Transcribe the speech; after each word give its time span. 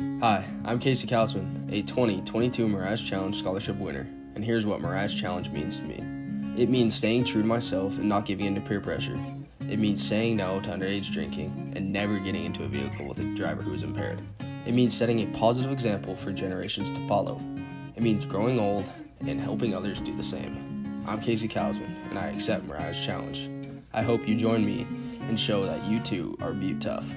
Hi, 0.00 0.46
I'm 0.64 0.78
Casey 0.78 1.06
Kausman, 1.06 1.70
a 1.70 1.82
2022 1.82 2.66
Mirage 2.66 3.04
Challenge 3.04 3.38
Scholarship 3.38 3.76
winner, 3.76 4.06
and 4.34 4.42
here's 4.42 4.64
what 4.64 4.80
Mirage 4.80 5.20
Challenge 5.20 5.50
means 5.50 5.78
to 5.78 5.84
me. 5.84 5.96
It 6.62 6.70
means 6.70 6.94
staying 6.94 7.24
true 7.24 7.42
to 7.42 7.46
myself 7.46 7.98
and 7.98 8.08
not 8.08 8.24
giving 8.24 8.46
in 8.46 8.54
to 8.54 8.62
peer 8.62 8.80
pressure. 8.80 9.18
It 9.68 9.78
means 9.78 10.06
saying 10.06 10.38
no 10.38 10.58
to 10.62 10.70
underage 10.70 11.12
drinking 11.12 11.74
and 11.76 11.92
never 11.92 12.18
getting 12.18 12.46
into 12.46 12.64
a 12.64 12.66
vehicle 12.66 13.08
with 13.08 13.18
a 13.18 13.34
driver 13.34 13.60
who 13.60 13.74
is 13.74 13.82
impaired. 13.82 14.22
It 14.64 14.72
means 14.72 14.96
setting 14.96 15.20
a 15.20 15.38
positive 15.38 15.70
example 15.70 16.16
for 16.16 16.32
generations 16.32 16.88
to 16.88 17.06
follow. 17.06 17.38
It 17.94 18.02
means 18.02 18.24
growing 18.24 18.58
old 18.58 18.90
and 19.20 19.38
helping 19.38 19.74
others 19.74 20.00
do 20.00 20.16
the 20.16 20.24
same. 20.24 21.04
I'm 21.06 21.20
Casey 21.20 21.48
Kausman, 21.48 21.94
and 22.08 22.18
I 22.18 22.28
accept 22.28 22.64
Mirage 22.64 23.04
Challenge. 23.04 23.50
I 23.92 24.02
hope 24.02 24.26
you 24.26 24.34
join 24.34 24.64
me 24.64 24.86
and 25.28 25.38
show 25.38 25.64
that 25.66 25.84
you 25.84 26.00
too 26.00 26.38
are 26.40 26.52
Butte 26.52 26.80
tough. 26.80 27.14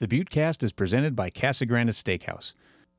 The 0.00 0.08
Buttecast 0.08 0.62
is 0.62 0.72
presented 0.72 1.14
by 1.14 1.28
Casagranda 1.28 1.92
Steakhouse. 1.92 2.54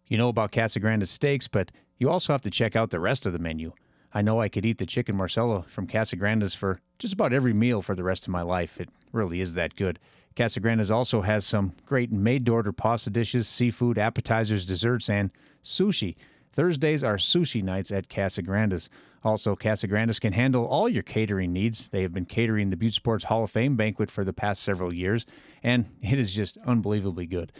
You 0.05 0.20
know 0.20 0.30
about 0.30 0.52
Casagranda 0.52 1.08
steaks, 1.08 1.48
but 1.48 1.71
you 1.98 2.12
also 2.12 2.31
have 2.31 2.44
to 2.44 2.52
check 2.52 2.75
out 2.75 2.91
the 2.91 2.99
rest 2.99 3.25
of 3.25 3.34
the 3.34 3.39
menu. 3.39 3.73
I 4.13 4.21
know 4.21 4.39
I 4.39 4.49
could 4.49 4.67
eat 4.67 4.77
the 4.77 4.85
chicken 4.85 5.17
marsala 5.17 5.63
from 5.63 5.88
Casagranda's 5.88 6.53
for 6.53 6.80
just 6.99 7.16
about 7.16 7.34
every 7.34 7.53
meal 7.53 7.81
for 7.81 7.95
the 7.95 8.03
rest 8.03 8.27
of 8.27 8.30
my 8.31 8.44
life. 8.44 8.80
It 8.80 8.89
really 9.11 9.41
is 9.41 9.55
that 9.55 9.75
good. 9.75 9.98
Casagranda's 10.35 10.91
also 10.91 11.22
has 11.22 11.44
some 11.44 11.73
great 11.88 12.11
made 12.11 12.45
to 12.45 12.53
order 12.53 12.72
pasta 12.72 13.09
dishes, 13.09 13.47
seafood, 13.47 13.97
appetizers, 13.97 14.63
desserts, 14.63 15.09
and 15.09 15.31
sushi. 15.63 16.16
Thursdays 16.53 17.03
are 17.03 17.15
sushi 17.17 17.63
nights 17.63 17.91
at 17.91 18.09
Casagranda's. 18.09 18.89
Also, 19.23 19.55
Casagranda's 19.55 20.19
can 20.19 20.33
handle 20.33 20.65
all 20.65 20.89
your 20.89 21.03
catering 21.03 21.53
needs. 21.53 21.87
They 21.87 22.01
have 22.01 22.13
been 22.13 22.25
catering 22.25 22.69
the 22.69 22.75
Butte 22.75 22.93
Sports 22.93 23.25
Hall 23.25 23.43
of 23.43 23.51
Fame 23.51 23.75
banquet 23.75 24.09
for 24.09 24.23
the 24.23 24.33
past 24.33 24.63
several 24.63 24.93
years, 24.93 25.25
and 25.63 25.85
it 26.01 26.19
is 26.19 26.33
just 26.33 26.57
unbelievably 26.65 27.27
good. 27.27 27.51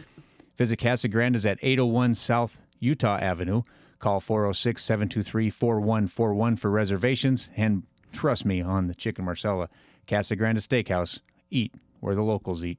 Visit 0.56 0.78
Casagranda's 0.78 1.46
at 1.46 1.58
801 1.62 2.14
South 2.16 2.62
Utah 2.80 3.18
Avenue. 3.18 3.62
Call 3.98 4.20
406 4.20 4.82
723 4.82 5.48
4141 5.48 6.56
for 6.56 6.70
reservations, 6.70 7.50
and 7.56 7.84
trust 8.12 8.44
me 8.44 8.60
on 8.60 8.88
the 8.88 8.94
chicken 8.94 9.24
marsala. 9.24 9.68
Casagranda 10.08 10.58
Steakhouse. 10.58 11.20
Eat 11.50 11.72
where 12.00 12.16
the 12.16 12.22
locals 12.22 12.64
eat. 12.64 12.78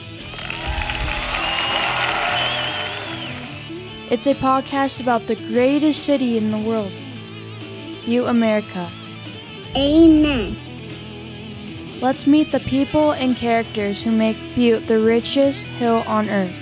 It's 4.11 4.27
a 4.27 4.33
podcast 4.35 4.99
about 4.99 5.27
the 5.27 5.35
greatest 5.35 6.03
city 6.03 6.37
in 6.37 6.51
the 6.51 6.59
world, 6.59 6.91
Butte, 8.05 8.27
America. 8.27 8.89
Amen. 9.75 10.55
Let's 12.01 12.27
meet 12.27 12.51
the 12.51 12.59
people 12.59 13.11
and 13.11 13.35
characters 13.35 14.01
who 14.01 14.11
make 14.11 14.37
Butte 14.55 14.87
the 14.87 14.99
richest 14.99 15.65
hill 15.65 16.03
on 16.05 16.29
earth. 16.29 16.61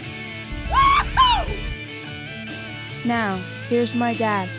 Now, 3.06 3.36
here's 3.68 3.94
my 3.94 4.14
dad, 4.14 4.50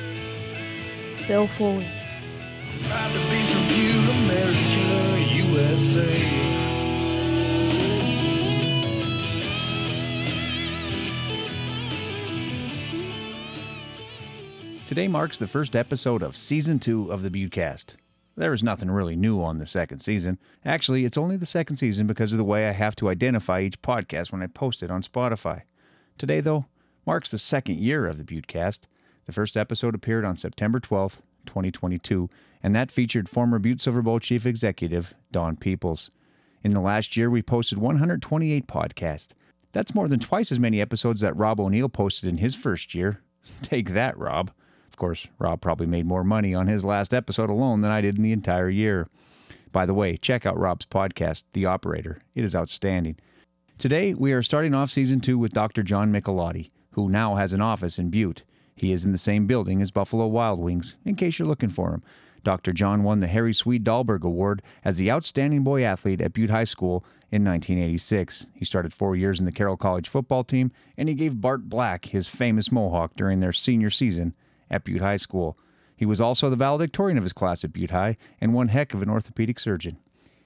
Bill 1.26 1.46
Foley. 1.46 1.88
USA. 5.54 6.02
Today 14.88 15.06
marks 15.06 15.38
the 15.38 15.46
first 15.46 15.76
episode 15.76 16.24
of 16.24 16.36
season 16.36 16.80
two 16.80 17.12
of 17.12 17.22
the 17.22 17.30
Buttecast. 17.30 17.94
There 18.36 18.52
is 18.52 18.64
nothing 18.64 18.90
really 18.90 19.14
new 19.14 19.40
on 19.44 19.58
the 19.58 19.66
second 19.66 20.00
season. 20.00 20.40
Actually, 20.64 21.04
it's 21.04 21.16
only 21.16 21.36
the 21.36 21.46
second 21.46 21.76
season 21.76 22.08
because 22.08 22.32
of 22.32 22.38
the 22.38 22.44
way 22.44 22.68
I 22.68 22.72
have 22.72 22.96
to 22.96 23.08
identify 23.08 23.60
each 23.60 23.80
podcast 23.80 24.32
when 24.32 24.42
I 24.42 24.48
post 24.48 24.82
it 24.82 24.90
on 24.90 25.04
Spotify. 25.04 25.62
Today, 26.18 26.40
though, 26.40 26.66
marks 27.06 27.30
the 27.30 27.38
second 27.38 27.78
year 27.78 28.08
of 28.08 28.18
the 28.18 28.24
Buttecast. 28.24 28.80
The 29.26 29.32
first 29.32 29.56
episode 29.56 29.94
appeared 29.94 30.24
on 30.24 30.36
September 30.36 30.80
12th, 30.80 31.20
2022, 31.46 32.28
and 32.62 32.74
that 32.74 32.90
featured 32.90 33.28
former 33.28 33.58
Butte 33.58 33.80
Silver 33.80 34.02
Bowl 34.02 34.18
Chief 34.18 34.46
Executive 34.46 35.14
Don 35.32 35.56
Peoples. 35.56 36.10
In 36.62 36.72
the 36.72 36.80
last 36.80 37.16
year, 37.16 37.28
we 37.28 37.42
posted 37.42 37.78
128 37.78 38.66
podcasts. 38.66 39.32
That's 39.72 39.94
more 39.94 40.08
than 40.08 40.20
twice 40.20 40.50
as 40.50 40.60
many 40.60 40.80
episodes 40.80 41.20
that 41.20 41.36
Rob 41.36 41.60
O'Neill 41.60 41.88
posted 41.88 42.28
in 42.28 42.38
his 42.38 42.54
first 42.54 42.94
year. 42.94 43.20
Take 43.62 43.90
that, 43.90 44.16
Rob. 44.16 44.50
Of 44.88 44.96
course, 44.96 45.26
Rob 45.38 45.60
probably 45.60 45.86
made 45.86 46.06
more 46.06 46.24
money 46.24 46.54
on 46.54 46.68
his 46.68 46.84
last 46.84 47.12
episode 47.12 47.50
alone 47.50 47.80
than 47.80 47.90
I 47.90 48.00
did 48.00 48.16
in 48.16 48.22
the 48.22 48.32
entire 48.32 48.68
year. 48.68 49.08
By 49.72 49.86
the 49.86 49.94
way, 49.94 50.16
check 50.16 50.46
out 50.46 50.56
Rob's 50.56 50.86
podcast, 50.86 51.42
The 51.52 51.66
Operator. 51.66 52.20
It 52.36 52.44
is 52.44 52.54
outstanding. 52.54 53.16
Today, 53.76 54.14
we 54.14 54.32
are 54.32 54.42
starting 54.42 54.72
off 54.72 54.90
season 54.90 55.20
two 55.20 55.36
with 55.36 55.52
Dr. 55.52 55.82
John 55.82 56.12
Michelotti, 56.12 56.70
who 56.92 57.08
now 57.08 57.34
has 57.34 57.52
an 57.52 57.60
office 57.60 57.98
in 57.98 58.08
Butte. 58.08 58.44
He 58.74 58.92
is 58.92 59.04
in 59.04 59.12
the 59.12 59.18
same 59.18 59.46
building 59.46 59.80
as 59.80 59.90
Buffalo 59.90 60.26
Wild 60.26 60.58
Wings, 60.58 60.96
in 61.04 61.14
case 61.14 61.38
you're 61.38 61.48
looking 61.48 61.70
for 61.70 61.92
him. 61.92 62.02
Dr. 62.42 62.72
John 62.72 63.02
won 63.02 63.20
the 63.20 63.26
Harry 63.26 63.54
Swede 63.54 63.84
Dahlberg 63.84 64.22
Award 64.22 64.62
as 64.84 64.98
the 64.98 65.10
Outstanding 65.10 65.64
Boy 65.64 65.82
Athlete 65.82 66.20
at 66.20 66.34
Butte 66.34 66.50
High 66.50 66.64
School 66.64 67.04
in 67.32 67.42
1986. 67.42 68.48
He 68.54 68.64
started 68.64 68.92
four 68.92 69.16
years 69.16 69.40
in 69.40 69.46
the 69.46 69.52
Carroll 69.52 69.78
College 69.78 70.08
football 70.08 70.44
team, 70.44 70.70
and 70.96 71.08
he 71.08 71.14
gave 71.14 71.40
Bart 71.40 71.68
Black 71.68 72.06
his 72.06 72.28
famous 72.28 72.70
mohawk 72.70 73.16
during 73.16 73.40
their 73.40 73.52
senior 73.52 73.90
season 73.90 74.34
at 74.70 74.84
Butte 74.84 75.00
High 75.00 75.16
School. 75.16 75.58
He 75.96 76.04
was 76.04 76.20
also 76.20 76.50
the 76.50 76.56
valedictorian 76.56 77.16
of 77.16 77.24
his 77.24 77.32
class 77.32 77.64
at 77.64 77.72
Butte 77.72 77.92
High 77.92 78.16
and 78.40 78.52
one 78.52 78.68
heck 78.68 78.92
of 78.92 79.02
an 79.02 79.10
orthopedic 79.10 79.58
surgeon. 79.58 79.96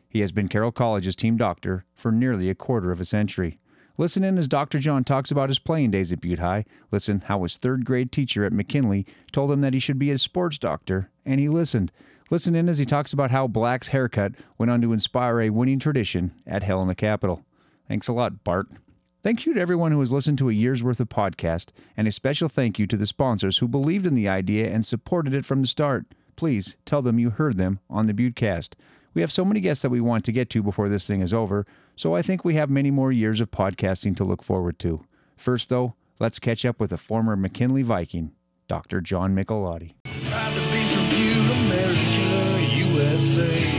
He 0.09 0.21
has 0.21 0.33
been 0.33 0.49
Carroll 0.49 0.72
College's 0.72 1.16
team 1.16 1.37
doctor 1.37 1.84
for 1.95 2.12
nearly 2.12 2.49
a 2.49 2.55
quarter 2.55 2.93
of 2.93 3.00
a 3.00 3.05
century. 3.05 3.59
Listen 4.00 4.22
in 4.22 4.38
as 4.38 4.47
Dr. 4.47 4.78
John 4.78 5.03
talks 5.03 5.32
about 5.32 5.50
his 5.50 5.59
playing 5.59 5.91
days 5.91 6.12
at 6.12 6.20
Butte 6.20 6.38
High. 6.38 6.64
Listen 6.92 7.25
how 7.26 7.42
his 7.42 7.56
third 7.56 7.84
grade 7.84 8.12
teacher 8.12 8.44
at 8.44 8.53
McKinley 8.53 9.04
told 9.32 9.50
him 9.50 9.60
that 9.60 9.75
he 9.75 9.81
should 9.81 9.98
be 9.98 10.12
a 10.12 10.19
sports 10.19 10.56
doctor, 10.56 11.10
and 11.26 11.41
he 11.41 11.48
listened. 11.48 11.91
Listen 12.31 12.54
in 12.54 12.69
as 12.69 12.78
he 12.78 12.86
talks 12.86 13.12
about 13.12 13.32
how 13.32 13.48
Black's 13.48 13.88
haircut 13.88 14.32
went 14.56 14.70
on 14.70 14.81
to 14.82 14.92
inspire 14.92 15.41
a 15.41 15.50
winning 15.50 15.81
tradition 15.81 16.32
at 16.47 16.62
Helena 16.62 16.94
Capital. 16.94 17.44
Thanks 17.88 18.06
a 18.06 18.12
lot, 18.12 18.44
Bart. 18.44 18.69
Thank 19.20 19.47
you 19.47 19.54
to 19.54 19.60
everyone 19.60 19.91
who 19.91 20.00
has 20.00 20.12
listened 20.12 20.38
to 20.38 20.48
a 20.48 20.53
year's 20.53 20.84
worth 20.84 21.00
of 21.00 21.09
podcast, 21.09 21.70
and 21.97 22.06
a 22.06 22.12
special 22.12 22.48
thank 22.48 22.78
you 22.78 22.86
to 22.86 22.97
the 22.97 23.06
sponsors 23.06 23.59
who 23.59 23.66
believed 23.66 24.06
in 24.06 24.15
the 24.15 24.28
idea 24.28 24.70
and 24.70 24.86
supported 24.86 25.34
it 25.34 25.44
from 25.44 25.60
the 25.60 25.66
start. 25.66 26.06
Please 26.36 26.76
tell 26.86 27.03
them 27.03 27.19
you 27.19 27.30
heard 27.30 27.59
them 27.59 27.80
on 27.91 28.06
the 28.06 28.15
Buttecast. 28.15 28.75
We 29.14 29.22
have 29.22 29.32
so 29.32 29.44
many 29.44 29.60
guests 29.60 29.82
that 29.82 29.91
we 29.91 30.00
want 30.00 30.24
to 30.26 30.32
get 30.32 30.50
to 30.50 30.62
before 30.62 30.88
this 30.88 31.06
thing 31.06 31.22
is 31.22 31.32
over, 31.34 31.66
so 31.96 32.14
I 32.14 32.22
think 32.22 32.44
we 32.44 32.54
have 32.54 32.70
many 32.70 32.91
more 32.91 33.10
years 33.10 33.41
of 33.41 33.50
podcasting 33.50 34.16
to 34.19 34.24
look 34.24 34.42
forward 34.42 34.78
to. 34.80 35.04
First, 35.36 35.69
though, 35.69 35.94
let's 36.19 36.38
catch 36.38 36.64
up 36.64 36.78
with 36.80 36.92
a 36.92 36.96
former 36.96 37.36
McKinley 37.36 37.82
Viking, 37.82 38.32
Dr. 38.66 39.00
John 39.00 39.34
Michelotti. 39.34 39.94
Proud 40.04 40.54
to 40.54 40.60
be 40.70 40.84
from 40.86 41.08
Butte, 41.08 41.50
America, 41.66 42.74
USA. 42.74 43.74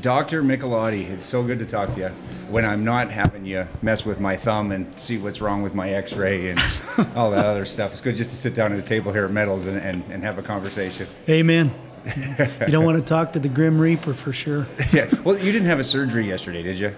Dr. 0.00 0.42
Michelotti, 0.42 1.10
it's 1.10 1.26
so 1.26 1.42
good 1.42 1.58
to 1.58 1.66
talk 1.66 1.92
to 1.94 2.00
you 2.00 2.10
when 2.48 2.64
I'm 2.64 2.84
not 2.84 3.10
having 3.10 3.44
you 3.44 3.66
mess 3.82 4.04
with 4.04 4.20
my 4.20 4.36
thumb 4.36 4.72
and 4.72 4.98
see 4.98 5.18
what's 5.18 5.40
wrong 5.40 5.62
with 5.62 5.74
my 5.74 5.90
x 5.90 6.12
ray 6.12 6.50
and 6.50 6.60
all 7.16 7.30
that 7.30 7.44
other 7.44 7.64
stuff. 7.64 7.92
It's 7.92 8.00
good 8.00 8.16
just 8.16 8.30
to 8.30 8.36
sit 8.36 8.54
down 8.54 8.72
at 8.72 8.76
the 8.76 8.88
table 8.88 9.12
here 9.12 9.24
at 9.24 9.30
Metals 9.30 9.66
and, 9.66 9.78
and, 9.78 10.04
and 10.10 10.22
have 10.22 10.38
a 10.38 10.42
conversation. 10.42 11.06
Amen. 11.28 11.72
you 12.06 12.68
don't 12.68 12.84
want 12.86 12.98
to 12.98 13.04
talk 13.04 13.32
to 13.32 13.38
the 13.38 13.48
Grim 13.48 13.78
Reaper 13.78 14.14
for 14.14 14.32
sure. 14.32 14.66
Yeah. 14.92 15.10
Well, 15.24 15.36
you 15.36 15.52
didn't 15.52 15.66
have 15.66 15.80
a 15.80 15.84
surgery 15.84 16.26
yesterday, 16.26 16.62
did 16.62 16.78
you? 16.78 16.94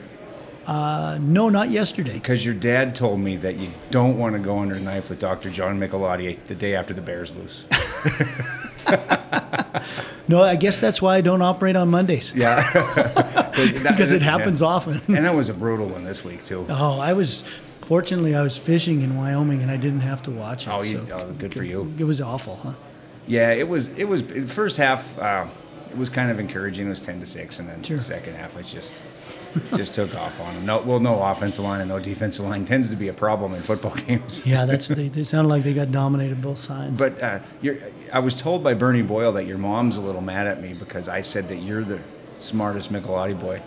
Uh, 0.66 1.18
no, 1.22 1.48
not 1.48 1.70
yesterday. 1.70 2.12
Because 2.12 2.44
your 2.44 2.54
dad 2.54 2.94
told 2.94 3.20
me 3.20 3.36
that 3.36 3.58
you 3.58 3.70
don't 3.90 4.18
want 4.18 4.34
to 4.34 4.38
go 4.38 4.58
under 4.58 4.74
a 4.74 4.80
knife 4.80 5.08
with 5.08 5.18
Dr. 5.18 5.48
John 5.48 5.80
Michelotti 5.80 6.38
the 6.46 6.54
day 6.54 6.74
after 6.74 6.92
the 6.92 7.00
Bears 7.00 7.34
lose. 7.34 7.64
No, 10.28 10.42
I 10.42 10.56
guess 10.56 10.80
that's 10.80 11.00
why 11.00 11.16
I 11.16 11.20
don't 11.22 11.40
operate 11.42 11.74
on 11.76 11.88
Mondays 11.88 12.32
Yeah. 12.34 12.62
because 13.82 14.12
it 14.12 14.22
happens 14.22 14.60
often. 14.62 15.00
And 15.08 15.24
that 15.24 15.34
was 15.34 15.48
a 15.48 15.54
brutal 15.54 15.86
one 15.88 16.04
this 16.04 16.22
week, 16.24 16.44
too. 16.44 16.66
oh, 16.68 16.98
I 16.98 17.12
was 17.14 17.42
fortunately 17.82 18.34
I 18.34 18.42
was 18.42 18.58
fishing 18.58 19.00
in 19.00 19.16
Wyoming 19.16 19.62
and 19.62 19.70
I 19.70 19.76
didn't 19.78 20.00
have 20.00 20.22
to 20.24 20.30
watch 20.30 20.66
it. 20.66 20.70
Oh, 20.70 20.82
you- 20.82 21.06
so 21.08 21.14
oh, 21.28 21.32
good 21.32 21.54
for 21.54 21.64
you. 21.64 21.92
It 21.98 22.04
was 22.04 22.20
awful, 22.20 22.56
huh? 22.56 22.74
Yeah, 23.26 23.50
it 23.52 23.68
was. 23.68 23.88
It 23.88 24.04
was 24.04 24.22
the 24.22 24.40
first 24.46 24.76
half. 24.78 25.18
Uh, 25.18 25.46
it 25.90 25.96
was 25.98 26.08
kind 26.08 26.30
of 26.30 26.38
encouraging. 26.40 26.86
It 26.86 26.90
was 26.90 27.00
ten 27.00 27.20
to 27.20 27.26
six, 27.26 27.58
and 27.58 27.68
then 27.68 27.82
Sure. 27.82 27.96
the 27.98 28.02
second 28.02 28.34
half, 28.36 28.56
it 28.56 28.62
just 28.64 28.92
just 29.76 29.92
took 29.92 30.14
off 30.14 30.40
on 30.40 30.54
them. 30.54 30.64
No, 30.64 30.78
well, 30.80 30.98
no 31.00 31.22
offensive 31.22 31.62
line 31.64 31.80
and 31.80 31.90
no 31.90 31.98
defensive 31.98 32.46
line 32.46 32.64
tends 32.72 32.88
to 32.88 32.96
be 32.96 33.08
a 33.08 33.12
problem 33.12 33.52
in 33.54 33.60
football 33.60 33.94
games. 34.06 34.46
Yeah, 34.46 34.64
that's 34.64 34.86
they, 34.86 35.08
they 35.08 35.24
sound 35.24 35.48
like 35.48 35.62
they 35.62 35.74
got 35.74 35.90
dominated 35.92 36.40
both 36.40 36.56
sides. 36.56 36.98
But 36.98 37.22
uh, 37.22 37.40
you're, 37.60 37.76
I 38.12 38.18
was 38.20 38.34
told 38.34 38.62
by 38.64 38.74
Bernie 38.74 39.02
Boyle 39.02 39.32
that 39.32 39.46
your 39.46 39.58
mom's 39.58 39.96
a 39.96 40.00
little 40.00 40.20
mad 40.20 40.46
at 40.46 40.60
me 40.62 40.72
because 40.74 41.08
I 41.08 41.20
said 41.20 41.48
that 41.48 41.56
you're 41.56 41.84
the 41.84 42.00
smartest 42.40 42.92
Michelotti 42.92 43.38
boy, 43.38 43.60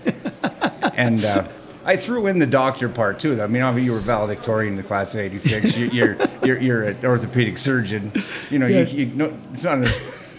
and 0.95 1.23
uh, 1.23 1.47
I 1.85 1.95
threw 1.95 2.27
in 2.27 2.39
the 2.39 2.47
doctor 2.47 2.89
part 2.89 3.19
too. 3.19 3.41
I 3.41 3.47
mean, 3.47 3.61
obviously 3.61 3.85
you 3.85 3.91
were 3.93 3.99
valedictorian 3.99 4.73
in 4.73 4.77
the 4.77 4.83
class 4.88 5.13
of 5.13 5.19
'86. 5.21 5.77
You, 5.77 5.85
you're 5.88 6.17
you're 6.43 6.59
you're 6.61 6.83
an 6.83 7.05
orthopedic 7.05 7.57
surgeon. 7.57 8.11
You 8.49 8.59
know, 8.59 8.67
Yeah. 8.67 8.81
you, 8.81 9.05
you 9.05 9.13
no, 9.15 9.38
it's 9.51 9.63
not 9.63 9.79
a, 9.79 9.91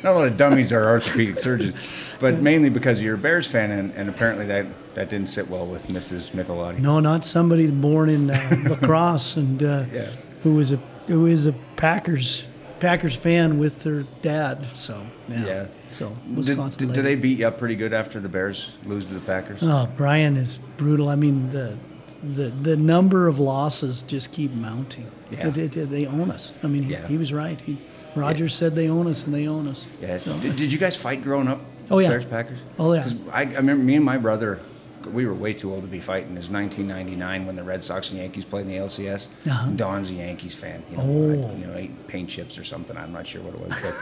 not 0.02 0.12
a 0.12 0.12
lot 0.12 0.26
of 0.26 0.36
dummies 0.36 0.72
are 0.72 0.88
orthopedic 0.88 1.38
surgeons, 1.38 1.74
but 2.20 2.40
mainly 2.40 2.70
because 2.70 3.02
you're 3.02 3.14
a 3.16 3.18
Bears 3.18 3.46
fan, 3.46 3.70
and, 3.70 3.92
and 3.94 4.08
apparently 4.08 4.46
that 4.46 4.66
that 4.94 5.08
didn't 5.08 5.28
sit 5.28 5.48
well 5.48 5.66
with 5.66 5.88
Mrs. 5.88 6.32
Michelotti. 6.32 6.78
No, 6.78 7.00
not 7.00 7.24
somebody 7.24 7.70
born 7.70 8.08
in 8.08 8.30
uh, 8.30 8.62
La 8.68 8.76
Crosse 8.76 9.36
and 9.36 9.62
uh, 9.62 9.84
Yeah. 9.92 10.06
who 10.42 10.54
was 10.54 10.72
a 10.72 10.76
who 11.06 11.26
is 11.26 11.46
a 11.46 11.52
Packers 11.76 12.44
Packers 12.82 13.14
fan 13.14 13.58
with 13.60 13.84
their 13.84 14.02
dad. 14.22 14.66
So 14.74 15.06
yeah. 15.28 15.46
Yeah. 15.46 15.66
So 15.90 16.08
Did, 16.26 16.36
Wisconsin. 16.36 16.78
did, 16.78 16.88
lady. 16.88 16.96
did 16.96 17.04
they 17.06 17.14
beat 17.14 17.38
you 17.38 17.46
up 17.46 17.56
pretty 17.56 17.76
good 17.76 17.92
after 17.94 18.18
the 18.20 18.28
Bears 18.28 18.72
lose 18.84 19.04
to 19.06 19.14
the 19.14 19.20
Packers? 19.20 19.60
Oh, 19.62 19.88
Brian 19.96 20.36
is 20.36 20.58
brutal. 20.76 21.08
I 21.08 21.14
mean 21.14 21.48
the. 21.50 21.76
The, 22.24 22.50
the 22.50 22.76
number 22.76 23.26
of 23.26 23.40
losses 23.40 24.02
just 24.02 24.30
keep 24.30 24.52
mounting. 24.52 25.10
Yeah. 25.32 25.48
It- 25.48 25.76
it- 25.76 25.90
they 25.90 26.06
own 26.06 26.30
us. 26.30 26.52
I 26.62 26.68
mean, 26.68 26.84
he, 26.84 26.92
Yeah. 26.92 27.08
he 27.08 27.16
was 27.18 27.32
right. 27.32 27.60
He, 27.60 27.78
Rodgers 28.14 28.54
said 28.54 28.76
they 28.76 28.88
own 28.88 29.08
us, 29.08 29.24
and 29.24 29.34
they 29.34 29.48
own 29.48 29.66
us. 29.66 29.86
Yeah. 30.00 30.16
So- 30.18 30.38
Did, 30.38 30.54
did 30.54 30.70
you 30.72 30.78
guys 30.78 30.94
fight 30.94 31.20
growing 31.24 31.48
up? 31.48 31.60
Oh, 31.90 31.98
yeah. 31.98 32.10
Bears 32.10 32.24
Packers. 32.24 32.60
Oh, 32.78 32.92
yeah. 32.92 33.08
I, 33.32 33.40
I 33.40 33.54
remember 33.56 33.82
me 33.82 33.96
and 33.96 34.04
my 34.04 34.18
brother. 34.18 34.60
We 35.06 35.26
were 35.26 35.34
way 35.34 35.52
too 35.54 35.72
old 35.72 35.82
to 35.82 35.88
be 35.88 36.00
fighting. 36.00 36.32
It 36.34 36.38
was 36.38 36.50
1999 36.50 37.46
when 37.46 37.56
the 37.56 37.62
Red 37.62 37.82
Sox 37.82 38.10
and 38.10 38.18
Yankees 38.20 38.44
played 38.44 38.62
in 38.66 38.68
the 38.68 38.76
LCS. 38.78 39.28
Uh-huh. 39.46 39.70
Don's 39.76 40.10
a 40.10 40.14
Yankees 40.14 40.54
fan. 40.54 40.82
You 40.90 40.96
know, 40.98 41.02
Oh. 41.04 41.56
you 41.56 41.66
know, 41.66 41.74
ate 41.76 42.06
paint 42.06 42.28
chips 42.28 42.58
or 42.58 42.64
something. 42.64 42.96
I'm 42.96 43.12
not 43.12 43.26
sure 43.26 43.42
what 43.42 43.54
it 43.54 43.60
was, 43.60 43.74
but 43.82 43.94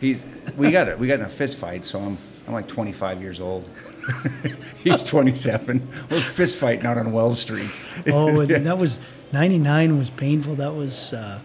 he's. 0.00 0.24
We 0.56 0.70
got 0.70 0.88
it. 0.88 0.98
We 0.98 1.06
got 1.06 1.20
in 1.20 1.24
a 1.24 1.28
fist 1.28 1.58
fight. 1.58 1.84
So 1.84 1.98
I'm. 2.00 2.18
I'm 2.44 2.54
like 2.54 2.66
25 2.66 3.22
years 3.22 3.38
old. 3.38 3.68
he's 4.82 5.04
27. 5.04 5.88
We're 6.10 6.20
fist 6.20 6.56
fighting 6.56 6.84
out 6.86 6.98
on 6.98 7.12
Wells 7.12 7.40
Street. 7.40 7.70
Oh, 8.08 8.40
and 8.40 8.50
that 8.66 8.76
was 8.78 8.98
'99 9.32 9.96
was 9.96 10.10
painful. 10.10 10.56
That 10.56 10.74
was 10.74 11.12
uh, 11.12 11.40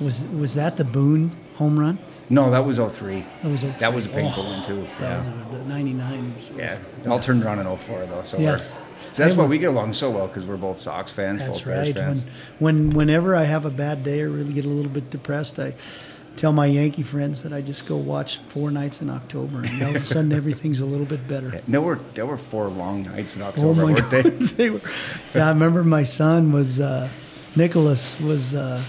was 0.00 0.22
was 0.24 0.54
that 0.54 0.78
the 0.78 0.84
Boone 0.84 1.36
home 1.56 1.78
run? 1.78 1.98
No, 2.32 2.50
that 2.50 2.64
was 2.64 2.78
03. 2.78 3.24
That 3.42 3.48
was 3.50 3.62
That 3.78 3.92
was 3.92 4.06
a 4.06 4.08
painful 4.08 4.44
Oh, 4.46 4.50
one 4.52 4.64
too. 4.64 4.82
That 5.00 5.00
Yeah. 5.00 5.16
was 5.18 5.26
a, 5.26 5.58
the 5.58 5.64
'99. 5.64 6.32
was- 6.34 6.50
Yeah, 6.56 6.76
it 7.04 7.08
all 7.08 7.18
turned 7.20 7.44
around 7.44 7.58
in 7.58 7.66
04 7.66 8.06
though. 8.06 8.22
So 8.22 8.38
Yes. 8.38 8.74
so 9.12 9.22
that's 9.22 9.34
why 9.34 9.44
we- 9.44 9.50
we 9.50 9.58
get 9.58 9.70
along 9.70 9.92
so 9.94 10.10
well 10.10 10.28
because 10.28 10.44
we're 10.46 10.56
both 10.56 10.76
Sox 10.76 11.10
fans, 11.10 11.40
That's 11.40 11.56
both 11.58 11.64
Bears 11.66 11.86
right. 11.88 11.96
fans. 11.96 12.22
When, 12.60 12.90
when 12.90 12.90
whenever 12.90 13.34
I 13.34 13.44
have 13.44 13.64
a 13.64 13.70
bad 13.70 14.04
day 14.04 14.22
or 14.22 14.28
really 14.30 14.52
get 14.52 14.64
a 14.64 14.68
little 14.68 14.92
bit 14.92 15.10
depressed, 15.10 15.58
I 15.58 15.74
tell 16.36 16.52
my 16.52 16.66
Yankee 16.66 17.02
friends 17.02 17.42
that 17.42 17.52
I 17.52 17.60
just 17.60 17.84
go 17.86 17.96
watch 17.96 18.38
four 18.46 18.70
nights 18.70 19.02
in 19.02 19.10
October, 19.10 19.62
and 19.64 19.82
all 19.82 19.96
of 19.96 20.02
a 20.04 20.06
sudden 20.06 20.32
everything's 20.32 20.80
a 20.80 20.86
little 20.86 21.06
bit 21.06 21.26
better. 21.26 21.60
There 21.66 21.80
were 21.80 21.98
there 22.14 22.26
were 22.26 22.36
four 22.36 22.68
long 22.68 23.02
nights 23.02 23.34
in 23.34 23.42
October, 23.42 23.66
Oh 23.66 23.70
October, 23.72 23.86
my 23.88 23.92
weren't 24.00 24.10
God! 24.10 24.40
they? 24.40 24.46
they 24.62 24.70
were, 24.70 24.80
yeah, 25.34 25.46
I 25.46 25.48
remember 25.50 25.82
my 25.82 26.04
son 26.04 26.52
was 26.52 26.78
uh, 26.78 27.08
Nicholas 27.56 28.18
was 28.20 28.54
uh, 28.54 28.80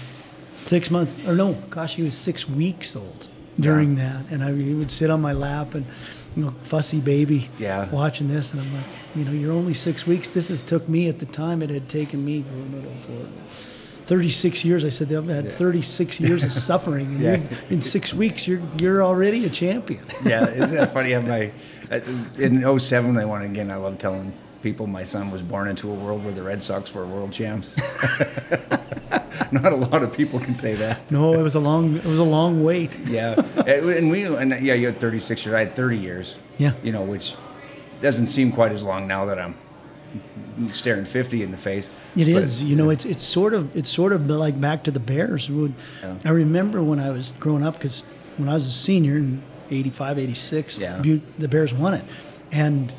six 0.64 0.90
months 0.92 1.18
or 1.26 1.34
no, 1.34 1.54
gosh, 1.70 1.96
he 1.96 2.02
was 2.04 2.16
six 2.16 2.48
weeks 2.48 2.94
old 2.94 3.28
during 3.60 3.96
that, 3.96 4.24
and 4.30 4.42
I 4.42 4.52
he 4.54 4.74
would 4.74 4.90
sit 4.90 5.10
on 5.10 5.20
my 5.20 5.32
lap 5.32 5.74
and. 5.74 5.84
You 6.34 6.46
know, 6.46 6.54
fussy 6.62 6.98
baby, 6.98 7.50
Yeah. 7.58 7.90
watching 7.90 8.26
this, 8.26 8.52
and 8.52 8.62
I'm 8.62 8.72
like, 8.72 8.84
you 9.14 9.22
know, 9.26 9.32
you're 9.32 9.52
only 9.52 9.74
six 9.74 10.06
weeks. 10.06 10.30
This 10.30 10.48
has 10.48 10.62
took 10.62 10.88
me 10.88 11.06
at 11.10 11.18
the 11.18 11.26
time. 11.26 11.60
It 11.60 11.68
had 11.68 11.90
taken 11.90 12.24
me 12.24 12.42
for 12.42 13.26
36 14.06 14.64
years. 14.64 14.84
I 14.84 14.88
said 14.88 15.12
I've 15.12 15.28
had 15.28 15.52
36 15.52 16.20
years 16.26 16.44
of 16.44 16.52
suffering, 16.52 17.06
and 17.16 17.20
Yeah. 17.20 17.40
in 17.70 17.82
six 17.82 18.14
weeks, 18.14 18.48
you're 18.48 18.62
you're 18.80 19.02
already 19.02 19.44
a 19.44 19.50
champion. 19.50 20.04
yeah, 20.24 20.46
isn't 20.48 20.74
that 20.76 20.92
funny? 20.92 21.14
I 21.14 21.18
my 21.20 21.52
uh, 21.90 22.00
in 22.38 22.64
07 22.80 23.14
they 23.14 23.24
won 23.26 23.42
again. 23.42 23.70
I 23.70 23.76
love 23.76 23.98
telling 23.98 24.32
people 24.62 24.86
my 24.86 25.04
son 25.04 25.30
was 25.30 25.42
born 25.42 25.68
into 25.68 25.90
a 25.90 25.94
world 25.94 26.24
where 26.24 26.32
the 26.32 26.42
Red 26.42 26.62
Sox 26.62 26.94
were 26.94 27.06
world 27.06 27.32
champs. 27.32 27.76
Not 29.52 29.72
a 29.72 29.76
lot 29.76 30.02
of 30.02 30.12
people 30.14 30.38
can 30.40 30.54
say 30.54 30.74
that. 30.74 31.10
No, 31.10 31.34
it 31.34 31.42
was 31.42 31.54
a 31.54 31.60
long 31.60 31.96
it 31.96 32.04
was 32.04 32.18
a 32.18 32.24
long 32.24 32.64
wait. 32.64 32.98
Yeah, 33.00 33.34
and 33.66 34.10
we 34.10 34.24
and 34.24 34.50
yeah, 34.64 34.74
you 34.74 34.86
had 34.86 34.98
36 35.00 35.44
years. 35.44 35.54
I 35.54 35.60
had 35.60 35.74
30 35.74 35.98
years. 35.98 36.36
Yeah. 36.58 36.72
you 36.82 36.92
know, 36.92 37.02
which 37.02 37.34
doesn't 38.00 38.28
seem 38.28 38.52
quite 38.52 38.72
as 38.72 38.82
long 38.84 39.06
now 39.06 39.24
that 39.26 39.38
I'm 39.38 39.54
staring 40.70 41.04
50 41.04 41.42
in 41.42 41.50
the 41.50 41.56
face. 41.56 41.90
It 42.16 42.26
But- 42.32 42.42
is, 42.42 42.62
you 42.62 42.76
know, 42.76 42.90
it's 42.90 43.04
it's 43.04 43.22
sort 43.22 43.52
of 43.52 43.76
it's 43.76 43.90
sort 43.90 44.12
of 44.12 44.28
like 44.30 44.58
back 44.60 44.84
to 44.84 44.90
the 44.90 45.00
Bears. 45.00 45.50
Would- 45.50 45.74
I 46.24 46.30
remember 46.30 46.82
when 46.82 46.98
I 47.00 47.10
was 47.10 47.32
growing 47.38 47.62
up 47.62 47.74
because 47.74 48.04
when 48.38 48.48
I 48.48 48.54
was 48.54 48.66
a 48.66 48.72
senior 48.72 49.16
in 49.16 49.42
85, 49.70 50.18
86, 50.18 50.78
Yeah. 50.78 51.02
The 51.38 51.48
Bears 51.48 51.74
won 51.74 51.94
it, 51.94 52.04
and 52.50 52.92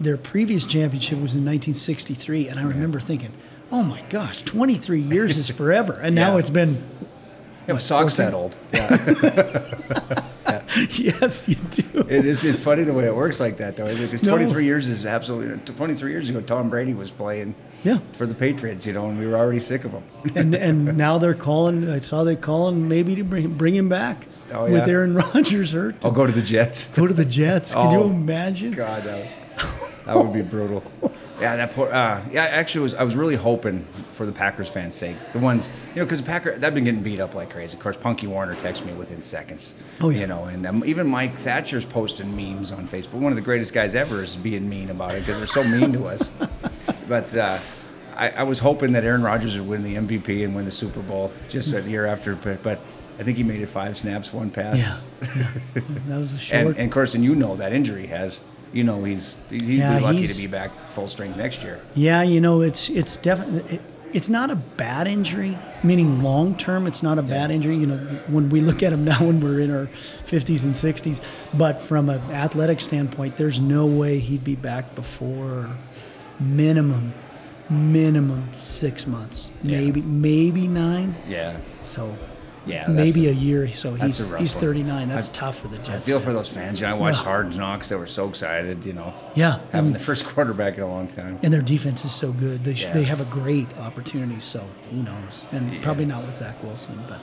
their 0.00 0.16
previous 0.16 0.64
championship 0.64 1.18
was 1.20 1.34
in 1.36 1.44
1963, 1.44 2.48
and 2.48 2.58
I 2.58 2.64
remember 2.64 2.98
thinking, 3.00 3.32
oh 3.70 3.82
my 3.82 4.02
gosh, 4.08 4.42
23 4.42 5.00
years 5.00 5.36
is 5.36 5.50
forever, 5.50 5.92
and 6.02 6.14
now 6.14 6.36
it's 6.38 6.50
been 6.50 6.82
Yeah, 7.68 7.76
socks 7.78 8.16
that 8.16 8.32
old. 8.34 8.56
Yeah. 8.72 10.24
yes, 10.92 11.48
you 11.48 11.54
do. 11.56 12.00
It 12.08 12.24
is. 12.26 12.42
It's 12.44 12.58
funny 12.58 12.82
the 12.84 12.94
way 12.94 13.04
it 13.06 13.14
works 13.14 13.38
like 13.40 13.58
that, 13.58 13.76
though. 13.76 13.86
Because 13.86 14.22
No. 14.22 14.30
23 14.36 14.64
years 14.64 14.88
is 14.88 15.04
absolutely. 15.06 15.56
23 15.74 16.10
years 16.10 16.28
ago, 16.28 16.40
Tom 16.40 16.70
Brady 16.70 16.94
was 16.94 17.10
playing. 17.10 17.54
Yeah. 17.84 17.98
For 18.14 18.26
the 18.26 18.34
Patriots, 18.34 18.86
you 18.86 18.92
know, 18.92 19.08
and 19.08 19.18
we 19.18 19.26
were 19.26 19.36
already 19.36 19.58
sick 19.58 19.84
of 19.84 19.92
him. 19.92 20.02
and 20.34 20.54
and 20.54 20.96
now 20.96 21.18
they're 21.18 21.34
calling. 21.34 21.88
I 21.90 22.00
saw 22.00 22.24
they 22.24 22.36
calling 22.36 22.88
maybe 22.88 23.14
to 23.16 23.24
bring 23.24 23.48
bring 23.54 23.74
him 23.74 23.88
back 23.88 24.26
Oh, 24.52 24.64
with? 24.70 24.88
Aaron 24.88 25.14
Rodgers 25.34 25.72
hurt. 25.72 25.94
I'll 26.04 26.10
go 26.10 26.26
to 26.26 26.32
the 26.32 26.42
Jets. 26.42 26.86
Go 26.88 27.06
to 27.06 27.14
the 27.14 27.24
Jets. 27.24 27.72
Can 27.74 27.92
you 27.92 27.98
Oh, 28.00 28.10
imagine? 28.10 28.72
God, 28.72 29.04
that, 29.04 29.28
that 30.06 30.16
would 30.16 30.32
be 30.32 30.42
brutal. 30.42 30.82
Yeah, 31.40 31.56
that 31.56 31.72
poor. 31.72 31.88
Uh, 31.90 32.22
yeah, 32.30 32.44
actually, 32.44 32.82
was 32.82 32.94
I 32.94 33.02
was 33.02 33.16
really 33.16 33.36
hoping 33.36 33.86
for 34.12 34.26
the 34.26 34.32
Packers 34.32 34.68
fans' 34.68 34.94
sake, 34.94 35.16
the 35.32 35.38
ones 35.38 35.68
you 35.90 35.96
know, 35.96 36.04
because 36.04 36.20
the 36.20 36.26
Packer 36.26 36.58
they've 36.58 36.74
been 36.74 36.84
getting 36.84 37.02
beat 37.02 37.18
up 37.18 37.34
like 37.34 37.50
crazy. 37.50 37.76
Of 37.76 37.82
course, 37.82 37.96
Punky 37.96 38.26
Warner 38.26 38.54
texted 38.56 38.84
me 38.84 38.92
within 38.92 39.22
seconds. 39.22 39.74
Oh, 40.00 40.10
yeah. 40.10 40.20
You 40.20 40.26
know, 40.26 40.44
and 40.44 40.66
um, 40.66 40.84
even 40.84 41.06
Mike 41.06 41.34
Thatcher's 41.36 41.84
posting 41.86 42.36
memes 42.36 42.72
on 42.72 42.86
Facebook. 42.86 43.14
One 43.14 43.32
of 43.32 43.36
the 43.36 43.42
greatest 43.42 43.72
guys 43.72 43.94
ever 43.94 44.22
is 44.22 44.36
being 44.36 44.68
mean 44.68 44.90
about 44.90 45.14
it 45.14 45.20
because 45.20 45.38
they're 45.38 45.46
so 45.46 45.64
mean 45.64 45.92
to 45.94 46.06
us. 46.06 46.30
But 47.08 47.34
uh, 47.34 47.58
I, 48.14 48.30
I 48.30 48.42
was 48.42 48.58
hoping 48.58 48.92
that 48.92 49.04
Aaron 49.04 49.22
Rodgers 49.22 49.58
would 49.58 49.66
win 49.66 49.82
the 49.82 49.96
MVP 49.96 50.44
and 50.44 50.54
win 50.54 50.66
the 50.66 50.70
Super 50.70 51.00
Bowl 51.00 51.32
just 51.48 51.72
a 51.72 51.80
year 51.82 52.04
after, 52.06 52.36
but, 52.36 52.62
but 52.62 52.80
I 53.18 53.22
think 53.22 53.36
he 53.36 53.42
made 53.42 53.60
it 53.60 53.66
five 53.66 53.96
snaps, 53.96 54.32
one 54.32 54.50
pass. 54.50 54.76
Yeah. 54.76 55.50
That 56.06 56.18
was 56.18 56.34
a 56.34 56.38
short. 56.38 56.66
And, 56.66 56.76
and 56.76 56.92
Carson, 56.92 57.22
you 57.22 57.34
know 57.34 57.56
that 57.56 57.72
injury 57.72 58.06
has. 58.06 58.40
You 58.72 58.84
know 58.84 59.02
he's 59.04 59.36
he'd 59.50 59.62
Yeah, 59.62 59.98
be 59.98 60.04
lucky 60.04 60.26
to 60.26 60.34
be 60.34 60.46
back 60.46 60.70
full 60.90 61.08
strength 61.08 61.36
next 61.36 61.62
year. 61.62 61.80
yeah, 61.94 62.22
you 62.22 62.40
know, 62.40 62.60
it's 62.60 62.88
it's 62.88 63.16
definitely 63.16 63.76
it, 63.76 63.82
it's 64.12 64.28
not 64.28 64.50
a 64.50 64.56
bad 64.56 65.06
injury. 65.08 65.56
Meaning 65.82 66.22
long 66.22 66.56
term, 66.56 66.86
it's 66.86 67.02
not 67.02 67.18
a 67.18 67.22
bad 67.22 67.50
injury. 67.50 67.76
You 67.76 67.86
know, 67.86 67.96
when 68.28 68.48
we 68.50 68.60
look 68.60 68.82
at 68.82 68.92
him 68.92 69.04
now, 69.12 69.18
when 69.24 69.40
we're 69.40 69.60
in 69.60 69.70
our 69.70 69.86
50s 70.26 70.64
and 70.64 70.74
60s, 70.74 71.20
but 71.54 71.80
from 71.80 72.08
an 72.10 72.20
athletic 72.32 72.80
standpoint, 72.80 73.36
there's 73.36 73.58
no 73.60 73.86
way 73.86 74.18
he'd 74.18 74.44
be 74.44 74.56
back 74.56 74.94
before 74.94 75.68
minimum 76.38 77.12
minimum 77.68 78.48
six 78.58 79.06
months, 79.06 79.50
Yeah. 79.62 79.78
maybe 79.78 80.02
maybe 80.02 80.66
nine. 80.68 81.14
Yeah, 81.28 81.56
So 81.84 82.16
yeah. 82.70 82.86
maybe 82.88 83.28
a 83.28 83.32
year. 83.32 83.68
So 83.68 83.94
he's 83.94 84.18
he's 84.38 84.54
39. 84.54 85.08
That's 85.08 85.28
I- 85.28 85.32
tough 85.32 85.58
for 85.58 85.68
the 85.68 85.76
Jets. 85.78 85.90
I 85.90 85.98
feel 85.98 86.20
for 86.20 86.32
those 86.32 86.48
fans. 86.48 86.80
You 86.80 86.86
know, 86.86 86.94
I 86.94 86.98
watched 86.98 87.18
Yeah. 87.18 87.24
Hard 87.24 87.56
Knocks. 87.56 87.88
They 87.88 87.96
were 87.96 88.06
so 88.06 88.28
excited. 88.28 88.84
You 88.84 88.92
know, 88.94 89.12
Yeah, 89.34 89.58
having 89.72 89.86
and- 89.88 89.94
the 89.94 89.98
first 89.98 90.24
quarterback 90.24 90.76
in 90.76 90.82
a 90.82 90.88
long 90.88 91.08
time. 91.08 91.38
And 91.42 91.52
their 91.52 91.62
defense 91.62 92.04
is 92.04 92.12
so 92.12 92.32
good. 92.32 92.64
They, 92.64 92.74
sh- 92.74 92.84
Yeah. 92.84 92.92
they 92.92 93.04
have 93.04 93.20
a 93.20 93.24
great 93.26 93.66
opportunity. 93.78 94.40
So 94.40 94.64
who 94.90 95.02
knows? 95.02 95.46
And 95.52 95.82
probably 95.82 96.06
not 96.06 96.24
with 96.24 96.34
Zach 96.34 96.62
Wilson, 96.62 97.02
but 97.08 97.20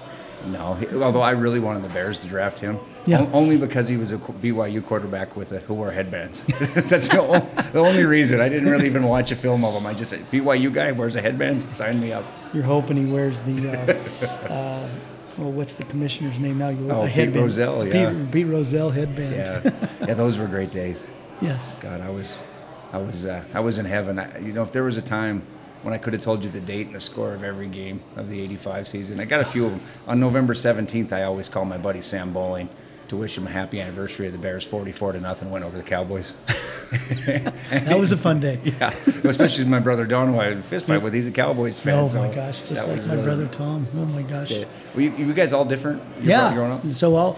No, 0.48 0.76
he, 0.76 0.86
although 1.02 1.22
I 1.22 1.32
really 1.32 1.60
wanted 1.60 1.84
the 1.84 1.90
Bears 1.90 2.18
to 2.20 2.28
draft 2.28 2.60
him. 2.60 2.78
Yeah. 3.08 3.22
O- 3.22 3.30
only 3.34 3.58
because 3.58 3.88
he 3.88 3.98
was 3.98 4.12
a 4.12 4.18
BYU 4.18 4.86
quarterback 4.86 5.36
with 5.36 5.52
a, 5.52 5.60
who 5.62 5.74
wore 5.74 5.92
headbands. 5.92 6.44
That's 6.76 7.08
the, 7.08 7.22
o- 7.22 7.40
the 7.72 7.80
only 7.80 8.04
reason. 8.06 8.40
I 8.40 8.48
didn't 8.50 8.70
really 8.70 8.86
even 8.86 9.04
watch 9.04 9.32
a 9.32 9.36
film 9.36 9.66
of 9.66 9.74
him. 9.74 9.86
I 9.88 9.94
just 9.94 10.12
said, 10.12 10.30
BYU 10.32 10.72
guy 10.72 10.92
wears 10.92 11.16
a 11.16 11.22
headband. 11.22 11.72
Sign 11.72 12.00
me 12.00 12.12
up. 12.14 12.24
you're 12.54 12.64
hoping 12.64 12.98
he 12.98 13.12
wears 13.12 13.40
the. 13.42 13.70
Uh, 13.72 14.54
uh, 14.54 14.90
well, 15.38 15.52
what's 15.52 15.76
the 15.76 15.84
commissioner's 15.86 16.40
name 16.40 16.58
now? 16.58 16.70
You 16.70 16.90
Oh, 16.92 17.02
a 17.02 17.06
Pete 17.06 17.14
headband. 17.16 17.44
Rozelle, 17.46 17.88
yeah. 17.88 18.12
Pete, 18.14 18.32
Pete 18.32 18.48
Rozelle 18.48 18.90
headband. 18.90 19.36
Yeah, 19.36 19.88
yeah. 20.08 20.14
Those 20.14 20.38
were 20.38 20.48
great 20.48 20.72
days. 20.72 21.04
yes. 21.42 21.80
God, 21.80 22.02
I 22.02 22.10
was, 22.10 22.40
I 22.94 22.98
was, 22.98 23.26
uh, 23.26 23.44
I 23.54 23.60
was 23.60 23.78
in 23.78 23.86
heaven. 23.86 24.20
I, 24.20 24.40
you 24.40 24.54
know, 24.54 24.62
if 24.64 24.72
there 24.72 24.84
was 24.84 24.98
a 24.98 25.02
time 25.02 25.44
when 25.84 25.94
I 25.94 25.98
could 25.98 26.14
have 26.14 26.22
told 26.22 26.44
you 26.44 26.50
the 26.50 26.60
date 26.60 26.88
and 26.88 26.96
the 26.96 27.00
score 27.00 27.34
of 27.34 27.44
every 27.44 27.68
game 27.68 28.02
of 28.16 28.30
the 28.30 28.42
'85 28.42 28.88
season, 28.88 29.20
I 29.20 29.26
got 29.26 29.42
a 29.42 29.46
few 29.46 29.66
of 29.66 29.72
them. 29.72 29.82
On 30.08 30.20
November 30.20 30.54
17th, 30.54 31.12
I 31.14 31.24
always 31.24 31.50
call 31.50 31.66
my 31.66 31.78
buddy 31.78 32.02
Sam 32.02 32.34
Bowling 32.34 32.70
to 33.10 33.18
wish 33.18 33.38
him 33.38 33.48
a 33.48 33.50
happy 33.50 33.80
anniversary 33.80 34.26
of 34.28 34.34
the 34.34 34.38
Bears 34.38 34.64
44 34.64 35.14
to 35.14 35.20
nothing 35.22 35.50
win 35.52 35.64
over 35.64 35.78
the 35.78 35.84
Cowboys. 35.84 36.34
That 37.70 37.98
was 38.00 38.12
a 38.14 38.18
fun 38.18 38.40
day. 38.40 38.60
yeah, 38.64 38.94
especially 39.26 39.66
my 39.66 39.80
brother 39.80 40.06
Don, 40.06 40.30
who 40.34 40.40
I 40.40 40.46
had 40.46 40.58
a 40.58 40.64
fist 40.64 40.88
fight 40.88 41.02
with. 41.02 41.14
He's 41.14 41.28
a 41.28 41.32
Cowboys 41.32 41.78
fan. 41.80 42.00
Oh 42.00 42.08
so 42.08 42.20
my 42.20 42.34
gosh, 42.34 42.62
just 42.64 42.88
like 42.88 43.06
my 43.06 43.14
really- 43.14 43.24
brother 43.26 43.48
Tom. 43.48 43.88
Oh 43.96 44.06
my 44.06 44.22
gosh. 44.22 44.52
Yeah. 44.52 44.66
Were 44.96 45.02
you, 45.02 45.14
you 45.18 45.34
guys 45.34 45.52
all 45.54 45.66
different? 45.66 46.02
Yeah. 46.22 46.54
Growing 46.54 46.72
up? 46.72 46.86
So 46.88 47.16
I'll, 47.16 47.38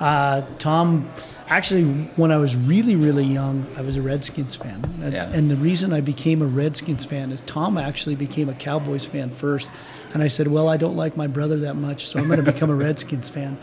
uh, 0.00 0.42
Tom 0.58 1.10
actually, 1.48 1.84
when 2.16 2.30
I 2.30 2.36
was 2.36 2.54
really, 2.54 2.94
really 2.96 3.24
young, 3.24 3.66
I 3.76 3.80
was 3.82 3.96
a 3.96 4.02
Redskins 4.02 4.54
fan. 4.56 4.84
And, 5.02 5.12
Yeah. 5.14 5.30
and 5.32 5.50
the 5.50 5.56
reason 5.56 5.92
I 5.94 6.00
became 6.02 6.42
a 6.42 6.46
Redskins 6.46 7.04
fan 7.06 7.32
is 7.32 7.40
Tom 7.42 7.78
actually 7.78 8.16
became 8.16 8.48
a 8.50 8.54
Cowboys 8.54 9.04
fan 9.06 9.30
first. 9.30 9.68
And 10.12 10.22
I 10.22 10.28
said, 10.28 10.48
well, 10.48 10.68
I 10.68 10.76
don't 10.76 10.96
like 10.96 11.16
my 11.16 11.26
brother 11.28 11.58
that 11.60 11.76
much, 11.76 12.08
so 12.08 12.18
I'm 12.18 12.26
going 12.26 12.44
to 12.44 12.52
become 12.52 12.68
a 12.68 12.74
Redskins 12.86 13.28
fan. 13.30 13.56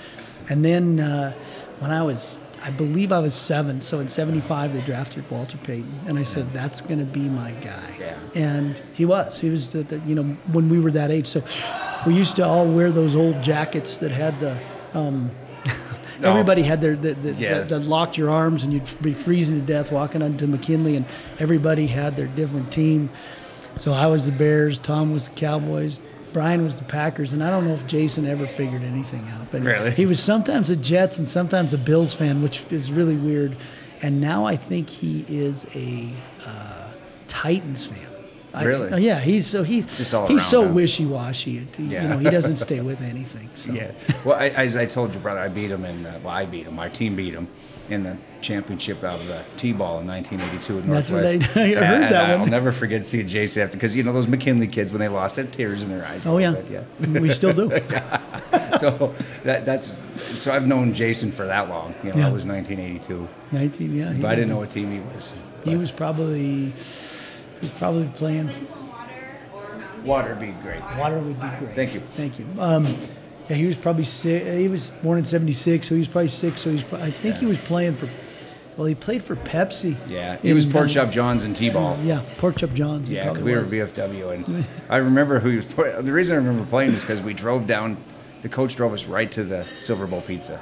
And 0.50 0.64
then 0.64 1.00
uh, 1.00 1.34
when 1.80 1.92
I 1.92 2.04
was, 2.04 2.40
I 2.64 2.72
believe 2.72 3.12
I 3.12 3.20
was 3.20 3.34
seven, 3.36 3.82
so 3.82 4.00
in 4.00 4.08
75, 4.08 4.74
they 4.74 4.82
drafted 4.82 5.30
Walter 5.30 5.58
Payton. 5.58 6.00
And 6.08 6.18
I 6.18 6.24
said, 6.24 6.52
that's 6.54 6.82
going 6.82 7.00
to 7.00 7.06
be 7.06 7.28
my 7.30 7.52
guy. 7.52 7.96
Yeah. 8.00 8.18
And 8.34 8.82
he 8.94 9.06
was. 9.06 9.40
He 9.40 9.50
was, 9.50 9.70
the, 9.70 9.84
the, 9.84 10.00
you 10.00 10.16
know, 10.16 10.24
when 10.52 10.70
we 10.70 10.80
were 10.80 10.92
that 10.92 11.12
age. 11.12 11.28
So 11.28 11.44
we 12.06 12.14
used 12.16 12.36
to 12.38 12.44
all 12.46 12.68
wear 12.68 12.92
those 12.92 13.16
old 13.16 13.44
jackets 13.44 13.98
that 13.98 14.12
had 14.12 14.40
the, 14.40 14.58
um, 14.94 15.30
No. 16.20 16.32
everybody 16.32 16.64
had 16.64 16.82
their, 16.82 16.96
the, 16.96 17.14
the, 17.14 17.34
Yeah. 17.34 17.60
the, 17.62 17.78
the 17.78 17.80
locked 17.80 18.18
your 18.18 18.32
arms 18.32 18.64
and 18.64 18.74
you'd 18.74 19.02
be 19.04 19.14
freezing 19.14 19.60
to 19.60 19.66
death 19.66 19.92
walking 19.92 20.24
onto 20.24 20.48
McKinley, 20.48 20.96
and 20.96 21.06
everybody 21.38 21.86
had 21.86 22.16
their 22.16 22.26
different 22.28 22.72
team. 22.72 23.12
So 23.76 23.94
I 23.94 24.08
was 24.08 24.26
the 24.26 24.32
Bears, 24.32 24.80
Tom 24.80 25.14
was 25.14 25.28
the 25.28 25.36
Cowboys, 25.36 26.00
Brian 26.38 26.64
was 26.64 26.76
the 26.76 26.84
Packers, 26.84 27.34
and 27.34 27.44
I 27.44 27.50
don't 27.50 27.66
know 27.66 27.74
if 27.74 27.88
Jason 27.88 28.28
ever 28.28 28.46
figured 28.46 28.84
anything 28.84 29.28
out. 29.30 29.48
But 29.50 29.64
Really? 29.64 29.90
he 29.90 30.06
was 30.06 30.20
sometimes 30.22 30.70
a 30.70 30.76
Jets 30.76 31.18
and 31.18 31.28
sometimes 31.28 31.74
a 31.74 31.80
Bills 31.80 32.14
fan, 32.14 32.44
which 32.44 32.64
is 32.72 32.92
really 32.92 33.16
weird. 33.16 33.58
And 34.04 34.22
now 34.22 34.46
I 34.46 34.56
think 34.56 34.88
he 34.88 35.26
is 35.28 35.66
a 35.74 36.08
uh, 36.46 36.92
Titans 37.28 37.88
fan. 37.88 37.98
I- 38.54 38.66
Really? 38.66 38.92
uh, 38.92 38.98
yeah, 38.98 39.20
he's 39.20 39.48
so 39.48 39.64
he's 39.64 39.86
he's 40.28 40.46
so 40.46 40.72
wishy-washy. 40.72 41.66
Yeah. 41.80 42.04
You 42.04 42.08
know, 42.10 42.18
he 42.20 42.30
doesn't 42.30 42.58
stay 42.58 42.82
with 42.90 43.02
anything. 43.02 43.50
So. 43.56 43.72
Yeah. 43.72 43.92
Well, 44.24 44.38
I, 44.38 44.50
as 44.50 44.76
I 44.76 44.86
told 44.86 45.16
you, 45.16 45.20
brother, 45.20 45.40
I 45.40 45.48
beat 45.48 45.72
him, 45.72 45.86
and 45.86 46.06
uh, 46.06 46.20
well, 46.24 46.34
I 46.36 46.46
beat 46.46 46.68
him. 46.68 46.76
My 46.76 46.90
team 46.90 47.16
beat 47.16 47.34
him 47.34 47.48
in 47.90 48.04
the 48.04 48.18
championship 48.42 49.04
out 49.04 49.20
of 49.20 49.28
the 49.28 49.42
T-ball 49.58 50.00
in 50.02 50.08
1982 50.08 50.78
at 50.80 50.86
That's 50.88 51.10
what 51.10 51.24
Northwest. 51.24 51.58
I- 51.58 51.62
I 51.64 51.68
heard 51.74 51.78
and 51.78 52.04
that 52.04 52.30
I'll 52.32 52.40
one. 52.40 52.50
never 52.50 52.72
forget 52.72 53.04
seeing 53.04 53.28
Jason 53.28 53.64
after 53.64 53.78
because 53.78 53.96
you 53.96 54.04
know 54.04 54.14
those 54.14 54.28
McKinley 54.28 54.68
kids 54.68 54.92
when 54.92 55.00
they 55.00 55.08
lost 55.08 55.36
had 55.38 55.52
tears 55.52 55.82
in 55.82 55.90
their 55.90 56.06
eyes. 56.06 56.26
Oh 56.28 56.38
yeah. 56.38 56.52
little 56.52 57.14
bit, 57.14 57.22
we 57.22 57.32
still 57.32 57.54
do. 57.54 57.70
yeah. 57.90 58.78
so 58.78 59.16
that 59.44 59.66
that's 59.66 59.94
so 60.18 60.52
I've 60.54 60.68
known 60.68 60.94
Jason 60.94 61.32
for 61.32 61.46
that 61.46 61.70
long. 61.70 61.96
You 62.04 62.12
know, 62.12 62.18
Yeah. 62.18 62.24
that 62.26 62.34
was 62.34 62.46
1982, 62.46 63.28
19, 63.52 63.96
yeah. 63.96 64.14
but 64.22 64.28
I 64.32 64.36
didn't 64.36 64.50
know 64.50 64.58
what 64.58 64.70
team 64.72 64.92
he 64.92 65.00
was. 65.14 65.34
He 65.64 65.76
was 65.76 65.92
probably 65.92 66.66
he 66.68 66.74
was 67.62 67.72
probably 67.78 68.08
playing. 68.16 68.50
water 70.06 70.30
would 70.30 70.40
be 70.40 70.52
great. 70.62 70.82
Water 70.98 71.20
would 71.20 71.40
be 71.42 71.48
great. 71.60 71.74
Thank 71.76 71.94
you. 71.94 72.02
Thank 72.12 72.40
you. 72.40 72.46
Um, 72.60 72.98
yeah, 73.50 73.56
he 73.56 73.66
was 73.66 73.76
probably 73.78 74.04
six. 74.04 74.46
He 74.46 74.68
was 74.68 74.90
born 74.90 75.18
in 75.18 75.26
'76, 75.26 75.88
so 75.88 75.96
he 75.96 76.00
was 76.00 76.08
probably 76.08 76.28
six. 76.28 76.62
So 76.62 76.72
he's. 76.72 76.84
I 76.94 77.12
think 77.12 77.38
he 77.38 77.46
was 77.46 77.58
playing 77.58 77.96
for. 77.96 78.10
Well, 78.76 78.86
he 78.86 78.94
played 78.94 79.24
for 79.24 79.36
Pepsi. 79.36 79.98
Yeah, 80.08 80.38
he 80.38 80.50
in, 80.50 80.56
was 80.56 80.66
Pork 80.66 80.86
uh, 80.86 80.90
Chop 80.90 81.10
Johns 81.10 81.44
and 81.44 81.56
T-ball. 81.56 81.98
Yeah, 82.04 82.22
Pork 82.38 82.58
Chop 82.58 82.74
Johns. 82.74 83.10
Yeah, 83.10 83.32
we 83.32 83.52
were 83.52 83.60
was. 83.60 83.72
VFW, 83.72 84.34
and 84.34 84.68
I 84.90 84.98
remember 84.98 85.40
who 85.40 85.50
he 85.50 85.56
was. 85.58 85.66
The 85.66 86.12
reason 86.14 86.36
I 86.36 86.38
remember 86.38 86.64
playing 86.70 86.94
is 86.94 87.02
because 87.02 87.22
we 87.22 87.34
drove 87.34 87.66
down. 87.66 87.98
The 88.44 88.50
coach 88.50 88.76
drove 88.76 88.94
us 88.94 89.06
right 89.06 89.32
to 89.32 89.44
the 89.44 89.66
Silver 89.80 90.06
Bowl 90.06 90.22
Pizza, 90.22 90.60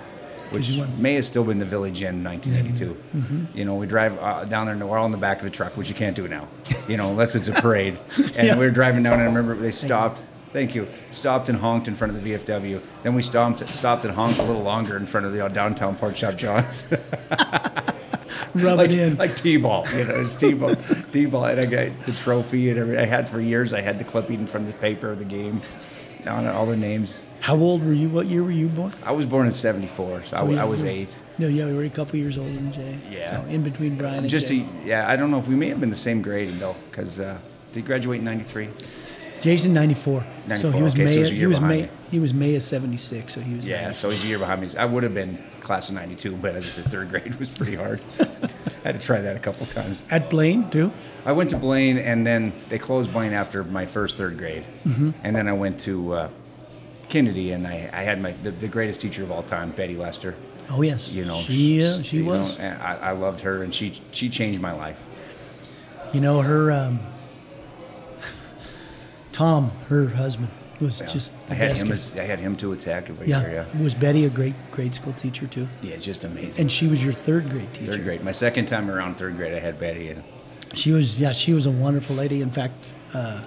which 0.51 0.77
may 0.97 1.15
have 1.15 1.25
still 1.25 1.43
been 1.43 1.59
the 1.59 1.65
Village 1.65 2.01
Inn 2.01 2.15
in 2.15 2.23
1982. 2.23 3.17
Mm-hmm. 3.17 3.57
You 3.57 3.65
know, 3.65 3.75
we 3.75 3.85
drive 3.85 4.17
uh, 4.19 4.45
down 4.45 4.67
there, 4.67 4.75
and 4.75 4.89
we're 4.89 4.97
all 4.97 5.05
in 5.07 5.11
the 5.11 5.17
back 5.17 5.41
of 5.41 5.45
a 5.45 5.49
truck, 5.49 5.75
which 5.75 5.89
you 5.89 5.95
can't 5.95 6.15
do 6.15 6.25
now. 6.29 6.47
You 6.87 6.95
know, 6.95 7.09
unless 7.09 7.35
it's 7.35 7.49
a 7.49 7.53
parade. 7.53 7.99
And 8.37 8.47
Yeah. 8.47 8.57
we 8.57 8.65
were 8.65 8.71
driving 8.71 9.03
down, 9.03 9.13
and 9.15 9.23
I 9.23 9.25
remember 9.25 9.55
they 9.55 9.71
stopped. 9.71 10.23
Thank 10.55 10.73
you. 10.73 10.87
Stopped 11.11 11.49
and 11.49 11.57
honked 11.57 11.89
in 11.89 11.95
front 11.95 12.15
of 12.15 12.23
the 12.23 12.31
VFW. 12.31 12.81
Then 13.03 13.13
we 13.13 13.21
stopped, 13.21 13.67
stopped 13.75 14.05
and 14.05 14.13
honked 14.15 14.39
a 14.39 14.43
little 14.43 14.61
longer 14.61 14.95
in 14.95 15.05
front 15.05 15.25
of 15.25 15.33
the 15.33 15.43
uh, 15.45 15.49
downtown 15.49 15.97
Pork 15.97 16.15
Chop 16.15 16.37
John's. 16.37 16.93
Rub 18.53 18.77
like, 18.77 18.89
it 18.89 18.99
in. 18.99 19.17
like 19.17 19.35
T-ball, 19.35 19.85
you 19.93 20.05
know, 20.05 20.21
it's 20.21 20.33
T-ball, 20.35 20.75
T-ball, 21.11 21.43
and 21.43 21.59
I 21.59 21.65
got 21.65 22.05
the 22.05 22.13
trophy 22.13 22.69
and 22.69 22.79
everything. 22.79 23.03
I 23.03 23.05
had 23.05 23.27
for 23.27 23.41
years. 23.41 23.73
I 23.73 23.81
had 23.81 23.99
the 23.99 24.05
clipping 24.05 24.47
from 24.47 24.65
the 24.65 24.71
paper 24.71 25.09
of 25.09 25.19
the 25.19 25.25
game, 25.25 25.61
on 26.25 26.47
all 26.47 26.65
the 26.65 26.77
names. 26.77 27.21
How 27.41 27.57
old 27.57 27.85
were 27.85 27.91
you? 27.91 28.07
What 28.07 28.27
year 28.27 28.41
were 28.41 28.51
you 28.51 28.69
born? 28.69 28.93
I 29.03 29.11
was 29.11 29.25
born 29.25 29.47
in 29.47 29.51
'74, 29.51 30.23
so, 30.23 30.37
I, 30.37 30.39
So 30.39 30.49
you- 30.51 30.57
I 30.57 30.63
was 30.63 30.83
you- 30.83 30.89
eight. 30.89 31.15
No, 31.37 31.47
yeah, 31.49 31.65
we 31.65 31.73
were 31.73 31.83
a 31.83 31.89
couple 31.89 32.17
years 32.17 32.37
older 32.37 32.53
than 32.53 32.71
Jay. 32.71 32.97
Yeah. 33.11 33.41
So 33.43 33.49
in 33.49 33.61
between 33.61 33.97
Brian 33.97 34.19
and 34.19 34.29
Just 34.29 34.47
Jay. 34.47 34.61
a, 34.83 34.87
yeah, 34.87 35.09
I 35.11 35.17
don't 35.17 35.31
know 35.31 35.39
if 35.39 35.49
we 35.49 35.55
may 35.55 35.67
have 35.67 35.81
been 35.81 35.89
the 35.89 35.97
same 35.97 36.21
grade 36.21 36.47
though, 36.57 36.77
because 36.89 37.19
uh, 37.19 37.37
did 37.73 37.81
you 37.81 37.85
graduate 37.85 38.19
in 38.19 38.25
'93? 38.25 38.69
Jason 39.45 39.73
'94. 39.73 40.25
So 40.55 40.71
he 40.71 40.81
was 40.81 40.93
okay, 40.93 41.03
May. 41.05 41.11
he 41.13 41.19
was 41.21 41.29
a 41.29 41.33
he 41.35 41.45
was 41.45 41.61
May. 41.61 41.81
me. 41.83 41.89
He 42.11 42.19
was 42.19 42.33
May 42.33 42.55
of 42.55 42.63
'76. 42.63 43.33
So 43.33 43.39
he 43.41 43.55
was. 43.55 43.65
Yeah, 43.65 43.81
94. 43.83 43.93
so 43.95 44.09
he's 44.09 44.23
a 44.23 44.27
year 44.27 44.39
behind 44.39 44.61
me. 44.61 44.69
I 44.77 44.85
would 44.85 45.03
have 45.03 45.13
been 45.13 45.37
class 45.61 45.89
of 45.89 45.95
'92, 45.95 46.35
but 46.37 46.55
as 46.55 46.65
I 46.65 46.69
said, 46.71 46.85
third 46.91 47.09
grade 47.09 47.35
was 47.35 47.49
pretty 47.51 47.75
hard. 47.75 48.01
I 48.19 48.89
had 48.89 48.99
to 48.99 49.05
try 49.05 49.21
that 49.21 49.35
a 49.35 49.39
couple 49.39 49.65
times. 49.67 50.03
At 50.09 50.29
Blaine 50.31 50.69
too. 50.71 50.91
I 51.25 51.31
went 51.31 51.51
to 51.51 51.57
Blaine, 51.57 51.97
and 51.99 52.25
then 52.25 52.53
they 52.69 52.77
closed 52.79 53.13
Blaine 53.13 53.33
after 53.33 53.63
my 53.63 53.85
first 53.85 54.17
third 54.17 54.37
grade, 54.37 54.65
Mm-hmm. 54.85 55.11
and 55.23 55.35
then 55.35 55.47
I 55.47 55.53
went 55.53 55.79
to 55.81 56.13
uh, 56.13 56.29
Kennedy, 57.09 57.51
and 57.51 57.67
I, 57.67 57.89
I 57.93 58.01
had 58.03 58.19
my 58.21 58.31
the, 58.43 58.49
the 58.51 58.67
greatest 58.67 59.01
teacher 59.01 59.23
of 59.23 59.31
all 59.31 59.43
time, 59.43 59.71
Betty 59.71 59.95
Lester. 59.95 60.35
Oh 60.71 60.81
yes. 60.81 61.09
You 61.11 61.25
know, 61.25 61.39
she 61.41 61.83
uh, 61.85 62.01
she 62.01 62.17
you 62.17 62.23
know, 62.23 62.39
was. 62.41 62.59
I, 62.59 62.97
I 63.01 63.11
loved 63.11 63.41
her, 63.41 63.61
and 63.63 63.73
she 63.73 63.93
she 64.11 64.29
changed 64.29 64.59
my 64.59 64.71
life. 64.73 65.05
You 66.13 66.21
know 66.21 66.41
her. 66.41 66.71
Um, 66.71 66.99
Tom, 69.35 69.69
her 69.89 70.07
husband, 70.07 70.47
was 70.79 71.01
Yeah. 71.01 71.07
just. 71.07 71.33
I 71.49 71.55
had 71.55 71.75
him 71.75 71.91
as 71.91 72.13
I 72.17 72.21
had 72.23 72.39
him 72.39 72.55
to 72.55 72.71
attack 72.71 73.09
every 73.09 73.27
Yeah. 73.27 73.41
year. 73.41 73.65
Yeah, 73.75 73.83
Was 73.83 73.93
Betty 73.93 74.23
a 74.23 74.29
great 74.29 74.53
grade 74.71 74.95
school 74.95 75.11
teacher 75.11 75.45
too? 75.45 75.67
yeah, 75.81 75.97
just 75.97 76.23
amazing. 76.23 76.61
And 76.61 76.71
she 76.71 76.87
was 76.87 77.03
your 77.03 77.11
third 77.11 77.49
grade 77.49 77.73
teacher. 77.73 77.91
third 77.91 78.03
grade, 78.05 78.23
my 78.23 78.31
second 78.31 78.67
time 78.67 78.89
around 78.89 79.17
third 79.17 79.35
grade, 79.35 79.53
I 79.53 79.59
had 79.59 79.77
Betty, 79.77 80.07
and 80.09 80.23
She 80.73 80.91
was, 80.93 81.19
yeah, 81.19 81.33
she 81.33 81.53
was 81.53 81.65
a 81.65 81.69
wonderful 81.71 82.15
lady. 82.15 82.41
In 82.41 82.49
fact, 82.49 82.93
uh, 83.13 83.41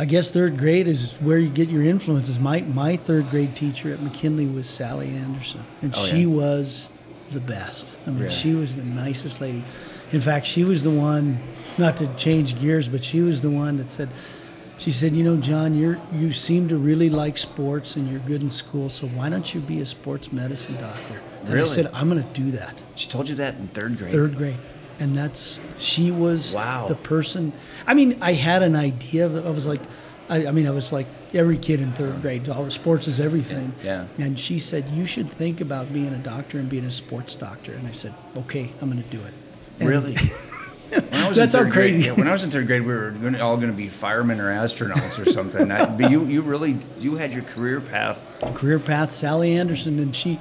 I 0.00 0.04
guess 0.04 0.30
third 0.30 0.56
grade 0.58 0.88
is 0.88 1.12
where 1.20 1.38
you 1.38 1.48
get 1.48 1.68
your 1.68 1.82
influences. 1.84 2.40
My 2.40 2.62
my 2.62 2.96
third 2.96 3.30
grade 3.30 3.54
teacher 3.54 3.92
at 3.92 4.02
McKinley 4.02 4.46
was 4.46 4.66
Sally 4.68 5.10
Anderson, 5.14 5.60
and 5.80 5.94
Oh, 5.96 6.04
she 6.06 6.22
yeah. 6.22 6.26
was 6.26 6.88
the 7.30 7.40
best. 7.40 7.96
I 8.04 8.10
mean, 8.10 8.22
Really? 8.22 8.34
she 8.34 8.54
was 8.56 8.74
the 8.74 8.82
nicest 8.84 9.40
lady. 9.40 9.62
In 10.10 10.20
fact, 10.20 10.44
she 10.46 10.64
was 10.64 10.82
the 10.82 10.90
one, 10.90 11.38
not 11.78 11.96
to 11.98 12.06
change 12.16 12.58
gears, 12.60 12.88
but 12.88 13.04
she 13.04 13.20
was 13.20 13.42
the 13.42 13.50
one 13.50 13.76
that 13.78 13.90
said, 13.92 14.08
she 14.82 14.90
said, 14.90 15.14
you 15.14 15.22
know, 15.22 15.36
John, 15.36 15.74
you're 15.74 15.98
you 16.12 16.32
seem 16.32 16.68
to 16.68 16.76
really 16.76 17.08
like 17.08 17.38
sports 17.38 17.94
and 17.96 18.08
you're 18.10 18.20
good 18.20 18.42
in 18.42 18.50
school, 18.50 18.88
so 18.88 19.06
why 19.08 19.28
don't 19.28 19.54
you 19.54 19.60
be 19.60 19.80
a 19.80 19.86
sports 19.86 20.32
medicine 20.32 20.74
doctor? 20.76 21.20
And 21.44 21.58
I 21.58 21.64
said, 21.64 21.86
I'm 21.92 22.08
going 22.08 22.22
to 22.22 22.40
do 22.40 22.50
that 22.52 22.80
she 22.94 23.08
told 23.08 23.28
you 23.28 23.34
that 23.36 23.54
in 23.56 23.68
third 23.68 23.96
grade. 23.98 24.12
third 24.12 24.36
grade 24.36 24.58
and 25.00 25.16
that's 25.16 25.58
she 25.76 26.10
was 26.10 26.52
Wow. 26.54 26.86
the 26.86 26.94
person 26.94 27.52
i 27.86 27.94
mean 27.94 28.18
i 28.20 28.32
had 28.34 28.62
an 28.62 28.76
idea 28.76 29.24
of, 29.26 29.44
i 29.46 29.50
was 29.50 29.66
like 29.66 29.80
I, 30.28 30.46
I 30.46 30.52
mean 30.52 30.66
i 30.68 30.70
was 30.70 30.92
like 30.92 31.06
every 31.34 31.56
kid 31.58 31.80
in 31.80 31.90
third 31.94 32.20
grade 32.22 32.48
all 32.50 32.70
sports 32.70 33.08
is 33.08 33.18
everything 33.18 33.72
Yeah. 33.82 34.06
and 34.18 34.38
she 34.38 34.58
said 34.60 34.88
you 34.90 35.06
should 35.06 35.28
think 35.30 35.60
about 35.62 35.92
being 35.92 36.12
a 36.14 36.18
doctor 36.18 36.58
and 36.58 36.68
being 36.68 36.84
a 36.84 36.90
sports 36.90 37.34
doctor 37.34 37.72
and 37.72 37.88
i 37.88 37.92
said 37.92 38.14
okay 38.36 38.70
i'm 38.80 38.90
going 38.90 39.02
to 39.02 39.08
do 39.08 39.22
it 39.24 39.34
And- 39.80 39.88
Really? 39.88 40.16
When 40.92 41.14
I 41.14 41.28
was 41.28 41.36
That's 41.36 41.54
in 41.54 41.58
how 41.58 41.64
third 41.64 41.72
grade, 41.72 41.92
crazy- 41.94 42.10
when 42.10 42.28
I 42.28 42.32
was 42.32 42.42
in 42.44 42.50
third 42.50 42.66
grade, 42.66 42.82
we 42.82 42.92
were 42.92 43.10
gonna, 43.10 43.38
all 43.40 43.56
going 43.56 43.70
to 43.70 43.76
be 43.76 43.88
firemen 43.88 44.40
or 44.40 44.50
astronauts 44.52 45.18
or 45.18 45.30
something. 45.30 45.70
I, 45.70 45.86
but 45.86 46.10
you, 46.10 46.24
you 46.26 46.42
really, 46.42 46.78
you 46.98 47.16
had 47.16 47.32
your 47.34 47.44
career 47.44 47.80
path. 47.80 48.20
career 48.54 48.78
path 48.78 49.10
sally 49.12 49.52
anderson 49.56 49.98
and 49.98 50.14
she 50.14 50.38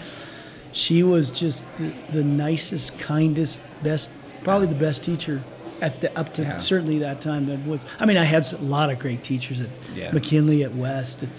she 0.71 1.03
was 1.03 1.29
just 1.31 1.63
the, 1.77 1.91
the 2.11 2.23
nicest 2.23 2.97
kindest 2.99 3.59
best 3.83 4.09
probably 4.43 4.67
the 4.67 4.75
best 4.75 5.03
teacher 5.03 5.41
at 5.81 5.99
the 6.01 6.17
up 6.17 6.33
to 6.33 6.41
Yeah. 6.43 6.57
certainly 6.57 6.99
that 6.99 7.21
time 7.21 7.45
that 7.47 7.59
was 7.65 7.81
i 7.99 8.05
mean 8.05 8.17
i 8.17 8.23
had 8.23 8.51
a 8.53 8.57
lot 8.57 8.89
of 8.89 8.97
great 8.99 9.23
teachers 9.23 9.61
at 9.61 9.69
Yeah. 9.95 10.11
mckinley 10.11 10.63
at 10.63 10.73
west 10.73 11.23
at 11.23 11.29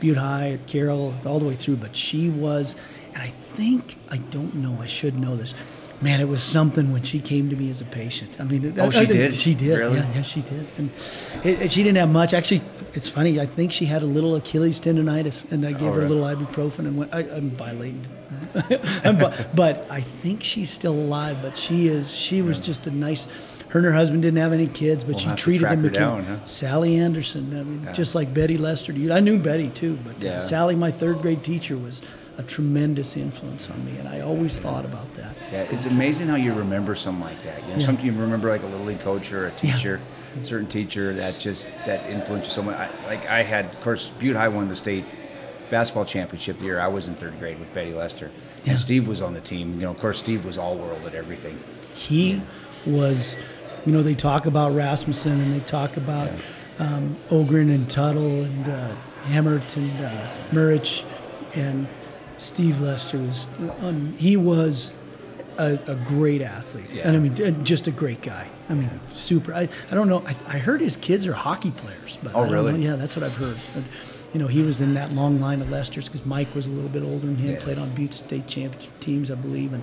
butte 0.00 0.16
high 0.16 0.52
at 0.52 0.66
carroll 0.66 1.14
all 1.26 1.38
the 1.40 1.44
way 1.46 1.54
through 1.56 1.76
but 1.76 1.96
she 1.96 2.30
was 2.30 2.76
and 3.14 3.22
i 3.22 3.32
think 3.56 3.96
i 4.10 4.18
don't 4.18 4.54
know 4.54 4.76
i 4.80 4.86
should 4.86 5.18
know 5.18 5.34
this 5.36 5.54
man 6.02 6.20
it 6.20 6.28
was 6.28 6.42
something 6.42 6.92
when 6.92 7.02
she 7.02 7.20
came 7.20 7.48
to 7.50 7.56
me 7.56 7.70
as 7.70 7.80
a 7.80 7.84
patient. 7.84 8.40
I 8.40 8.44
mean 8.44 8.74
Oh, 8.78 8.86
I- 8.86 8.90
she 8.90 8.98
I 9.00 9.04
didn't- 9.04 9.34
she 9.34 9.54
did 9.54 9.78
Really? 9.78 9.96
yeah, 9.98 10.14
yeah 10.14 10.22
she 10.22 10.42
did. 10.42 10.66
And 10.78 10.90
it, 11.44 11.62
it- 11.62 11.72
she 11.72 11.82
didn't 11.82 11.98
have 11.98 12.10
much. 12.10 12.34
Actually 12.34 12.62
it's 12.94 13.08
funny 13.08 13.40
i 13.40 13.46
think 13.46 13.72
she 13.72 13.86
had 13.86 14.02
a 14.02 14.06
little 14.06 14.34
achilles 14.36 14.78
tendonitis 14.78 15.50
and 15.50 15.64
i 15.64 15.72
gave 15.72 15.88
Oh, 15.88 15.92
her 15.94 16.02
a 16.02 16.08
little 16.08 16.24
ibuprofen 16.24 16.80
and 16.80 16.94
went 16.98 17.14
I, 17.14 17.20
i'm 17.20 17.48
violating 17.50 18.04
I'm 19.02 19.16
but 19.54 19.86
i 19.90 20.02
think 20.02 20.42
she's 20.42 20.68
still 20.68 20.92
alive 20.92 21.38
but 21.40 21.56
she 21.56 21.88
is 21.88 22.12
she 22.14 22.42
was 22.42 22.58
just 22.58 22.86
a 22.86 22.90
nice 22.90 23.26
her 23.68 23.78
and 23.78 23.86
her 23.86 23.92
husband 23.94 24.20
didn't 24.20 24.40
have 24.40 24.52
any 24.52 24.66
kids 24.66 25.04
but 25.04 25.14
We'll 25.14 25.20
she 25.20 25.34
treated 25.36 25.66
them 25.70 25.88
down, 25.88 26.24
huh? 26.24 26.44
sally 26.44 26.96
anderson. 26.98 27.58
I 27.58 27.62
mean 27.62 27.82
Yeah. 27.84 27.92
just 27.92 28.14
like 28.14 28.34
betty 28.34 28.58
lester 28.58 28.92
i 29.10 29.20
knew 29.20 29.38
betty 29.38 29.70
too 29.70 29.98
but 30.04 30.20
Yeah. 30.20 30.38
sally 30.38 30.74
my 30.74 30.90
third 30.90 31.22
grade 31.22 31.42
teacher 31.42 31.78
was 31.78 32.02
a 32.38 32.42
tremendous 32.42 33.16
influence 33.16 33.68
on 33.68 33.84
me 33.84 33.98
and 33.98 34.08
i 34.08 34.20
always 34.20 34.58
thought 34.58 34.84
about 34.84 35.12
that 35.14 35.34
Yeah, 35.52 35.62
it's 35.70 35.84
amazing 35.86 36.28
how 36.28 36.36
you 36.36 36.52
remember 36.54 36.94
something 36.94 37.22
like 37.22 37.42
that. 37.42 37.60
You 37.64 37.72
know, 37.72 37.78
Yeah. 37.78 37.84
sometimes 37.84 38.04
you 38.06 38.12
remember 38.12 38.48
like 38.48 38.62
a 38.62 38.66
little 38.66 38.86
league 38.86 39.00
coach 39.00 39.30
or 39.32 39.48
a 39.48 39.50
Yeah. 39.62 39.74
teacher, 39.74 40.00
certain 40.44 40.66
teacher 40.66 41.14
that 41.14 41.38
just 41.38 41.68
that 41.84 42.08
influenced 42.08 42.48
you 42.48 42.54
so 42.54 42.62
much. 42.62 42.76
I, 42.76 42.88
like 43.06 43.28
I 43.28 43.42
had, 43.42 43.66
of 43.66 43.80
course, 43.82 44.10
Butte 44.18 44.36
High 44.36 44.48
won 44.48 44.68
the 44.68 44.76
state 44.76 45.04
basketball 45.68 46.06
championship 46.06 46.58
the 46.58 46.64
year 46.64 46.80
I 46.80 46.88
was 46.88 47.06
in 47.08 47.16
third 47.16 47.38
grade 47.38 47.58
with 47.58 47.72
Betty 47.74 47.92
Lester, 47.92 48.30
Yeah. 48.64 48.70
and 48.70 48.80
Steve 48.80 49.06
was 49.06 49.20
on 49.20 49.34
the 49.34 49.40
team. 49.42 49.74
You 49.74 49.80
know, 49.86 49.90
of 49.90 49.98
course, 50.00 50.18
Steve 50.18 50.46
was 50.46 50.56
all 50.56 50.74
world 50.76 51.02
at 51.06 51.14
everything. 51.14 51.58
He 51.94 52.40
was, 52.86 53.36
you 53.84 53.92
know, 53.92 54.02
they 54.02 54.14
talk 54.14 54.46
about 54.46 54.74
Rasmussen 54.74 55.38
and 55.38 55.52
they 55.52 55.60
talk 55.60 55.98
about 55.98 56.30
um, 56.78 57.16
Ogren 57.30 57.68
and 57.68 57.90
Tuttle 57.90 58.42
and 58.44 58.68
uh, 58.68 58.88
Hammert 59.28 59.76
and 59.76 60.04
uh, 60.04 60.10
Murich 60.50 61.04
and 61.54 61.86
Steve 62.42 62.80
Lester 62.80 63.18
was, 63.18 63.46
um, 63.82 64.12
he 64.14 64.36
was 64.36 64.92
a, 65.58 65.78
a 65.86 65.94
great 66.06 66.42
athlete. 66.42 66.92
Yeah. 66.92 67.06
And 67.08 67.16
I 67.16 67.20
mean, 67.20 67.64
just 67.64 67.86
a 67.86 67.90
great 67.90 68.20
guy. 68.22 68.48
I 68.68 68.74
mean, 68.74 68.90
super. 69.12 69.54
I, 69.54 69.68
I 69.90 69.94
don't 69.94 70.08
know. 70.08 70.24
I, 70.26 70.34
I 70.46 70.58
heard 70.58 70.80
his 70.80 70.96
kids 70.96 71.26
are 71.26 71.32
hockey 71.32 71.70
players. 71.70 72.18
But 72.22 72.32
Oh, 72.34 72.50
really? 72.50 72.72
know. 72.72 72.78
Yeah, 72.78 72.96
that's 72.96 73.14
what 73.16 73.22
I've 73.24 73.36
heard. 73.36 73.56
But, 73.74 73.84
you 74.32 74.40
know, 74.40 74.46
he 74.48 74.62
was 74.62 74.80
in 74.80 74.94
that 74.94 75.12
long 75.12 75.38
line 75.40 75.60
of 75.60 75.70
Lester's 75.70 76.06
because 76.08 76.24
Mike 76.26 76.54
was 76.54 76.66
a 76.66 76.70
little 76.70 76.88
bit 76.90 77.02
older 77.02 77.26
than 77.26 77.36
him, 77.36 77.54
Yeah. 77.54 77.60
played 77.60 77.78
on 77.78 77.90
Butte 77.94 78.14
State 78.14 78.46
championship 78.46 78.98
teams, 79.00 79.30
I 79.30 79.34
believe. 79.34 79.72
And 79.72 79.82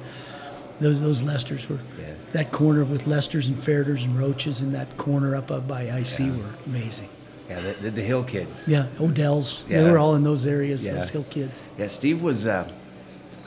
those 0.80 1.02
those 1.02 1.22
Lesters 1.22 1.70
were 1.70 1.80
Yeah. 2.00 2.14
that 2.34 2.52
corner 2.52 2.84
with 2.84 3.06
Lesters 3.06 3.48
and 3.48 3.58
Fairders 3.62 4.04
and 4.04 4.18
Roaches 4.20 4.60
in 4.62 4.72
that 4.72 4.98
corner 4.98 5.36
up, 5.36 5.52
up 5.52 5.68
by 5.68 5.84
IC 5.84 6.20
Yeah. 6.26 6.32
were 6.32 6.44
amazing. 6.66 7.10
Yeah, 7.50 7.62
the, 7.62 7.74
the, 7.74 7.92
the 7.92 8.02
Hill 8.02 8.24
kids. 8.24 8.64
Yeah, 8.68 8.88
Odell's. 9.00 9.64
Yeah. 9.68 9.82
They 9.82 9.92
were 9.92 9.98
all 9.98 10.16
in 10.16 10.24
those 10.24 10.46
areas. 10.46 10.86
Yeah. 10.86 10.94
Those 10.96 11.10
Hill 11.10 11.26
kids. 11.30 11.60
Yeah, 11.78 11.88
Steve 11.88 12.22
was. 12.22 12.46
Uh, 12.46 12.70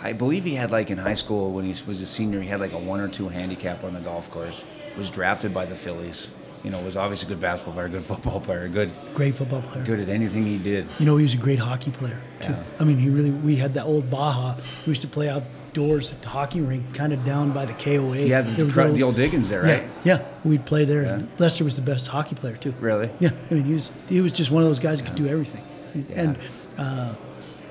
I 0.01 0.13
believe 0.13 0.43
he 0.45 0.57
had 0.57 0.73
like 0.73 0.91
in 0.91 0.99
high 0.99 1.15
school 1.15 1.53
when 1.53 1.65
he 1.65 1.81
was 1.87 2.01
a 2.01 2.07
senior, 2.07 2.41
he 2.41 2.49
had 2.49 2.59
like 2.59 2.73
a 2.73 2.79
one 2.79 2.99
or 3.01 3.07
two 3.09 3.29
handicap 3.29 3.85
on 3.85 3.95
the 3.95 4.01
golf 4.01 4.31
course. 4.31 4.65
Was 4.99 5.11
drafted 5.11 5.55
by 5.55 5.65
the 5.65 5.77
Phillies. 5.77 6.31
You 6.65 6.71
know, 6.71 6.81
was 6.83 6.97
obviously 6.97 7.27
a 7.27 7.31
good 7.31 7.41
basketball 7.41 7.75
player, 7.75 7.89
good 7.89 8.03
football 8.13 8.41
player, 8.41 8.69
good 8.69 8.93
Great 9.15 9.35
football 9.37 9.63
player. 9.63 9.85
good 9.85 10.01
at 10.01 10.09
anything 10.09 10.45
he 10.47 10.59
did. 10.59 10.87
You 10.99 11.07
know, 11.07 11.17
he 11.17 11.23
was 11.23 11.35
a 11.35 11.39
great 11.39 11.59
hockey 11.59 11.91
player 11.93 12.21
too. 12.41 12.53
Yeah. 12.53 12.63
I 12.81 12.85
mean, 12.85 12.99
he 12.99 13.09
really. 13.09 13.31
We 13.31 13.57
had 13.57 13.75
that 13.75 13.85
old 13.85 14.11
Baja. 14.11 14.57
We 14.87 14.91
used 14.91 15.01
to 15.03 15.09
play 15.09 15.29
outdoors 15.73 16.13
at 16.13 16.21
the 16.23 16.29
hockey 16.29 16.61
rink, 16.61 16.95
kind 16.95 17.13
of 17.13 17.25
down 17.25 17.51
by 17.53 17.65
the 17.65 17.73
KOA. 17.75 18.17
Yeah, 18.19 18.43
the, 18.43 18.65
There 18.65 18.87
was 18.87 18.97
the, 18.97 19.03
old 19.03 19.17
Diggins 19.17 19.49
there, 19.49 19.67
Yeah, 19.67 19.73
right? 19.73 19.89
yeah, 20.05 20.25
we'd 20.45 20.67
play 20.67 20.85
there. 20.85 21.03
Yeah. 21.05 21.23
Lester 21.39 21.65
was 21.65 21.77
the 21.77 21.83
best 21.83 22.07
hockey 22.09 22.35
player 22.35 22.57
too. 22.57 22.75
Really? 22.81 23.11
Yeah, 23.21 23.31
I 23.51 23.55
mean, 23.55 23.65
he 23.65 23.75
was 23.75 23.91
he 24.09 24.21
was 24.21 24.33
just 24.33 24.51
one 24.51 24.63
of 24.63 24.69
those 24.69 24.79
guys 24.79 25.01
who 25.01 25.07
could 25.07 25.15
do 25.17 25.29
everything, 25.29 25.65
and 26.15 26.39
uh, 26.77 27.15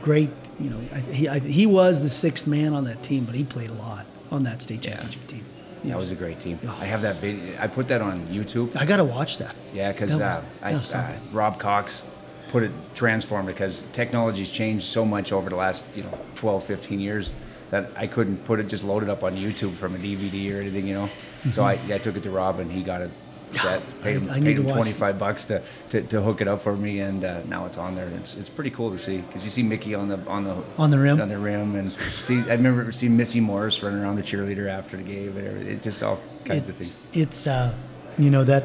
great. 0.01 0.29
You 0.59 0.71
know, 0.71 0.79
I, 0.93 0.99
he 0.99 1.27
I, 1.27 1.39
he 1.39 1.65
was 1.65 2.01
the 2.01 2.09
sixth 2.09 2.47
man 2.47 2.73
on 2.73 2.85
that 2.85 3.01
team, 3.03 3.25
but 3.25 3.35
he 3.35 3.43
played 3.43 3.69
a 3.69 3.73
lot 3.73 4.05
on 4.31 4.43
that 4.43 4.61
state 4.61 4.83
Yeah. 4.83 4.91
championship 4.91 5.27
team. 5.27 5.45
That 5.83 5.97
was 5.97 6.11
a 6.11 6.15
great 6.15 6.39
team. 6.39 6.59
I 6.79 6.85
have 6.85 7.01
that 7.01 7.15
video. 7.17 7.57
I 7.59 7.65
put 7.67 7.87
that 7.87 8.01
on 8.01 8.27
YouTube. 8.27 8.75
I 8.75 8.85
got 8.85 8.97
to 8.97 9.03
watch 9.03 9.39
that. 9.39 9.55
Yeah, 9.73 9.91
because 9.91 10.19
uh, 10.19 10.43
I, 10.61 10.71
that 10.73 10.77
was 10.77 10.93
uh. 10.93 11.17
Rob 11.31 11.59
Cox 11.59 12.03
put 12.49 12.61
it 12.61 12.71
transformed 12.93 13.47
because 13.47 13.83
technology's 13.93 14.51
changed 14.51 14.85
so 14.85 15.05
much 15.05 15.31
over 15.31 15.49
the 15.49 15.55
last 15.55 15.83
you 15.95 16.03
know 16.03 16.19
12, 16.35 16.63
15 16.63 16.99
years 16.99 17.31
that 17.71 17.89
I 17.95 18.05
couldn't 18.07 18.45
put 18.45 18.59
it 18.59 18.67
just 18.67 18.83
loaded 18.83 19.09
up 19.09 19.23
on 19.23 19.35
YouTube 19.35 19.73
from 19.73 19.95
a 19.95 19.97
DVD 19.97 20.53
or 20.55 20.61
anything, 20.61 20.87
you 20.87 20.93
know. 20.93 21.09
So 21.49 21.63
I, 21.63 21.79
I 21.91 21.97
took 21.97 22.15
it 22.17 22.23
to 22.23 22.29
Rob 22.29 22.59
and 22.59 22.71
he 22.71 22.83
got 22.83 23.01
it. 23.01 23.09
Set, 23.53 23.81
paid 24.01 24.15
him, 24.17 24.21
Mm-hmm. 24.27 24.31
I 24.31 24.39
paid 24.39 24.57
him 24.57 24.65
watch 24.65 24.75
25 24.75 25.19
bucks 25.19 25.43
to, 25.45 25.61
to, 25.89 26.01
to 26.03 26.21
hook 26.21 26.39
it 26.41 26.47
up 26.47 26.61
for 26.61 26.75
me, 26.75 26.99
and 27.01 27.23
uh, 27.25 27.41
now 27.49 27.65
it's 27.65 27.77
on 27.77 27.95
there. 27.95 28.07
It's, 28.09 28.35
it's 28.35 28.47
pretty 28.49 28.69
cool 28.69 28.91
to 28.91 28.97
see 28.97 29.17
because 29.17 29.43
you 29.43 29.49
see 29.49 29.61
Mickey 29.63 29.93
on 29.95 30.07
the 30.07 30.17
on 30.27 30.45
the 30.45 30.63
On 30.77 30.89
the 30.89 30.97
rim? 30.99 31.19
on 31.19 31.27
the 31.27 31.37
rim, 31.37 31.75
and 31.75 31.91
see 32.21 32.39
I 32.49 32.53
remember 32.53 32.89
seeing 32.93 33.17
Missy 33.17 33.41
Morris 33.41 33.83
running 33.83 33.99
around 34.01 34.15
the 34.15 34.21
cheerleader 34.21 34.69
after 34.69 34.95
the 34.95 35.03
game, 35.03 35.35
and 35.37 35.45
everything. 35.47 35.73
It's 35.73 35.83
just 35.83 36.01
all 36.03 36.19
kinds 36.45 36.67
It- 36.67 36.71
of 36.71 36.75
things. 36.77 36.93
It's 37.11 37.45
uh, 37.47 37.73
you 38.17 38.29
know 38.29 38.45
that 38.45 38.63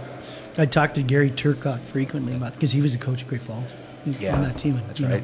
I 0.57 0.67
talked 0.67 0.95
to 0.97 1.03
Gary 1.03 1.31
Turcotte 1.31 1.81
frequently 1.83 2.35
about 2.37 2.53
because 2.55 2.71
he 2.71 2.81
was 2.81 2.95
a 2.95 2.99
coach 2.99 3.23
at 3.23 3.29
Great 3.29 3.41
Falls 3.43 3.65
Yeah, 4.21 4.37
on 4.37 4.43
that 4.43 4.57
team. 4.57 4.77
And, 4.77 4.89
that's 4.89 5.01
you 5.01 5.09
know, 5.09 5.21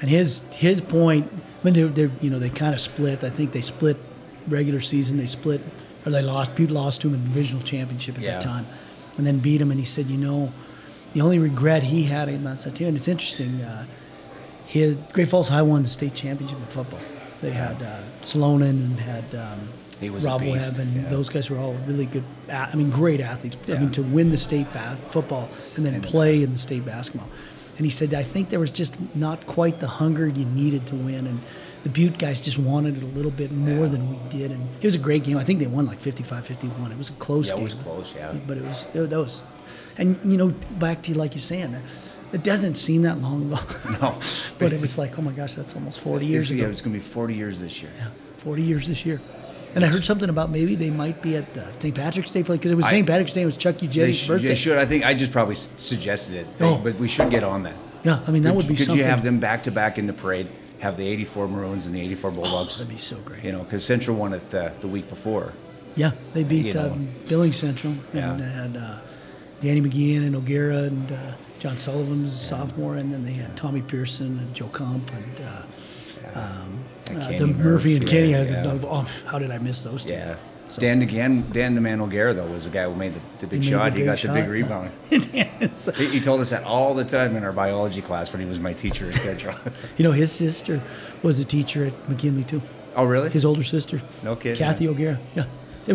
and 0.00 0.08
his 0.10 0.40
his 0.52 0.80
point 0.80 1.30
they 1.74 1.82
they 1.82 2.10
you 2.20 2.30
know 2.30 2.38
they 2.38 2.50
kind 2.50 2.74
of 2.74 2.80
split. 2.80 3.24
I 3.24 3.30
think 3.30 3.52
they 3.52 3.62
split 3.62 3.96
regular 4.48 4.80
season. 4.80 5.16
They 5.18 5.26
split 5.26 5.60
or 6.06 6.12
they 6.12 6.22
lost. 6.22 6.54
Butte 6.54 6.70
lost 6.70 7.00
to 7.02 7.08
him 7.08 7.14
in 7.14 7.22
the 7.22 7.28
divisional 7.28 7.62
championship 7.62 8.16
at 8.16 8.22
Yeah. 8.22 8.32
that 8.34 8.42
time, 8.42 8.66
and 9.16 9.26
then 9.26 9.38
beat 9.38 9.60
him. 9.60 9.70
And 9.70 9.80
he 9.80 9.86
said, 9.86 10.06
you 10.06 10.16
know, 10.18 10.52
the 11.14 11.20
only 11.20 11.38
regret 11.38 11.82
he 11.84 12.04
had 12.04 12.28
about 12.28 12.58
that 12.58 12.74
team, 12.74 12.88
and 12.88 12.96
it's 12.96 13.08
interesting. 13.08 13.60
Uh, 13.62 13.84
his 14.66 14.96
Great 15.12 15.28
Falls 15.28 15.48
High 15.48 15.62
won 15.62 15.82
the 15.82 15.88
state 15.88 16.14
championship 16.14 16.58
in 16.58 16.64
football. 16.66 17.00
They 17.40 17.52
had 17.52 17.80
uh, 17.82 18.00
Salonen 18.22 18.70
and 18.70 19.00
had 19.00 19.24
um, 19.34 19.60
He 20.00 20.10
was 20.10 20.24
Rob 20.24 20.42
Webb, 20.42 20.74
and 20.78 20.94
yeah. 20.94 21.08
those 21.08 21.28
guys 21.28 21.48
were 21.48 21.56
all 21.58 21.74
really 21.86 22.04
good. 22.06 22.24
I 22.52 22.74
mean, 22.76 22.90
great 22.90 23.20
athletes. 23.20 23.56
I 23.68 23.78
mean, 23.78 23.90
to 23.92 24.02
win 24.02 24.30
the 24.30 24.36
state 24.36 24.70
ba- 24.72 24.98
football 25.06 25.48
and 25.76 25.86
then 25.86 25.94
And- 25.94 26.02
play 26.04 26.42
in 26.42 26.52
the 26.52 26.58
state 26.58 26.84
basketball. 26.84 27.28
And 27.78 27.86
he 27.86 27.90
said, 27.90 28.12
I 28.12 28.22
think 28.24 28.50
there 28.50 28.58
was 28.60 28.70
just 28.72 28.98
not 29.14 29.46
quite 29.46 29.78
the 29.80 29.86
hunger 29.86 30.26
you 30.28 30.44
needed 30.44 30.84
to 30.88 30.96
win, 30.96 31.26
and 31.28 31.40
the 31.84 31.88
Butte 31.88 32.18
guys 32.18 32.40
just 32.40 32.58
wanted 32.58 32.96
it 32.96 33.02
a 33.04 33.06
little 33.06 33.30
bit 33.30 33.52
more 33.52 33.86
than 33.86 34.10
we 34.10 34.18
did. 34.28 34.50
And 34.50 34.68
it 34.80 34.84
was 34.84 34.96
a 34.96 34.98
great 34.98 35.22
game. 35.24 35.36
I 35.38 35.44
think 35.44 35.60
they 35.60 35.68
won 35.68 35.86
like 35.86 36.00
55-51. 36.02 36.90
It 36.90 36.98
was 36.98 37.08
a 37.08 37.12
close 37.12 37.46
Yeah, 37.46 37.54
it 37.54 37.56
game. 37.56 37.64
was 37.64 37.74
close, 37.74 38.14
yeah. 38.16 38.32
But 38.46 38.58
it 38.58 38.64
was 38.64 38.86
it, 38.94 39.10
that 39.10 39.18
was, 39.18 39.42
and 39.96 40.18
you 40.24 40.36
know, 40.36 40.48
back 40.78 41.02
to 41.02 41.16
like 41.16 41.34
you're 41.34 41.40
saying, 41.40 41.76
it 42.32 42.42
doesn't 42.42 42.74
seem 42.74 43.02
that 43.02 43.18
long 43.22 43.52
ago. 43.52 43.60
No. 44.02 44.20
but 44.58 44.72
it 44.72 44.80
was 44.80 44.98
like, 44.98 45.16
oh 45.18 45.22
my 45.22 45.32
gosh, 45.32 45.54
that's 45.54 45.74
almost 45.76 46.00
40 46.00 46.24
It's, 46.24 46.30
years 46.30 46.50
yeah, 46.50 46.64
ago. 46.64 46.70
it's 46.72 46.80
going 46.80 46.92
to 46.94 46.98
be 46.98 47.04
40 47.04 47.34
years 47.34 47.60
this 47.60 47.80
year. 47.80 47.92
Yeah, 47.96 48.08
40 48.38 48.62
years 48.62 48.88
this 48.88 49.06
year. 49.06 49.20
And 49.74 49.84
I 49.84 49.88
heard 49.88 50.04
something 50.04 50.28
about 50.28 50.50
maybe 50.50 50.74
they 50.74 50.90
might 50.90 51.20
be 51.22 51.36
at 51.36 51.56
uh, 51.56 51.72
St. 51.78 51.94
Patrick's 51.94 52.30
Day 52.32 52.42
because 52.42 52.70
it 52.70 52.74
was 52.74 52.88
St. 52.88 53.06
Patrick's 53.06 53.32
Day. 53.32 53.42
It 53.42 53.46
was 53.46 53.56
Chuck 53.56 53.82
E. 53.82 53.86
Ujetti's 53.88 54.16
sh- 54.16 54.26
birthday. 54.26 54.48
they 54.48 54.54
should. 54.54 54.78
I 54.78 54.86
think 54.86 55.04
I 55.04 55.14
just 55.14 55.30
probably 55.30 55.54
s- 55.54 55.68
suggested 55.76 56.34
it, 56.36 56.58
They- 56.58 56.64
Oh. 56.64 56.78
but 56.78 56.96
we 56.98 57.06
should 57.08 57.30
get 57.30 57.44
on 57.44 57.62
that. 57.64 57.74
Yeah, 58.02 58.20
I 58.26 58.30
mean 58.30 58.42
that 58.42 58.50
could, 58.50 58.56
would 58.56 58.68
be 58.68 58.74
Could 58.74 58.86
something. 58.86 58.98
you 58.98 59.04
have 59.04 59.22
them 59.22 59.38
back 59.40 59.64
to 59.64 59.70
back 59.70 59.98
in 59.98 60.06
the 60.06 60.12
parade? 60.12 60.46
Have 60.80 60.96
the 60.96 61.06
'84 61.06 61.48
Maroons 61.48 61.86
and 61.86 61.94
the 61.96 62.00
'84 62.00 62.30
Bulldogs? 62.30 62.74
Oh, 62.74 62.78
that'd 62.78 62.88
be 62.88 62.96
so 62.96 63.16
great. 63.18 63.42
You 63.44 63.52
know, 63.52 63.58
because 63.64 63.84
Central 63.84 64.16
won 64.16 64.32
it 64.32 64.54
uh, 64.54 64.70
the 64.80 64.86
week 64.88 65.08
before. 65.08 65.52
Yeah, 65.96 66.12
they 66.32 66.44
beat 66.44 66.66
You 66.66 66.74
know. 66.74 66.90
um, 66.92 67.08
Billings 67.28 67.56
Central 67.56 67.94
Yeah. 68.14 68.30
and 68.32 68.40
they 68.40 68.48
had 68.48 68.76
uh, 68.76 69.00
Danny 69.60 69.80
McGeehan 69.82 70.24
and 70.26 70.36
O'Gara 70.36 70.84
and 70.84 71.10
uh, 71.10 71.16
John 71.58 71.76
Sullivan 71.76 72.22
was 72.22 72.32
a 72.34 72.38
sophomore, 72.38 72.96
and 72.96 73.12
then 73.12 73.24
they 73.24 73.32
had 73.32 73.56
Tommy 73.56 73.82
Pearson 73.82 74.38
and 74.38 74.54
Joe 74.54 74.68
Comp 74.68 75.10
and 75.12 75.40
uh, 75.46 76.38
um, 76.38 76.70
And 76.70 76.84
uh, 77.16 77.28
the 77.38 77.46
Murphy 77.46 77.62
Murphy, 77.62 77.96
and 77.96 78.06
Kenny. 78.08 78.30
yeah, 78.30 78.42
yeah. 78.42 78.78
Oh, 78.84 79.08
how 79.26 79.38
did 79.38 79.50
I 79.50 79.58
miss 79.58 79.82
those 79.82 80.04
two? 80.04 80.12
Yeah. 80.14 80.36
So- 80.68 80.80
Dan 80.82 81.00
again. 81.00 81.48
Dan 81.50 81.74
the 81.74 81.80
Man 81.80 82.00
O'Gara 82.00 82.34
though 82.34 82.46
was 82.46 82.64
the 82.64 82.70
guy 82.70 82.84
who 82.84 82.94
made 82.94 83.14
the, 83.14 83.20
the 83.38 83.46
big 83.46 83.60
made 83.60 83.66
the 83.66 83.70
shot. 83.70 83.92
he 83.92 83.98
big 83.98 84.06
got 84.06 84.18
the 84.20 84.28
big 84.28 84.48
rebound. 84.48 84.90
So- 85.78 85.92
he, 85.92 86.06
he 86.08 86.20
told 86.20 86.40
us 86.40 86.50
that 86.50 86.64
all 86.64 86.92
the 86.94 87.04
time 87.04 87.36
in 87.36 87.42
our 87.44 87.52
biology 87.52 88.02
class 88.02 88.32
when 88.32 88.40
he 88.40 88.46
was 88.46 88.60
my 88.60 88.72
teacher 88.74 89.08
at 89.08 89.14
Central. 89.14 89.56
you 89.96 90.04
know, 90.04 90.12
his 90.12 90.30
sister 90.30 90.82
was 91.22 91.38
a 91.38 91.44
teacher 91.44 91.86
at 91.86 92.08
McKinley 92.08 92.44
too. 92.44 92.60
oh 92.96 93.04
really? 93.04 93.30
His 93.30 93.44
older 93.44 93.62
sister. 93.64 94.00
No 94.22 94.36
kidding. 94.36 94.58
Kathy 94.58 94.88
O'Gara. 94.88 95.18
Yeah. 95.34 95.44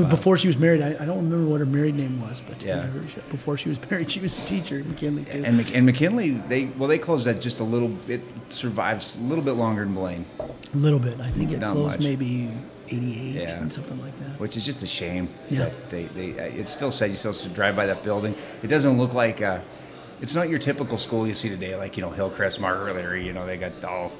Was 0.02 0.10
Before 0.10 0.38
she 0.38 0.48
was 0.48 0.58
married, 0.58 0.82
I, 0.82 0.90
I 1.00 1.06
don't 1.06 1.18
remember 1.18 1.50
what 1.50 1.60
her 1.60 1.66
married 1.66 1.96
name 1.96 2.22
was, 2.22 2.42
but 2.42 2.64
Yeah. 2.64 2.88
before 3.30 3.58
she 3.58 3.70
was 3.70 3.80
married, 3.92 4.10
she 4.12 4.20
was 4.20 4.38
a 4.38 4.42
teacher 4.46 4.80
at 4.80 4.86
McKinley 4.88 5.26
too. 5.26 5.44
and, 5.46 5.60
and 5.72 5.86
McKinley, 5.86 6.32
they 6.32 6.66
well 6.66 6.90
they 6.90 6.98
closed 6.98 7.26
that 7.26 7.40
just 7.42 7.60
a 7.60 7.64
little 7.64 7.90
bit. 7.90 8.22
Survives 8.50 9.18
a 9.18 9.22
little 9.22 9.44
bit 9.44 9.54
longer 9.54 9.84
than 9.86 9.94
Blaine, 9.94 10.26
a 10.40 10.78
little 10.78 11.00
bit. 11.00 11.20
I 11.22 11.30
think 11.32 11.52
it 11.52 11.60
Not 11.60 11.74
closed 11.74 11.96
much. 11.98 12.04
maybe 12.04 12.50
88 12.90 13.34
Yeah. 13.36 13.60
and 13.60 13.72
something 13.72 14.00
like 14.02 14.18
that. 14.20 14.40
which 14.40 14.58
is 14.58 14.66
just 14.66 14.84
a 14.84 14.88
shame. 14.88 15.30
Yeah. 15.50 15.66
That 15.66 15.90
they, 15.90 16.06
they 16.06 16.32
uh, 16.40 16.44
it's 16.60 16.72
still 16.72 16.92
said 16.92 17.12
you 17.12 17.16
still 17.18 17.32
have 17.34 17.42
to 17.42 17.50
drive 17.50 17.76
by 17.76 17.86
that 17.86 18.04
building. 18.04 18.36
It 18.64 18.68
doesn't 18.68 18.98
look 18.98 19.14
like 19.14 19.42
uh, 19.42 19.60
it's 20.22 20.36
not 20.36 20.50
your 20.50 20.60
typical 20.60 20.98
school 20.98 21.28
you 21.28 21.34
see 21.34 21.50
today, 21.50 21.76
like 21.76 21.98
you 21.98 22.04
know 22.04 22.10
Hillcrest, 22.10 22.60
Margaret. 22.60 23.22
You 23.24 23.34
know 23.34 23.46
they 23.46 23.58
got 23.58 23.84
all 23.84 24.12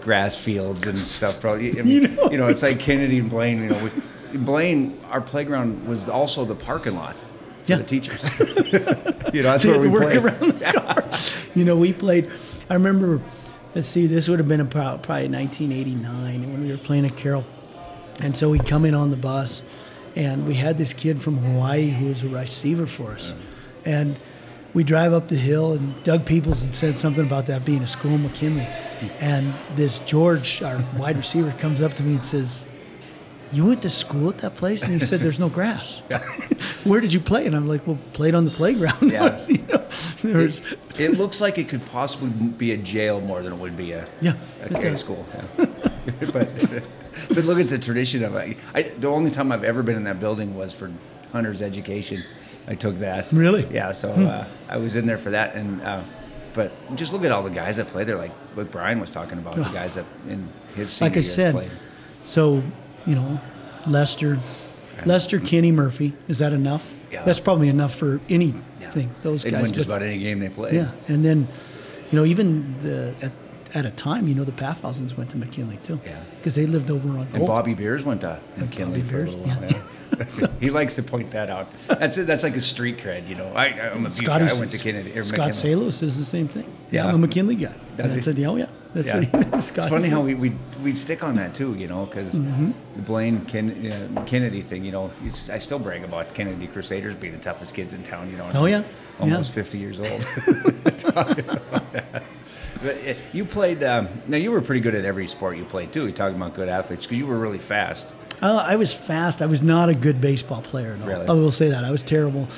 grass 0.00 0.36
fields 0.36 0.84
and 0.86 0.98
stuff. 0.98 1.40
Probably, 1.40 1.78
I 1.78 1.82
mean, 1.84 2.18
you, 2.30 2.36
know, 2.38 2.48
it's 2.48 2.62
like 2.62 2.80
Kennedy 2.80 3.18
and 3.20 3.30
Blaine. 3.30 3.62
You 3.62 3.68
know, 3.70 3.84
we, 3.84 3.90
in 4.32 4.44
Blaine, 4.44 4.98
our 5.10 5.20
playground 5.20 5.86
was 5.86 6.08
also 6.08 6.44
the 6.44 6.54
parking 6.54 6.96
lot 6.96 7.16
for 7.16 7.22
Yeah. 7.66 7.76
the 7.78 7.84
teachers. 7.84 8.22
you 9.32 9.42
know, 9.42 9.50
that's 9.50 9.62
So 9.62 9.70
where 9.78 9.80
we 9.80 9.88
had 9.88 10.12
to 10.14 10.20
work 10.20 10.38
played. 10.38 10.50
around 10.50 10.58
the 10.58 10.72
car. 10.72 11.20
You 11.54 11.64
know, 11.64 11.76
we 11.76 11.92
played. 11.92 12.30
I 12.70 12.74
remember. 12.74 13.20
Let's 13.74 13.88
see. 13.88 14.06
This 14.06 14.28
would 14.28 14.38
have 14.38 14.48
been 14.48 14.60
about 14.60 15.02
probably 15.02 15.28
1989 15.28 16.52
when 16.52 16.62
we 16.64 16.70
were 16.70 16.76
playing 16.78 17.06
at 17.06 17.16
Carroll, 17.16 17.44
and 18.20 18.36
so 18.36 18.50
we'd 18.50 18.66
come 18.66 18.84
in 18.84 18.94
on 18.94 19.08
the 19.08 19.16
bus, 19.16 19.62
and 20.14 20.46
we 20.46 20.54
had 20.54 20.76
this 20.76 20.92
kid 20.92 21.22
from 21.22 21.38
Hawaii 21.38 21.88
who 21.88 22.08
was 22.08 22.22
a 22.22 22.28
receiver 22.28 22.84
for 22.86 23.12
us, 23.12 23.32
and 23.86 24.18
we 24.74 24.84
drive 24.84 25.14
up 25.14 25.28
the 25.28 25.36
hill, 25.36 25.72
and 25.72 26.02
Doug 26.02 26.26
Peoples 26.26 26.62
had 26.62 26.74
said 26.74 26.98
something 26.98 27.24
about 27.24 27.46
that 27.46 27.64
being 27.64 27.82
a 27.82 27.86
school 27.86 28.12
in 28.12 28.22
McKinley, 28.24 28.64
hmm. 28.64 29.06
and 29.20 29.54
this 29.74 30.00
George, 30.00 30.60
our 30.62 30.84
wide 30.98 31.16
receiver, 31.16 31.50
comes 31.58 31.80
up 31.80 31.94
to 31.94 32.02
me 32.02 32.14
and 32.16 32.24
says. 32.26 32.66
You 33.52 33.66
went 33.66 33.82
to 33.82 33.90
school 33.90 34.28
at 34.30 34.38
that 34.38 34.54
place, 34.56 34.82
and 34.82 34.92
he 34.92 34.98
said, 34.98 35.20
"There's 35.20 35.38
no 35.38 35.48
grass." 35.48 36.00
Where 36.84 37.00
did 37.00 37.12
you 37.12 37.20
play? 37.20 37.46
And 37.46 37.54
I'm 37.54 37.68
like, 37.68 37.86
"Well, 37.86 37.98
played 38.12 38.34
on 38.34 38.44
the 38.44 38.50
playground." 38.50 39.10
Yeah. 39.10 39.38
you 39.48 39.58
know, 39.68 40.38
was, 40.44 40.60
It, 40.60 41.00
it 41.00 41.10
looks 41.18 41.40
like 41.40 41.58
it 41.58 41.68
could 41.68 41.84
possibly 41.86 42.30
be 42.30 42.72
a 42.72 42.76
jail 42.76 43.20
more 43.20 43.42
than 43.42 43.52
it 43.52 43.58
would 43.58 43.76
be 43.76 43.92
a 43.92 44.08
Yeah, 44.20 44.34
a 44.62 44.68
K 44.80 44.96
school. 44.96 45.26
Yeah. 45.58 45.66
but 46.32 46.52
but 47.28 47.44
look 47.44 47.60
at 47.60 47.68
the 47.68 47.78
tradition 47.78 48.24
of 48.24 48.34
it. 48.36 48.56
I, 48.74 48.82
the 48.82 49.08
only 49.08 49.30
time 49.30 49.52
I've 49.52 49.64
ever 49.64 49.82
been 49.82 49.96
in 49.96 50.04
that 50.04 50.18
building 50.18 50.54
was 50.56 50.72
for 50.72 50.90
Hunter's 51.32 51.60
education. 51.62 52.22
I 52.66 52.74
took 52.74 52.96
that. 52.96 53.30
Really? 53.32 53.62
Hmm. 53.64 53.74
Yeah. 53.74 53.92
So 53.92 54.10
uh, 54.12 54.46
I 54.68 54.76
was 54.78 54.96
in 54.96 55.06
there 55.06 55.18
for 55.18 55.30
that, 55.30 55.54
and 55.54 55.82
uh, 55.82 56.02
But 56.54 56.72
just 56.96 57.12
look 57.12 57.24
at 57.24 57.32
all 57.32 57.42
the 57.42 57.50
guys 57.50 57.76
that 57.76 57.88
play 57.88 58.04
there, 58.04 58.16
like 58.16 58.32
what 58.56 58.70
Brian 58.70 59.00
was 59.00 59.10
talking 59.10 59.38
about, 59.38 59.54
the 59.54 59.64
guys 59.64 59.94
that 59.94 60.04
in 60.28 60.48
his 60.74 60.90
senior 60.90 61.10
like 61.10 61.16
I 61.18 61.20
said, 61.20 61.54
played. 61.54 61.70
so 62.24 62.62
you 63.06 63.14
know, 63.14 63.40
Lester, 63.86 64.38
Lester, 65.04 65.38
Kenny 65.40 65.72
Murphy. 65.72 66.12
Is 66.28 66.38
that 66.38 66.52
enough? 66.52 66.92
Yeah. 67.10 67.24
That's 67.24 67.40
probably 67.40 67.68
enough 67.68 67.94
for 67.94 68.20
anything. 68.28 69.10
Those 69.22 69.42
They 69.42 69.50
guys. 69.50 69.62
win 69.62 69.72
just 69.72 69.88
but- 69.88 69.96
about 69.96 70.06
any 70.06 70.18
game 70.18 70.38
they 70.38 70.48
play. 70.50 70.74
yeah, 70.74 70.90
and 71.08 71.24
then, 71.24 71.48
you 72.10 72.18
know, 72.18 72.24
even 72.24 72.74
the 72.82 73.14
at, 73.22 73.32
at 73.74 73.86
a 73.86 73.90
time, 73.90 74.28
you 74.28 74.34
know, 74.34 74.44
the 74.44 74.52
Pathhausens 74.52 75.16
went 75.16 75.30
to 75.30 75.36
McKinley 75.38 75.78
too. 75.78 75.98
Yeah. 76.04 76.22
Because 76.38 76.54
they 76.54 76.66
lived 76.66 76.90
over 76.90 77.08
on 77.10 77.26
And 77.32 77.46
Bobby 77.46 77.74
Beers 77.74 78.04
went 78.04 78.20
to 78.20 78.38
McKinley 78.56 79.00
Bobby 79.00 79.10
for 79.10 79.22
a 79.22 79.24
Beers, 79.24 79.34
little 79.34 79.46
while. 79.46 79.70
Yeah. 79.70 80.46
he 80.60 80.70
likes 80.70 80.94
to 80.96 81.02
point 81.02 81.30
that 81.30 81.48
out. 81.48 81.68
That's 81.88 82.16
that's 82.16 82.42
like 82.42 82.54
a 82.54 82.60
street 82.60 82.98
cred, 82.98 83.26
you 83.28 83.34
know. 83.34 83.48
I, 83.54 83.66
I'm 83.68 84.04
a 84.04 84.10
guy. 84.10 84.46
I 84.46 84.52
went 84.58 84.70
to 84.72 84.78
Kennedy. 84.78 85.18
Or 85.18 85.22
Scott 85.22 85.38
McKinley. 85.38 85.52
Salos 85.52 86.02
is 86.02 86.18
the 86.18 86.24
same 86.24 86.48
thing. 86.48 86.70
Yeah. 86.90 87.06
I'm 87.06 87.14
a 87.14 87.18
McKinley 87.18 87.54
guy. 87.56 87.74
Does 87.96 88.06
and 88.06 88.12
I 88.12 88.16
he? 88.16 88.20
said, 88.20 88.38
yeah, 88.38 88.48
oh, 88.48 88.56
yeah. 88.56 88.66
That's 88.92 89.08
Yeah. 89.08 89.20
what 89.20 89.24
he 89.24 89.56
It's 89.56 89.66
Scott 89.68 89.88
funny 89.88 90.08
how 90.08 90.20
we 90.20 90.34
we 90.34 90.52
we'd 90.82 90.98
stick 90.98 91.24
on 91.24 91.34
that 91.36 91.54
too, 91.54 91.74
you 91.76 91.88
know, 91.88 92.04
because 92.04 92.30
Mm-hmm. 92.34 92.72
the 92.96 93.02
Blaine 93.02 93.44
Ken, 93.46 93.70
uh, 94.16 94.24
Kennedy 94.24 94.60
thing, 94.60 94.84
you 94.84 94.92
know, 94.92 95.10
it's, 95.24 95.48
I 95.48 95.56
still 95.58 95.78
brag 95.78 96.04
about 96.04 96.34
Kennedy 96.34 96.66
Crusaders 96.66 97.14
being 97.14 97.32
the 97.32 97.38
toughest 97.42 97.72
kids 97.74 97.94
in 97.94 98.02
town, 98.02 98.30
you 98.30 98.36
know. 98.36 98.50
Oh, 98.52 98.66
yeah. 98.66 98.82
almost 99.18 99.50
Yeah. 99.50 99.62
50 99.62 99.78
years 99.78 99.98
old. 99.98 100.26
Talking 102.82 102.90
about 102.90 103.04
that. 103.04 103.04
But 103.06 103.16
uh, 103.16 103.20
you 103.32 103.44
played. 103.44 103.82
Um, 103.82 104.08
now 104.26 104.36
you 104.36 104.50
were 104.50 104.60
pretty 104.60 104.80
good 104.80 104.94
at 104.94 105.04
every 105.04 105.26
sport 105.26 105.56
you 105.56 105.64
played 105.64 105.92
too. 105.92 106.02
You're 106.04 106.12
talking 106.16 106.36
about 106.36 106.54
good 106.54 106.68
athletes 106.68 107.06
because 107.06 107.18
you 107.18 107.26
were 107.26 107.38
really 107.38 107.58
fast. 107.58 108.14
Uh, 108.40 108.64
I 108.66 108.76
was 108.76 108.92
fast. 108.92 109.40
I 109.40 109.46
was 109.46 109.62
not 109.62 109.88
a 109.88 109.94
good 109.94 110.20
baseball 110.20 110.62
player 110.62 110.92
at 110.92 111.00
all. 111.02 111.08
Really? 111.08 111.26
I 111.26 111.32
will 111.32 111.52
say 111.52 111.68
that 111.68 111.84
I 111.84 111.90
was 111.90 112.02
terrible. 112.02 112.48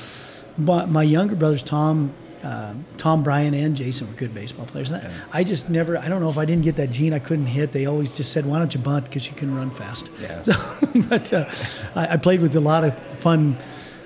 But 0.57 0.89
my 0.89 1.03
younger 1.03 1.35
brothers, 1.35 1.61
Tom, 1.61 2.13
uh, 2.41 2.73
Tom, 2.97 3.23
Brian, 3.23 3.53
and 3.53 3.75
Jason, 3.75 4.07
were 4.07 4.13
good 4.13 4.33
baseball 4.33 4.65
players. 4.65 4.91
I 5.31 5.43
just 5.43 5.69
never. 5.69 5.97
I 5.97 6.07
don't 6.07 6.21
know 6.21 6.29
if 6.29 6.37
I 6.37 6.45
didn't 6.45 6.63
get 6.63 6.75
that 6.77 6.89
gene. 6.91 7.13
I 7.13 7.19
couldn't 7.19 7.47
hit. 7.47 7.71
They 7.71 7.85
always 7.85 8.13
just 8.13 8.31
said, 8.31 8.45
"Why 8.45 8.57
don't 8.59 8.73
you 8.73 8.79
bunt?" 8.79 9.05
Because 9.05 9.27
you 9.27 9.33
can 9.33 9.55
run 9.55 9.69
fast. 9.69 10.09
Yeah. 10.21 10.41
So, 10.43 10.53
but 11.09 11.33
uh, 11.33 11.49
I, 11.95 12.13
I 12.13 12.17
played 12.17 12.41
with 12.41 12.55
a 12.55 12.59
lot 12.59 12.83
of 12.83 12.99
fun. 13.19 13.57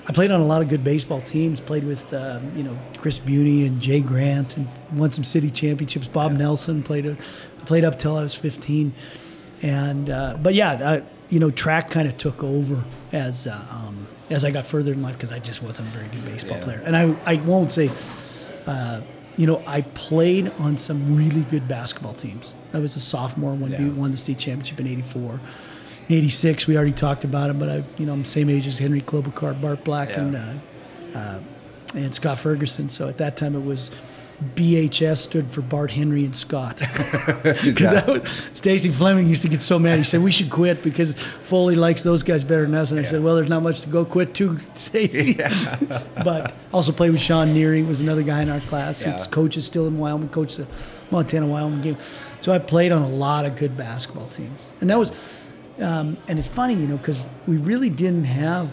I 0.09 0.11
played 0.11 0.31
on 0.31 0.41
a 0.41 0.45
lot 0.45 0.63
of 0.63 0.69
good 0.69 0.83
baseball 0.83 1.21
teams. 1.21 1.59
Played 1.61 1.83
with 1.83 2.11
um, 2.13 2.51
you 2.57 2.63
know 2.63 2.77
Chris 2.97 3.19
Buney 3.19 3.67
and 3.67 3.79
Jay 3.79 4.01
Grant, 4.01 4.57
and 4.57 4.67
won 4.93 5.11
some 5.11 5.23
city 5.23 5.51
championships. 5.51 6.07
Bob 6.07 6.31
Nelson 6.33 6.81
played. 6.81 7.05
A, 7.05 7.15
played 7.65 7.83
up 7.85 7.99
till 7.99 8.17
I 8.17 8.23
was 8.23 8.33
15 8.33 8.91
and 9.61 10.09
uh, 10.09 10.37
but 10.41 10.55
yeah, 10.55 10.71
uh, 10.71 11.01
you 11.29 11.39
know, 11.39 11.51
track 11.51 11.91
kind 11.91 12.07
of 12.07 12.17
took 12.17 12.41
over 12.43 12.83
as 13.11 13.45
uh, 13.45 13.63
um, 13.69 14.07
as 14.31 14.43
I 14.43 14.49
got 14.51 14.65
further 14.65 14.93
in 14.93 15.03
life 15.03 15.15
because 15.15 15.31
I 15.31 15.37
just 15.39 15.61
wasn't 15.61 15.89
a 15.89 15.91
very 15.91 16.07
good 16.07 16.25
baseball 16.25 16.57
Yeah. 16.57 16.63
player, 16.63 16.81
and 16.85 16.95
I 16.97 17.15
I 17.25 17.35
won't 17.35 17.71
say. 17.71 17.91
Uh, 18.65 19.01
you 19.37 19.47
know, 19.47 19.63
I 19.65 19.81
played 19.81 20.51
on 20.59 20.77
some 20.77 21.15
really 21.15 21.43
good 21.43 21.65
basketball 21.65 22.13
teams. 22.13 22.53
I 22.73 22.79
was 22.79 22.97
a 22.97 22.99
sophomore 22.99 23.53
when 23.53 23.71
Yeah. 23.71 23.83
we 23.83 23.89
won 23.89 24.11
the 24.11 24.17
state 24.17 24.37
championship 24.37 24.81
in 24.81 24.87
'84. 24.87 25.39
86, 26.09 26.65
we 26.67 26.75
already 26.75 26.91
talked 26.91 27.23
about 27.23 27.49
him, 27.49 27.59
but 27.59 27.69
I, 27.69 27.83
you 27.97 28.05
know, 28.05 28.13
I'm 28.13 28.25
same 28.25 28.49
age 28.49 28.65
as 28.67 28.77
Henry 28.77 29.01
Klobuchar, 29.01 29.59
Bart 29.61 29.83
Black, 29.83 30.09
Yeah. 30.09 30.21
and 30.21 30.35
uh, 30.35 31.17
uh, 31.17 31.39
and 31.95 32.13
Scott 32.13 32.37
Ferguson. 32.39 32.89
So 32.89 33.07
at 33.07 33.17
that 33.17 33.35
time, 33.37 33.55
it 33.55 33.63
was 33.63 33.89
BHS 34.55 35.17
stood 35.17 35.49
for 35.51 35.61
Bart 35.61 35.91
Henry 35.91 36.23
and 36.25 36.35
Scott. 36.35 36.81
Because 37.63 38.23
Stacy 38.53 38.89
Fleming 38.89 39.27
used 39.27 39.41
to 39.41 39.47
get 39.49 39.61
so 39.61 39.77
mad. 39.79 39.97
He 39.97 40.03
said 40.03 40.21
we 40.21 40.31
should 40.31 40.49
quit 40.49 40.81
because 40.81 41.13
Foley 41.13 41.75
likes 41.75 42.03
those 42.03 42.23
guys 42.23 42.43
better 42.43 42.61
than 42.63 42.73
us. 42.75 42.91
And 42.91 42.99
I 42.99 43.03
said, 43.03 43.21
well, 43.23 43.35
there's 43.35 43.49
not 43.49 43.63
much 43.63 43.81
to 43.81 43.89
go. 43.89 44.05
Quit 44.05 44.33
to, 44.35 44.57
Stacy. 44.75 45.33
but 46.23 46.53
also 46.73 46.91
played 46.91 47.11
with 47.11 47.21
Sean 47.21 47.49
Neary, 47.53 47.85
was 47.87 47.99
another 47.99 48.23
guy 48.23 48.41
in 48.41 48.49
our 48.49 48.61
class. 48.61 49.01
Yeah. 49.03 49.13
His 49.13 49.27
coach 49.27 49.57
is 49.57 49.65
still 49.65 49.87
in 49.87 49.97
Wyoming. 49.99 50.29
Coached 50.29 50.57
the 50.57 50.67
Montana 51.11 51.45
Wyoming 51.47 51.81
game. 51.81 51.97
So 52.39 52.51
I 52.51 52.59
played 52.59 52.91
on 52.91 53.01
a 53.01 53.09
lot 53.09 53.45
of 53.45 53.55
good 53.57 53.75
basketball 53.77 54.27
teams, 54.27 54.71
and 54.81 54.89
that 54.89 54.97
was. 54.97 55.45
Um, 55.81 56.17
and 56.27 56.37
it's 56.39 56.47
funny, 56.47 56.73
you 56.75 56.87
know, 56.87 56.97
because 56.97 57.25
we 57.47 57.57
really 57.57 57.89
didn't 57.89 58.25
have 58.25 58.69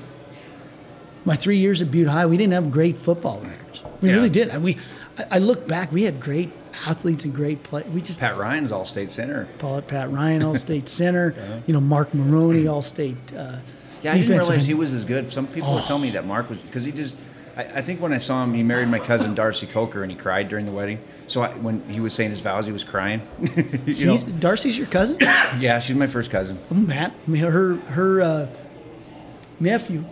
my 1.24 1.36
three 1.36 1.58
years 1.58 1.82
at 1.82 1.90
Butte 1.90 2.08
High. 2.08 2.26
We 2.26 2.36
didn't 2.36 2.52
have 2.54 2.70
great 2.70 2.96
football 2.96 3.40
records. 3.40 3.82
We 4.00 4.08
Yeah. 4.08 4.14
really 4.16 4.30
did. 4.30 4.48
And 4.48 4.62
we, 4.62 4.76
I, 5.18 5.24
I 5.32 5.38
look 5.38 5.66
back, 5.66 5.92
we 5.92 6.02
had 6.02 6.20
great 6.20 6.50
athletes 6.86 7.24
and 7.24 7.34
great 7.34 7.62
play. 7.62 7.84
We 7.92 8.00
just 8.00 8.20
Pat 8.20 8.36
Ryan's 8.36 8.70
all 8.72 8.84
state 8.84 9.10
center. 9.10 9.48
Paul 9.58 9.82
Pat 9.82 10.10
Ryan, 10.10 10.42
All 10.44 10.56
State 10.56 10.88
center. 10.88 11.34
You 11.66 11.72
know, 11.74 11.80
Mark 11.80 12.12
Maroney, 12.14 12.66
All 12.66 12.82
State. 12.82 13.16
Uh, 13.36 13.58
Yeah, 14.02 14.12
I 14.12 14.18
didn't 14.18 14.38
realize 14.38 14.66
he 14.66 14.74
was 14.74 14.92
as 14.92 15.04
good. 15.04 15.32
Some 15.32 15.46
people 15.46 15.74
would 15.74 15.84
tell 15.84 15.98
me 15.98 16.10
that 16.10 16.26
Mark 16.26 16.48
was 16.50 16.58
because 16.58 16.84
he 16.84 16.92
just. 16.92 17.16
I, 17.56 17.62
I 17.64 17.82
think 17.82 18.00
when 18.00 18.12
I 18.12 18.18
saw 18.18 18.44
him, 18.44 18.52
he 18.54 18.62
married 18.62 18.88
my 18.88 18.98
cousin 18.98 19.34
Darcy 19.34 19.66
Coker, 19.66 20.02
and 20.02 20.12
he 20.12 20.18
cried 20.18 20.48
during 20.48 20.66
the 20.66 20.72
wedding. 20.72 20.98
So 21.26 21.42
I, 21.42 21.48
when 21.54 21.82
he 21.92 22.00
was 22.00 22.14
saying 22.14 22.30
his 22.30 22.40
vows, 22.40 22.66
he 22.66 22.72
was 22.72 22.84
crying. 22.84 23.20
you 23.86 24.06
know? 24.06 24.18
Darcy's 24.38 24.78
your 24.78 24.86
cousin? 24.86 25.18
Yeah, 25.58 25.78
she's 25.78 25.96
my 25.96 26.06
first 26.06 26.30
cousin. 26.30 26.58
Oh, 26.70 26.74
Matt, 26.74 27.12
her 27.28 27.76
her 27.76 28.20
uh, 28.20 28.48
nephew, 29.58 30.04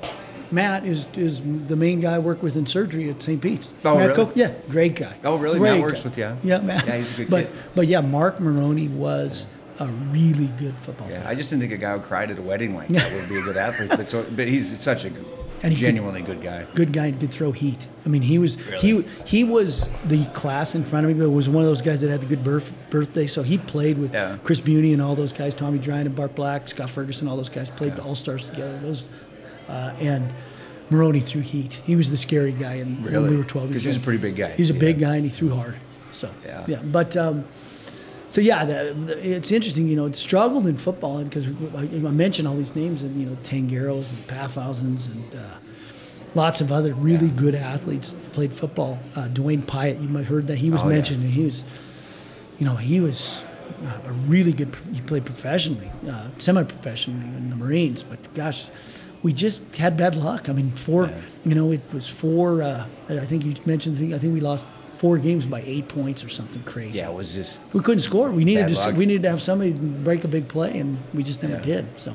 Matt 0.50 0.86
is 0.86 1.06
is 1.16 1.40
the 1.40 1.76
main 1.76 2.00
guy 2.00 2.14
I 2.14 2.18
work 2.18 2.42
with 2.42 2.56
in 2.56 2.66
surgery 2.66 3.10
at 3.10 3.22
St. 3.22 3.40
Pete's. 3.42 3.72
Oh, 3.84 3.96
Matt 3.96 4.16
really? 4.16 4.32
Yeah, 4.34 4.54
great 4.68 4.94
guy. 4.94 5.16
Oh, 5.24 5.36
really? 5.36 5.58
Great 5.58 5.72
Matt 5.72 5.82
works 5.82 6.00
guy. 6.00 6.04
with 6.04 6.18
you? 6.18 6.36
Yeah, 6.44 6.58
Matt. 6.60 6.86
Yeah, 6.86 6.96
he's 6.96 7.18
a 7.18 7.24
good 7.24 7.30
but, 7.30 7.44
kid. 7.46 7.56
But 7.74 7.86
yeah, 7.88 8.00
Mark 8.00 8.40
Maroney 8.40 8.88
was 8.88 9.46
a 9.80 9.86
really 9.86 10.46
good 10.58 10.74
football 10.76 11.10
Yeah, 11.10 11.20
player. 11.22 11.30
I 11.30 11.34
just 11.34 11.50
didn't 11.50 11.62
think 11.62 11.72
a 11.72 11.76
guy 11.76 11.94
would 11.94 12.04
cry 12.04 12.24
at 12.24 12.38
a 12.38 12.42
wedding 12.42 12.74
like 12.74 12.88
that 12.90 13.12
would 13.12 13.28
be 13.28 13.38
a 13.38 13.42
good 13.42 13.56
athlete. 13.56 13.90
But 13.90 14.08
so, 14.08 14.24
but 14.34 14.48
he's 14.48 14.78
such 14.80 15.04
a 15.04 15.10
And 15.64 15.72
he 15.72 15.78
could- 15.78 15.86
genuinely 15.86 16.20
good 16.22 16.42
guy. 16.42 16.66
good 16.74 16.92
guy 16.92 17.06
and 17.06 17.18
could 17.18 17.30
throw 17.32 17.50
heat. 17.50 17.88
I 18.04 18.08
mean, 18.10 18.20
he 18.22 18.38
was 18.38 18.56
he 18.78 19.02
he 19.24 19.44
was 19.44 19.88
the 20.06 20.24
class 20.26 20.74
in 20.74 20.84
front 20.84 21.06
of 21.06 21.16
me, 21.16 21.20
but 21.24 21.30
was 21.30 21.48
one 21.48 21.62
of 21.64 21.68
those 21.68 21.80
guys 21.82 22.00
that 22.02 22.10
had 22.10 22.20
the 22.20 22.26
good 22.26 22.44
birth, 22.44 22.70
birthday. 22.90 23.26
So 23.26 23.42
he 23.42 23.56
played 23.58 23.96
with 23.98 24.12
Yeah. 24.12 24.36
Chris 24.44 24.60
Buney 24.60 24.92
and 24.92 25.00
all 25.00 25.14
those 25.16 25.32
guys, 25.32 25.54
Tommy 25.54 25.78
Drine 25.78 26.02
and 26.06 26.14
Bart 26.14 26.34
Black, 26.34 26.68
Scott 26.68 26.90
Ferguson, 26.90 27.26
all 27.28 27.36
those 27.36 27.48
guys 27.48 27.70
played 27.70 27.96
the 27.96 28.02
all 28.02 28.14
stars 28.14 28.46
together. 28.46 28.78
Those 28.82 29.04
uh, 29.68 29.92
and 29.98 30.30
Maroney 30.90 31.20
threw 31.20 31.40
heat. 31.40 31.80
He 31.84 31.96
was 31.96 32.10
the 32.10 32.18
scary 32.18 32.52
guy, 32.52 32.74
and 32.74 33.02
when 33.02 33.30
we 33.30 33.36
were 33.36 33.42
twelve 33.44 33.70
years 33.70 33.76
'Cause 33.78 33.82
he 33.84 33.88
was 33.88 33.96
a 33.96 34.00
pretty 34.00 34.18
big 34.18 34.36
guy. 34.36 34.50
He 34.52 34.62
was 34.62 34.70
a 34.70 34.74
big 34.74 35.00
guy, 35.00 35.16
and 35.16 35.24
he 35.24 35.30
threw 35.30 35.54
hard. 35.54 35.78
So 36.12 36.28
Yeah. 36.44 36.64
yeah, 36.68 36.82
but. 36.84 37.16
Um, 37.16 37.44
so 38.34 38.40
yeah, 38.40 38.64
the, 38.64 38.92
the, 38.94 39.36
it's 39.36 39.52
interesting. 39.52 39.86
You 39.86 39.94
know, 39.94 40.06
it 40.06 40.16
struggled 40.16 40.66
in 40.66 40.76
football 40.76 41.22
because 41.22 41.46
I, 41.76 41.82
I 41.82 42.10
mentioned 42.10 42.48
all 42.48 42.56
these 42.56 42.74
names, 42.74 43.02
and 43.02 43.14
you 43.20 43.26
know, 43.26 43.36
Tangeros 43.44 44.10
and 44.10 44.18
Pathhausens 44.26 45.06
and 45.06 45.36
uh, 45.36 45.58
lots 46.34 46.60
of 46.60 46.72
other 46.72 46.94
really 46.94 47.30
good 47.30 47.54
athletes 47.54 48.16
played 48.32 48.52
football. 48.52 48.98
Uh, 49.14 49.28
Dwayne 49.28 49.62
Pyatt, 49.62 50.02
you 50.02 50.08
might 50.08 50.20
have 50.22 50.28
heard 50.28 50.48
that 50.48 50.58
he 50.58 50.68
was 50.68 50.82
Oh, 50.82 50.88
yeah. 50.88 50.96
mentioned, 50.96 51.22
and 51.22 51.32
he 51.32 51.44
was, 51.44 51.64
you 52.58 52.66
know, 52.66 52.74
he 52.74 52.98
was 52.98 53.44
uh, 53.84 54.08
a 54.08 54.12
really 54.26 54.52
good. 54.52 54.76
He 54.92 55.00
played 55.00 55.24
professionally, 55.24 55.88
uh, 56.10 56.30
semi-professionally 56.38 57.24
in 57.36 57.50
the 57.50 57.56
Marines. 57.56 58.02
But 58.02 58.34
gosh, 58.34 58.66
we 59.22 59.32
just 59.32 59.76
had 59.76 59.96
bad 59.96 60.16
luck. 60.16 60.48
I 60.48 60.54
mean, 60.54 60.72
four. 60.72 61.08
You 61.44 61.54
know, 61.54 61.70
it 61.70 61.82
was 61.94 62.08
four. 62.08 62.64
Uh, 62.64 62.88
I 63.08 63.26
think 63.26 63.44
you 63.44 63.54
mentioned. 63.64 64.12
I 64.12 64.18
think 64.18 64.34
we 64.34 64.40
lost 64.40 64.66
four 64.98 65.18
games 65.18 65.46
by 65.46 65.62
eight 65.66 65.88
points 65.88 66.24
or 66.24 66.28
something 66.28 66.62
crazy. 66.62 66.98
Yeah, 66.98 67.10
it 67.10 67.14
was 67.14 67.34
just 67.34 67.60
We 67.72 67.80
couldn't 67.80 68.02
score. 68.02 68.30
We 68.30 68.44
needed 68.44 68.68
to. 68.68 68.74
luck. 68.74 68.96
We 68.96 69.06
needed 69.06 69.22
to 69.24 69.30
have 69.30 69.42
somebody 69.42 69.72
break 69.72 70.24
a 70.24 70.28
big 70.28 70.48
play, 70.48 70.78
and 70.78 70.98
we 71.12 71.22
just 71.22 71.42
never 71.42 71.56
Yeah. 71.56 71.62
did. 71.62 71.86
So 72.00 72.14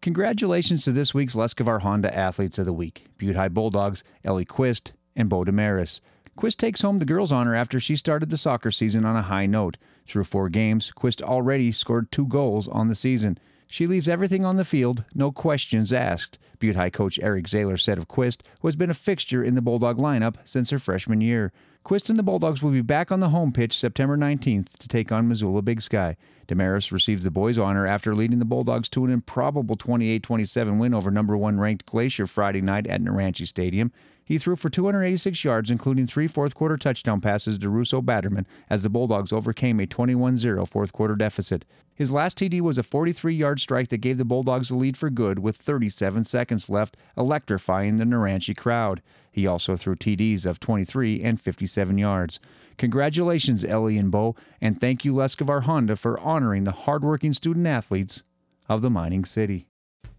Congratulations 0.00 0.84
to 0.84 0.92
this 0.92 1.12
week's 1.12 1.34
Lescavar 1.34 1.80
Honda 1.80 2.16
Athletes 2.16 2.58
of 2.58 2.64
the 2.64 2.72
Week 2.72 3.06
Butte 3.18 3.34
High 3.36 3.48
Bulldogs, 3.48 4.04
Ellie 4.24 4.44
Quist, 4.44 4.92
and 5.16 5.28
Bo 5.28 5.42
Damaris. 5.44 6.00
Quist 6.36 6.58
takes 6.60 6.82
home 6.82 7.00
the 7.00 7.04
girls' 7.04 7.32
honor 7.32 7.54
after 7.56 7.80
she 7.80 7.96
started 7.96 8.30
the 8.30 8.36
soccer 8.36 8.70
season 8.70 9.04
on 9.04 9.16
a 9.16 9.22
high 9.22 9.46
note. 9.46 9.76
Through 10.06 10.24
four 10.24 10.48
games, 10.48 10.92
Quist 10.92 11.20
already 11.20 11.72
scored 11.72 12.12
two 12.12 12.26
goals 12.26 12.68
on 12.68 12.86
the 12.86 12.94
season. 12.94 13.38
She 13.66 13.86
leaves 13.88 14.08
everything 14.08 14.44
on 14.44 14.56
the 14.56 14.64
field, 14.64 15.04
no 15.14 15.32
questions 15.32 15.92
asked. 15.92 16.38
Butte 16.60 16.76
High 16.76 16.90
coach 16.90 17.18
Eric 17.20 17.46
Zahler 17.46 17.78
said 17.78 17.98
of 17.98 18.06
Quist, 18.08 18.42
who 18.60 18.68
has 18.68 18.76
been 18.76 18.88
a 18.90 18.94
fixture 18.94 19.42
in 19.42 19.56
the 19.56 19.60
Bulldog 19.60 19.98
lineup 19.98 20.36
since 20.44 20.70
her 20.70 20.78
freshman 20.78 21.20
year. 21.20 21.52
Quist 21.84 22.10
and 22.10 22.18
the 22.18 22.22
Bulldogs 22.22 22.62
will 22.62 22.70
be 22.70 22.82
back 22.82 23.10
on 23.10 23.20
the 23.20 23.30
home 23.30 23.52
pitch 23.52 23.78
September 23.78 24.16
19th 24.16 24.76
to 24.76 24.88
take 24.88 25.10
on 25.10 25.28
Missoula 25.28 25.62
Big 25.62 25.80
Sky. 25.80 26.16
Damaris 26.46 26.92
receives 26.92 27.24
the 27.24 27.30
boys' 27.30 27.56
honor 27.56 27.86
after 27.86 28.14
leading 28.14 28.38
the 28.38 28.44
Bulldogs 28.44 28.88
to 28.90 29.04
an 29.04 29.10
improbable 29.10 29.76
28 29.76 30.22
27 30.22 30.78
win 30.78 30.92
over 30.92 31.10
number 31.10 31.36
one 31.36 31.58
ranked 31.58 31.86
Glacier 31.86 32.26
Friday 32.26 32.60
night 32.60 32.86
at 32.86 33.00
Naranche 33.00 33.46
Stadium. 33.46 33.92
He 34.28 34.36
threw 34.36 34.56
for 34.56 34.68
286 34.68 35.42
yards, 35.42 35.70
including 35.70 36.06
three 36.06 36.26
fourth 36.26 36.54
quarter 36.54 36.76
touchdown 36.76 37.22
passes 37.22 37.58
to 37.58 37.70
Russo 37.70 38.02
Batterman 38.02 38.44
as 38.68 38.82
the 38.82 38.90
Bulldogs 38.90 39.32
overcame 39.32 39.80
a 39.80 39.86
21 39.86 40.36
0 40.36 40.66
fourth 40.66 40.92
quarter 40.92 41.16
deficit. 41.16 41.64
His 41.94 42.12
last 42.12 42.38
TD 42.38 42.60
was 42.60 42.76
a 42.76 42.82
43 42.82 43.34
yard 43.34 43.58
strike 43.58 43.88
that 43.88 43.98
gave 43.98 44.18
the 44.18 44.26
Bulldogs 44.26 44.68
the 44.68 44.74
lead 44.74 44.98
for 44.98 45.08
good 45.08 45.38
with 45.38 45.56
37 45.56 46.24
seconds 46.24 46.68
left, 46.68 46.98
electrifying 47.16 47.96
the 47.96 48.04
Naranche 48.04 48.54
crowd. 48.54 49.00
He 49.38 49.46
also 49.46 49.76
threw 49.76 49.94
TDs 49.94 50.46
of 50.46 50.58
23 50.58 51.20
and 51.20 51.40
57 51.40 51.96
yards. 51.96 52.40
Congratulations, 52.76 53.64
Ellie 53.64 53.96
and 53.96 54.10
Bo, 54.10 54.34
and 54.60 54.80
thank 54.80 55.04
you, 55.04 55.14
Lescavar 55.14 55.62
Honda, 55.62 55.94
for 55.94 56.18
honoring 56.18 56.64
the 56.64 56.72
hardworking 56.72 57.32
student 57.32 57.64
athletes 57.64 58.24
of 58.68 58.82
the 58.82 58.90
mining 58.90 59.24
city. 59.24 59.68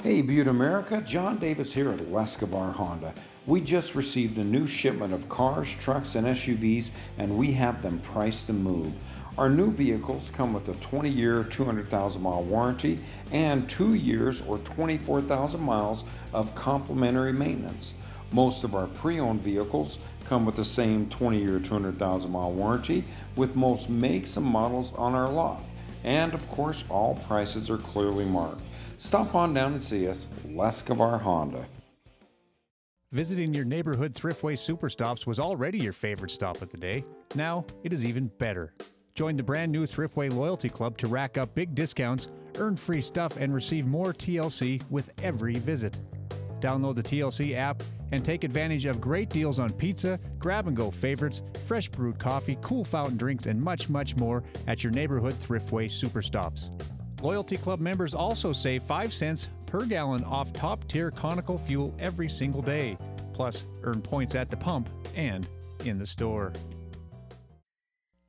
Hey, 0.01 0.21
Butte 0.21 0.47
America, 0.47 1.01
John 1.05 1.37
Davis 1.37 1.73
here 1.73 1.89
at 1.89 1.99
Lescavar 1.99 2.71
Honda. 2.71 3.13
We 3.45 3.59
just 3.59 3.93
received 3.93 4.37
a 4.37 4.43
new 4.45 4.65
shipment 4.65 5.13
of 5.13 5.27
cars, 5.27 5.75
trucks, 5.81 6.15
and 6.15 6.25
SUVs, 6.25 6.91
and 7.17 7.37
we 7.37 7.51
have 7.51 7.81
them 7.81 7.99
priced 7.99 8.47
to 8.47 8.53
move. 8.53 8.93
Our 9.37 9.49
new 9.49 9.69
vehicles 9.69 10.31
come 10.33 10.53
with 10.53 10.69
a 10.69 10.75
20 10.75 11.09
year, 11.09 11.43
200,000 11.43 12.21
mile 12.21 12.43
warranty 12.43 13.01
and 13.33 13.69
two 13.69 13.95
years 13.95 14.39
or 14.41 14.59
24,000 14.59 15.59
miles 15.59 16.05
of 16.31 16.55
complimentary 16.55 17.33
maintenance. 17.33 17.95
Most 18.31 18.63
of 18.63 18.75
our 18.75 18.87
pre 18.87 19.19
owned 19.19 19.41
vehicles 19.41 19.97
come 20.25 20.45
with 20.45 20.55
the 20.55 20.65
same 20.65 21.09
20 21.09 21.39
year, 21.39 21.59
200,000 21.59 22.31
mile 22.31 22.51
warranty 22.51 23.03
with 23.35 23.55
most 23.55 23.89
makes 23.89 24.37
and 24.37 24.45
models 24.45 24.93
on 24.95 25.15
our 25.15 25.29
lot. 25.29 25.63
And 26.03 26.33
of 26.33 26.47
course, 26.49 26.83
all 26.89 27.15
prices 27.27 27.69
are 27.69 27.77
clearly 27.77 28.25
marked. 28.25 28.61
Stop 28.97 29.33
on 29.33 29.53
down 29.53 29.73
and 29.73 29.83
see 29.83 30.07
us, 30.07 30.27
Lescavar 30.47 31.19
Honda. 31.21 31.65
Visiting 33.11 33.55
your 33.55 33.65
neighborhood 33.65 34.13
Thriftway 34.13 34.53
Superstops 34.53 35.25
was 35.25 35.39
already 35.39 35.79
your 35.79 35.93
favorite 35.93 36.29
stop 36.29 36.61
of 36.61 36.69
the 36.69 36.77
day. 36.77 37.03
Now 37.33 37.65
it 37.83 37.91
is 37.91 38.05
even 38.05 38.27
better. 38.37 38.73
Join 39.15 39.35
the 39.35 39.43
brand 39.43 39.71
new 39.71 39.87
Thriftway 39.87 40.31
Loyalty 40.31 40.69
Club 40.69 40.95
to 40.99 41.07
rack 41.07 41.37
up 41.37 41.53
big 41.55 41.73
discounts, 41.73 42.27
earn 42.57 42.75
free 42.75 43.01
stuff, 43.01 43.37
and 43.37 43.53
receive 43.53 43.87
more 43.87 44.13
TLC 44.13 44.81
with 44.91 45.09
every 45.23 45.55
visit. 45.55 45.97
Download 46.61 46.95
the 46.95 47.03
TLC 47.03 47.57
app 47.57 47.81
and 48.11 48.23
take 48.23 48.43
advantage 48.43 48.85
of 48.85 49.01
great 49.01 49.29
deals 49.29 49.59
on 49.59 49.71
pizza, 49.71 50.19
grab 50.37 50.67
and 50.67 50.75
go 50.75 50.91
favorites, 50.91 51.41
fresh 51.67 51.89
brewed 51.89 52.19
coffee, 52.19 52.57
cool 52.61 52.83
fountain 52.83 53.17
drinks, 53.17 53.45
and 53.45 53.61
much, 53.61 53.89
much 53.89 54.15
more 54.15 54.43
at 54.67 54.83
your 54.83 54.91
neighborhood 54.91 55.33
Thriftway 55.33 55.85
Superstops. 55.85 56.69
Loyalty 57.21 57.57
Club 57.57 57.79
members 57.79 58.13
also 58.13 58.53
save 58.53 58.83
5 58.83 59.13
cents 59.13 59.47
per 59.65 59.85
gallon 59.85 60.23
off 60.23 60.51
top 60.53 60.87
tier 60.87 61.11
conical 61.11 61.57
fuel 61.57 61.95
every 61.99 62.29
single 62.29 62.61
day. 62.61 62.97
Plus, 63.33 63.65
earn 63.83 64.01
points 64.01 64.35
at 64.35 64.49
the 64.49 64.57
pump 64.57 64.89
and 65.15 65.47
in 65.85 65.97
the 65.97 66.07
store. 66.07 66.53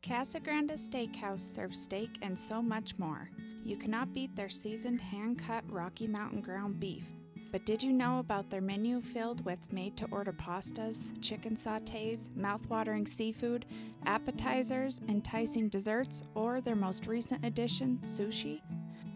Casagranda 0.03 0.79
Steakhouse 0.79 1.41
serves 1.41 1.81
steak 1.81 2.11
and 2.23 2.39
so 2.39 2.63
much 2.63 2.99
more. 2.99 3.31
You 3.65 3.77
cannot 3.77 4.15
beat 4.15 4.35
their 4.35 4.49
seasoned 4.49 5.01
hand 5.01 5.39
cut 5.39 5.63
Rocky 5.71 6.07
Mountain 6.07 6.41
ground 6.41 6.81
beef. 6.81 7.05
But 7.53 7.67
did 7.67 7.83
you 7.83 7.93
know 7.93 8.21
about 8.21 8.49
their 8.49 8.61
menu 8.61 9.01
filled 9.01 9.45
with 9.45 9.59
made 9.73 9.97
to 9.97 10.07
order 10.13 10.33
pastas, 10.33 11.11
chicken 11.21 11.57
sautés, 11.57 12.35
mouth-watering 12.37 13.09
seafood, 13.09 13.67
appetizers, 14.07 15.01
enticing 15.09 15.69
desserts, 15.69 16.23
or 16.35 16.61
their 16.61 16.77
most 16.77 17.07
recent 17.07 17.45
addition, 17.45 17.99
sushi? 18.05 18.61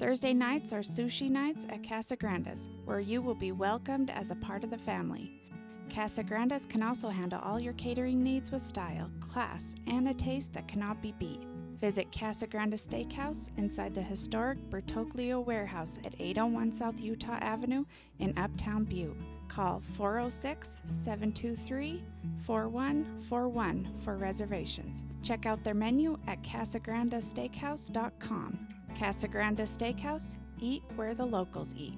Thursday 0.01 0.35
nights 0.35 0.73
are 0.73 0.81
sushi 0.81 1.31
nights 1.31 1.65
at 1.71 1.83
Casagranda's, 1.83 2.69
where 2.85 2.99
you 2.99 3.23
will 3.23 3.37
be 3.37 3.53
welcomed 3.53 4.11
as 4.11 4.33
a 4.33 4.37
part 4.37 4.65
of 4.65 4.71
the 4.71 4.79
family. 4.79 5.41
Casagranda's 5.89 6.67
can 6.67 6.83
also 6.83 7.11
handle 7.11 7.41
all 7.45 7.61
your 7.61 7.75
catering 7.75 8.21
needs 8.21 8.51
with 8.51 8.63
style, 8.63 9.09
class, 9.21 9.77
and 9.87 10.09
a 10.09 10.15
taste 10.15 10.53
that 10.55 10.67
cannot 10.67 11.01
be 11.01 11.15
beat. 11.21 11.47
Visit 11.81 12.11
Casagranda 12.11 12.75
Steakhouse 12.75 13.49
inside 13.57 13.95
the 13.95 14.03
historic 14.03 14.59
Bertoglio 14.71 15.45
warehouse 15.45 15.99
at 16.05 16.15
801 16.19 16.73
South 16.73 17.01
Utah 17.01 17.39
Avenue 17.41 17.85
in 18.19 18.37
Uptown 18.39 18.85
Butte. 18.85 19.17
Call 19.49 19.81
406 19.97 20.81
723 20.87 22.03
4141 22.45 23.89
for 24.05 24.17
reservations. 24.17 25.05
Check 25.23 25.47
out 25.47 25.65
their 25.65 25.75
menu 25.75 26.19
at 26.27 26.43
casagrandesteakhouse.com. 26.43 28.69
Casagranda 28.97 29.67
Steakhouse, 29.67 30.37
eat 30.61 30.83
where 30.97 31.15
the 31.15 31.25
locals 31.25 31.75
eat. 31.77 31.97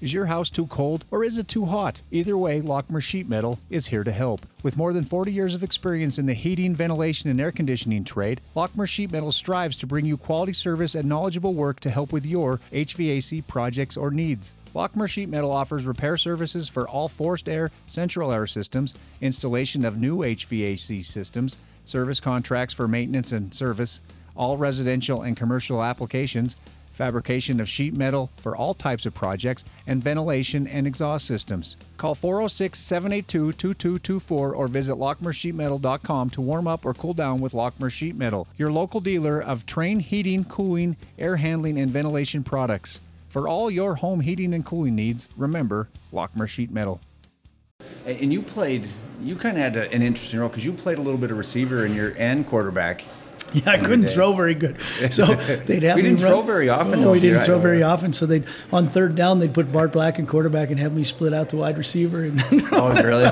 Is 0.00 0.12
your 0.12 0.26
house 0.26 0.48
too 0.48 0.68
cold 0.68 1.04
or 1.10 1.24
is 1.24 1.38
it 1.38 1.48
too 1.48 1.64
hot? 1.64 2.02
Either 2.12 2.38
way, 2.38 2.60
Lockmer 2.60 3.02
Sheet 3.02 3.28
Metal 3.28 3.58
is 3.68 3.88
here 3.88 4.04
to 4.04 4.12
help. 4.12 4.46
With 4.62 4.76
more 4.76 4.92
than 4.92 5.02
40 5.02 5.32
years 5.32 5.56
of 5.56 5.64
experience 5.64 6.20
in 6.20 6.26
the 6.26 6.34
heating, 6.34 6.72
ventilation, 6.72 7.28
and 7.30 7.40
air 7.40 7.50
conditioning 7.50 8.04
trade, 8.04 8.40
Lockmer 8.54 8.88
Sheet 8.88 9.10
Metal 9.10 9.32
strives 9.32 9.76
to 9.78 9.88
bring 9.88 10.04
you 10.04 10.16
quality 10.16 10.52
service 10.52 10.94
and 10.94 11.08
knowledgeable 11.08 11.52
work 11.52 11.80
to 11.80 11.90
help 11.90 12.12
with 12.12 12.24
your 12.24 12.58
HVAC 12.70 13.44
projects 13.48 13.96
or 13.96 14.12
needs. 14.12 14.54
Lockmer 14.72 15.08
Sheet 15.08 15.28
Metal 15.28 15.50
offers 15.50 15.84
repair 15.84 16.16
services 16.16 16.68
for 16.68 16.88
all 16.88 17.08
forced 17.08 17.48
air, 17.48 17.72
central 17.88 18.30
air 18.30 18.46
systems, 18.46 18.94
installation 19.20 19.84
of 19.84 19.98
new 19.98 20.18
HVAC 20.18 21.04
systems, 21.04 21.56
service 21.84 22.20
contracts 22.20 22.72
for 22.72 22.86
maintenance 22.86 23.32
and 23.32 23.52
service, 23.52 24.00
all 24.36 24.56
residential 24.56 25.22
and 25.22 25.36
commercial 25.36 25.82
applications, 25.82 26.54
fabrication 26.98 27.60
of 27.60 27.68
sheet 27.68 27.96
metal 27.96 28.28
for 28.36 28.56
all 28.56 28.74
types 28.74 29.06
of 29.06 29.14
projects, 29.14 29.64
and 29.86 30.02
ventilation 30.02 30.66
and 30.66 30.84
exhaust 30.84 31.26
systems. 31.26 31.76
Call 31.96 32.16
406 32.16 32.76
782 32.76 33.52
2224 33.52 34.54
or 34.54 34.66
visit 34.66 34.96
lockmersheetmetal.com 34.96 36.30
to 36.30 36.40
warm 36.40 36.66
up 36.66 36.84
or 36.84 36.92
cool 36.94 37.14
down 37.14 37.40
with 37.40 37.52
Lockmer 37.52 37.90
Sheet 37.90 38.16
Metal, 38.16 38.48
your 38.56 38.72
local 38.72 39.00
dealer 39.00 39.40
of 39.40 39.64
Trane 39.64 40.00
heating, 40.00 40.44
cooling, 40.44 40.96
air 41.18 41.36
handling, 41.36 41.78
and 41.78 41.90
ventilation 41.90 42.42
products. 42.42 43.00
For 43.28 43.46
all 43.46 43.70
your 43.70 43.94
home 43.94 44.20
heating 44.20 44.52
and 44.52 44.64
cooling 44.64 44.96
needs, 44.96 45.28
remember 45.36 45.88
Lockmer 46.12 46.48
Sheet 46.48 46.72
Metal. 46.72 47.00
And 48.06 48.32
you 48.32 48.42
played, 48.42 48.88
you 49.22 49.36
kind 49.36 49.56
of 49.56 49.62
had 49.62 49.76
an 49.76 50.02
interesting 50.02 50.40
role 50.40 50.48
because 50.48 50.64
you 50.64 50.72
played 50.72 50.98
a 50.98 51.02
little 51.02 51.20
bit 51.20 51.30
of 51.30 51.38
receiver 51.38 51.84
and 51.84 51.94
your 51.94 52.14
and 52.18 52.44
quarterback. 52.44 53.04
Yeah, 53.54 53.72
I 53.72 53.78
couldn't 53.78 54.08
throw 54.08 54.32
very 54.34 54.54
good. 54.54 54.76
So 55.10 55.24
they'd 55.66 55.82
have 55.84 55.96
We 55.96 56.02
me 56.02 56.08
didn't 56.10 56.22
run- 56.22 56.30
throw 56.32 56.42
very 56.42 56.68
often, 56.68 57.00
No, 57.00 57.12
we 57.12 57.20
didn't 57.20 57.42
throw 57.44 57.58
very 57.58 57.82
often. 57.82 58.12
So 58.12 58.26
they'd 58.26 58.44
on 58.72 58.88
third 58.88 59.14
down 59.16 59.38
they'd 59.38 59.54
put 59.54 59.72
Bart 59.72 59.92
Black 59.92 60.18
in 60.18 60.26
quarterback 60.26 60.70
and 60.70 60.78
have 60.78 60.92
me 60.92 61.04
split 61.04 61.32
out 61.32 61.48
to 61.50 61.56
wide 61.56 61.78
receiver. 61.78 62.22
And 62.24 62.42
Oh, 62.72 62.92
really? 63.02 63.24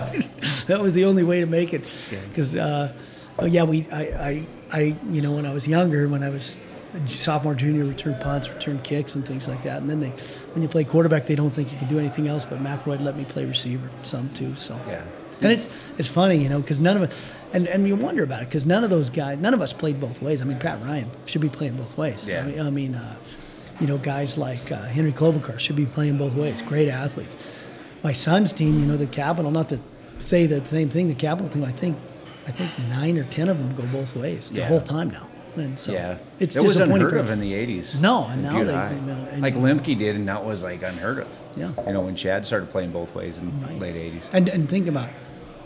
that 0.66 0.80
was 0.80 0.92
the 0.94 1.04
only 1.04 1.22
way 1.22 1.40
to 1.40 1.46
make 1.46 1.72
it. 1.74 1.82
Because 2.28 2.56
uh, 2.56 2.92
oh 3.38 3.44
yeah, 3.46 3.64
we 3.64 3.86
I, 3.90 4.02
I 4.02 4.46
I 4.72 4.80
you 5.10 5.20
know 5.22 5.32
when 5.32 5.44
I 5.46 5.52
was 5.52 5.68
younger, 5.68 6.08
when 6.08 6.22
I 6.22 6.30
was 6.30 6.56
sophomore, 7.08 7.54
junior, 7.54 7.84
return 7.84 8.16
punts, 8.20 8.48
return 8.48 8.80
kicks, 8.80 9.14
and 9.16 9.26
things 9.26 9.46
like 9.48 9.62
that. 9.64 9.82
And 9.82 9.90
then 9.90 10.00
they 10.00 10.10
when 10.54 10.62
you 10.62 10.68
play 10.68 10.84
quarterback, 10.84 11.26
they 11.26 11.34
don't 11.34 11.50
think 11.50 11.72
you 11.72 11.78
can 11.78 11.88
do 11.88 11.98
anything 11.98 12.26
else. 12.26 12.44
But 12.46 12.60
McElroy 12.62 13.00
let 13.02 13.16
me 13.16 13.24
play 13.26 13.44
receiver 13.44 13.90
some 14.02 14.30
too. 14.30 14.54
So 14.56 14.78
Yeah. 14.88 15.02
And 15.40 15.52
it's 15.52 15.66
it's 15.98 16.08
funny, 16.08 16.36
you 16.36 16.48
know, 16.48 16.60
because 16.60 16.80
none 16.80 16.96
of 16.96 17.02
us, 17.02 17.34
and, 17.52 17.66
and 17.68 17.86
you 17.86 17.96
wonder 17.96 18.22
about 18.24 18.42
it, 18.42 18.46
because 18.46 18.64
none 18.66 18.84
of 18.84 18.90
those 18.90 19.10
guys, 19.10 19.38
none 19.38 19.54
of 19.54 19.60
us 19.60 19.72
played 19.72 20.00
both 20.00 20.20
ways. 20.22 20.40
I 20.40 20.44
mean, 20.44 20.58
Pat 20.58 20.82
Ryan 20.82 21.10
should 21.26 21.40
be 21.40 21.48
playing 21.48 21.76
both 21.76 21.96
ways. 21.98 22.26
Yeah. 22.26 22.42
I 22.42 22.46
mean, 22.46 22.60
I 22.60 22.70
mean 22.70 22.94
uh, 22.94 23.16
you 23.80 23.86
know, 23.86 23.98
guys 23.98 24.38
like 24.38 24.72
uh, 24.72 24.82
Henry 24.84 25.12
Klobuchar 25.12 25.58
should 25.58 25.76
be 25.76 25.86
playing 25.86 26.16
both 26.18 26.34
ways. 26.34 26.62
Great 26.62 26.88
athletes. 26.88 27.36
My 28.02 28.12
son's 28.12 28.52
team, 28.52 28.78
you 28.80 28.86
know, 28.86 28.96
the 28.96 29.06
Capital, 29.06 29.50
not 29.50 29.68
to 29.70 29.80
say 30.18 30.46
the 30.46 30.64
same 30.64 30.88
thing, 30.88 31.08
the 31.08 31.14
Capital 31.14 31.48
team, 31.50 31.64
I 31.64 31.72
think, 31.72 31.96
I 32.46 32.52
think 32.52 32.70
nine 32.88 33.18
or 33.18 33.24
ten 33.24 33.48
of 33.48 33.58
them 33.58 33.74
go 33.74 33.84
both 33.86 34.14
ways 34.16 34.50
the 34.50 34.58
Yeah. 34.60 34.68
whole 34.68 34.80
time 34.80 35.10
now. 35.10 35.26
And 35.56 35.78
so 35.78 35.90
yeah, 35.92 36.18
it's 36.38 36.54
it 36.56 36.62
was 36.62 36.76
unheard 36.78 37.14
of 37.16 37.30
in 37.30 37.40
the 37.40 37.52
'80s. 37.54 37.98
No, 37.98 38.26
and 38.26 38.42
now 38.42 38.58
they- 38.58 38.64
they 38.64 38.74
and- 38.74 39.40
like 39.40 39.54
Limke 39.54 39.98
did, 39.98 40.14
and 40.14 40.28
that 40.28 40.44
was 40.44 40.62
like 40.62 40.82
unheard 40.82 41.20
of. 41.20 41.28
Yeah. 41.56 41.70
you 41.86 41.94
know 41.94 42.02
when 42.02 42.14
Chad 42.14 42.44
started 42.44 42.68
playing 42.68 42.90
both 42.92 43.14
ways 43.14 43.38
in 43.38 43.50
Right. 43.62 43.78
late 43.80 43.94
'80s. 43.96 44.20
And 44.34 44.50
and 44.50 44.68
think 44.68 44.86
about, 44.86 45.08
it. 45.08 45.14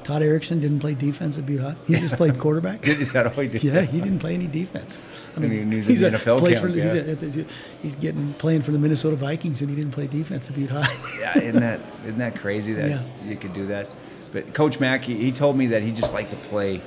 Todd 0.05 0.23
Erickson 0.23 0.61
didn't 0.61 0.81
play 0.81 0.95
defense 0.95 1.39
at 1.39 1.47
Butte 1.47 1.61
High. 1.61 1.77
He 1.87 1.95
just 1.97 2.17
played 2.17 2.39
quarterback. 2.45 2.87
Is 2.87 3.13
that 3.13 3.27
all 3.27 3.33
he 3.43 3.49
did? 3.49 3.63
Yeah, 3.63 3.83
he 3.83 4.01
didn't 4.01 4.19
play 4.21 4.35
any 4.35 4.47
defense. 4.47 4.97
I 5.37 5.43
And 5.43 5.73
he- 5.73 5.81
he's 5.83 6.03
in 6.03 6.13
the 6.13 6.19
NFL 6.19 6.39
plays 6.39 6.59
camp, 6.59 6.73
for, 6.73 6.77
yeah. 6.79 7.03
he's, 7.15 7.37
a- 7.37 7.45
he's 7.83 7.95
getting 7.97 8.33
playing 8.35 8.63
for 8.63 8.73
the 8.73 8.79
Minnesota 8.79 9.15
Vikings, 9.17 9.61
and 9.61 9.71
he 9.71 9.77
didn't 9.77 9.93
play 9.93 10.07
defense 10.09 10.49
at 10.49 10.57
Butte 10.57 10.71
High. 10.71 10.93
yeah, 11.21 11.39
isn't 11.39 11.61
that 11.61 11.81
isn't 12.05 12.19
that 12.19 12.35
crazy 12.37 12.73
that 12.73 12.89
Yeah. 12.91 13.03
you 13.25 13.37
could 13.37 13.53
do 13.55 13.67
that? 13.67 13.89
But 14.33 14.55
Coach 14.55 14.81
Mack, 14.81 15.03
he, 15.03 15.15
he 15.17 15.31
told 15.33 15.57
me 15.57 15.67
that 15.69 15.83
he 15.83 15.93
just 15.93 16.13
liked 16.13 16.31
to 16.31 16.37
play 16.37 16.81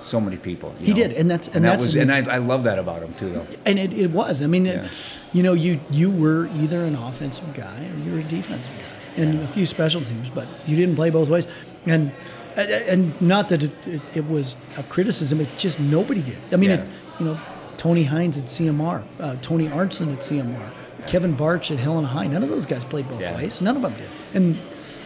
so 0.00 0.20
many 0.20 0.36
people. 0.36 0.74
He 0.80 0.90
know? 0.90 0.94
did, 0.96 1.12
and 1.12 1.30
that's- 1.30 1.48
and 1.48 1.64
that 1.64 1.70
that's- 1.70 1.84
was 1.86 1.96
and 1.96 2.12
I, 2.12 2.34
I 2.34 2.38
love 2.38 2.64
that 2.64 2.78
about 2.78 3.02
him 3.02 3.12
too, 3.14 3.30
though. 3.30 3.46
and 3.66 3.78
it, 3.78 3.92
it 3.92 4.10
was. 4.12 4.40
I 4.42 4.46
mean, 4.46 4.66
it, 4.66 4.88
you 5.32 5.42
know, 5.42 5.54
you 5.54 5.80
you 5.90 6.10
were 6.10 6.48
either 6.54 6.84
an 6.84 6.94
offensive 6.94 7.52
guy 7.54 7.86
or 7.92 7.98
you 8.04 8.12
were 8.12 8.18
a 8.20 8.24
defensive 8.24 8.70
guy, 8.76 9.22
and 9.22 9.40
a 9.42 9.48
few 9.48 9.66
special 9.66 10.00
teams, 10.02 10.28
but 10.30 10.46
you 10.68 10.76
didn't 10.76 10.94
play 10.96 11.10
both 11.10 11.28
ways. 11.28 11.46
And 11.86 12.12
and 12.56 13.20
not 13.20 13.48
that 13.50 13.62
it, 13.62 13.86
it, 13.86 14.00
it 14.14 14.28
was 14.28 14.56
a 14.76 14.82
criticism; 14.84 15.40
it 15.40 15.48
just 15.56 15.78
nobody 15.80 16.22
did. 16.22 16.38
I 16.52 16.56
mean, 16.56 16.70
Yeah. 16.70 16.76
it, 16.82 16.88
you 17.18 17.26
know, 17.26 17.38
Tony 17.76 18.04
Hines 18.04 18.38
at 18.38 18.44
CMR, 18.44 19.02
uh, 19.18 19.36
Tony 19.42 19.68
Arnson 19.68 20.12
at 20.12 20.20
CMR, 20.20 20.70
Kevin 21.06 21.34
Barch 21.34 21.70
at 21.70 21.78
Helena 21.78 22.06
High. 22.08 22.26
None 22.26 22.42
of 22.42 22.48
those 22.48 22.66
guys 22.66 22.84
played 22.84 23.08
both 23.08 23.20
Yeah. 23.20 23.34
ways. 23.36 23.60
None 23.60 23.76
of 23.76 23.82
them 23.82 23.94
did. 23.94 24.08
And 24.34 24.58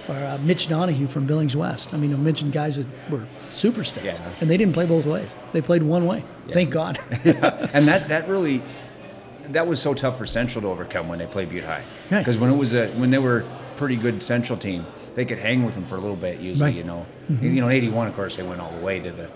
uh, 0.09 0.39
Mitch 0.43 0.69
Donahue 0.69 1.07
from 1.07 1.27
Billings 1.27 1.57
West. 1.57 1.95
I 1.95 1.97
mean, 1.97 2.13
I 2.13 2.17
mentioned 2.17 2.53
guys 2.53 2.77
that 2.77 2.87
were 3.11 3.27
superstars, 3.53 4.05
Yeah. 4.05 4.19
and 4.41 4.51
they 4.51 4.57
didn't 4.57 4.75
play 4.75 4.87
both 4.87 5.07
ways. 5.07 5.29
They 5.53 5.63
played 5.63 5.83
one 5.83 6.07
way. 6.07 6.25
Thank 6.51 6.71
God. 6.71 6.99
and 7.25 7.89
that 7.89 8.09
that 8.09 8.29
really 8.29 8.63
that 9.51 9.67
was 9.67 9.81
so 9.81 9.93
tough 9.95 10.17
for 10.19 10.27
Central 10.27 10.63
to 10.63 10.69
overcome 10.69 11.07
when 11.09 11.19
they 11.19 11.27
played 11.27 11.49
Butte 11.51 11.65
High. 11.65 11.83
Right. 12.11 12.19
Because 12.19 12.39
when 12.39 12.51
it 12.51 12.57
was 12.57 12.73
a 12.73 12.89
when 12.89 13.11
they 13.11 13.19
were 13.19 13.45
pretty 13.77 13.97
good 13.97 14.23
Central 14.23 14.59
team, 14.59 14.85
they 15.15 15.25
could 15.25 15.39
hang 15.39 15.65
with 15.65 15.75
them 15.75 15.85
for 15.85 15.97
a 15.97 16.01
little 16.01 16.17
bit 16.17 16.41
usually. 16.41 16.71
Right. 16.71 16.77
You 16.77 16.85
know, 16.85 17.07
Mhm. 17.31 17.43
you 17.43 17.61
know, 17.61 17.69
in 17.69 17.75
'81, 17.77 18.09
of 18.09 18.15
course, 18.17 18.37
they 18.37 18.43
went 18.43 18.61
all 18.61 18.73
the 18.73 18.85
way 18.85 19.01
to 19.01 19.11
the 19.11 19.29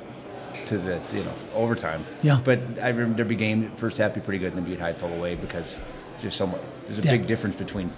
to 0.67 0.79
the 0.79 1.01
you 1.13 1.23
know 1.25 1.33
overtime. 1.55 2.05
Yeah. 2.23 2.41
But 2.43 2.61
I 2.83 2.89
remember 2.89 3.15
there'd 3.17 3.29
be 3.29 3.37
game 3.37 3.71
first 3.77 3.97
half 3.99 4.15
be 4.15 4.21
pretty 4.21 4.39
good, 4.39 4.49
and 4.55 4.57
then 4.57 4.65
Butte 4.65 4.81
High 4.81 4.93
pull 4.93 5.13
away 5.13 5.35
because 5.35 5.81
there's 6.21 6.35
so 6.35 6.47
much. 6.47 6.61
There's 6.87 6.99
a 6.99 7.03
Yeah. 7.03 7.13
big 7.13 7.27
difference 7.27 7.57
between 7.57 7.91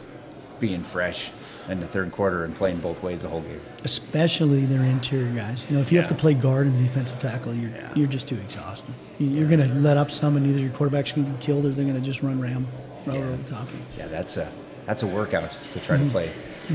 being 0.61 0.83
fresh 0.83 1.31
in 1.71 1.81
the 1.81 1.87
third 1.87 2.11
quarter 2.13 2.45
and 2.45 2.55
playing 2.55 2.79
both 2.79 3.03
ways 3.03 3.23
the 3.23 3.29
whole 3.29 3.41
game. 3.43 3.61
especially 3.85 4.67
their 4.67 4.83
interior 4.83 5.33
guys. 5.33 5.65
You 5.69 5.77
know, 5.77 5.81
if 5.81 5.91
you 5.93 5.99
have 5.99 6.09
to 6.09 6.15
play 6.15 6.35
guard 6.35 6.67
and 6.67 6.79
defensive 6.79 7.19
tackle, 7.19 7.55
you're 7.55 7.71
Yeah. 7.71 7.89
you're 7.95 8.07
just 8.09 8.29
too 8.29 8.37
exhausted. 8.37 8.93
You- 9.19 9.29
You're 9.31 9.49
going 9.49 9.67
to 9.67 9.75
let 9.75 9.97
up 9.97 10.11
some, 10.11 10.37
and 10.37 10.47
either 10.47 10.59
your 10.61 10.71
quarterback's 10.71 11.13
going 11.13 11.27
to 11.27 11.31
get 11.33 11.41
killed 11.41 11.65
or 11.67 11.71
they're 11.71 11.85
going 11.85 11.97
to 11.99 12.05
just 12.07 12.23
run 12.23 12.41
ram 12.41 12.67
right 13.07 13.15
Yeah. 13.17 13.23
over 13.25 13.37
the 13.37 13.51
top 13.51 13.63
of 13.69 13.73
you. 13.75 13.81
Yeah, 13.99 14.09
that's 14.09 14.37
a 14.37 14.49
that's 14.87 15.03
a 15.03 15.07
workout 15.07 15.51
to 15.73 15.79
try 15.81 15.97
Mm-hmm. 15.97 16.07
to 16.07 16.11
play 16.13 16.29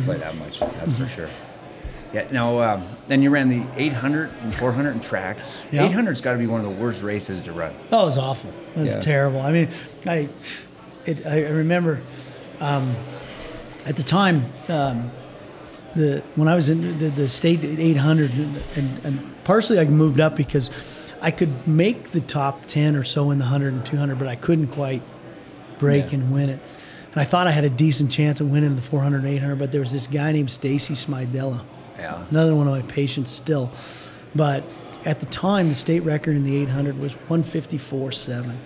play 0.04 0.18
that 0.18 0.36
much. 0.38 0.60
That's 0.60 0.98
for 0.98 1.06
sure. 1.08 1.30
Yeah. 2.14 2.28
Now, 2.32 2.60
um, 2.62 2.88
then 3.08 3.22
you 3.22 3.30
ran 3.30 3.50
the 3.50 3.64
800 3.76 4.30
and 4.42 4.54
400 4.54 4.92
in 4.92 5.00
track. 5.02 5.38
Yeah. 5.72 5.88
800's 5.90 6.22
got 6.22 6.34
to 6.34 6.38
be 6.40 6.48
one 6.48 6.60
of 6.62 6.66
the 6.66 6.82
worst 6.82 7.02
races 7.04 7.42
to 7.42 7.52
run. 7.52 7.74
Oh, 7.92 8.04
it 8.04 8.06
was 8.06 8.18
awful. 8.18 8.52
It 8.76 8.80
was 8.80 8.94
Yeah. 8.94 9.00
terrible. 9.02 9.42
I 9.42 9.52
mean, 9.52 9.70
I, 10.06 10.30
it, 11.06 11.26
I 11.26 11.46
I 11.46 11.50
remember 11.50 12.00
um, 12.62 12.96
at 13.86 13.96
the 13.98 14.04
time 14.04 14.46
um, 14.70 15.12
the 15.96 16.24
when 16.36 16.48
I 16.48 16.56
was 16.56 16.70
in 16.70 16.98
the, 17.00 17.10
the 17.10 17.28
state 17.30 17.64
800, 17.64 18.32
and, 18.32 18.62
and, 18.78 19.06
and 19.06 19.44
partially 19.44 19.80
I 19.80 19.86
moved 19.86 20.20
up 20.22 20.36
because 20.38 20.70
I 21.22 21.32
could 21.32 21.68
make 21.68 22.12
the 22.12 22.22
top 22.22 22.66
10 22.68 22.96
or 22.96 23.04
so 23.04 23.32
in 23.32 23.40
the 23.40 23.44
100 23.46 23.74
and 23.74 23.86
200, 23.86 24.18
but 24.20 24.28
I 24.28 24.36
couldn't 24.36 24.68
quite 24.68 25.02
break 25.80 26.12
Yeah. 26.12 26.20
and 26.20 26.32
win 26.32 26.50
it. 26.50 26.60
And 27.16 27.22
I 27.22 27.26
thought 27.26 27.48
I 27.48 27.52
had 27.52 27.64
a 27.64 27.70
decent 27.70 28.12
chance 28.12 28.42
of 28.42 28.52
winning 28.52 28.76
the 28.76 28.82
400 28.82 29.20
and 29.20 29.28
800, 29.28 29.56
but 29.58 29.72
there 29.72 29.80
was 29.80 29.94
this 29.94 30.06
guy 30.06 30.34
named 30.34 30.52
Stacy 30.52 30.94
Smidella 30.94 31.62
Yeah. 31.98 32.24
another 32.30 32.54
one 32.54 32.68
of 32.68 32.74
my 32.74 32.82
patients 32.82 33.32
still. 33.32 33.72
But 34.36 34.64
at 35.06 35.22
the 35.22 35.26
time, 35.26 35.70
the 35.70 35.76
state 35.76 36.02
record 36.02 36.36
in 36.36 36.44
the 36.44 36.58
800 36.58 37.00
was 37.00 37.14
154.7. 37.30 38.58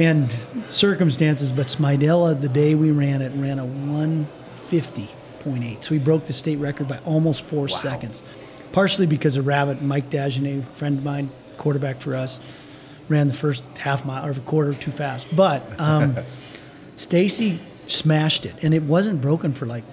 And 0.00 0.28
circumstances, 0.68 1.52
but 1.52 1.66
Smidella, 1.68 2.40
the 2.40 2.48
day 2.48 2.74
we 2.74 2.90
ran 2.90 3.22
it, 3.22 3.32
ran 3.36 3.58
a 3.58 3.64
150.8. 3.64 5.84
So 5.84 5.90
we 5.92 5.98
broke 5.98 6.26
the 6.26 6.32
state 6.32 6.56
record 6.58 6.88
by 6.88 6.98
almost 7.04 7.42
four 7.42 7.68
seconds. 7.68 8.22
Partially 8.72 9.06
because 9.06 9.36
of 9.36 9.46
Rabbit, 9.46 9.82
Mike 9.82 10.10
Dagenet, 10.10 10.64
friend 10.70 10.98
of 10.98 11.04
mine, 11.04 11.30
quarterback 11.56 12.00
for 12.00 12.14
us, 12.14 12.38
ran 13.08 13.28
the 13.28 13.34
first 13.34 13.62
half 13.78 14.04
mile 14.04 14.26
or 14.26 14.30
a 14.30 14.34
quarter 14.40 14.72
too 14.72 14.90
fast. 14.90 15.26
But 15.34 15.62
um, 15.80 16.16
Stacy 16.98 17.60
smashed 17.86 18.44
it, 18.44 18.54
and 18.60 18.74
it 18.74 18.82
wasn't 18.82 19.22
broken 19.22 19.52
for 19.52 19.64
like 19.64 19.84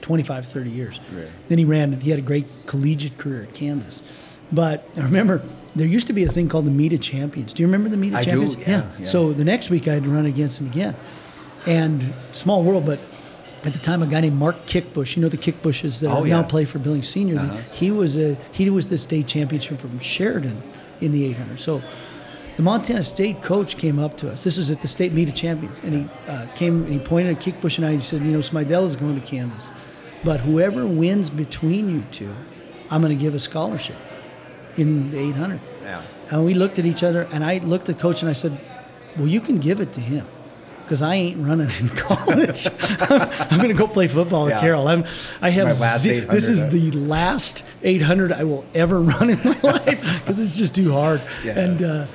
25, 0.00 0.46
30 0.46 0.70
years. 0.70 1.00
Right. 1.12 1.28
Then 1.48 1.58
he 1.58 1.64
ran, 1.64 2.00
he 2.00 2.10
had 2.10 2.18
a 2.18 2.22
great 2.22 2.46
collegiate 2.66 3.18
career 3.18 3.42
at 3.42 3.54
Kansas. 3.54 4.02
But 4.50 4.88
I 4.96 5.00
remember 5.00 5.42
there 5.76 5.86
used 5.86 6.06
to 6.08 6.12
be 6.12 6.24
a 6.24 6.28
thing 6.32 6.48
called 6.48 6.64
the 6.66 6.70
Meet 6.70 6.92
of 6.94 7.00
Champions. 7.02 7.52
Do 7.52 7.62
you 7.62 7.66
remember 7.66 7.88
the 7.88 7.96
Meet 7.96 8.08
of 8.08 8.14
I 8.16 8.24
do, 8.24 8.30
Champions? 8.30 8.56
yeah, 8.56 8.90
yeah. 8.98 9.04
So 9.04 9.32
the 9.32 9.44
next 9.44 9.70
week 9.70 9.86
I 9.86 9.94
had 9.94 10.04
to 10.04 10.10
run 10.10 10.26
against 10.26 10.60
him 10.60 10.66
again. 10.66 10.96
And 11.66 12.12
small 12.32 12.62
world, 12.62 12.84
but 12.86 13.00
at 13.64 13.72
the 13.72 13.78
time 13.78 14.02
a 14.02 14.06
guy 14.06 14.20
named 14.20 14.36
Mark 14.36 14.66
Kickbush, 14.66 15.16
you 15.16 15.22
know 15.22 15.28
the 15.28 15.38
Kickbushes 15.38 16.00
that 16.00 16.10
Oh, 16.10 16.24
now 16.24 16.42
play 16.42 16.64
for 16.64 16.78
Billings 16.78 17.08
Senior. 17.08 17.38
Uh-huh. 17.40 17.56
He 17.72 17.90
was 17.90 18.16
a 18.16 18.36
he 18.52 18.68
was 18.70 18.88
the 18.88 18.98
state 18.98 19.26
championship 19.26 19.78
from 19.78 19.98
Sheridan 19.98 20.62
in 21.00 21.12
the 21.12 21.24
800. 21.26 21.58
So 21.58 21.82
the 22.56 22.62
Montana 22.62 23.02
State 23.02 23.42
coach 23.42 23.76
came 23.76 23.98
up 23.98 24.16
to 24.18 24.30
us. 24.30 24.44
This 24.44 24.58
is 24.58 24.70
at 24.70 24.80
the 24.80 24.88
state 24.88 25.12
meet 25.12 25.28
of 25.28 25.34
champions, 25.34 25.80
and 25.82 25.94
he 25.94 26.08
uh, 26.28 26.46
came 26.54 26.84
and 26.84 26.92
he 26.92 26.98
pointed 26.98 27.36
at 27.36 27.42
Kickbush 27.42 27.78
and 27.78 27.86
I. 27.86 27.90
And 27.90 28.00
he 28.00 28.04
said, 28.06 28.20
"You 28.22 28.32
know, 28.32 28.38
Smidell 28.38 28.84
is 28.86 28.96
going 28.96 29.20
to 29.20 29.26
Kansas, 29.26 29.70
but 30.22 30.40
whoever 30.40 30.86
wins 30.86 31.30
between 31.30 31.88
you 31.90 32.02
two, 32.12 32.32
I'm 32.90 33.00
going 33.02 33.16
to 33.16 33.20
give 33.22 33.34
a 33.34 33.40
scholarship 33.40 33.96
in 34.76 35.10
the 35.10 35.18
800." 35.18 35.60
Yeah. 35.82 36.02
And 36.30 36.44
we 36.44 36.54
looked 36.54 36.78
at 36.78 36.86
each 36.86 37.02
other, 37.02 37.28
and 37.32 37.44
I 37.44 37.58
looked 37.58 37.88
at 37.88 37.98
coach 37.98 38.20
and 38.22 38.30
I 38.30 38.34
said, 38.34 38.58
"Well, 39.16 39.26
you 39.28 39.40
can 39.40 39.58
give 39.58 39.80
it 39.80 39.92
to 39.94 40.00
him." 40.00 40.26
Because 40.84 41.00
I 41.00 41.14
ain't 41.14 41.38
running 41.46 41.70
in 41.80 41.88
college, 41.96 42.68
I'm 43.00 43.56
going 43.56 43.68
to 43.70 43.74
go 43.74 43.86
play 43.88 44.06
football 44.06 44.50
Yeah. 44.50 44.56
at 44.56 44.60
Carroll. 44.60 44.86
I'm, 44.86 45.04
I 45.40 45.48
This 45.50 45.50
is 45.50 45.54
have 45.54 45.64
my 45.64 45.72
last 45.72 46.02
ze- 46.02 46.20
this 46.20 46.46
is 46.50 46.68
the 46.68 46.90
last 46.90 47.64
800 47.82 48.32
I 48.32 48.44
will 48.44 48.66
ever 48.74 49.00
run 49.12 49.30
in 49.30 49.40
my 49.42 49.58
life 49.62 50.20
because 50.20 50.38
it's 50.38 50.58
just 50.58 50.74
too 50.74 50.92
hard. 50.92 51.22
Yeah. 51.42 51.58
And 51.58 51.82
uh, 51.82 52.06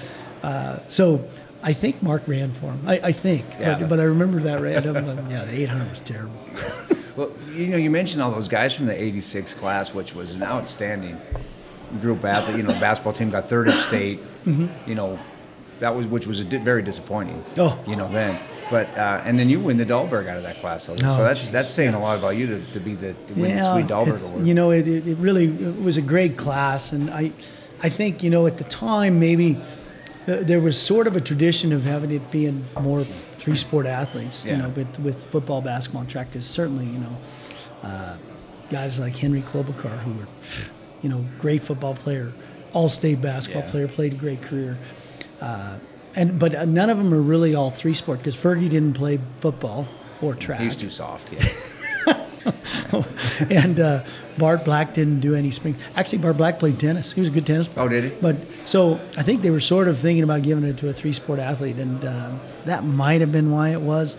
uh, 0.43 0.80
so 0.88 1.28
I 1.63 1.73
think 1.73 2.02
Mark 2.02 2.28
ran 2.28 2.52
for 2.52 2.67
him. 2.67 2.82
I, 2.88 2.99
I 3.04 3.12
think, 3.12 3.45
Yeah. 3.60 3.80
but, 3.80 3.89
but 3.89 3.99
I 3.99 4.04
remember 4.04 4.39
that 4.41 4.62
ran. 4.62 4.88
I'm 4.88 5.30
yeah, 5.30 5.43
the 5.45 5.62
800 5.63 5.89
was 5.89 6.02
terrible. 6.02 6.36
Well, 7.15 7.32
you 7.54 7.67
know, 7.67 7.75
you 7.75 7.89
mentioned 7.89 8.21
all 8.21 8.32
those 8.32 8.47
guys 8.47 8.73
from 8.73 8.86
the 8.86 8.93
'86 8.97 9.54
class, 9.56 9.93
which 9.93 10.15
was 10.15 10.36
an 10.36 10.43
outstanding 10.43 11.19
group 11.99 12.23
athlete. 12.23 12.56
You 12.56 12.63
know, 12.63 12.71
the 12.71 12.80
basketball 12.80 13.12
team 13.12 13.30
got 13.30 13.49
third 13.49 13.67
at 13.67 13.78
state. 13.78 14.21
You 14.45 14.95
know, 14.95 15.19
that 15.82 15.93
was 15.93 16.06
which 16.06 16.25
was 16.28 16.39
a 16.39 16.45
di- 16.45 16.58
very 16.60 16.82
disappointing. 16.82 17.41
Mm-hmm. 17.56 17.60
Oh. 17.62 17.78
you 17.89 17.97
know 17.97 18.08
then. 18.10 18.39
But 18.69 18.88
uh, 18.97 19.21
and 19.25 19.38
then 19.38 19.49
you 19.49 19.60
win 19.60 19.75
the 19.75 19.86
Dahlberg 19.86 20.28
out 20.30 20.38
of 20.38 20.43
that 20.43 20.60
class, 20.60 20.84
so, 20.84 20.95
so 20.95 21.08
Oh, 21.10 21.23
that's 21.23 21.47
jeez. 21.47 21.52
that's 21.52 21.69
saying 21.69 21.93
a 21.93 21.99
lot 21.99 22.17
about 22.19 22.38
you 22.38 22.47
to, 22.47 22.65
to 22.71 22.80
be 22.80 22.93
the 22.95 23.13
to 23.13 23.34
win 23.34 23.58
the 23.58 23.73
Swede 23.73 23.88
Dahlberg 23.88 24.30
award. 24.30 24.47
you 24.47 24.54
know, 24.54 24.71
it, 24.71 24.88
it, 24.88 25.17
really 25.17 25.45
it 25.47 25.82
was 25.82 25.97
a 25.97 26.02
great 26.02 26.38
class, 26.38 26.93
and 26.93 27.10
I, 27.10 27.34
I 27.84 27.89
think 27.89 28.23
you 28.23 28.30
know 28.30 28.47
at 28.47 28.58
the 28.60 28.63
time 28.63 29.19
maybe 29.19 29.60
there 30.38 30.60
was 30.60 30.80
sort 30.82 31.08
of 31.08 31.15
a 31.15 31.22
tradition 31.22 31.72
of 31.74 31.84
having 31.84 32.12
it 32.12 32.30
being 32.32 32.65
more 32.82 33.04
three 33.38 33.56
sport 33.56 33.86
athletes, 33.86 34.44
Yeah. 34.46 34.52
you 34.58 34.62
know, 34.63 34.70
with, 34.70 35.00
with 35.00 35.26
football, 35.26 35.62
basketball, 35.62 36.02
and 36.02 36.10
track. 36.10 36.28
Because 36.28 36.46
certainly 36.46 36.86
you 36.86 37.00
know, 37.00 37.18
uh, 37.84 38.18
guys 38.70 39.00
like 39.00 39.15
Henry 39.15 39.42
Klobuchar, 39.42 39.98
who 40.00 40.12
were, 40.13 40.28
you 41.02 41.10
know, 41.10 41.26
great 41.39 41.63
football 41.63 41.94
player, 41.96 42.32
all-state 42.74 43.22
basketball 43.22 43.63
Yeah. 43.63 43.72
player, 43.72 43.88
played 43.88 44.13
a 44.13 44.18
great 44.18 44.42
career. 44.42 44.78
Uh, 45.42 45.78
and 46.15 46.38
but 46.39 46.54
uh, 46.56 46.65
none 46.65 46.89
of 46.89 46.98
them 46.98 47.13
are 47.13 47.22
really 47.22 47.56
all 47.56 47.70
three 47.72 47.94
sport 47.94 48.20
because 48.20 48.36
Fergie 48.36 48.70
didn't 48.70 48.94
play 48.94 49.20
football 49.38 49.88
or 50.22 50.36
track. 50.36 50.60
He's 50.60 50.76
too 50.76 50.89
soft. 50.89 51.32
Yeah. 51.32 51.48
and 53.49 53.80
uh, 53.80 54.04
Bart 54.38 54.65
Black 54.65 54.93
didn't 54.93 55.19
do 55.19 55.36
any 55.36 55.52
spring. 55.52 55.75
Actually, 55.95 56.19
Bart 56.19 56.38
Black 56.38 56.60
played 56.60 56.80
tennis. 56.80 57.12
He 57.13 57.19
was 57.19 57.28
a 57.28 57.32
good 57.32 57.45
tennis 57.45 57.67
player. 57.67 57.86
Oh, 57.86 57.89
did 57.89 58.04
he? 58.06 58.10
But 58.21 58.38
so 58.65 58.99
I 59.17 59.23
think 59.23 59.41
they 59.41 59.49
were 59.49 59.60
sort 59.60 59.88
of 59.88 59.97
thinking 59.99 60.23
about 60.23 60.41
giving 60.43 60.63
it 60.63 60.78
to 60.80 60.89
a 60.89 60.93
three-sport 60.93 61.39
athlete, 61.39 61.78
and 61.78 62.04
um, 62.06 62.39
that 62.65 62.84
might 62.84 63.21
have 63.21 63.32
been 63.32 63.52
why 63.52 63.69
it 63.69 63.82
was. 63.82 64.17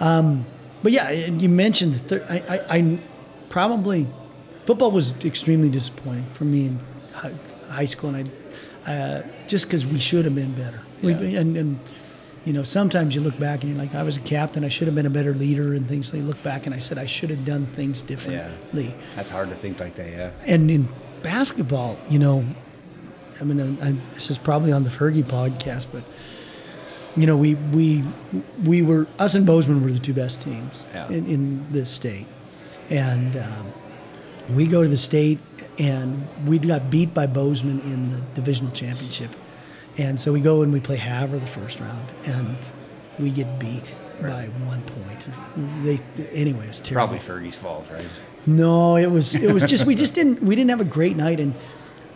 Um, 0.00 0.44
but 0.82 0.92
yeah, 0.92 1.10
you 1.10 1.48
mentioned 1.48 1.96
thir- 1.96 2.26
I, 2.28 2.38
I, 2.56 2.78
I 2.78 2.98
probably 3.48 4.06
football 4.66 4.90
was 4.90 5.14
extremely 5.24 5.68
disappointing 5.68 6.26
for 6.32 6.44
me 6.44 6.66
in 6.66 6.80
high, 7.12 7.34
high 7.68 7.84
school, 7.84 8.14
and 8.14 8.30
I 8.86 8.92
uh, 8.92 9.22
just 9.46 9.66
because 9.66 9.84
we 9.86 9.98
should 10.00 10.24
have 10.24 10.34
been 10.34 10.52
better. 10.54 10.80
We, 11.02 11.12
Yeah. 11.14 11.40
and, 11.40 11.56
and 11.56 11.78
you 12.44 12.52
know, 12.52 12.62
sometimes 12.62 13.14
you 13.14 13.20
look 13.20 13.38
back 13.38 13.62
and 13.62 13.70
you're 13.74 13.78
like, 13.82 13.94
I 13.94 14.02
was 14.02 14.16
a 14.16 14.20
captain. 14.20 14.64
I 14.64 14.68
should 14.68 14.86
have 14.88 14.94
been 14.94 15.06
a 15.06 15.10
better 15.10 15.34
leader 15.34 15.74
and 15.74 15.86
things. 15.86 16.08
So 16.08 16.16
you 16.16 16.22
look 16.22 16.42
back 16.42 16.66
and 16.66 16.74
I 16.74 16.78
said 16.78 16.96
I 16.98 17.06
should 17.06 17.30
have 17.30 17.44
done 17.44 17.66
things 17.66 18.00
differently. 18.02 18.86
Yeah. 18.86 18.92
That's 19.16 19.30
hard 19.30 19.50
to 19.50 19.54
think 19.54 19.78
like 19.80 19.94
that. 19.96 20.08
Yeah. 20.08 20.30
And 20.46 20.70
in 20.70 20.88
basketball, 21.22 21.98
you 22.08 22.18
know, 22.18 22.44
I 23.40 23.44
mean, 23.44 23.78
I, 23.82 23.94
this 24.14 24.30
is 24.30 24.38
probably 24.38 24.72
on 24.72 24.84
the 24.84 24.90
Fergie 24.90 25.22
podcast, 25.24 25.86
but 25.92 26.02
you 27.16 27.26
know, 27.26 27.36
we 27.36 27.54
we 27.54 28.04
we 28.64 28.82
were 28.82 29.06
us 29.18 29.34
and 29.34 29.44
Bozeman 29.44 29.82
were 29.82 29.90
the 29.90 29.98
two 29.98 30.14
best 30.14 30.40
teams 30.42 30.84
Yeah. 30.94 31.08
in, 31.08 31.26
in 31.26 31.72
the 31.72 31.84
state, 31.84 32.26
and 32.88 33.36
um, 33.36 33.72
we 34.54 34.66
go 34.66 34.82
to 34.82 34.88
the 34.88 34.96
state 34.96 35.38
and 35.78 36.26
we 36.46 36.58
got 36.58 36.88
beat 36.90 37.12
by 37.12 37.26
Bozeman 37.26 37.80
in 37.80 38.10
the 38.10 38.20
divisional 38.34 38.70
championship, 38.72 39.30
and 40.00 40.18
so 40.18 40.32
we 40.32 40.40
go 40.40 40.62
and 40.62 40.72
we 40.72 40.80
play 40.80 40.96
Havre 40.96 41.38
the 41.38 41.46
first 41.46 41.78
round, 41.78 42.08
and 42.24 42.56
we 43.18 43.30
get 43.30 43.58
beat 43.58 43.96
by 44.22 44.46
one 44.66 44.82
point. 44.82 45.28
They 45.84 46.00
anyway, 46.32 46.66
it's 46.68 46.80
terrible. 46.80 47.18
Probably 47.18 47.18
Fergie's 47.18 47.56
fault, 47.56 47.86
right? 47.92 48.06
No, 48.46 48.96
it 48.96 49.10
was 49.10 49.34
it 49.34 49.52
was 49.52 49.62
just 49.64 49.84
we 49.86 49.94
just 49.94 50.14
didn't 50.14 50.42
we 50.42 50.56
didn't 50.56 50.70
have 50.70 50.80
a 50.80 50.84
great 50.84 51.16
night 51.16 51.40
and 51.40 51.54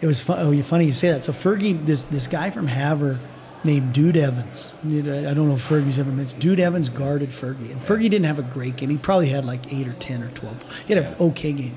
it 0.01 0.07
was 0.07 0.20
fun, 0.20 0.38
oh 0.40 0.51
you 0.51 0.62
funny 0.62 0.87
you 0.87 0.92
say 0.92 1.11
that. 1.11 1.25
So 1.25 1.33
Fergie 1.33 1.85
this 1.85 2.05
this 2.05 2.27
guy 2.27 2.51
from 2.51 2.66
Havre 2.66 3.18
named 3.62 3.92
Dude 3.92 4.16
Evans. 4.16 4.75
I 4.85 5.35
don't 5.35 5.49
know 5.49 5.55
if 5.55 5.68
Fergie's 5.68 5.99
ever 5.99 6.11
mentioned. 6.11 6.40
Dude 6.40 6.61
Evans 6.61 6.88
guarded 6.88 7.29
Fergie 7.29 7.70
and 7.70 7.81
Fergie 7.81 8.11
didn't 8.11 8.25
have 8.25 8.38
a 8.38 8.42
great 8.42 8.77
game. 8.77 8.90
He 8.90 8.99
probably 8.99 9.29
had 9.29 9.44
like 9.44 9.73
eight 9.73 9.87
or 9.87 9.94
ten 9.94 10.23
or 10.23 10.31
twelve. 10.31 10.62
He 10.87 10.94
had 10.94 11.05
an 11.05 11.14
okay 11.20 11.53
game, 11.53 11.77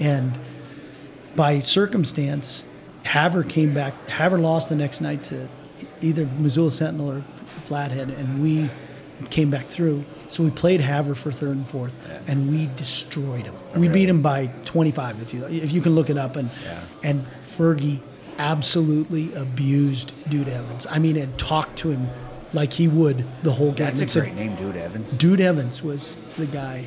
and 0.00 0.38
by 1.36 1.60
circumstance, 1.60 2.64
Havre 3.04 3.44
came 3.44 3.74
back. 3.74 3.94
Havre 4.08 4.38
lost 4.38 4.68
the 4.68 4.76
next 4.76 5.00
night 5.00 5.22
to 5.24 5.48
either 6.00 6.26
Missoula 6.38 6.70
Sentinel 6.70 7.10
or 7.10 7.22
Flathead, 7.64 8.10
and 8.10 8.42
we 8.42 8.70
came 9.30 9.50
back 9.50 9.66
through. 9.66 10.04
So 10.28 10.42
we 10.42 10.50
played 10.50 10.80
Havre 10.80 11.14
for 11.14 11.30
third 11.32 11.56
and 11.56 11.66
fourth, 11.68 11.94
and 12.26 12.50
we 12.50 12.68
destroyed 12.76 13.44
him. 13.44 13.54
We 13.76 13.88
beat 13.88 14.06
them 14.06 14.22
by 14.22 14.46
25, 14.64 15.20
if 15.22 15.34
you 15.34 15.44
if 15.46 15.72
you 15.72 15.80
can 15.80 15.94
look 15.94 16.10
it 16.10 16.16
up. 16.18 16.36
And 16.36 16.50
Yeah. 16.64 16.80
and 17.02 17.26
Fergie 17.42 18.00
absolutely 18.38 19.32
abused 19.34 20.12
Dude 20.28 20.48
Evans. 20.48 20.86
I 20.90 20.98
mean, 20.98 21.16
and 21.16 21.36
talked 21.38 21.78
to 21.80 21.90
him 21.90 22.08
like 22.52 22.72
he 22.72 22.88
would 22.88 23.24
the 23.42 23.52
whole 23.52 23.72
game. 23.72 23.94
That's 23.94 24.16
a 24.16 24.20
great 24.20 24.34
name, 24.34 24.56
dude. 24.56 24.76
Evans. 24.76 25.10
Dude 25.12 25.40
Evans 25.40 25.82
was 25.82 26.16
the 26.36 26.46
guy 26.46 26.86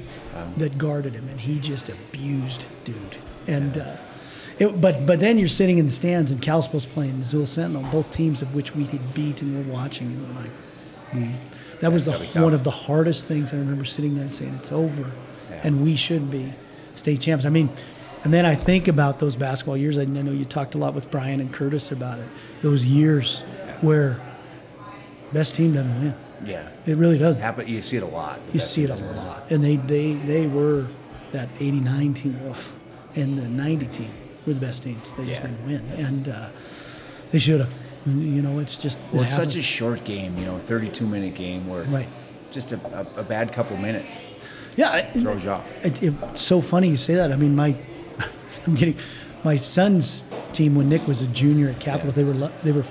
that 0.58 0.78
guarded 0.78 1.14
him, 1.14 1.28
and 1.30 1.40
he 1.40 1.60
just 1.60 1.90
abused 1.90 2.66
Dude. 2.84 3.16
And 3.48 3.78
uh, 3.78 3.96
it, 4.60 4.80
but 4.82 5.06
but 5.06 5.20
then 5.20 5.38
you're 5.38 5.48
sitting 5.48 5.78
in 5.78 5.86
the 5.86 5.92
stands, 5.92 6.32
and 6.32 6.42
Kalispell's 6.42 6.86
playing 6.86 7.20
Missoula 7.20 7.46
Sentinel, 7.48 7.84
both 7.92 8.14
teams 8.14 8.42
of 8.42 8.54
which 8.56 8.76
we 8.76 8.86
had 8.86 9.14
beat 9.14 9.42
and 9.42 9.56
we're 9.68 9.74
watching, 9.74 10.08
and 10.08 10.28
we're 10.36 10.42
like, 10.42 10.52
We, 11.14 11.30
that 11.82 11.92
was 11.92 12.06
the, 12.06 12.12
that'd 12.12 12.28
be 12.28 12.34
tough. 12.34 12.44
one 12.44 12.54
of 12.54 12.64
the 12.64 12.72
hardest 12.72 13.26
things. 13.26 13.54
I 13.54 13.58
remember 13.58 13.86
sitting 13.86 14.16
there 14.16 14.24
and 14.24 14.34
saying, 14.34 14.54
"It's 14.56 14.72
over," 14.72 15.12
Yeah. 15.50 15.62
and 15.64 15.84
we 15.84 15.96
should 15.96 16.32
be 16.32 16.54
state 16.96 17.20
champs. 17.22 17.46
I 17.46 17.50
mean, 17.50 17.70
and 18.24 18.34
then 18.34 18.46
I 18.46 18.56
think 18.56 18.88
about 18.88 19.20
those 19.20 19.36
basketball 19.36 19.78
years. 19.78 19.98
I 19.98 20.06
know 20.06 20.32
you 20.32 20.46
talked 20.46 20.74
a 20.76 20.78
lot 20.78 20.94
with 20.94 21.12
Brian 21.12 21.40
and 21.42 21.52
Curtis 21.54 21.92
about 21.92 22.20
it. 22.20 22.26
Those 22.62 22.86
years 22.86 23.42
where 23.82 24.20
best 25.34 25.56
team 25.56 25.74
doesn't 25.74 26.02
win. 26.02 26.14
Yeah. 26.46 26.68
It 26.86 26.98
really 26.98 27.18
doesn't. 27.18 27.42
Happen, 27.42 27.68
you 27.68 27.82
see 27.82 27.98
it 27.98 28.04
a 28.04 28.08
lot. 28.08 28.40
You 28.54 28.60
see 28.60 28.84
it 28.84 28.90
a 28.90 28.96
lot, 28.96 29.46
and 29.52 29.64
they 29.64 29.76
they 29.76 30.14
they 30.14 30.48
were 30.48 30.86
that 31.34 31.50
'89 31.60 32.14
team 32.14 32.40
and 33.16 33.38
the 33.38 33.48
'90 33.48 33.86
team 33.88 34.12
were 34.46 34.54
the 34.54 34.60
best 34.66 34.84
teams. 34.84 35.12
They 35.18 35.26
just 35.26 35.42
Yeah. 35.42 35.48
didn't 35.48 35.66
win, 35.66 35.82
and 36.06 36.28
uh, 36.30 36.50
they 37.32 37.40
should 37.40 37.60
have. 37.60 37.74
You 38.06 38.42
know, 38.44 38.60
it's 38.60 38.76
just 38.78 38.98
Well, 39.12 39.24
it 39.24 39.26
it's 39.28 39.36
such 39.36 39.56
a 39.56 39.64
short 39.64 40.04
game, 40.04 40.38
you 40.38 40.46
know, 40.46 40.60
32 40.60 41.08
minute 41.08 41.34
game 41.34 41.68
where 41.68 41.84
Right. 41.86 42.08
just 42.52 42.72
a, 42.72 42.80
a, 43.18 43.22
a 43.22 43.24
bad 43.24 43.52
couple 43.52 43.76
minutes 43.78 44.24
yeah. 44.76 44.96
it- 44.98 45.14
throws 45.20 45.44
you 45.44 45.50
off. 45.50 45.66
It, 45.84 46.04
it's 46.04 46.42
so 46.42 46.62
funny 46.62 46.90
you 46.90 46.98
say 46.98 47.16
that. 47.16 47.32
I 47.32 47.36
mean, 47.36 47.56
my, 47.56 47.76
I'm 48.68 48.76
getting, 48.76 48.96
my 49.44 49.56
son's 49.56 50.24
team 50.54 50.76
when 50.76 50.88
Nick 50.90 51.08
was 51.08 51.22
a 51.24 51.28
junior 51.28 51.70
at 51.70 51.80
Capital, 51.80 52.12
they 52.12 52.24
were 52.24 52.52
they 52.64 52.72
were, 52.72 52.86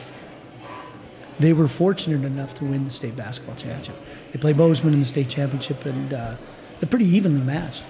they 1.38 1.52
were 1.52 1.68
fortunate 1.68 2.24
enough 2.24 2.55
to 2.55 2.64
win 2.64 2.84
the 2.84 2.90
state 2.90 3.14
basketball 3.16 3.55
championship. 3.57 3.94
They 4.32 4.38
played 4.40 4.57
Bozeman 4.57 4.94
in 4.94 4.98
the 5.00 5.07
state 5.07 5.28
championship, 5.28 5.84
and 5.84 6.12
uh, 6.12 6.36
they're 6.80 6.88
pretty 6.88 7.07
evenly 7.07 7.40
matched. 7.40 7.82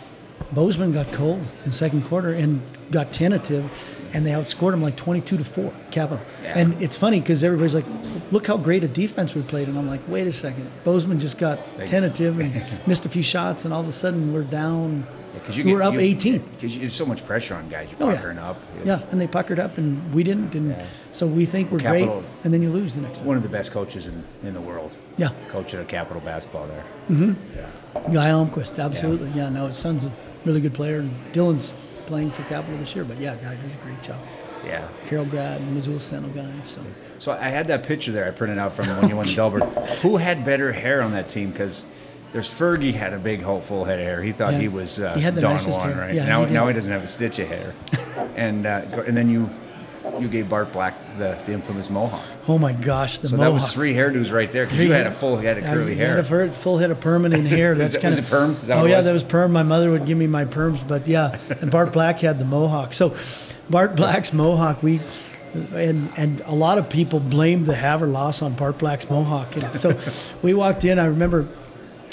Bozeman 0.53 0.93
got 0.93 1.11
cold 1.13 1.39
in 1.39 1.65
the 1.65 1.71
second 1.71 2.05
quarter 2.05 2.33
and 2.33 2.61
got 2.91 3.13
tentative, 3.13 3.69
and 4.13 4.27
they 4.27 4.31
outscored 4.31 4.71
them 4.71 4.83
like 4.83 4.97
22 4.97 5.39
to 5.39 5.45
four. 5.45 5.73
Capital. 5.91 6.25
Yeah. 6.43 6.59
And 6.59 6.81
it's 6.83 6.97
funny 6.97 7.21
because 7.21 7.43
everybody's 7.43 7.75
like, 7.75 7.87
"Look 8.31 8.47
how 8.47 8.57
great 8.57 8.85
a 8.85 8.89
defense 8.89 9.35
we 9.35 9.43
played," 9.43 9.69
and 9.69 9.79
I'm 9.79 9.89
like, 9.89 10.01
"Wait 10.09 10.27
a 10.27 10.33
second, 10.33 10.71
Bozeman 10.85 11.19
just 11.19 11.39
got 11.39 11.59
tentative 11.87 12.39
and 12.39 12.63
missed 12.87 13.05
a 13.05 13.09
few 13.09 13.23
shots, 13.23 13.65
and 13.65 13.75
all 13.75 13.81
of 13.81 13.89
a 13.89 13.93
sudden 13.93 14.33
we're 14.33 14.43
down." 14.43 15.07
Because 15.35 15.57
you 15.57 15.65
we're 15.65 15.83
up 15.83 15.95
you, 15.95 16.01
18. 16.01 16.39
Because 16.39 16.79
there's 16.79 16.95
so 16.95 17.05
much 17.07 17.27
pressure 17.27 17.55
on 17.55 17.69
guys. 17.69 17.89
Oh, 18.01 18.05
You're 18.05 18.11
yeah. 18.13 18.17
puckering 18.17 18.39
up. 18.39 18.57
It's 18.79 18.87
Yeah, 18.87 19.01
and 19.11 19.21
they 19.21 19.27
puckered 19.27 19.59
up, 19.59 19.77
and 19.79 20.13
we 20.15 20.23
didn't, 20.23 20.55
and 20.55 20.71
Yeah. 20.71 20.85
so 21.13 21.27
we 21.27 21.45
think 21.45 21.71
we're 21.71 21.81
Capital- 21.81 22.21
great, 22.21 22.31
and 22.45 22.55
then 22.55 22.63
you 22.63 22.71
lose 22.71 22.95
the 22.95 23.01
next 23.03 23.19
time. 23.19 23.27
One 23.27 23.37
of 23.37 23.43
the 23.43 23.49
best 23.49 23.71
coaches 23.73 24.07
in, 24.07 24.23
in 24.43 24.55
the 24.55 24.61
world. 24.61 24.97
Yeah, 25.17 25.31
Coach 25.49 25.75
at 25.75 25.87
Capital 25.89 26.21
basketball 26.23 26.67
there. 26.67 26.85
Mm-hmm. 27.11 27.33
Yeah, 27.57 28.13
Guy 28.13 28.31
Almquist, 28.31 28.79
absolutely. 28.83 29.31
Yeah. 29.31 29.49
no, 29.49 29.67
his 29.67 29.77
son's 29.77 30.05
a 30.05 30.13
really 30.45 30.61
good 30.61 30.75
player, 30.75 30.99
and 31.01 31.11
Dylan's 31.33 31.75
playing 32.07 32.31
for 32.31 32.43
Capital 32.45 32.79
this 32.79 32.95
year. 32.95 33.05
But 33.05 33.19
yeah, 33.19 33.35
Guy 33.37 33.57
does 33.57 33.75
a 33.75 33.79
great 33.79 34.03
job. 34.03 34.19
Yeah. 34.65 34.89
Carroll 35.09 35.27
grad, 35.27 35.61
Missoula 35.73 36.01
Sentinel 36.01 36.35
guy. 36.35 36.51
So 36.65 36.81
So 37.19 37.33
I 37.33 37.49
had 37.51 37.67
that 37.69 37.83
picture 37.83 38.13
there 38.13 38.27
I 38.27 38.31
printed 38.31 38.57
out 38.59 38.73
from 38.73 38.87
when 38.89 39.11
you 39.11 39.17
went 39.17 39.29
to 39.29 39.35
Delbert. 39.37 39.63
Who 40.03 40.17
had 40.17 40.43
better 40.43 40.73
hair 40.73 41.03
on 41.03 41.13
that 41.13 41.29
team? 41.29 41.51
Because 41.51 41.85
there's 42.35 42.51
Fergie 42.51 42.93
had 42.93 43.13
a 43.13 43.19
big, 43.19 43.43
whole 43.43 43.61
full 43.61 43.85
head 43.85 44.01
of 44.01 44.05
hair. 44.05 44.21
He 44.21 44.33
thought 44.33 44.55
Yeah. 44.55 44.59
he 44.63 44.69
was 44.69 44.99
uh, 44.99 45.15
He 45.15 45.21
had 45.21 45.37
the 45.37 45.41
Don 45.41 45.57
Juan, 45.57 45.97
right? 45.97 46.13
Yeah, 46.15 46.27
now, 46.27 46.45
he 46.45 46.53
now 46.53 46.67
he 46.67 46.75
doesn't 46.75 46.91
have 46.91 47.05
a 47.05 47.09
stitch 47.09 47.39
of 47.39 47.47
hair. 47.47 47.73
and 48.37 48.67
uh, 48.67 48.83
and 49.07 49.17
then 49.17 49.29
you 49.31 49.49
you 50.19 50.27
gave 50.29 50.49
Bart 50.49 50.73
Black 50.73 50.95
the, 51.17 51.39
the 51.45 51.53
infamous 51.53 51.89
mohawk. 51.89 52.21
oh 52.49 52.59
my 52.59 52.73
gosh, 52.73 53.19
the 53.19 53.29
So 53.29 53.37
mohawk. 53.37 53.51
that 53.53 53.55
was 53.55 53.73
three 53.73 53.95
hairdos 53.95 54.33
right 54.33 54.51
there 54.51 54.65
because 54.67 54.81
you 54.81 54.91
had 54.91 55.07
a 55.07 55.13
full 55.13 55.37
head 55.37 55.59
of 55.59 55.65
curly 55.65 55.95
hair. 55.95 56.09
I 56.19 56.23
had 56.23 56.49
a 56.49 56.53
full 56.53 56.79
head 56.79 56.91
of 56.91 57.01
permanent 57.01 57.47
hair. 57.47 57.75
That's 57.77 57.95
it- 57.95 58.03
kind 58.03 58.11
was 58.11 58.19
of 58.19 58.25
it 58.27 58.31
perm? 58.31 58.57
Oh 58.69 58.85
yeah, 58.85 58.97
was? 58.97 59.07
that 59.07 59.13
was 59.13 59.23
perm. 59.23 59.53
My 59.53 59.63
mother 59.63 59.93
would 59.93 60.05
give 60.05 60.19
me 60.19 60.27
my 60.27 60.45
perms, 60.45 60.87
but 60.87 61.07
yeah, 61.07 61.39
and 61.61 61.71
Bart 61.71 61.93
Black 61.93 62.19
had 62.19 62.39
the 62.41 62.45
mohawk. 62.45 62.95
So 62.95 63.15
Bart 63.71 63.95
Black's 63.95 64.33
mohawk, 64.33 64.83
we 64.83 65.01
and 65.73 66.11
and 66.17 66.43
a 66.47 66.55
lot 66.55 66.79
of 66.79 66.89
people 66.91 67.21
blamed 67.21 67.67
the 67.67 67.77
Havre 67.77 68.09
loss 68.09 68.43
on 68.43 68.55
Bart 68.55 68.77
Black's 68.79 69.09
mohawk. 69.09 69.55
And 69.57 69.77
so 69.77 69.97
we 70.43 70.53
walked 70.53 70.85
in. 70.85 70.99
I 70.99 71.07
remember 71.07 71.47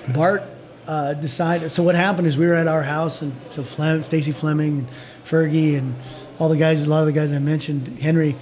Bart 0.10 0.44
uh, 0.88 1.14
decided. 1.14 1.72
So 1.72 1.84
what 1.84 1.96
happened 1.96 2.28
is 2.28 2.38
we 2.38 2.48
were 2.48 2.56
at 2.56 2.68
our 2.68 2.84
house, 2.84 3.22
and 3.22 3.34
so 3.50 3.64
Flem, 3.64 4.02
Stacy 4.02 4.32
Fleming, 4.32 4.80
and 4.80 4.88
Fergie, 5.26 5.78
and 5.78 5.96
all 6.40 6.50
the 6.50 6.58
guys, 6.58 6.82
a 6.82 6.88
lot 6.88 7.02
of 7.02 7.06
the 7.06 7.12
guys 7.12 7.32
I 7.32 7.40
mentioned, 7.40 7.88
Henry, 8.00 8.36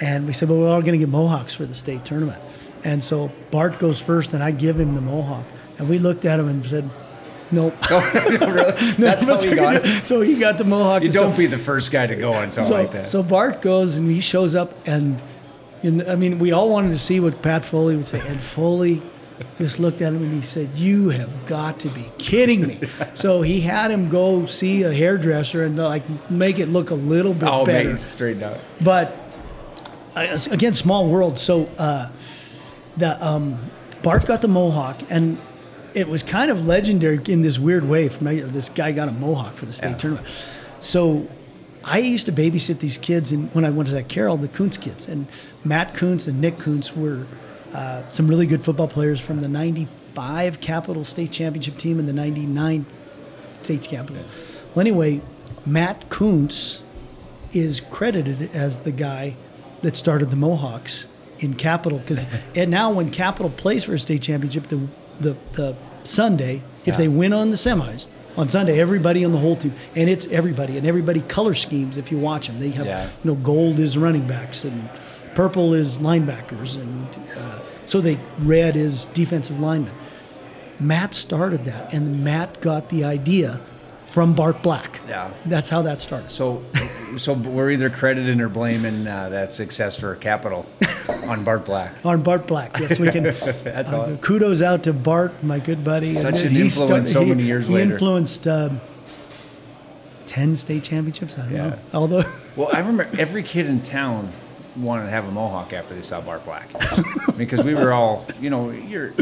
and 0.00 0.26
we 0.26 0.32
said, 0.32 0.48
well, 0.48 0.58
we're 0.58 0.68
all 0.68 0.80
going 0.82 0.92
to 0.92 0.98
get 0.98 1.08
mohawks 1.08 1.54
for 1.54 1.64
the 1.64 1.74
state 1.74 2.04
tournament. 2.04 2.40
And 2.84 3.02
so 3.02 3.32
Bart 3.50 3.78
goes 3.78 4.00
first, 4.00 4.34
and 4.34 4.42
I 4.42 4.50
give 4.50 4.78
him 4.78 4.94
the 4.94 5.00
mohawk, 5.00 5.46
and 5.78 5.88
we 5.88 5.98
looked 5.98 6.24
at 6.24 6.38
him 6.38 6.48
and 6.48 6.64
said, 6.64 6.90
nope. 7.50 7.74
That's 7.90 9.24
how 9.24 9.40
he 9.40 9.54
got 9.54 9.76
it. 9.76 10.06
So 10.06 10.20
he 10.20 10.38
got 10.38 10.58
the 10.58 10.64
mohawk. 10.64 11.02
You 11.02 11.10
don't 11.10 11.36
be 11.36 11.46
the 11.46 11.58
first 11.58 11.90
guy 11.90 12.06
to 12.06 12.14
go 12.14 12.32
on 12.32 12.50
something 12.50 12.68
so, 12.68 12.74
like 12.80 12.92
that. 12.92 13.06
so 13.06 13.22
Bart 13.22 13.62
goes 13.62 13.96
and 13.96 14.10
he 14.10 14.20
shows 14.20 14.54
up 14.54 14.74
and 14.86 15.22
in 15.82 15.98
the, 15.98 16.10
I 16.10 16.16
mean 16.16 16.38
we 16.38 16.52
all 16.52 16.68
wanted 16.70 16.90
to 16.90 16.98
see 16.98 17.20
what 17.20 17.42
Pat 17.42 17.64
Foley 17.64 17.96
would 17.96 18.06
say 18.06 18.20
and 18.26 18.40
Foley 18.40 19.02
just 19.58 19.78
looked 19.78 20.00
at 20.00 20.12
him 20.12 20.22
and 20.22 20.32
he 20.32 20.42
said 20.42 20.68
you 20.74 21.10
have 21.10 21.46
got 21.46 21.78
to 21.80 21.88
be 21.88 22.10
kidding 22.18 22.66
me 22.66 22.80
so 23.14 23.42
he 23.42 23.60
had 23.60 23.90
him 23.90 24.08
go 24.08 24.46
see 24.46 24.82
a 24.82 24.92
hairdresser 24.92 25.64
and 25.64 25.76
like 25.78 26.04
make 26.30 26.58
it 26.58 26.66
look 26.68 26.90
a 26.90 26.94
little 26.94 27.34
bit 27.34 27.48
oh, 27.48 27.64
better 27.66 27.88
man, 27.90 27.98
straightened 27.98 28.42
out. 28.44 28.60
but 28.80 29.16
uh, 30.14 30.38
again, 30.50 30.72
small 30.72 31.08
world. 31.10 31.38
So 31.38 31.64
uh, 31.76 32.10
the 32.96 33.22
um, 33.22 33.58
Bart 34.02 34.24
got 34.24 34.40
the 34.40 34.48
mohawk, 34.48 35.02
and 35.10 35.38
it 35.92 36.08
was 36.08 36.22
kind 36.22 36.50
of 36.50 36.66
legendary 36.66 37.20
in 37.28 37.42
this 37.42 37.58
weird 37.58 37.86
way. 37.86 38.08
From 38.08 38.24
this 38.50 38.70
guy 38.70 38.92
got 38.92 39.08
a 39.10 39.12
mohawk 39.12 39.54
for 39.56 39.66
the 39.66 39.74
state 39.74 39.90
Yeah. 39.90 39.96
tournament. 39.96 40.26
So 40.78 41.28
I 41.84 41.98
used 41.98 42.24
to 42.26 42.32
babysit 42.32 42.78
these 42.78 42.96
kids, 42.96 43.30
and 43.30 43.54
when 43.54 43.66
I 43.66 43.70
went 43.70 43.88
to 43.90 43.94
that 43.94 44.08
Carroll, 44.08 44.38
the 44.38 44.48
Kuntz 44.48 44.78
kids, 44.78 45.06
and 45.06 45.26
Matt 45.64 45.92
Kuntz 45.94 46.26
and 46.26 46.40
Nick 46.40 46.58
Kuntz 46.58 46.96
were 46.96 47.26
uh, 47.74 48.08
some 48.08 48.28
really 48.28 48.46
good 48.46 48.62
football 48.62 48.88
players 48.88 49.20
from 49.20 49.40
the 49.40 49.48
'95 49.48 50.60
Capital 50.60 51.04
State 51.04 51.30
Championship 51.30 51.76
team 51.76 51.98
and 51.98 52.08
the 52.08 52.12
'99 52.12 52.86
state 53.60 53.82
capital. 53.82 54.22
Well, 54.74 54.80
anyway, 54.80 55.20
Matt 55.64 56.08
Kuntz 56.10 56.82
is 57.52 57.80
credited 57.80 58.50
as 58.54 58.80
the 58.80 58.92
guy 58.92 59.34
that 59.82 59.96
started 59.96 60.30
the 60.30 60.36
Mohawks 60.36 61.06
in 61.38 61.54
Capital 61.54 61.98
because 61.98 62.24
and 62.54 62.70
now 62.70 62.90
when 62.92 63.10
Capital 63.10 63.50
plays 63.50 63.84
for 63.84 63.94
a 63.94 63.98
state 63.98 64.22
championship, 64.22 64.68
the 64.68 64.80
the, 65.20 65.36
the 65.52 65.76
Sunday 66.04 66.62
if 66.84 66.94
Yeah. 66.94 66.96
they 66.98 67.08
win 67.08 67.32
on 67.32 67.50
the 67.50 67.56
semis 67.56 68.06
on 68.36 68.48
Sunday, 68.50 68.78
everybody 68.78 69.24
on 69.24 69.32
the 69.32 69.38
whole 69.38 69.56
team 69.56 69.74
and 69.94 70.08
it's 70.10 70.26
everybody 70.26 70.76
and 70.78 70.86
everybody 70.86 71.20
color 71.22 71.54
schemes. 71.54 71.96
If 71.96 72.12
you 72.12 72.18
watch 72.18 72.46
them, 72.46 72.60
they 72.60 72.70
have 72.70 72.86
Yeah. 72.86 73.04
you 73.24 73.30
know 73.30 73.34
gold 73.34 73.78
is 73.78 73.96
running 73.98 74.26
backs 74.26 74.64
and 74.64 74.88
purple 75.36 75.74
is 75.74 75.98
linebackers 75.98 76.74
and 76.76 77.06
uh, 77.36 77.60
so 77.86 78.00
they 78.00 78.18
red 78.40 78.74
is 78.74 79.04
defensive 79.06 79.60
linemen. 79.60 79.92
Matt 80.80 81.14
started 81.14 81.62
that, 81.66 81.92
and 81.94 82.24
Matt 82.24 82.60
got 82.60 82.88
the 82.88 83.04
idea 83.04 83.60
from 84.12 84.34
Bart 84.34 84.62
Black. 84.62 85.00
Yeah. 85.08 85.30
That's 85.46 85.68
how 85.70 85.82
that 85.82 86.00
started. 86.00 86.30
So, 86.30 86.62
so 87.16 87.32
we're 87.34 87.70
either 87.70 87.88
crediting 87.90 88.40
or 88.40 88.48
blaming 88.48 89.06
uh, 89.06 89.28
that 89.30 89.52
success 89.54 89.98
for 89.98 90.16
Capital 90.16 90.66
on 91.24 91.44
Bart 91.44 91.64
Black. 91.64 91.92
On 92.04 92.22
Bart 92.22 92.46
Black, 92.46 92.78
yes, 92.78 92.98
we 92.98 93.10
can. 93.10 93.22
That's 93.64 93.92
uh, 93.92 94.00
all. 94.00 94.16
kudos 94.18 94.60
out 94.62 94.82
to 94.84 94.92
Bart, 94.92 95.42
my 95.44 95.58
good 95.60 95.82
buddy. 95.84 96.12
Such 96.14 96.40
an 96.42 96.50
He 96.50 96.60
influence 96.62 97.10
so 97.12 97.22
he- 97.22 97.28
many 97.30 97.44
years 97.44 97.68
he 97.68 97.74
later. 97.74 97.86
He 97.86 97.92
influenced 97.92 98.46
um, 98.48 98.80
ten 100.26 100.56
state 100.56 100.82
championships. 100.82 101.38
I 101.38 101.42
don't 101.44 101.52
Yeah. 101.52 101.68
know. 101.70 101.78
Although, 101.94 102.24
Well, 102.56 102.70
I 102.72 102.78
remember 102.80 103.08
every 103.18 103.42
kid 103.42 103.66
in 103.66 103.80
town 103.82 104.30
wanted 104.78 105.04
to 105.04 105.10
have 105.10 105.26
a 105.26 105.30
mohawk 105.30 105.72
after 105.72 105.94
they 105.94 106.00
saw 106.02 106.20
Bart 106.20 106.44
Black, 106.44 106.68
because 107.36 107.62
we 107.62 107.74
were 107.74 107.92
all, 107.92 108.26
you 108.40 108.50
know, 108.50 108.70
you're. 108.70 109.12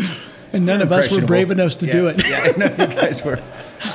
and 0.53 0.67
none 0.67 0.83
of 0.83 0.93
us 0.93 1.11
were 1.11 1.21
brave 1.21 1.51
enough 1.51 1.77
to 1.79 1.87
Yeah, 1.87 1.93
do 1.93 2.07
it. 2.09 2.27
Yeah, 2.27 2.41
I 2.43 2.59
know 2.59 2.67
you 2.67 2.95
guys 2.95 3.25
were. 3.25 3.41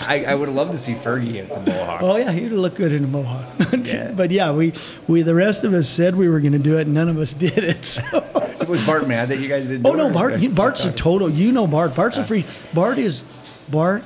I, 0.02 0.24
I 0.26 0.36
would 0.36 0.48
have 0.50 0.56
loved 0.56 0.72
to 0.74 0.78
see 0.78 0.94
Fergie 0.94 1.40
at 1.40 1.52
the 1.54 1.60
mohawk. 1.72 2.02
Oh 2.04 2.16
yeah, 2.18 2.32
he'd 2.32 2.50
look 2.50 2.76
good 2.76 2.92
in 2.92 3.04
a 3.04 3.08
mohawk. 3.08 3.46
Yeah. 3.86 4.12
but 4.12 4.30
yeah, 4.30 4.52
we 4.52 4.74
we 5.08 5.22
the 5.22 5.34
rest 5.34 5.64
of 5.64 5.74
us 5.74 5.88
said 5.90 6.16
we 6.16 6.28
were 6.28 6.40
going 6.40 6.54
to 6.54 6.60
do 6.60 6.78
it, 6.78 6.82
and 6.82 6.94
none 6.94 7.10
of 7.10 7.18
us 7.18 7.34
did 7.34 7.58
it. 7.58 7.86
So. 7.86 8.04
Was 8.68 8.86
Bart 8.86 9.08
mad 9.08 9.30
that 9.30 9.38
you 9.40 9.48
guys 9.48 9.68
didn't? 9.68 9.86
Oh 9.86 9.92
do 9.94 9.98
no, 9.98 10.08
it? 10.10 10.14
Bart. 10.14 10.38
he- 10.38 10.48
Bart's 10.48 10.86
a 10.86 10.92
total. 10.92 11.30
You 11.30 11.52
know 11.52 11.66
Bart. 11.66 11.96
Bart's 11.96 12.18
a 12.18 12.24
free. 12.24 12.46
Bart 12.74 12.98
is. 12.98 13.24
Bart 13.70 14.04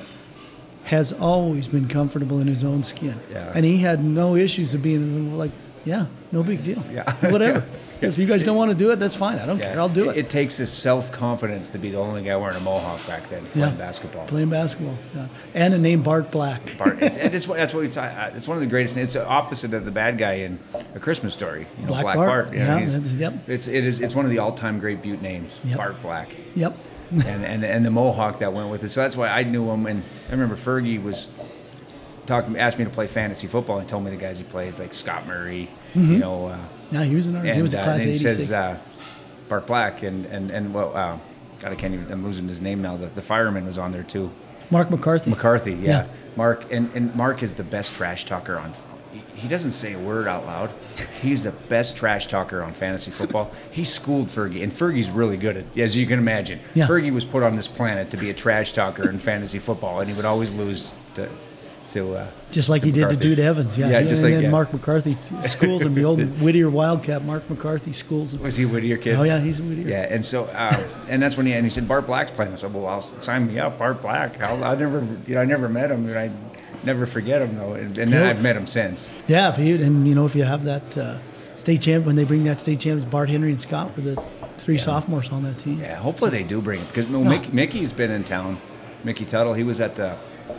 has 0.84 1.12
always 1.12 1.66
been 1.66 1.88
comfortable 1.88 2.40
in 2.40 2.46
his 2.46 2.62
own 2.62 2.82
skin. 2.82 3.18
Yeah. 3.30 3.50
And 3.54 3.64
he 3.64 3.78
had 3.78 4.04
no 4.04 4.36
issues 4.36 4.74
of 4.74 4.82
being 4.82 5.36
like, 5.38 5.52
yeah, 5.84 6.06
no 6.34 6.42
big 6.42 6.62
deal. 6.62 6.82
Yeah. 6.92 7.10
Whatever. 7.30 7.64
If 8.00 8.18
you 8.18 8.26
guys 8.26 8.44
don't 8.44 8.56
want 8.58 8.70
to 8.70 8.76
do 8.76 8.90
it, 8.90 8.96
that's 8.98 9.14
fine. 9.14 9.38
I 9.38 9.46
don't 9.46 9.56
Yeah. 9.58 9.70
care. 9.72 9.80
I'll 9.80 9.88
do 9.88 10.10
It, 10.10 10.18
it. 10.18 10.28
takes 10.28 10.58
this 10.58 10.70
self 10.70 11.10
confidence 11.10 11.70
to 11.70 11.78
be 11.78 11.90
the 11.90 11.98
only 11.98 12.22
guy 12.22 12.36
wearing 12.36 12.56
a 12.56 12.60
mohawk 12.60 13.06
back 13.06 13.26
then 13.30 13.46
playing 13.46 13.70
Yeah. 13.70 13.74
basketball. 13.76 14.26
Playing 14.26 14.50
basketball. 14.50 14.98
Yeah. 15.14 15.28
And 15.54 15.72
a 15.72 15.78
name 15.78 16.02
Bart 16.02 16.30
Black. 16.30 16.60
Bart, 16.78 17.00
it's, 17.00 17.16
and 17.16 17.32
it's, 17.32 17.46
that's 17.46 17.72
what 17.72 17.80
we 17.82 17.88
talk, 17.88 18.12
uh, 18.12 18.30
It's 18.34 18.46
one 18.46 18.58
of 18.58 18.60
the 18.60 18.66
greatest. 18.68 18.98
It's 18.98 19.14
the 19.14 19.26
opposite 19.26 19.72
of 19.72 19.86
the 19.86 19.90
bad 19.90 20.18
guy 20.18 20.34
in 20.44 20.58
A 20.94 20.98
Christmas 21.00 21.32
Story. 21.32 21.66
You 21.78 21.82
know, 21.82 21.88
Black 21.92 22.02
Black, 22.02 22.16
Bart. 22.16 22.28
Bart. 22.48 22.52
you 22.52 22.64
know, 22.64 22.76
Yeah, 22.76 22.84
he's- 22.98 23.12
yep. 23.14 23.34
It's 23.48 23.68
it 23.68 23.84
is 23.86 24.00
it's 24.00 24.14
one 24.14 24.26
of 24.26 24.30
the 24.32 24.38
all 24.38 24.52
time 24.52 24.80
great 24.80 25.00
Butte 25.00 25.22
names. 25.22 25.60
Yep. 25.64 25.76
Bart 25.78 26.02
Black. 26.02 26.28
Yep. 26.56 26.76
and, 27.12 27.24
and 27.44 27.64
and 27.64 27.84
the 27.86 27.90
mohawk 27.90 28.40
that 28.40 28.52
went 28.52 28.68
with 28.70 28.84
it. 28.84 28.90
So 28.90 29.00
that's 29.00 29.16
why 29.16 29.28
I 29.28 29.44
knew 29.44 29.64
him. 29.70 29.86
And 29.86 30.02
I 30.28 30.32
remember 30.32 30.56
Fergie 30.56 31.02
was 31.02 31.28
talking, 32.26 32.58
asked 32.58 32.78
me 32.78 32.84
to 32.84 32.90
play 32.90 33.06
fantasy 33.06 33.46
football, 33.46 33.78
and 33.78 33.88
told 33.88 34.04
me 34.04 34.10
the 34.10 34.16
guys 34.16 34.36
he 34.36 34.44
plays, 34.44 34.78
like 34.78 34.92
Scott 34.92 35.26
Murray, 35.26 35.70
you 35.94 36.18
know. 36.18 36.46
Uh, 36.48 36.58
Yeah, 36.90 37.04
he 37.04 37.14
was 37.16 37.26
an 37.26 37.36
and 37.36 37.44
Mm-hmm. 37.46 37.56
He 37.56 37.62
was 37.62 37.74
a 37.74 37.80
uh, 37.80 37.84
class 37.84 38.02
he 38.02 38.10
86. 38.10 38.36
says 38.36 38.50
uh, 38.50 38.76
Bart 39.48 39.66
Black, 39.66 40.02
and 40.02 40.26
and 40.26 40.50
and 40.50 40.72
well, 40.74 40.94
uh, 40.96 41.18
God, 41.60 41.72
I 41.72 41.74
can't 41.74 41.94
even. 41.94 42.10
I'm 42.12 42.24
losing 42.24 42.48
his 42.48 42.60
name 42.60 42.82
now. 42.82 42.96
The, 42.96 43.06
the 43.06 43.22
fireman 43.22 43.66
was 43.66 43.78
on 43.78 43.92
there 43.92 44.02
too. 44.02 44.30
Mark 44.70 44.90
McCarthy. 44.90 45.30
McCarthy, 45.30 45.72
yeah. 45.72 45.90
Yeah. 45.90 46.06
Mark 46.36 46.72
and, 46.72 46.90
and 46.94 47.14
Mark 47.14 47.42
is 47.42 47.54
the 47.54 47.62
best 47.62 47.92
trash 47.94 48.24
talker 48.24 48.58
on. 48.58 48.72
he- 49.12 49.22
He 49.42 49.48
doesn't 49.48 49.72
say 49.72 49.92
a 49.92 49.98
word 49.98 50.26
out 50.26 50.46
loud. 50.46 50.70
He's 51.22 51.42
the 51.44 51.52
best 51.52 51.96
trash 51.96 52.26
talker 52.28 52.62
on 52.62 52.72
fantasy 52.72 53.10
football. 53.10 53.52
He 53.70 53.84
schooled 53.84 54.28
Fergie, 54.28 54.62
and 54.62 54.72
Fergie's 54.72 55.10
really 55.10 55.36
good 55.36 55.56
at, 55.58 55.78
as 55.78 55.96
you 55.96 56.06
can 56.06 56.18
imagine. 56.18 56.58
Yeah. 56.74 56.86
Fergie 56.88 57.12
was 57.12 57.24
put 57.24 57.42
on 57.42 57.54
this 57.56 57.68
planet 57.68 58.10
to 58.10 58.16
be 58.16 58.30
a 58.30 58.34
trash 58.34 58.72
talker 58.72 59.08
in 59.08 59.18
fantasy 59.18 59.58
football, 59.60 60.00
and 60.00 60.08
he 60.10 60.16
would 60.16 60.24
always 60.24 60.50
lose 60.54 60.92
to, 61.14 61.28
to. 61.94 62.14
Uh, 62.16 62.26
Just 62.50 62.68
like 62.68 62.82
he 62.82 62.92
did 62.92 63.08
to 63.08 63.16
Dude 63.16 63.40
Evans. 63.40 63.76
Yeah. 63.76 63.88
yeah, 63.88 64.02
just 64.02 64.22
and 64.22 64.30
like 64.30 64.34
then 64.34 64.42
yeah. 64.44 64.50
Mark 64.50 64.72
McCarthy 64.72 65.16
schools 65.46 65.82
him. 65.82 65.94
The 65.94 66.04
old 66.04 66.20
Whittier 66.40 66.70
Wildcat, 66.70 67.24
Mark 67.24 67.48
McCarthy 67.48 67.92
schools 67.92 68.34
him. 68.34 68.42
Was 68.42 68.56
he 68.56 68.64
a 68.64 68.68
Whittier 68.68 68.98
kid? 68.98 69.16
Oh, 69.16 69.22
yeah, 69.22 69.40
he's 69.40 69.58
a 69.58 69.62
Whittier. 69.62 69.88
Yeah, 69.88 70.02
and 70.02 70.24
so, 70.24 70.44
uh, 70.44 70.76
and 71.08 71.22
that's 71.22 71.36
when 71.36 71.46
he 71.46 71.52
and 71.52 71.64
he 71.64 71.70
said 71.70 71.88
Bart 71.88 72.06
Black's 72.06 72.30
playing. 72.30 72.52
I 72.52 72.56
said, 72.56 72.74
well, 72.74 72.86
I'll 72.86 73.00
sign 73.00 73.46
me 73.46 73.58
up, 73.58 73.78
Bart 73.78 74.02
Black. 74.02 74.40
I'll, 74.40 74.62
I 74.62 74.74
never, 74.76 75.06
you 75.26 75.34
know, 75.34 75.40
I 75.40 75.44
never 75.44 75.68
met 75.68 75.90
him, 75.90 76.06
and 76.06 76.18
I 76.18 76.30
never 76.84 77.06
forget 77.06 77.42
him 77.42 77.56
though. 77.56 77.74
And, 77.74 77.96
and. 77.96 78.14
I've 78.14 78.42
met 78.42 78.56
him 78.56 78.66
since. 78.66 79.08
Yeah, 79.26 79.50
if 79.52 79.58
you, 79.58 79.76
and 79.76 80.06
you 80.06 80.14
know 80.14 80.26
if 80.26 80.34
you 80.34 80.44
have 80.44 80.64
that 80.64 80.96
uh, 80.96 81.18
state 81.56 81.80
champ 81.82 82.06
when 82.06 82.16
they 82.16 82.24
bring 82.24 82.44
that 82.44 82.60
state 82.60 82.80
champs, 82.80 83.04
Bart 83.04 83.28
Henry 83.28 83.50
and 83.50 83.60
Scott 83.60 83.96
were 83.96 84.02
the 84.02 84.22
three 84.58 84.78
sophomores 84.78 85.30
on 85.30 85.42
that 85.42 85.58
team. 85.58 85.80
Yeah, 85.80 85.96
hopefully 85.96 86.30
they 86.30 86.42
do 86.42 86.60
bring 86.60 86.80
him 86.80 86.86
because 86.86 87.08
no, 87.08 87.22
No. 87.22 87.30
Mickey, 87.30 87.50
Mickey's 87.52 87.92
been 87.92 88.10
in 88.10 88.24
town. 88.24 88.60
Mickey 89.02 89.24
Tuttle, 89.24 89.52
he 89.54 89.64
was 89.64 89.80
at 89.80 89.96
the 89.96 90.16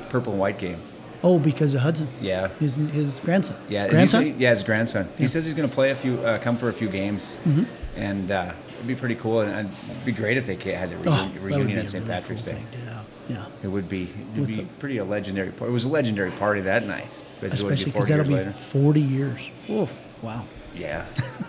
purple 0.10 0.34
and 0.34 0.40
white 0.40 0.58
game. 0.60 0.80
Oh, 1.24 1.40
because 1.40 1.74
of 1.74 1.82
Hudson. 1.82 2.08
Yeah. 2.22 2.50
His 2.60 2.76
his 2.76 3.20
grandson. 3.20 3.56
Yeah, 3.70 3.88
Grandson. 3.88 4.36
yeah, 4.40 4.52
his 4.52 4.64
grandson. 4.64 5.08
He 5.18 5.28
says 5.28 5.46
he's 5.46 5.54
going 5.54 5.68
to 5.70 5.74
play 5.74 5.92
a 5.92 5.96
few, 5.96 6.18
uh, 6.20 6.38
come 6.40 6.58
for 6.58 6.70
a 6.70 6.74
few 6.74 6.88
games, 6.90 7.36
Mhm. 7.46 7.66
and 7.98 8.32
uh, 8.32 8.52
it'd 8.76 8.88
be 8.88 8.96
pretty 8.96 9.16
cool. 9.16 9.42
And 9.42 9.70
it'd 9.90 10.06
be 10.06 10.12
great 10.12 10.38
if 10.38 10.46
they 10.46 10.56
had 10.74 10.90
Oh, 10.94 10.96
reuni- 10.98 11.04
that 11.04 11.34
would 11.34 11.42
reunion 11.42 11.78
at 11.80 11.90
St. 11.90 12.04
really 12.06 12.16
Patrick's 12.22 12.42
cool 12.44 12.54
Day. 12.54 12.60
thing, 12.60 12.82
Yeah, 13.30 13.36
yeah. 13.38 13.46
It 13.64 13.68
would 13.68 13.90
be, 13.90 14.04
it'd 14.04 14.38
With 14.38 14.48
be 14.48 14.56
the- 14.58 14.64
pretty 14.80 14.98
a 14.98 15.06
legendary. 15.06 15.50
It 15.50 15.60
was 15.72 15.86
a 15.86 15.90
legendary 15.90 16.32
party 16.32 16.62
that 16.62 16.86
night. 16.86 17.08
But 17.42 17.54
it 17.54 17.62
would 17.64 17.70
be 17.70 17.74
Especially 17.74 17.86
because 17.92 18.08
that'll 18.08 18.26
be 18.26 18.34
later. 18.36 18.52
40 18.52 19.02
years. 19.02 19.52
Oh, 19.70 19.90
wow. 20.22 20.46
Yeah, 20.78 21.04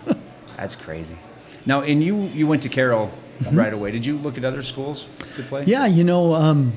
that's 0.56 0.74
crazy. 0.76 1.16
Now, 1.64 1.80
and 1.82 2.02
you 2.02 2.22
you 2.34 2.46
went 2.46 2.62
to 2.62 2.68
Carroll 2.68 3.10
right 3.52 3.72
away. 3.72 3.90
Did 3.90 4.06
you 4.06 4.16
look 4.18 4.38
at 4.38 4.44
other 4.44 4.62
schools 4.62 5.06
to 5.36 5.42
play? 5.42 5.62
Mm-hmm. 5.62 5.70
Yeah, 5.70 5.86
you 5.86 6.04
know, 6.04 6.34
um, 6.34 6.72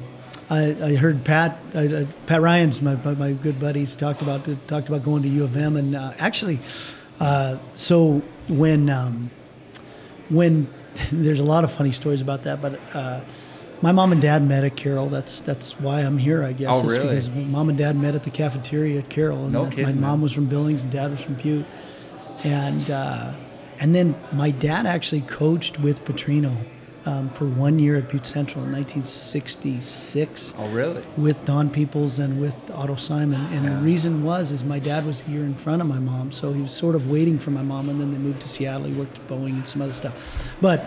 I, 0.49 0.75
I 0.83 0.95
heard 0.95 1.23
Pat 1.23 1.59
I, 1.75 2.07
Pat 2.25 2.41
Ryan's 2.41 2.81
my, 2.81 2.95
my, 2.95 3.13
my 3.13 3.31
good 3.33 3.59
buddies 3.59 3.95
talked 3.95 4.21
about 4.21 4.41
talked 4.67 4.87
about 4.87 5.03
going 5.03 5.21
to 5.23 5.29
U 5.29 5.43
of 5.43 5.55
M, 5.55 5.77
and 5.77 5.95
uh, 5.95 6.13
actually, 6.17 6.59
uh, 7.19 7.57
so 7.75 8.21
when 8.47 8.89
um, 8.89 9.29
when 10.29 10.67
there's 11.11 11.39
a 11.39 11.43
lot 11.43 11.63
of 11.63 11.71
funny 11.71 11.91
stories 11.91 12.21
about 12.21 12.43
that, 12.43 12.61
but. 12.61 12.79
Uh, 12.93 13.21
my 13.81 13.93
mom 13.93 14.11
and 14.11 14.21
dad 14.21 14.45
met 14.45 14.65
at 14.65 14.75
Carroll. 14.75 15.07
That's 15.07 15.39
that's 15.39 15.79
why 15.79 16.01
I'm 16.01 16.17
here, 16.17 16.43
I 16.43 16.51
guess. 16.51 16.67
Oh, 16.69 16.83
really? 16.83 17.07
Because 17.07 17.29
mom 17.29 17.69
and 17.69 17.77
dad 17.77 17.95
met 17.95 18.13
at 18.13 18.23
the 18.23 18.29
cafeteria 18.29 18.99
at 18.99 19.07
Carroll. 19.07 19.45
And 19.45 19.53
No 19.53 19.63
that- 19.63 19.69
My 19.69 19.75
kidding, 19.75 20.01
mom 20.01 20.15
man. 20.15 20.21
was 20.21 20.33
from 20.33 20.47
Billings 20.47 20.83
and 20.83 20.91
dad 20.91 21.11
was 21.11 21.21
from 21.21 21.35
Butte, 21.35 21.65
and 22.43 22.91
uh, 22.91 23.31
and 23.79 23.95
then 23.95 24.17
my 24.33 24.51
dad 24.51 24.85
actually 24.85 25.21
coached 25.21 25.79
with 25.79 26.03
Petrino 26.03 26.53
um, 27.09 27.29
for 27.29 27.45
one 27.45 27.79
year 27.79 27.95
at 27.97 28.07
Butte 28.09 28.25
Central 28.25 28.63
in 28.65 28.71
1966 28.71 30.53
Oh, 30.57 30.69
really? 30.69 31.03
with 31.17 31.43
Don 31.45 31.69
Peoples 31.69 32.19
and 32.19 32.39
with 32.39 32.57
Otto 32.71 32.95
Simon. 32.95 33.41
And 33.53 33.67
the 33.67 33.75
reason 33.77 34.23
was 34.23 34.51
is 34.51 34.63
my 34.63 34.79
dad 34.79 35.05
was 35.05 35.23
a 35.27 35.31
year 35.31 35.43
in 35.43 35.53
front 35.55 35.81
of 35.81 35.87
my 35.87 35.99
mom, 35.99 36.31
so 36.31 36.51
he 36.53 36.61
was 36.61 36.71
sort 36.71 36.95
of 36.95 37.09
waiting 37.09 37.39
for 37.39 37.51
my 37.51 37.63
mom. 37.63 37.89
And 37.89 37.99
then 37.99 38.11
they 38.11 38.17
moved 38.17 38.41
to 38.41 38.47
Seattle. 38.49 38.85
He 38.87 38.93
worked 38.93 39.15
at 39.17 39.27
Boeing 39.27 39.49
and 39.53 39.67
some 39.67 39.81
other 39.81 39.93
stuff. 39.93 40.55
But 40.61 40.85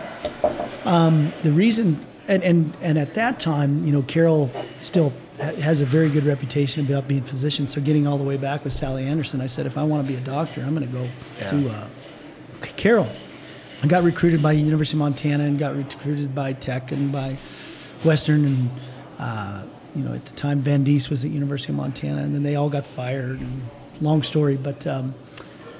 um, 0.85 1.31
the 1.43 1.51
reason, 1.51 1.99
and, 2.27 2.41
and 2.43 2.73
and 2.81 2.97
at 2.97 3.13
that 3.15 3.39
time, 3.39 3.83
you 3.83 3.91
know, 3.91 4.01
Carroll 4.03 4.49
still 4.81 5.11
has 5.39 5.81
a 5.81 5.85
very 5.85 6.09
good 6.09 6.25
reputation 6.25 6.85
about 6.85 7.07
being 7.07 7.21
a 7.21 7.25
physician. 7.25 7.67
So 7.67 7.81
getting 7.81 8.07
all 8.07 8.17
the 8.17 8.23
way 8.23 8.37
back 8.37 8.63
with 8.63 8.71
Sally 8.71 9.05
Anderson, 9.07 9.41
I 9.41 9.47
said, 9.47 9.65
if 9.65 9.77
I 9.77 9.83
want 9.83 10.05
to 10.05 10.11
be 10.13 10.17
a 10.17 10.21
doctor, 10.23 10.61
I'm 10.61 10.73
going 10.75 10.87
to 10.87 10.93
go 10.93 11.05
Yeah. 11.39 11.49
to 11.49 11.69
uh, 11.69 11.87
Carroll. 12.77 13.09
I 13.83 13.87
got 13.87 14.03
recruited 14.03 14.41
by 14.41 14.53
University 14.53 14.95
of 14.95 14.99
Montana 14.99 15.43
and 15.43 15.59
got 15.59 15.75
recruited 15.75 16.33
by 16.33 16.53
Tech 16.53 16.93
and 16.93 17.11
by 17.11 17.35
Western 18.05 18.45
and 18.45 18.69
uh, 19.19 19.65
you 19.93 20.05
know 20.05 20.13
at 20.13 20.23
the 20.23 20.33
time 20.35 20.59
Van 20.59 20.85
Diest 20.85 21.09
was 21.09 21.25
at 21.25 21.31
University 21.31 21.73
of 21.73 21.77
Montana 21.77 22.21
and 22.21 22.33
then 22.33 22.43
they 22.43 22.55
all 22.55 22.69
got 22.69 22.85
fired. 22.85 23.41
And 23.41 23.61
long 23.99 24.23
story, 24.23 24.55
but 24.55 24.87
um, 24.87 25.13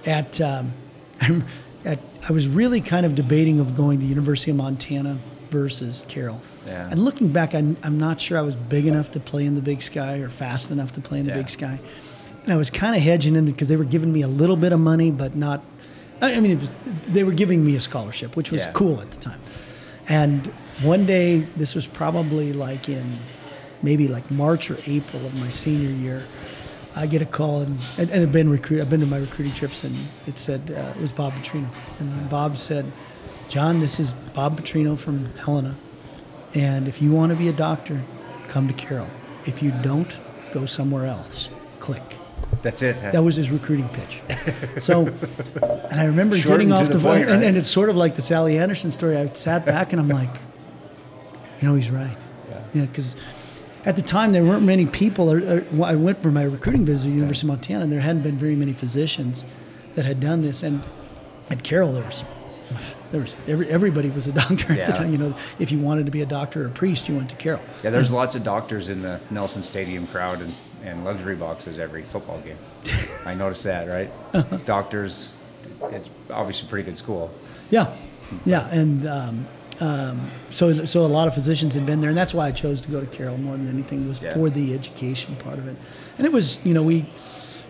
at 0.06 0.42
um, 0.42 0.74
at 1.86 2.00
I 2.28 2.34
was 2.34 2.46
really 2.46 2.82
kind 2.82 3.06
of 3.06 3.16
debating 3.16 3.60
of 3.60 3.76
going 3.76 4.00
to 4.00 4.06
University 4.06 4.52
of 4.52 4.58
Montana 4.58 5.20
versus 5.50 6.06
Carroll. 6.10 6.42
Yeah. 6.66 6.90
And 6.92 7.06
looking 7.06 7.32
back, 7.32 7.56
I'm, 7.56 7.78
I'm 7.84 7.98
not 7.98 8.20
sure 8.20 8.38
I 8.38 8.42
was 8.42 8.56
big 8.56 8.86
enough 8.86 9.12
to 9.12 9.20
play 9.22 9.46
in 9.46 9.56
the 9.56 9.62
Big 9.62 9.82
Sky 9.82 10.18
or 10.18 10.30
fast 10.30 10.72
enough 10.72 10.92
to 10.94 11.02
play 11.02 11.20
in 11.20 11.26
the 11.26 11.32
Yeah. 11.32 11.38
Big 11.38 11.50
Sky. 11.50 11.80
And 12.44 12.52
I 12.52 12.58
was 12.58 12.70
kind 12.70 12.96
of 12.96 13.02
hedging 13.02 13.36
in 13.36 13.46
because 13.46 13.68
they 13.70 13.76
were 13.76 13.84
giving 13.86 14.12
me 14.12 14.22
a 14.22 14.28
little 14.28 14.56
bit 14.58 14.74
of 14.74 14.80
money, 14.80 15.10
but 15.12 15.36
not. 15.36 15.64
I 16.28 16.40
mean, 16.40 16.52
it 16.52 16.60
was, 16.60 16.72
they 17.08 17.24
were 17.24 17.32
giving 17.34 17.66
me 17.66 17.76
a 17.76 17.82
scholarship, 17.82 18.36
which 18.36 18.52
was 18.52 18.66
Yeah. 18.66 18.72
cool 18.72 19.02
at 19.02 19.12
the 19.12 19.20
time. 19.20 19.42
And 20.10 20.48
one 20.82 21.06
day, 21.06 21.40
this 21.56 21.76
was 21.76 21.86
probably 21.86 22.54
like 22.54 22.90
in 22.90 23.04
maybe 23.82 24.08
like 24.08 24.30
March 24.32 24.72
or 24.72 24.78
April 24.88 25.26
of 25.26 25.34
my 25.40 25.50
senior 25.50 25.90
year. 25.90 26.24
I 26.96 27.08
get 27.08 27.22
a 27.22 27.26
call 27.26 27.62
and, 27.62 27.80
and, 27.98 28.10
and 28.12 28.22
I've 28.24 28.32
been 28.32 28.50
recruit. 28.50 28.82
I've 28.82 28.90
been 28.90 29.00
to 29.00 29.06
my 29.06 29.18
recruiting 29.18 29.54
trips 29.54 29.84
and 29.84 29.96
it 30.28 30.38
said 30.38 30.62
uh, 30.76 30.94
it 30.98 31.02
was 31.02 31.12
Bob 31.12 31.34
Petrino 31.34 31.68
and 32.00 32.30
Bob 32.30 32.58
said, 32.58 32.86
"John, 33.50 33.80
this 33.80 34.00
is 34.00 34.14
Bob 34.34 34.60
Petrino 34.60 34.96
from 34.98 35.34
Helena, 35.38 35.76
and 36.54 36.88
if 36.88 37.02
you 37.02 37.12
want 37.12 37.32
to 37.32 37.36
be 37.36 37.48
a 37.48 37.54
doctor, 37.54 38.02
come 38.48 38.68
to 38.68 38.74
Carroll. 38.74 39.08
If 39.46 39.64
you 39.64 39.72
don't, 39.82 40.20
go 40.54 40.66
somewhere 40.68 41.08
else. 41.08 41.50
Click." 41.80 42.16
That's 42.64 42.82
it. 42.82 42.96
huh? 42.98 43.12
That 43.12 43.24
was 43.24 43.36
his 43.36 43.52
recruiting 43.52 43.90
pitch. 43.90 44.22
So, 44.78 45.06
and 45.62 46.00
I 46.00 46.06
remember 46.06 46.36
getting 46.38 46.72
off 46.72 46.88
the 46.88 46.94
the, 46.94 47.00
phone, 47.00 47.18
and, 47.22 47.30
right? 47.30 47.44
and 47.44 47.56
it's 47.58 47.70
sort 47.70 47.90
of 47.90 47.96
like 47.96 48.16
the 48.16 48.22
Sally 48.24 48.58
Anderson 48.58 48.92
story. 48.92 49.16
I 49.18 49.28
sat 49.28 49.66
back 49.66 49.94
and 49.94 50.02
I'm 50.02 50.08
like, 50.10 50.30
you 51.62 51.68
know, 51.68 51.76
he's 51.76 51.90
right. 51.92 52.18
Yeah, 52.74 52.86
because 52.86 53.16
at 53.86 53.96
the 53.96 54.02
time 54.02 54.32
there 54.32 54.44
weren't 54.44 54.64
many 54.64 54.86
people. 54.88 55.32
Or, 55.32 55.38
or, 55.40 55.86
I 55.86 55.96
went 55.96 56.22
for 56.22 56.32
my 56.32 56.44
recruiting 56.44 56.84
visit 56.86 57.04
to 57.04 57.10
the 57.10 57.16
University 57.16 57.46
of 57.46 57.50
Montana, 57.50 57.84
and 57.84 57.92
there 57.92 58.00
hadn't 58.00 58.24
been 58.24 58.38
very 58.38 58.56
many 58.56 58.74
physicians 58.74 59.46
that 59.94 60.06
had 60.06 60.20
done 60.20 60.42
this. 60.42 60.64
And 60.64 60.82
at 61.52 61.64
Carroll, 61.64 61.94
there 61.94 62.04
was 62.04 62.24
there 63.12 63.22
was 63.22 63.36
every, 63.48 63.70
everybody 63.70 64.10
was 64.10 64.26
a 64.26 64.32
doctor 64.32 64.72
at 64.72 64.78
Yeah. 64.80 64.86
the 64.88 64.94
time. 64.94 65.12
You 65.12 65.18
know, 65.20 65.36
if 65.60 65.72
you 65.72 65.80
wanted 65.80 66.06
to 66.06 66.12
be 66.12 66.22
a 66.22 66.26
doctor 66.26 66.64
or 66.64 66.68
a 66.68 66.72
priest, 66.72 67.08
you 67.08 67.16
went 67.16 67.30
to 67.30 67.36
Carroll. 67.36 67.62
Yeah, 67.84 67.92
there's 67.92 68.12
lots 68.12 68.34
of 68.36 68.44
doctors 68.44 68.90
in 68.90 69.02
the 69.04 69.20
Nelson 69.30 69.62
Stadium 69.62 70.08
crowd 70.08 70.42
and, 70.42 70.54
and 70.84 71.04
luxury 71.06 71.36
boxes 71.36 71.80
every 71.80 72.04
football 72.04 72.40
game. 72.42 72.58
I 73.26 73.34
noticed 73.34 73.64
that, 73.64 73.88
right? 73.88 74.66
Doctors, 74.66 75.38
it's 75.84 76.10
obviously 76.30 76.68
a 76.68 76.70
pretty 76.70 76.86
good 76.86 76.98
school. 76.98 77.34
Yeah, 77.70 77.96
yeah, 78.46 78.68
and 78.70 79.08
um, 79.08 79.48
um, 79.80 80.30
so 80.50 80.86
so 80.86 81.06
a 81.06 81.08
lot 81.08 81.28
of 81.28 81.34
physicians 81.34 81.74
had 81.74 81.86
been 81.86 82.02
there, 82.02 82.10
and 82.10 82.18
that's 82.18 82.34
why 82.34 82.48
I 82.48 82.52
chose 82.52 82.82
to 82.82 82.90
go 82.90 83.00
to 83.00 83.08
Carroll 83.08 83.38
more 83.38 83.58
than 83.58 83.70
anything 83.70 84.08
was 84.08 84.22
Yeah. 84.22 84.34
for 84.34 84.50
the 84.50 84.74
education 84.74 85.36
part 85.38 85.58
of 85.58 85.68
it. 85.68 85.76
And 86.18 86.26
it 86.28 86.32
was, 86.34 86.64
you 86.66 86.74
know, 86.74 86.84
we 86.84 87.06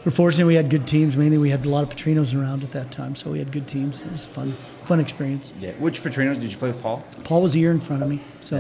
were 0.04 0.12
fortunate 0.12 0.46
we 0.46 0.56
had 0.56 0.70
good 0.70 0.88
teams. 0.88 1.16
Mainly, 1.16 1.38
we 1.38 1.50
had 1.50 1.66
a 1.66 1.70
lot 1.70 1.84
of 1.84 1.90
Petrinos 1.90 2.38
around 2.40 2.64
at 2.64 2.72
that 2.72 2.92
time, 2.92 3.16
so 3.16 3.32
we 3.32 3.40
had 3.40 3.52
good 3.52 3.68
teams. 3.68 4.02
It 4.02 4.12
was 4.12 4.26
a 4.26 4.28
fun, 4.28 4.54
fun 4.86 5.00
experience. 5.00 5.54
Yeah. 5.60 5.72
Which 5.74 6.04
Petrinos 6.04 6.40
did 6.40 6.52
you 6.52 6.58
play 6.58 6.70
with, 6.70 6.82
Paul? 6.82 7.04
Paul 7.24 7.42
was 7.42 7.56
a 7.56 7.60
year 7.60 7.72
in 7.72 7.80
front 7.80 8.04
of 8.04 8.10
me, 8.10 8.22
so, 8.42 8.58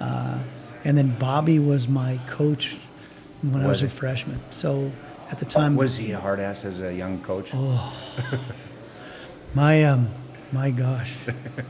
Yeah. 0.00 0.04
uh, 0.04 0.38
and 0.84 0.98
then 0.98 1.16
Bobby 1.18 1.58
was 1.58 1.86
my 1.88 2.18
coach 2.26 2.78
when 3.52 3.62
I 3.62 3.66
Was 3.66 3.82
was 3.82 3.92
a 3.92 3.94
freshman. 3.94 4.40
So 4.50 4.90
at 5.30 5.38
the 5.38 5.44
time, 5.44 5.76
Was 5.76 5.96
he 5.96 6.12
a 6.12 6.20
hard 6.20 6.40
ass 6.40 6.64
as 6.64 6.82
a 6.82 6.92
young 6.92 7.20
coach? 7.22 7.50
Oh. 7.52 7.92
My 9.54 9.84
um, 9.84 10.08
my 10.52 10.70
gosh. 10.70 11.14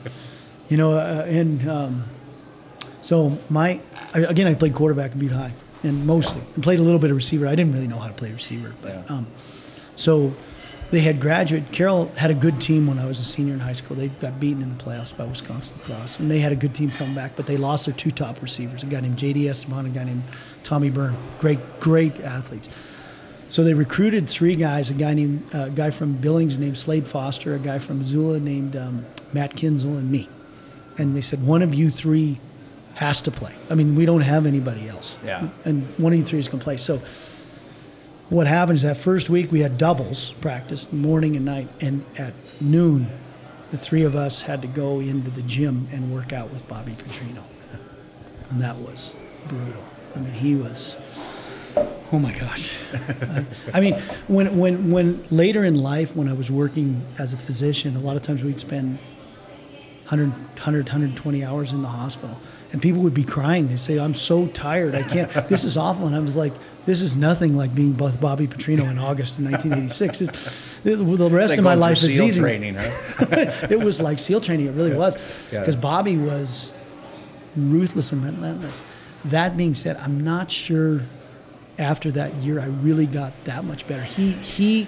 you 0.68 0.76
know, 0.76 0.92
uh, 0.94 1.24
and 1.28 1.68
um, 1.68 2.04
so 3.02 3.36
my 3.50 3.80
I, 4.14 4.20
again, 4.20 4.46
I 4.46 4.54
played 4.54 4.74
quarterback 4.74 5.12
in 5.12 5.18
Butte 5.18 5.32
High, 5.32 5.52
and 5.82 6.06
mostly 6.06 6.40
and 6.54 6.62
played 6.62 6.78
a 6.78 6.82
little 6.82 6.98
bit 6.98 7.10
of 7.10 7.16
receiver. 7.16 7.46
I 7.46 7.54
didn't 7.54 7.72
really 7.74 7.86
know 7.88 7.98
how 7.98 8.08
to 8.08 8.14
play 8.14 8.30
receiver, 8.32 8.72
but 8.80 8.94
Yeah. 8.94 9.02
um, 9.14 9.26
so 9.96 10.34
they 10.90 11.00
had 11.00 11.20
graduate. 11.20 11.70
Carroll 11.72 12.10
had 12.16 12.30
a 12.30 12.34
good 12.34 12.58
team 12.60 12.86
when 12.86 12.98
I 12.98 13.04
was 13.06 13.18
a 13.18 13.24
senior 13.24 13.52
in 13.52 13.60
high 13.60 13.72
school. 13.74 13.96
They 13.96 14.08
got 14.08 14.40
beaten 14.40 14.62
in 14.62 14.74
the 14.76 14.82
playoffs 14.82 15.14
by 15.14 15.24
Wisconsin 15.24 15.78
Cross, 15.80 16.20
and 16.20 16.30
they 16.30 16.38
had 16.40 16.52
a 16.52 16.56
good 16.56 16.74
team 16.74 16.90
come 16.90 17.14
back, 17.14 17.32
but 17.36 17.46
they 17.46 17.58
lost 17.58 17.84
their 17.84 17.94
two 17.94 18.10
top 18.10 18.40
receivers, 18.40 18.82
a 18.82 18.86
guy 18.86 19.00
named 19.00 19.18
J.D. 19.18 19.46
Esteban, 19.48 19.84
and 19.86 19.94
a 19.94 19.98
guy 19.98 20.04
named 20.04 20.22
Tommy 20.74 20.90
Byrne. 20.90 21.16
Great, 21.38 21.60
great 21.78 22.18
athletes. 22.18 22.68
So 23.48 23.62
they 23.62 23.74
recruited 23.74 24.28
three 24.28 24.56
guys: 24.56 24.90
a 24.90 24.92
guy 24.92 25.14
named 25.14 25.48
a 25.54 25.70
guy 25.70 25.90
from 25.90 26.14
Billings 26.14 26.58
named 26.58 26.76
Slade 26.76 27.06
Foster, 27.06 27.54
a 27.54 27.60
guy 27.60 27.78
from 27.78 27.98
Missoula 27.98 28.40
named 28.40 28.74
um, 28.74 29.06
Matt 29.32 29.54
Kinzel, 29.54 29.96
and 29.96 30.10
me. 30.10 30.28
And 30.98 31.14
they 31.14 31.20
said 31.20 31.46
one 31.46 31.62
of 31.62 31.74
you 31.74 31.90
three 31.90 32.40
has 32.94 33.20
to 33.20 33.30
play. 33.30 33.54
I 33.70 33.76
mean, 33.76 33.94
we 33.94 34.04
don't 34.04 34.22
have 34.22 34.46
anybody 34.46 34.88
else. 34.88 35.16
Yeah. 35.24 35.48
And 35.64 35.86
one 35.96 36.12
of 36.12 36.18
you 36.18 36.24
three 36.24 36.40
is 36.40 36.48
going 36.48 36.58
to 36.58 36.64
play. 36.64 36.76
So 36.76 37.00
what 38.28 38.48
happened 38.48 38.74
is 38.78 38.82
that 38.82 38.96
first 38.96 39.30
week 39.30 39.52
we 39.52 39.60
had 39.60 39.78
doubles 39.78 40.32
practice, 40.40 40.92
morning 40.92 41.36
and 41.36 41.44
night, 41.44 41.68
and 41.80 42.04
at 42.18 42.34
noon 42.60 43.06
the 43.70 43.78
three 43.78 44.02
of 44.02 44.16
us 44.16 44.40
had 44.40 44.60
to 44.62 44.68
go 44.68 44.98
into 44.98 45.30
the 45.30 45.42
gym 45.42 45.86
and 45.92 46.12
work 46.12 46.32
out 46.32 46.50
with 46.50 46.66
Bobby 46.66 46.96
Petrino, 46.98 47.44
and 48.50 48.60
that 48.60 48.76
was 48.76 49.14
brutal. 49.46 49.84
I 50.14 50.18
mean, 50.18 50.32
he 50.32 50.54
was. 50.54 50.96
Oh 52.12 52.18
my 52.18 52.32
gosh! 52.32 52.70
I, 52.92 53.44
I 53.72 53.80
mean, 53.80 53.94
when 54.28 54.56
when 54.56 54.90
when 54.90 55.24
later 55.30 55.64
in 55.64 55.74
life, 55.74 56.14
when 56.14 56.28
I 56.28 56.32
was 56.32 56.50
working 56.50 57.02
as 57.18 57.32
a 57.32 57.36
physician, 57.36 57.96
a 57.96 57.98
lot 57.98 58.14
of 58.14 58.22
times 58.22 58.44
we'd 58.44 58.60
spend 58.60 58.98
100, 60.08 60.30
100 60.30 60.84
120 60.84 61.44
hours 61.44 61.72
in 61.72 61.82
the 61.82 61.88
hospital, 61.88 62.38
and 62.72 62.80
people 62.80 63.00
would 63.02 63.14
be 63.14 63.24
crying. 63.24 63.66
They'd 63.68 63.80
say, 63.80 63.98
"I'm 63.98 64.14
so 64.14 64.46
tired. 64.48 64.94
I 64.94 65.02
can't. 65.02 65.32
this 65.48 65.64
is 65.64 65.76
awful." 65.76 66.06
And 66.06 66.14
I 66.14 66.20
was 66.20 66.36
like, 66.36 66.52
"This 66.84 67.02
is 67.02 67.16
nothing 67.16 67.56
like 67.56 67.74
being 67.74 67.96
with 67.96 68.20
Bobby 68.20 68.46
Petrino 68.46 68.88
in 68.88 68.98
August 68.98 69.38
of 69.38 69.44
1986. 69.44 70.20
It's, 70.20 70.80
the, 70.82 70.94
the 70.94 71.30
rest 71.30 71.50
like 71.50 71.58
of 71.58 71.64
my 71.64 71.74
life 71.74 71.96
is 71.96 72.20
easy." 72.20 72.38
training, 72.38 72.76
huh? 72.76 72.90
it 73.70 73.80
was 73.80 74.00
like 74.00 74.20
SEAL 74.20 74.42
training. 74.42 74.66
It 74.66 74.72
really 74.72 74.94
was, 74.94 75.16
because 75.50 75.74
Bobby 75.74 76.16
was 76.16 76.72
ruthless 77.56 78.12
and 78.12 78.24
relentless. 78.24 78.82
That 79.26 79.56
being 79.56 79.74
said, 79.74 79.96
I'm 79.98 80.22
not 80.22 80.50
sure 80.50 81.02
after 81.78 82.10
that 82.12 82.34
year 82.36 82.60
I 82.60 82.66
really 82.66 83.06
got 83.06 83.32
that 83.44 83.64
much 83.64 83.86
better. 83.88 84.02
He 84.02 84.32
he 84.32 84.86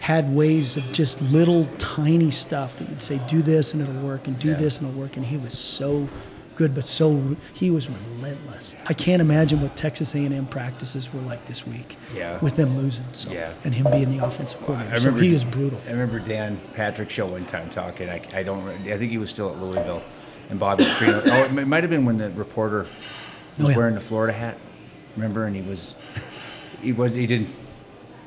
had 0.00 0.32
ways 0.34 0.76
of 0.76 0.92
just 0.92 1.20
little 1.22 1.66
tiny 1.78 2.30
stuff 2.30 2.76
that 2.76 2.88
you'd 2.88 3.02
say, 3.02 3.20
do 3.28 3.42
this 3.42 3.72
and 3.72 3.82
it'll 3.82 3.94
work, 4.00 4.26
and 4.28 4.38
do 4.38 4.48
Yeah. 4.50 4.54
this 4.54 4.78
and 4.78 4.88
it'll 4.88 5.00
work, 5.00 5.16
and 5.16 5.26
he 5.26 5.36
was 5.36 5.58
so 5.58 6.08
good, 6.54 6.72
but 6.74 6.84
so 6.84 7.36
he 7.52 7.70
was 7.70 7.88
relentless. 7.88 8.74
I 8.86 8.92
can't 8.94 9.20
imagine 9.20 9.60
what 9.60 9.76
Texas 9.76 10.14
A&M 10.14 10.46
practices 10.46 11.12
were 11.12 11.20
like 11.22 11.46
this 11.46 11.66
week. 11.66 11.96
Yeah. 12.16 12.38
with 12.40 12.56
them 12.56 12.76
losing. 12.76 13.04
So 13.12 13.30
Yeah. 13.30 13.50
and 13.64 13.74
him 13.74 13.90
being 13.92 14.16
the 14.16 14.24
offensive 14.24 14.60
coordinator. 14.60 14.94
I 14.94 14.98
remember 14.98 15.20
so 15.20 15.24
he 15.24 15.34
is 15.34 15.44
brutal. 15.44 15.80
I 15.86 15.92
remember 15.92 16.18
Dan 16.20 16.60
Patrick 16.74 17.10
show 17.10 17.26
one 17.26 17.44
time 17.46 17.68
talking. 17.70 18.08
I, 18.08 18.20
I 18.34 18.42
don't. 18.42 18.66
I 18.68 18.98
think 18.98 19.10
he 19.12 19.18
was 19.18 19.30
still 19.30 19.50
at 19.50 19.58
Louisville, 19.60 20.02
and 20.50 20.58
Bobby 20.60 20.84
Petrino. 20.84 21.22
oh, 21.26 21.44
it 21.60 21.66
might 21.66 21.82
have 21.84 21.90
been 21.90 22.04
when 22.04 22.18
the 22.18 22.30
reporter 22.32 22.86
was 23.58 23.66
Oh, 23.66 23.70
yeah. 23.70 23.76
wearing 23.76 23.94
the 23.94 24.00
Florida 24.00 24.32
hat. 24.32 24.56
Remember, 25.16 25.44
and 25.46 25.54
he 25.56 25.62
was, 25.62 25.94
he 26.82 26.92
was, 26.92 27.14
he 27.14 27.26
didn't. 27.26 27.48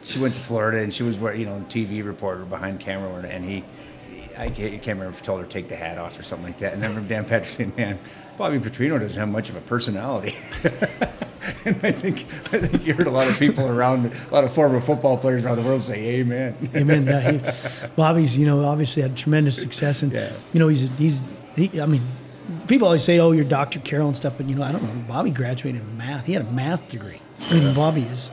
She 0.04 0.20
went 0.20 0.36
to 0.36 0.42
Florida, 0.42 0.80
and 0.80 0.94
she 0.94 1.04
was, 1.04 1.16
you 1.18 1.46
know, 1.46 1.64
TV 1.70 2.04
reporter 2.06 2.44
behind 2.44 2.80
camera, 2.80 3.22
and 3.28 3.46
he. 3.46 3.64
I 4.38 4.46
can't, 4.50 4.74
I 4.74 4.78
can't 4.78 4.98
remember 4.98 5.10
if 5.10 5.20
he 5.20 5.26
told 5.26 5.42
her 5.42 5.46
to 5.46 5.52
take 5.52 5.68
the 5.68 5.76
hat 5.76 5.98
off 5.98 6.18
or 6.18 6.24
something 6.24 6.48
like 6.48 6.58
that. 6.60 6.74
And 6.74 6.82
then 6.82 6.90
I 6.92 6.94
remember 6.94 7.10
Dan 7.14 7.26
Patrick 7.26 7.50
saying, 7.50 7.74
"Man, 7.78 8.00
Bobby 8.38 8.60
Petrino 8.60 8.98
doesn't 9.00 9.20
have 9.20 9.28
much 9.30 9.50
of 9.50 9.56
a 9.58 9.62
personality." 9.62 10.36
and 11.66 11.76
I 11.84 11.92
think 11.92 12.26
I 12.52 12.58
think 12.60 12.86
you 12.86 12.94
heard 12.94 13.08
a 13.08 13.12
lot 13.12 13.28
of 13.28 13.38
people 13.38 13.68
around, 13.68 14.06
a 14.06 14.34
lot 14.34 14.44
of 14.44 14.52
former 14.54 14.80
football 14.80 15.18
players 15.18 15.44
around 15.46 15.58
the 15.58 15.64
world 15.64 15.84
say, 15.84 16.20
"Amen." 16.20 16.56
Amen. 16.76 17.06
Yeah, 17.06 17.32
he, 17.32 17.88
Bobby's, 17.96 18.36
you 18.38 18.46
know, 18.46 18.64
obviously 18.64 19.02
had 19.02 19.16
tremendous 19.18 19.58
success, 19.58 20.02
and 20.02 20.12
Yeah. 20.12 20.32
you 20.54 20.60
know, 20.60 20.70
he's 20.70 20.88
he's 20.98 21.22
he. 21.56 21.80
I 21.82 21.86
mean, 21.86 22.02
people 22.68 22.88
always 22.88 23.04
say, 23.04 23.20
"Oh, 23.20 23.32
you're 23.32 23.46
Dr. 23.46 23.80
Carroll 23.80 24.08
and 24.08 24.18
stuff," 24.18 24.34
but 24.38 24.48
you 24.50 24.56
know, 24.56 24.64
I 24.64 24.72
don't 24.72 24.84
know. 24.84 25.04
Bobby 25.08 25.32
graduated 25.32 25.82
in 25.82 25.98
math. 25.98 26.26
He 26.26 26.34
had 26.34 26.42
a 26.44 26.52
math 26.52 26.90
degree. 26.90 27.20
I 27.50 27.54
mean, 27.56 27.74
Bobby 27.74 28.02
is 28.02 28.32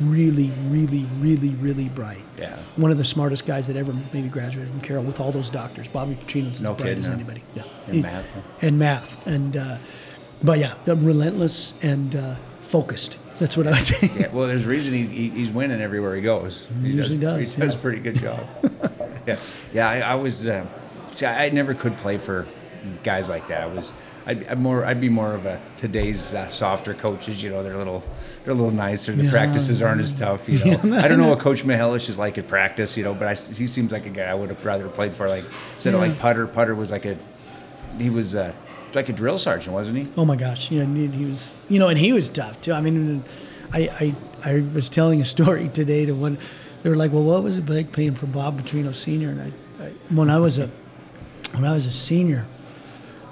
really, 0.00 0.52
really, 0.68 1.04
really, 1.18 1.50
really 1.56 1.88
bright. 1.88 2.24
Yeah. 2.38 2.56
One 2.76 2.90
of 2.90 2.98
the 2.98 3.04
smartest 3.04 3.46
guys 3.46 3.66
that 3.66 3.76
ever 3.76 3.92
maybe 4.12 4.28
graduated 4.28 4.70
from 4.70 4.80
Carroll 4.80 5.04
with 5.04 5.20
all 5.20 5.32
those 5.32 5.50
doctors. 5.50 5.88
Bobby 5.88 6.14
Petrino's 6.14 6.56
as 6.56 6.60
No 6.62 6.74
bright 6.74 6.86
kidding, 6.88 6.98
as 7.00 7.06
huh? 7.06 7.12
anybody. 7.14 7.42
Yeah. 7.54 7.62
In 7.88 7.94
He- 7.94 8.02
math, 8.02 8.30
huh? 8.32 8.40
And 8.62 8.78
math, 8.78 9.26
and 9.26 9.56
uh, 9.56 9.78
but 10.42 10.58
yeah, 10.58 10.74
relentless 10.86 11.74
and 11.82 12.14
uh, 12.14 12.36
focused. 12.60 13.18
That's 13.40 13.56
what 13.56 13.68
I 13.68 13.70
would 13.72 13.82
say. 13.86 14.10
Yeah, 14.18 14.32
well, 14.32 14.48
there's 14.48 14.66
a 14.66 14.68
reason 14.68 14.92
he, 14.94 15.06
he, 15.06 15.28
he's 15.30 15.50
winning 15.50 15.80
everywhere 15.80 16.16
he 16.16 16.22
goes. 16.22 16.66
He 16.82 16.88
usually 16.88 17.18
does, 17.18 17.54
He 17.54 17.60
does 17.60 17.74
yeah. 17.74 17.78
a 17.78 17.82
pretty 17.82 18.00
good 18.00 18.16
job. 18.16 18.44
yeah, 19.28 19.38
yeah. 19.72 19.88
I, 19.88 20.00
I 20.00 20.14
was. 20.16 20.46
Uh, 20.48 20.66
see, 21.12 21.24
I 21.24 21.48
never 21.50 21.72
could 21.74 21.96
play 21.96 22.16
for 22.16 22.46
guys 23.02 23.28
like 23.28 23.46
that. 23.48 23.62
I 23.62 23.66
was. 23.66 23.92
I'd, 24.26 24.46
I'm 24.48 24.60
more. 24.62 24.84
I'd 24.84 25.00
be 25.00 25.08
more 25.08 25.34
of 25.34 25.46
a 25.46 25.60
today's 25.78 26.34
uh, 26.34 26.48
softer 26.48 26.92
coaches. 26.94 27.42
You 27.42 27.50
know, 27.50 27.62
they're 27.62 27.72
a 27.74 27.78
little. 27.78 28.02
They're 28.44 28.52
a 28.52 28.56
little 28.56 28.70
nicer. 28.72 29.12
The 29.12 29.24
Yeah. 29.24 29.30
practices 29.30 29.80
aren't 29.80 30.00
as 30.02 30.12
tough. 30.12 30.48
You 30.48 30.58
know. 30.64 30.98
I 30.98 31.08
don't 31.08 31.18
know 31.18 31.28
what 31.28 31.38
Coach 31.40 31.64
Mihelish 31.64 32.08
is 32.08 32.18
like 32.18 32.36
at 32.38 32.46
practice. 32.48 32.96
You 32.96 33.04
know, 33.04 33.14
but 33.14 33.28
I, 33.28 33.34
he 33.34 33.66
seems 33.66 33.90
like 33.92 34.04
a 34.06 34.10
guy 34.10 34.24
I 34.24 34.34
would 34.34 34.50
have 34.50 34.64
rather 34.64 34.88
played 34.88 35.14
for. 35.14 35.28
Like 35.28 35.44
instead 35.74 35.94
of 35.94 36.00
like 36.00 36.18
Putter. 36.18 36.46
Putter 36.46 36.74
was 36.74 36.90
like 36.90 37.04
a. 37.06 37.16
He 37.98 38.10
was 38.10 38.36
uh, 38.36 38.52
like 38.94 39.08
a 39.08 39.12
drill 39.12 39.38
sergeant, 39.38 39.72
wasn't 39.74 39.98
he? 39.98 40.08
Oh 40.16 40.24
my 40.24 40.36
gosh, 40.36 40.70
yeah, 40.70 40.82
and 40.82 41.14
he 41.14 41.24
was, 41.24 41.54
you 41.68 41.78
know, 41.78 41.88
and 41.88 41.98
he 41.98 42.12
was 42.12 42.28
tough 42.28 42.60
too. 42.60 42.72
I 42.72 42.80
mean, 42.80 43.24
I, 43.72 44.14
I, 44.44 44.50
I 44.50 44.60
was 44.74 44.88
telling 44.88 45.20
a 45.20 45.24
story 45.24 45.68
today 45.68 46.04
to 46.06 46.12
one. 46.12 46.38
They 46.82 46.90
were 46.90 46.96
like, 46.96 47.12
"Well, 47.12 47.24
what 47.24 47.42
was 47.42 47.56
it 47.58 47.68
like 47.68 47.92
playing 47.92 48.14
for 48.14 48.26
Bob 48.26 48.60
Petrino 48.62 48.94
Senior?" 48.94 49.30
And 49.30 49.40
I, 49.80 49.84
I 49.86 49.92
when 50.14 50.30
I 50.30 50.38
was 50.38 50.58
a, 50.58 50.70
when 51.54 51.64
I 51.64 51.72
was 51.72 51.86
a 51.86 51.90
senior, 51.90 52.46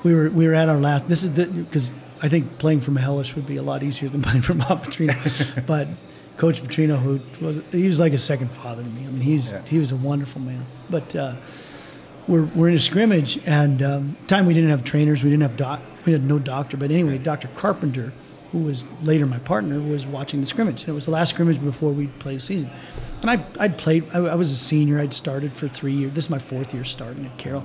we 0.03 0.15
were 0.15 0.31
we 0.31 0.47
were 0.47 0.55
at 0.55 0.69
our 0.69 0.79
last. 0.79 1.09
This 1.09 1.25
is 1.25 1.31
because 1.31 1.91
I 2.23 2.29
think 2.29 2.59
playing 2.59 2.81
for 2.81 2.93
Hellish 2.99 3.35
would 3.35 3.47
be 3.47 3.57
a 3.57 3.63
lot 3.63 3.83
easier 3.83 4.09
than 4.09 4.23
playing 4.29 4.43
for 4.43 4.55
Bob 4.55 4.85
Petrino, 4.85 5.67
but. 5.67 5.89
Coach 6.37 6.63
Petrino, 6.63 6.99
who 6.99 7.19
was 7.43 7.63
he 7.73 7.87
was 7.89 7.99
like 7.99 8.13
a 8.13 8.19
second 8.19 8.51
father 8.51 8.83
to 8.83 8.89
me. 8.91 9.07
I 9.07 9.11
mean, 9.11 9.23
he's 9.23 9.53
Yeah. 9.53 9.63
he 9.67 9.79
was 9.79 9.91
a 9.91 9.97
wonderful 9.97 10.39
man. 10.43 10.67
But 10.91 11.17
uh, 11.17 11.37
we're, 12.29 12.43
we're 12.55 12.69
in 12.69 12.75
a 12.75 12.79
scrimmage, 12.79 13.39
and 13.47 13.83
um, 13.83 14.17
time 14.27 14.45
we 14.45 14.53
didn't 14.53 14.69
have 14.69 14.85
trainers, 14.85 15.23
we 15.25 15.31
didn't 15.31 15.45
have 15.45 15.57
doc, 15.57 15.81
we 16.05 16.13
had 16.13 16.23
no 16.25 16.39
doctor. 16.39 16.77
But 16.77 16.91
anyway, 16.91 17.17
Dr. 17.17 17.49
Carpenter, 17.55 18.13
who 18.53 18.59
was 18.59 18.85
later 19.03 19.25
my 19.25 19.39
partner, 19.39 19.81
was 19.81 20.05
watching 20.05 20.43
the 20.43 20.47
scrimmage. 20.47 20.81
And 20.83 20.91
it 20.91 20.93
was 20.93 21.07
the 21.07 21.11
last 21.11 21.31
scrimmage 21.31 21.59
before 21.63 21.91
we 21.93 22.09
played 22.09 22.37
the 22.37 22.41
season. 22.43 22.71
And 23.23 23.31
I, 23.31 23.43
I'd 23.59 23.79
played, 23.79 24.05
I, 24.13 24.19
I 24.19 24.35
was 24.35 24.51
a 24.51 24.57
senior, 24.57 24.99
I'd 24.99 25.15
started 25.15 25.55
for 25.55 25.69
three 25.69 25.93
years. 25.93 26.13
This 26.13 26.25
is 26.25 26.31
my 26.31 26.39
fourth 26.39 26.75
year 26.75 26.85
starting 26.85 27.25
at 27.25 27.39
Carroll. 27.39 27.65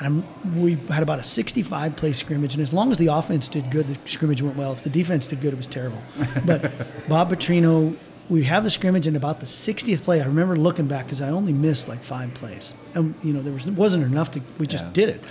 And 0.00 0.24
I'm, 0.44 0.60
we 0.60 0.74
had 0.88 1.02
about 1.02 1.18
a 1.18 1.22
65 1.22 1.94
play 1.96 2.12
scrimmage, 2.12 2.54
and 2.54 2.62
as 2.62 2.72
long 2.72 2.90
as 2.90 2.96
the 2.98 3.08
offense 3.08 3.48
did 3.48 3.70
good, 3.70 3.86
the 3.86 3.98
scrimmage 4.08 4.40
went 4.42 4.56
well. 4.56 4.72
If 4.72 4.82
the 4.82 4.90
defense 4.90 5.26
did 5.26 5.40
good, 5.40 5.52
it 5.52 5.56
was 5.56 5.66
terrible. 5.66 5.98
But 6.46 6.72
Bob 7.08 7.30
Petrino, 7.30 7.96
we 8.30 8.44
have 8.44 8.64
the 8.64 8.70
scrimmage, 8.70 9.06
and 9.06 9.16
about 9.16 9.40
the 9.40 9.46
60th 9.46 10.02
play, 10.02 10.20
I 10.22 10.24
remember 10.24 10.56
looking 10.56 10.86
back 10.86 11.04
because 11.04 11.20
I 11.20 11.28
only 11.28 11.52
missed 11.52 11.86
like 11.88 12.02
five 12.02 12.32
plays, 12.34 12.72
and 12.94 13.14
you 13.22 13.32
know 13.34 13.42
there 13.42 13.52
was 13.52 13.66
wasn't 13.66 14.04
enough 14.04 14.30
to. 14.32 14.40
We 14.58 14.66
just 14.66 14.84
Yeah. 14.86 14.90
did 14.92 15.08
it. 15.10 15.24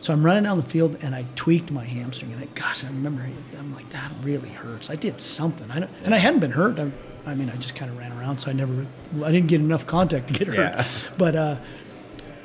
So 0.00 0.12
I'm 0.12 0.22
running 0.24 0.44
down 0.44 0.58
the 0.58 0.62
field, 0.62 0.98
and 1.00 1.14
I 1.14 1.24
tweaked 1.34 1.70
my 1.70 1.82
hamstring, 1.84 2.32
and 2.34 2.42
I, 2.42 2.46
gosh, 2.54 2.84
I 2.84 2.88
remember 2.88 3.26
I'm 3.58 3.74
like 3.74 3.88
that 3.90 4.12
really 4.22 4.50
hurts. 4.50 4.90
I 4.90 4.96
did 4.96 5.18
something, 5.20 5.68
I 5.70 5.80
don't, 5.80 5.90
and 6.04 6.14
I 6.14 6.18
hadn't 6.18 6.40
been 6.40 6.52
hurt. 6.52 6.78
I, 6.78 6.90
I 7.26 7.34
mean, 7.34 7.48
I 7.48 7.56
just 7.56 7.74
kind 7.74 7.90
of 7.90 7.96
ran 7.96 8.12
around, 8.12 8.36
so 8.36 8.50
I 8.50 8.52
never, 8.52 8.84
I 9.24 9.32
didn't 9.32 9.48
get 9.48 9.60
enough 9.62 9.86
contact 9.86 10.28
to 10.28 10.34
get 10.34 10.46
hurt. 10.48 10.58
Yeah. 10.58 10.84
But 11.16 11.34
uh, 11.34 11.56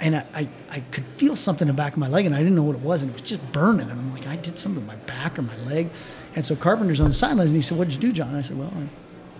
and 0.01 0.15
I, 0.15 0.25
I, 0.33 0.49
I 0.69 0.79
could 0.91 1.05
feel 1.17 1.35
something 1.35 1.67
in 1.67 1.75
the 1.75 1.77
back 1.77 1.93
of 1.93 1.99
my 1.99 2.07
leg, 2.07 2.25
and 2.25 2.33
I 2.33 2.39
didn't 2.39 2.55
know 2.55 2.63
what 2.63 2.75
it 2.75 2.81
was, 2.81 3.01
and 3.01 3.11
it 3.11 3.13
was 3.13 3.21
just 3.21 3.51
burning. 3.51 3.89
And 3.89 3.99
I'm 3.99 4.13
like, 4.13 4.27
I 4.27 4.35
did 4.35 4.57
something 4.57 4.81
to 4.81 4.87
my 4.87 4.95
back 4.95 5.37
or 5.37 5.41
my 5.41 5.57
leg. 5.57 5.89
And 6.35 6.45
so 6.45 6.55
Carpenter's 6.55 6.99
on 7.01 7.09
the 7.09 7.15
sidelines, 7.15 7.51
and 7.51 7.55
he 7.57 7.61
said, 7.61 7.77
"What'd 7.77 7.93
you 7.93 7.99
do, 7.99 8.11
John?" 8.11 8.29
And 8.29 8.37
I 8.37 8.41
said, 8.41 8.57
"Well, 8.57 8.71
I 8.75 8.87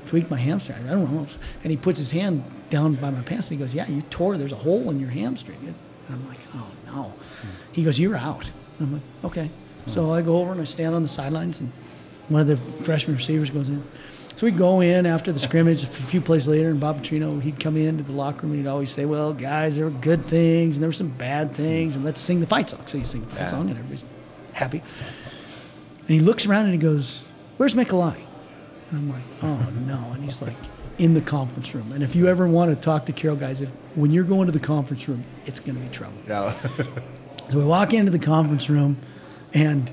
tweaked 0.07 0.29
my 0.29 0.37
hamstring. 0.37 0.87
I 0.87 0.91
don't 0.91 1.11
know." 1.13 1.27
And 1.63 1.71
he 1.71 1.77
puts 1.77 1.97
his 1.99 2.11
hand 2.11 2.43
down 2.69 2.95
by 2.95 3.09
my 3.09 3.21
pants, 3.21 3.49
and 3.49 3.57
he 3.57 3.63
goes, 3.63 3.73
"Yeah, 3.73 3.87
you 3.87 4.01
tore. 4.03 4.37
There's 4.37 4.51
a 4.51 4.57
hole 4.57 4.89
in 4.89 4.99
your 4.99 5.09
hamstring." 5.09 5.57
And 5.65 5.75
I'm 6.09 6.27
like, 6.27 6.39
"Oh 6.55 6.71
no." 6.87 7.13
He 7.71 7.83
goes, 7.83 7.99
"You're 7.99 8.17
out." 8.17 8.51
And 8.79 8.87
I'm 8.87 8.93
like, 8.93 9.03
"Okay." 9.25 9.51
So 9.87 10.11
I 10.11 10.21
go 10.21 10.39
over 10.39 10.51
and 10.51 10.61
I 10.61 10.65
stand 10.65 10.93
on 10.93 11.01
the 11.01 11.07
sidelines, 11.07 11.59
and 11.59 11.71
one 12.27 12.41
of 12.41 12.47
the 12.47 12.57
freshman 12.83 13.15
receivers 13.15 13.49
goes 13.49 13.69
in. 13.69 13.83
So 14.39 14.45
we'd 14.45 14.55
go 14.57 14.79
in 14.79 15.05
after 15.05 15.33
the 15.33 15.39
scrimmage 15.39 15.83
a 15.83 15.87
few 15.87 16.21
plays 16.21 16.47
later, 16.47 16.69
and 16.69 16.79
Bob 16.79 17.03
Petrino, 17.03 17.41
he'd 17.41 17.59
come 17.59 17.75
into 17.75 18.05
the 18.05 18.13
locker 18.13 18.43
room 18.43 18.53
and 18.53 18.61
he'd 18.61 18.69
always 18.69 18.89
say, 18.89 19.03
Well, 19.03 19.33
guys, 19.33 19.75
there 19.75 19.83
were 19.83 19.91
good 19.91 20.25
things 20.27 20.77
and 20.77 20.81
there 20.81 20.87
were 20.87 20.93
some 20.93 21.09
bad 21.09 21.53
things, 21.53 21.97
and 21.97 22.05
let's 22.05 22.21
sing 22.21 22.39
the 22.39 22.47
fight 22.47 22.69
song. 22.69 22.79
So 22.85 22.97
you 22.99 23.03
sing 23.03 23.19
the 23.19 23.27
fight 23.27 23.39
Yeah. 23.41 23.47
song, 23.47 23.69
and 23.69 23.71
everybody's 23.71 24.05
happy. 24.53 24.77
And 24.77 26.07
he 26.07 26.21
looks 26.21 26.45
around 26.45 26.63
and 26.67 26.71
he 26.73 26.79
goes, 26.79 27.21
Where's 27.57 27.73
Michelotti? 27.73 28.21
And 28.91 28.99
I'm 28.99 29.09
like, 29.09 29.23
Oh, 29.43 29.73
no. 29.85 30.13
And 30.13 30.23
he's 30.23 30.41
like, 30.41 30.55
In 30.99 31.15
the 31.15 31.21
conference 31.21 31.75
room. 31.75 31.91
And 31.93 32.01
if 32.01 32.15
you 32.15 32.29
ever 32.29 32.47
want 32.47 32.73
to 32.73 32.81
talk 32.81 33.07
to 33.07 33.11
Carroll 33.11 33.35
guys, 33.35 33.59
if 33.59 33.69
when 33.95 34.09
you're 34.09 34.23
going 34.23 34.45
to 34.45 34.53
the 34.53 34.65
conference 34.65 35.09
room, 35.09 35.25
it's 35.47 35.59
going 35.59 35.75
to 35.77 35.81
be 35.83 35.89
trouble. 35.89 36.15
No. 36.29 36.53
So 37.49 37.57
we 37.57 37.65
walk 37.65 37.93
into 37.93 38.13
the 38.13 38.19
conference 38.19 38.69
room, 38.69 38.99
and 39.53 39.91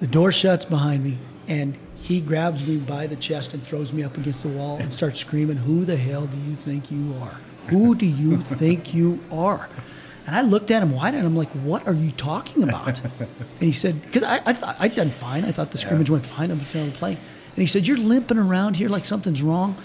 the 0.00 0.06
door 0.06 0.32
shuts 0.32 0.66
behind 0.66 1.02
me, 1.02 1.16
and 1.48 1.78
he 2.00 2.20
grabs 2.20 2.66
me 2.66 2.78
by 2.78 3.06
the 3.06 3.16
chest 3.16 3.52
and 3.52 3.62
throws 3.62 3.92
me 3.92 4.02
up 4.02 4.16
against 4.16 4.42
the 4.42 4.48
wall 4.48 4.78
and 4.78 4.92
starts 4.92 5.20
screaming, 5.20 5.58
Who 5.58 5.84
the 5.84 5.96
hell 5.96 6.26
do 6.26 6.38
you 6.38 6.54
think 6.54 6.90
you 6.90 7.14
are? 7.20 7.40
Who 7.68 7.94
do 7.94 8.06
you 8.06 8.38
think 8.38 8.94
you 8.94 9.20
are? 9.30 9.68
And 10.26 10.34
I 10.36 10.42
looked 10.42 10.70
at 10.70 10.82
him 10.82 10.92
wide 10.92 11.14
and 11.14 11.26
I'm 11.26 11.36
like, 11.36 11.50
What 11.50 11.86
are 11.86 11.94
you 11.94 12.12
talking 12.12 12.62
about? 12.62 13.00
And 13.04 13.40
he 13.60 13.72
said, 13.72 14.02
Because 14.02 14.22
I, 14.22 14.40
I 14.46 14.52
thought 14.52 14.76
I'd 14.78 14.94
done 14.94 15.10
fine. 15.10 15.44
I 15.44 15.52
thought 15.52 15.70
the 15.70 15.78
scrimmage 15.78 16.10
went 16.10 16.26
fine. 16.26 16.50
I 16.50 16.54
was 16.54 16.70
trying 16.70 16.90
to 16.90 16.98
play. 16.98 17.12
And 17.12 17.58
he 17.58 17.66
said, 17.66 17.86
You're 17.86 17.98
limping 17.98 18.38
around 18.38 18.76
here 18.76 18.88
like 18.88 19.04
something's 19.04 19.42
wrong. 19.42 19.76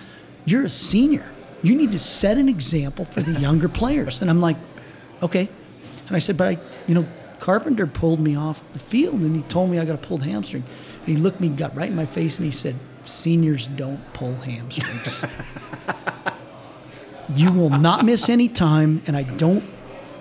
You're 0.46 0.64
a 0.64 0.70
senior. 0.70 1.30
You 1.62 1.76
need 1.76 1.92
to 1.94 2.00
set 2.00 2.38
an 2.38 2.48
example 2.48 3.06
for 3.06 3.22
the 3.22 3.40
younger 3.40 3.68
players. 3.70 4.22
And 4.22 4.30
I'm 4.30 4.42
like, 4.42 4.58
Okay. 5.22 5.50
And 6.08 6.16
I 6.16 6.20
said, 6.20 6.38
but 6.38 6.48
I, 6.48 6.60
you 6.88 6.94
know, 6.96 7.06
Carpenter 7.40 7.88
pulled 7.88 8.20
me 8.20 8.36
off 8.36 8.62
the 8.74 8.80
field 8.80 9.22
and 9.22 9.36
he 9.36 9.42
told 9.44 9.70
me 9.70 9.80
I 9.80 9.86
got 9.86 9.96
a 9.96 9.98
pulled 9.98 10.24
hamstring. 10.24 10.64
He 11.06 11.16
looked 11.16 11.40
me, 11.40 11.50
got 11.50 11.76
right 11.76 11.90
in 11.90 11.96
my 11.96 12.06
face, 12.06 12.38
and 12.38 12.46
he 12.46 12.52
said, 12.52 12.76
Seniors 13.04 13.68
don't 13.68 14.02
pull 14.14 14.34
hamstrings. 14.36 15.24
you 17.36 17.52
will 17.52 17.70
not 17.70 18.04
miss 18.04 18.30
any 18.30 18.48
time, 18.48 19.04
and 19.06 19.16
I 19.16 19.24
don't 19.24 19.64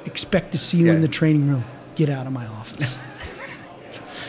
expect 0.05 0.53
to 0.53 0.59
see 0.59 0.78
you 0.78 0.93
in 0.93 1.01
the 1.01 1.09
training 1.09 1.49
room. 1.49 1.64
Get 1.97 2.09
out 2.09 2.26
of 2.26 2.32
my 2.32 2.47
office. 2.47 2.99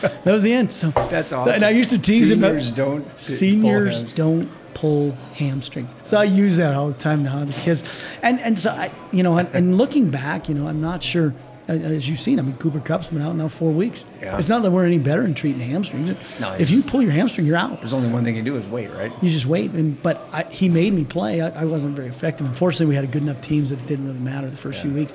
that 0.00 0.24
was 0.24 0.42
the 0.42 0.52
end. 0.52 0.72
So 0.72 0.90
That's 0.90 1.30
so- 1.30 1.38
awesome. 1.38 1.54
and 1.54 1.64
I 1.64 1.70
used 1.70 1.90
to 1.90 1.98
tease 1.98 2.30
him. 2.30 2.40
Seniors 2.40 2.70
don't 2.70 3.02
pull 3.04 3.18
Seniors 3.18 4.12
don't 4.12 4.50
pull 4.74 5.12
hamstrings. 5.34 5.94
So 6.04 6.18
I 6.18 6.24
use 6.24 6.58
that 6.58 6.74
all 6.74 6.88
the 6.88 6.94
time 6.94 7.22
now 7.22 7.44
the 7.44 7.52
kids. 7.54 7.82
And 8.22 8.40
and 8.40 8.58
so 8.58 8.70
I, 8.70 8.92
you 9.10 9.22
know, 9.22 9.38
and, 9.38 9.48
and 9.54 9.78
looking 9.78 10.10
back, 10.10 10.48
you 10.48 10.54
know, 10.54 10.68
I'm 10.68 10.80
not 10.80 11.02
sure. 11.02 11.34
As 11.68 12.08
you've 12.08 12.20
seen, 12.20 12.38
I 12.38 12.42
mean, 12.42 12.56
Cooper 12.56 12.78
Kupp's 12.78 13.08
been 13.08 13.20
out 13.22 13.34
now 13.34 13.48
four 13.48 13.72
weeks. 13.72 14.04
Yeah. 14.20 14.38
It's 14.38 14.48
not 14.48 14.62
that 14.62 14.70
we're 14.70 14.86
any 14.86 14.98
better 14.98 15.24
in 15.24 15.34
treating 15.34 15.60
hamstrings. 15.60 16.16
No, 16.38 16.52
if 16.52 16.70
you 16.70 16.82
pull 16.82 17.02
your 17.02 17.10
hamstring, 17.10 17.44
you're 17.44 17.56
out. 17.56 17.80
There's 17.80 17.92
only 17.92 18.08
one 18.08 18.22
thing 18.22 18.36
you 18.36 18.42
do 18.42 18.56
is 18.56 18.68
wait, 18.68 18.88
right? 18.92 19.12
You 19.20 19.30
just 19.30 19.46
wait. 19.46 19.72
And 19.72 20.00
but 20.00 20.28
I, 20.32 20.44
he 20.44 20.68
made 20.68 20.92
me 20.92 21.04
play. 21.04 21.40
I, 21.40 21.62
I 21.62 21.64
wasn't 21.64 21.96
very 21.96 22.08
effective. 22.08 22.46
Unfortunately, 22.46 22.86
we 22.86 22.94
had 22.94 23.02
a 23.02 23.08
good 23.08 23.22
enough 23.22 23.42
teams 23.42 23.70
that 23.70 23.80
it 23.80 23.86
didn't 23.86 24.06
really 24.06 24.20
matter 24.20 24.48
the 24.48 24.56
first 24.56 24.80
few 24.80 24.92
weeks. 24.92 25.12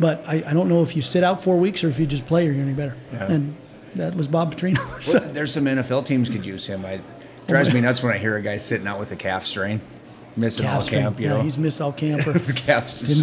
But 0.00 0.24
I, 0.26 0.42
I 0.44 0.52
don't 0.54 0.68
know 0.68 0.82
if 0.82 0.96
you 0.96 1.02
sit 1.02 1.22
out 1.22 1.44
four 1.44 1.56
weeks 1.56 1.84
or 1.84 1.88
if 1.88 2.00
you 2.00 2.06
just 2.06 2.26
play, 2.26 2.48
or 2.48 2.52
you're 2.52 2.64
any 2.64 2.72
better. 2.72 2.96
Yeah. 3.12 3.30
And 3.30 3.56
that 3.94 4.16
was 4.16 4.26
Bob 4.26 4.54
Petrino. 4.54 5.00
so, 5.00 5.20
Well, 5.20 5.32
there's 5.32 5.52
some 5.52 5.66
NFL 5.66 6.06
teams 6.06 6.28
could 6.28 6.44
use 6.44 6.66
him. 6.66 6.84
I 6.84 7.00
drives 7.46 7.72
me 7.72 7.80
nuts 7.80 8.02
when 8.02 8.12
I 8.12 8.18
hear 8.18 8.36
a 8.36 8.42
guy 8.42 8.56
sitting 8.56 8.86
out 8.86 8.98
with 8.98 9.12
a 9.12 9.16
calf 9.16 9.44
strain, 9.46 9.80
missing 10.36 10.66
all 10.66 10.82
camp. 10.82 11.20
You 11.20 11.26
yeah, 11.26 11.32
know, 11.34 11.42
he's 11.42 11.58
missed 11.58 11.80
all 11.80 11.92
camp. 11.92 12.24
Didn't, 12.24 12.46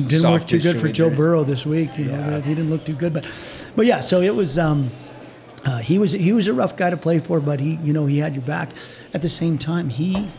didn't 0.07 0.09
soft 0.21 0.49
too 0.49 0.59
good 0.59 0.79
for 0.79 0.89
Joe. 0.89 1.09
Burrow 1.09 1.43
this 1.43 1.65
week. 1.65 1.97
You 1.97 2.05
know, 2.05 2.11
Yeah. 2.13 2.41
he 2.41 2.55
didn't 2.55 2.69
look 2.69 2.85
too 2.85 2.95
good. 2.95 3.13
But, 3.13 3.27
but 3.75 3.85
yeah. 3.85 3.99
So 3.99 4.21
it 4.21 4.35
was. 4.35 4.57
Um, 4.57 4.91
uh, 5.65 5.79
he 5.79 5.99
was 5.99 6.13
he 6.13 6.31
was 6.31 6.47
a 6.47 6.53
rough 6.53 6.77
guy 6.77 6.89
to 6.89 6.95
play 6.97 7.19
for, 7.19 7.41
but 7.41 7.59
he 7.59 7.75
you 7.83 7.91
know 7.91 8.05
he 8.05 8.19
had 8.19 8.33
your 8.33 8.43
back. 8.43 8.69
At 9.13 9.21
the 9.21 9.29
same 9.29 9.57
time, 9.57 9.89
he 9.89 10.29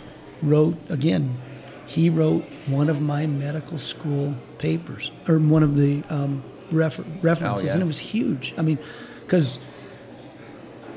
wrote 0.43 0.77
again. 0.89 1.37
He 1.87 2.09
wrote 2.09 2.45
one 2.67 2.89
of 2.89 3.01
my 3.03 3.27
medical 3.27 3.77
school 3.77 4.35
papers 4.59 5.11
or 5.29 5.39
one 5.39 5.63
of 5.65 5.77
the 5.77 6.03
um, 6.09 6.43
refer- 6.71 7.05
references, 7.21 7.63
Oh, 7.63 7.67
yeah. 7.67 7.73
and 7.75 7.83
it 7.83 7.87
was 7.87 7.99
huge. 7.99 8.55
I 8.57 8.63
mean, 8.63 8.79
because 9.23 9.59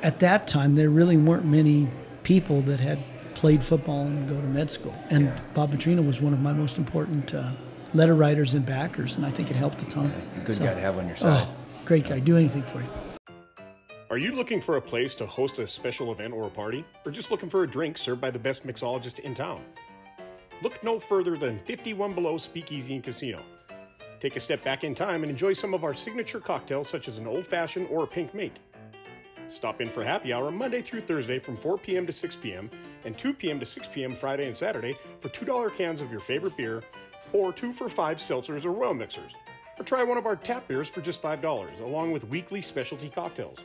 at 0.03 0.19
that 0.19 0.47
time 0.47 0.76
there 0.76 0.89
really 0.89 1.17
weren't 1.17 1.45
many 1.45 1.88
people 2.24 2.61
that 2.61 2.80
had 2.80 2.99
played 3.44 3.62
football 3.62 4.06
and 4.06 4.30
go 4.30 4.39
to 4.39 4.48
med 4.48 4.72
school, 4.72 4.96
and 5.10 5.26
Yeah. 5.26 5.38
Bob 5.54 5.74
Petrino 5.74 6.02
was 6.08 6.22
one 6.22 6.32
of 6.32 6.39
my 6.39 6.54
most 6.54 6.78
important 6.78 7.34
uh, 7.36 7.52
letter 7.94 8.16
writers 8.16 8.54
and 8.54 8.66
backers, 8.66 9.18
and 9.18 9.26
I 9.26 9.32
think 9.32 9.52
it 9.52 9.58
helped 9.58 9.82
a 9.82 9.86
ton. 9.88 10.14
A 10.38 10.39
good 10.46 10.56
So- 10.56 10.64
guy 10.64 10.74
to 10.74 10.80
have 10.80 10.98
on 10.98 11.08
your 11.08 11.18
side. 11.18 11.46
Oh, 11.46 11.54
great 11.84 12.08
guy. 12.08 12.20
Do 12.20 12.38
anything 12.38 12.64
for 12.64 12.80
you. 12.80 12.88
Are 14.10 14.18
you 14.18 14.32
looking 14.34 14.62
for 14.62 14.78
a 14.78 14.82
place 14.82 15.14
to 15.16 15.26
host 15.26 15.60
a 15.60 15.68
special 15.68 16.10
event 16.14 16.34
or 16.34 16.48
a 16.48 16.50
party? 16.50 16.86
Or 17.06 17.12
just 17.12 17.32
looking 17.32 17.50
for 17.50 17.64
a 17.64 17.68
drink 17.68 17.98
served 17.98 18.22
by 18.22 18.32
the 18.32 18.39
best 18.39 18.66
mixologist 18.66 19.20
in 19.20 19.34
town? 19.34 19.60
Look 20.62 20.82
no 20.82 20.98
further 20.98 21.36
than 21.36 21.60
51 21.66 22.14
Below 22.14 22.38
Speakeasy 22.38 22.96
and 22.96 23.04
Casino. 23.04 23.41
Take 24.22 24.38
a 24.38 24.39
step 24.39 24.64
back 24.64 24.86
in 24.86 24.96
time 24.96 25.24
and 25.24 25.30
enjoy 25.30 25.52
some 25.52 25.74
of 25.74 25.84
our 25.84 25.94
signature 25.94 26.39
cocktails, 26.39 26.88
such 26.88 27.10
as 27.10 27.18
an 27.18 27.28
old 27.28 27.46
fashioned 27.46 27.88
or 27.89 28.06
a 28.06 28.08
pink 28.08 28.34
mate. 28.34 28.58
Stop 29.54 29.82
in 29.82 29.89
for 29.89 30.04
happy 30.04 30.34
hour 30.34 30.49
Monday 30.49 30.82
through 30.82 31.01
Thursday 31.01 31.38
from 31.38 31.56
4 31.56 31.78
p.m. 31.78 32.08
to 32.08 32.12
6 32.12 32.36
p.m. 32.38 32.72
and 33.06 33.16
2 33.16 33.36
p.m. 33.36 33.60
to 33.60 33.68
6 33.68 33.88
p.m. 33.89 34.16
Friday 34.16 34.47
and 34.47 34.58
Saturday 34.58 34.97
for 35.20 35.30
$2 35.30 35.76
cans 35.76 36.01
of 36.01 36.10
your 36.10 36.22
favorite 36.22 36.58
beer 36.58 36.82
or 37.34 37.54
2 37.54 37.72
for 37.72 37.88
5 37.88 38.18
seltzers 38.18 38.66
or 38.66 38.72
well 38.72 38.95
mixers. 38.95 39.36
Or 39.78 39.86
try 39.86 40.01
one 40.04 40.18
of 40.18 40.26
our 40.26 40.36
tap 40.36 40.68
beers 40.68 40.89
for 40.89 41.01
just 41.01 41.22
$5, 41.22 41.82
along 41.82 42.12
with 42.12 42.28
weekly 42.30 42.64
specialty 42.64 43.10
cocktails. 43.10 43.64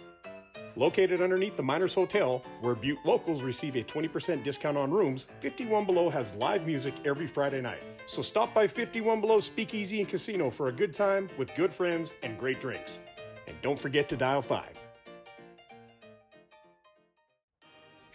Located 0.76 1.22
underneath 1.22 1.57
the 1.57 1.62
Miners 1.62 1.95
Hotel, 1.95 2.45
where 2.61 2.74
Butte 2.74 2.99
locals 3.07 3.41
receive 3.41 3.74
a 3.76 3.82
20% 3.82 4.45
discount 4.45 4.76
on 4.76 4.91
rooms, 4.91 5.26
51 5.41 5.86
Below 5.86 6.11
has 6.11 6.34
live 6.34 6.66
music 6.66 6.95
every 7.07 7.26
Friday 7.26 7.62
night. 7.62 7.82
So 8.05 8.20
stop 8.20 8.53
by 8.53 8.66
51 8.66 9.22
Below 9.22 9.41
Speakeasy 9.41 10.01
and 10.01 10.09
Casino 10.09 10.51
for 10.51 10.68
a 10.68 10.72
good 10.72 10.93
time 10.93 11.30
with 11.39 11.55
good 11.55 11.72
friends 11.72 12.12
and 12.22 12.39
great 12.39 12.61
drinks. 12.61 12.99
And 13.47 13.57
don't 13.62 13.78
forget 13.78 14.07
to 14.11 14.16
dial 14.16 14.43
5. 14.43 14.78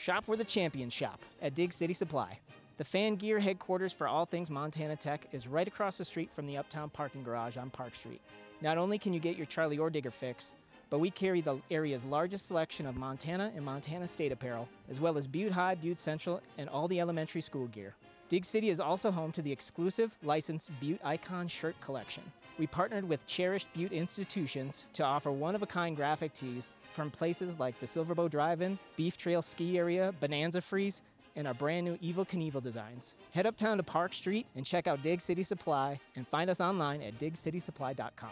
Shop 0.04 0.28
where 0.28 0.36
the 0.36 0.44
champions 0.44 0.92
shop 0.92 1.22
at 1.42 1.56
Dig 1.56 1.72
City 1.72 1.94
Supply. 1.94 2.38
The 2.76 2.84
fan 2.84 3.16
gear 3.16 3.40
headquarters 3.40 3.94
for 3.94 4.06
all 4.06 4.26
things 4.26 4.50
Montana 4.50 4.98
Tech 4.98 5.30
is 5.32 5.48
right 5.48 5.66
across 5.66 5.98
the 5.98 6.04
street 6.04 6.30
from 6.30 6.46
the 6.46 6.58
Uptown 6.58 6.90
Parking 6.90 7.24
Garage 7.24 7.56
on 7.56 7.70
Park 7.70 7.96
Street. 7.96 8.20
Not 8.60 8.78
only 8.78 8.98
can 8.98 9.14
you 9.14 9.22
get 9.22 9.38
your 9.38 9.46
Charlie 9.46 9.78
or 9.78 9.90
Digger 9.90 10.12
fix, 10.12 10.56
but 10.90 11.00
we 11.00 11.10
carry 11.10 11.40
the 11.40 11.60
area's 11.72 12.04
largest 12.04 12.48
selection 12.48 12.86
of 12.86 12.98
Montana 12.98 13.54
and 13.56 13.64
Montana 13.64 14.06
State 14.06 14.34
apparel, 14.34 14.68
as 14.90 15.00
well 15.00 15.18
as 15.18 15.26
Butte 15.26 15.54
High, 15.54 15.76
Butte 15.76 16.00
Central, 16.00 16.42
and 16.58 16.68
all 16.68 16.90
the 16.90 17.00
elementary 17.00 17.40
school 17.40 17.68
gear. 17.68 17.96
Dig 18.34 18.46
City 18.46 18.72
is 18.72 18.80
also 18.80 19.12
home 19.12 19.32
to 19.34 19.44
the 19.44 19.52
exclusive 19.52 20.18
licensed 20.24 20.72
Butte 20.80 21.00
Icon 21.04 21.48
shirt 21.48 21.80
collection. 21.82 22.24
We 22.58 22.66
partnered 22.66 23.08
with 23.08 23.28
cherished 23.28 23.68
Butte 23.76 23.92
institutions 23.92 24.86
to 24.94 25.04
offer 25.04 25.32
one 25.32 25.54
of 25.54 25.62
a 25.62 25.68
kind 25.68 25.96
graphic 25.96 26.34
tees 26.34 26.72
from 26.94 27.12
places 27.12 27.60
like 27.60 27.80
the 27.80 27.86
Silverbow 27.86 28.28
Drive 28.32 28.64
In, 28.64 28.80
Beef 28.96 29.18
Trail 29.18 29.44
Ski 29.44 29.78
Area, 29.78 30.16
Bonanza 30.20 30.62
Freeze, 30.62 31.04
and 31.36 31.46
our 31.46 31.54
brand 31.54 31.86
new 31.86 31.96
Evel 31.98 32.28
Knievel 32.28 32.60
designs. 32.60 33.14
Head 33.34 33.46
uptown 33.46 33.78
to 33.78 33.84
Park 33.84 34.16
Street 34.16 34.48
and 34.56 34.66
check 34.66 34.88
out 34.88 35.04
Dig 35.04 35.22
City 35.22 35.44
Supply 35.44 36.00
and 36.16 36.28
find 36.28 36.50
us 36.50 36.60
online 36.60 37.04
at 37.04 37.20
digcitysupply.com. 37.20 38.32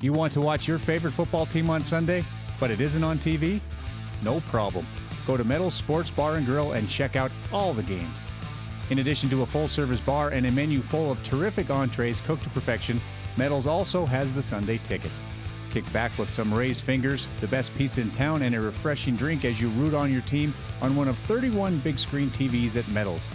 You 0.00 0.12
want 0.12 0.32
to 0.34 0.40
watch 0.40 0.68
your 0.68 0.78
favorite 0.78 1.10
football 1.10 1.46
team 1.46 1.70
on 1.70 1.82
Sunday, 1.82 2.24
but 2.60 2.70
it 2.70 2.80
isn't 2.80 3.02
on 3.02 3.18
TV? 3.18 3.60
No 4.22 4.38
problem. 4.42 4.86
Go 5.26 5.36
to 5.36 5.42
Metal 5.42 5.72
Sports 5.72 6.08
Bar 6.08 6.36
and 6.36 6.46
Grill 6.46 6.74
and 6.74 6.88
check 6.88 7.16
out 7.16 7.32
all 7.52 7.74
the 7.74 7.82
games. 7.82 8.18
In 8.90 9.00
addition 9.00 9.28
to 9.30 9.42
a 9.42 9.46
full 9.46 9.68
service 9.68 10.00
bar 10.00 10.30
and 10.30 10.46
a 10.46 10.50
menu 10.50 10.80
full 10.80 11.12
of 11.12 11.22
terrific 11.22 11.68
entrees 11.68 12.22
cooked 12.22 12.44
to 12.44 12.50
perfection, 12.50 13.00
Metals 13.36 13.66
also 13.66 14.06
has 14.06 14.34
the 14.34 14.42
Sunday 14.42 14.78
ticket. 14.78 15.10
Kick 15.70 15.90
back 15.92 16.16
with 16.18 16.30
some 16.30 16.52
raised 16.52 16.84
fingers, 16.84 17.28
the 17.42 17.48
best 17.48 17.76
pizza 17.76 18.00
in 18.00 18.10
town, 18.10 18.40
and 18.42 18.54
a 18.54 18.60
refreshing 18.60 19.14
drink 19.14 19.44
as 19.44 19.60
you 19.60 19.68
root 19.70 19.92
on 19.92 20.10
your 20.10 20.22
team 20.22 20.54
on 20.80 20.96
one 20.96 21.06
of 21.06 21.18
31 21.18 21.78
big 21.80 21.98
screen 21.98 22.30
TVs 22.30 22.76
at 22.76 22.88
Metals. 22.88 23.28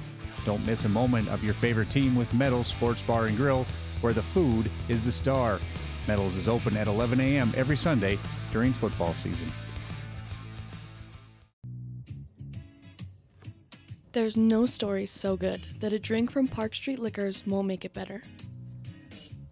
Don't 0.43 0.66
miss 0.66 0.86
a 0.86 0.89
moment 0.89 1.30
of 1.30 1.43
your 1.43 1.54
favorite 1.54 1.91
team 1.91 2.16
with 2.16 2.34
Metals 2.34 2.68
Sports 2.68 3.01
Bar 3.04 3.28
and 3.28 3.38
Grill, 3.38 3.68
where 4.01 4.12
the 4.14 4.24
food 4.24 4.72
is 4.89 5.06
the 5.06 5.12
star. 5.12 5.60
Metals 6.08 6.36
is 6.36 6.47
open 6.47 6.76
at 6.76 6.88
11 6.88 7.20
a.m. 7.20 7.54
every 7.56 7.78
Sunday 7.78 8.18
during 8.51 8.74
football 8.74 9.14
season. 9.14 9.51
There's 14.14 14.38
no 14.38 14.68
story 14.68 15.07
so 15.07 15.36
good 15.36 15.59
that 15.80 15.91
a 15.91 15.97
drink 15.97 16.30
from 16.30 16.47
Park 16.47 16.76
Street 16.76 16.99
Liquors 16.99 17.41
won't 17.47 17.68
make 17.68 17.84
it 17.84 17.95
better. 17.95 18.22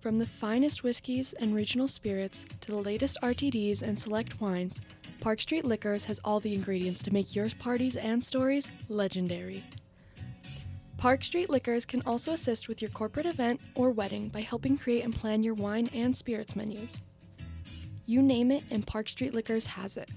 From 0.02 0.20
the 0.20 0.28
finest 0.28 0.84
whiskeys 0.84 1.34
and 1.34 1.56
regional 1.56 1.88
spirits 1.88 2.46
to 2.62 2.70
the 2.70 2.78
latest 2.78 3.18
RTDs 3.24 3.82
and 3.82 3.98
select 3.98 4.40
wines, 4.40 4.80
Park 5.20 5.42
Street 5.42 5.66
Liquors 5.66 6.06
has 6.06 6.20
all 6.24 6.40
the 6.40 6.54
ingredients 6.54 7.02
to 7.02 7.12
make 7.12 7.36
your 7.36 7.50
parties 7.58 7.96
and 7.96 8.24
stories 8.24 8.72
legendary. 8.88 9.64
Park 10.96 11.24
Street 11.24 11.50
Liquors 11.50 11.84
can 11.84 12.04
also 12.06 12.32
assist 12.32 12.68
with 12.68 12.84
your 12.84 12.92
corporate 12.92 13.26
event 13.26 13.60
or 13.74 13.90
wedding 13.90 14.30
by 14.30 14.42
helping 14.42 14.78
create 14.78 15.04
and 15.04 15.16
plan 15.16 15.42
your 15.42 15.56
wine 15.56 15.90
and 15.92 16.16
spirits 16.16 16.56
menus. 16.56 17.02
You 18.06 18.22
name 18.22 18.52
it, 18.52 18.66
and 18.70 18.86
Park 18.86 19.10
Street 19.10 19.34
Liquors 19.34 19.66
has 19.66 19.98
it. 19.98 20.10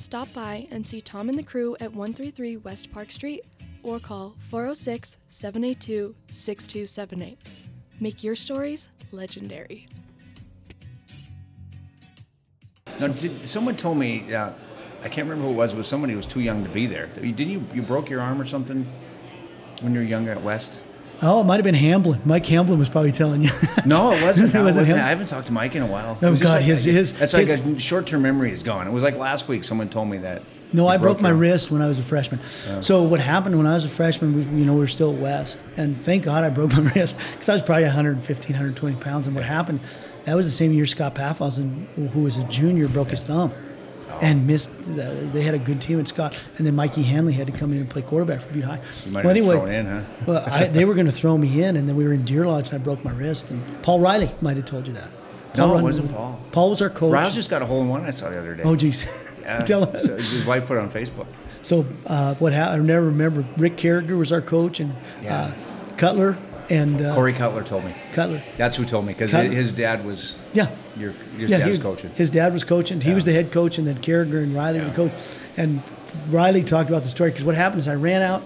Stop 0.00 0.32
by 0.32 0.66
and 0.70 0.84
see 0.84 1.02
Tom 1.02 1.28
and 1.28 1.38
the 1.38 1.42
crew 1.42 1.76
at 1.78 1.92
133 1.92 2.56
West 2.56 2.90
Park 2.90 3.12
Street 3.12 3.44
or 3.82 4.00
call 4.00 4.34
406 4.48 5.18
782 5.28 6.14
6278. 6.30 7.38
Make 8.00 8.24
your 8.24 8.34
stories 8.34 8.88
legendary. 9.12 9.86
Now, 12.98 13.08
did, 13.08 13.46
someone 13.46 13.76
told 13.76 13.98
me, 13.98 14.34
uh, 14.34 14.52
I 15.02 15.08
can't 15.10 15.28
remember 15.28 15.44
who 15.44 15.50
it 15.50 15.56
was, 15.56 15.74
was 15.74 15.86
somebody 15.86 16.14
who 16.14 16.16
was 16.16 16.26
too 16.26 16.40
young 16.40 16.64
to 16.64 16.70
be 16.70 16.86
there. 16.86 17.08
Didn't 17.08 17.50
you, 17.50 17.62
you 17.74 17.82
broke 17.82 18.08
your 18.08 18.22
arm 18.22 18.40
or 18.40 18.46
something 18.46 18.90
when 19.82 19.92
you 19.92 20.00
were 20.00 20.06
young 20.06 20.28
at 20.28 20.42
West? 20.42 20.78
Oh, 21.22 21.40
it 21.40 21.44
might 21.44 21.56
have 21.56 21.64
been 21.64 21.74
Hamblin. 21.74 22.20
Mike 22.24 22.46
Hamblin 22.46 22.78
was 22.78 22.88
probably 22.88 23.12
telling 23.12 23.42
you. 23.42 23.50
No, 23.86 24.12
it 24.12 24.22
wasn't. 24.22 24.52
No, 24.54 24.62
it 24.62 24.64
wasn't 24.66 24.86
him? 24.86 24.96
I 24.98 25.08
haven't 25.08 25.26
talked 25.26 25.46
to 25.48 25.52
Mike 25.52 25.74
in 25.74 25.82
a 25.82 25.86
while. 25.86 26.18
Oh, 26.22 26.26
It 26.26 26.30
was 26.30 26.40
just 26.40 26.52
God, 26.52 26.56
like- 26.58 26.64
his- 26.64 26.84
his- 26.84 27.12
That's 27.14 27.32
like 27.34 27.46
his- 27.48 27.60
a 27.60 27.78
short-term 27.78 28.22
memory 28.22 28.52
is 28.52 28.62
gone. 28.62 28.86
It 28.86 28.90
was 28.92 29.02
like 29.02 29.16
last 29.16 29.48
week. 29.48 29.64
Someone 29.64 29.88
told 29.88 30.08
me 30.08 30.18
that. 30.18 30.42
No, 30.72 30.86
I 30.86 30.98
broke, 30.98 31.20
my 31.20 31.30
wrist 31.30 31.70
when 31.72 31.82
I 31.82 31.88
was 31.88 31.98
a 31.98 32.02
freshman. 32.02 32.38
Oh. 32.68 32.80
So 32.80 33.02
what 33.02 33.18
happened 33.18 33.56
when 33.56 33.66
I 33.66 33.74
was 33.74 33.84
a 33.84 33.88
freshman, 33.88 34.36
we, 34.36 34.60
you 34.60 34.64
know, 34.64 34.74
we 34.74 34.78
were 34.78 34.86
still 34.86 35.12
West, 35.12 35.58
and 35.76 36.00
thank 36.00 36.22
God 36.24 36.44
I 36.44 36.48
broke 36.50 36.72
my 36.76 36.92
wrist 36.94 37.16
because 37.32 37.48
I 37.48 37.54
was 37.54 37.62
probably 37.62 37.84
115, 37.84 38.54
120 38.54 38.96
pounds. 39.00 39.26
And 39.26 39.34
what 39.34 39.44
happened, 39.44 39.80
that 40.26 40.36
was 40.36 40.46
the 40.46 40.52
same 40.52 40.72
year 40.72 40.86
Scott 40.86 41.16
Paffos, 41.16 41.56
who 42.12 42.22
was 42.22 42.36
a 42.36 42.44
junior, 42.44 42.86
broke 42.86 43.10
his 43.10 43.24
thumb. 43.24 43.52
And 44.20 44.46
missed. 44.46 44.70
The, 44.94 45.30
they 45.32 45.42
had 45.42 45.54
a 45.54 45.58
good 45.58 45.80
team 45.80 45.98
at 45.98 46.08
Scott, 46.08 46.34
and 46.58 46.66
then 46.66 46.76
Mikey 46.76 47.02
Hanley 47.02 47.32
had 47.32 47.46
to 47.46 47.52
come 47.52 47.72
in 47.72 47.80
and 47.80 47.88
play 47.88 48.02
quarterback 48.02 48.42
for 48.42 48.52
Butte 48.52 48.64
High. 48.64 48.80
You 49.06 49.12
might 49.12 49.24
well, 49.24 49.30
anyway, 49.30 49.56
thrown 49.56 49.70
in, 49.70 49.86
huh? 49.86 50.02
well, 50.26 50.44
I, 50.46 50.66
they 50.66 50.84
were 50.84 50.94
going 50.94 51.06
to 51.06 51.12
throw 51.12 51.38
me 51.38 51.62
in, 51.62 51.76
and 51.76 51.88
then 51.88 51.96
we 51.96 52.04
were 52.04 52.12
in 52.12 52.24
Deer 52.24 52.46
Lodge, 52.46 52.68
and 52.70 52.80
I 52.80 52.84
broke 52.84 53.02
my 53.04 53.12
wrist. 53.12 53.50
And 53.50 53.62
Paul 53.82 54.00
Riley 54.00 54.30
might 54.40 54.56
have 54.56 54.66
told 54.66 54.86
you 54.86 54.92
that. 54.94 55.10
No, 55.56 55.76
it 55.76 55.82
wasn't 55.82 56.12
Paul. 56.12 56.40
Paul 56.52 56.70
was 56.70 56.82
our 56.82 56.90
coach. 56.90 57.12
Rouse 57.12 57.34
just 57.34 57.50
got 57.50 57.62
a 57.62 57.66
hole 57.66 57.82
in 57.82 57.88
one 57.88 58.04
I 58.04 58.10
saw 58.10 58.30
the 58.30 58.38
other 58.38 58.54
day. 58.54 58.62
Oh, 58.62 58.76
geez. 58.76 59.04
Yeah. 59.42 59.58
Tell 59.64 59.86
him. 59.86 59.98
So 59.98 60.16
his 60.16 60.44
wife 60.44 60.66
put 60.66 60.76
it 60.76 60.80
on 60.80 60.90
Facebook. 60.90 61.26
So 61.62 61.86
uh, 62.06 62.34
what 62.36 62.52
happened? 62.52 62.82
I 62.82 62.86
never 62.86 63.06
remember. 63.06 63.44
Rick 63.56 63.76
Carriger 63.76 64.16
was 64.16 64.32
our 64.32 64.40
coach, 64.42 64.80
and 64.80 64.94
Yeah. 65.22 65.36
uh, 65.36 65.54
Cutler 65.96 66.38
And 66.70 67.02
uh, 67.02 67.14
Corey 67.16 67.32
Cutler 67.32 67.64
told 67.64 67.84
me. 67.84 67.92
Cutler. 68.12 68.40
That's 68.56 68.76
who 68.76 68.84
told 68.84 69.04
me 69.04 69.12
because 69.12 69.32
his 69.32 69.72
dad 69.72 70.04
was. 70.04 70.36
Yeah. 70.52 70.70
Your 70.96 71.12
your 71.36 71.48
yeah, 71.48 71.58
dad 71.58 71.64
he 71.64 71.70
was 71.70 71.78
coaching. 71.80 72.10
His 72.14 72.30
dad 72.30 72.52
was 72.52 72.62
coaching. 72.64 73.00
He 73.00 73.12
was 73.12 73.24
the 73.24 73.32
head 73.32 73.50
coach, 73.52 73.76
and 73.78 73.86
then 73.86 73.96
Carragher 73.96 74.42
and 74.42 74.54
Riley 74.54 74.78
were 74.80 74.86
the 74.86 74.94
coach. 74.94 75.12
And 75.56 75.82
Riley 76.28 76.62
talked 76.62 76.88
about 76.88 77.02
the 77.02 77.08
story 77.08 77.30
because 77.30 77.44
what 77.44 77.54
happened 77.56 77.80
is 77.80 77.88
I 77.88 77.94
ran 77.96 78.22
out, 78.22 78.42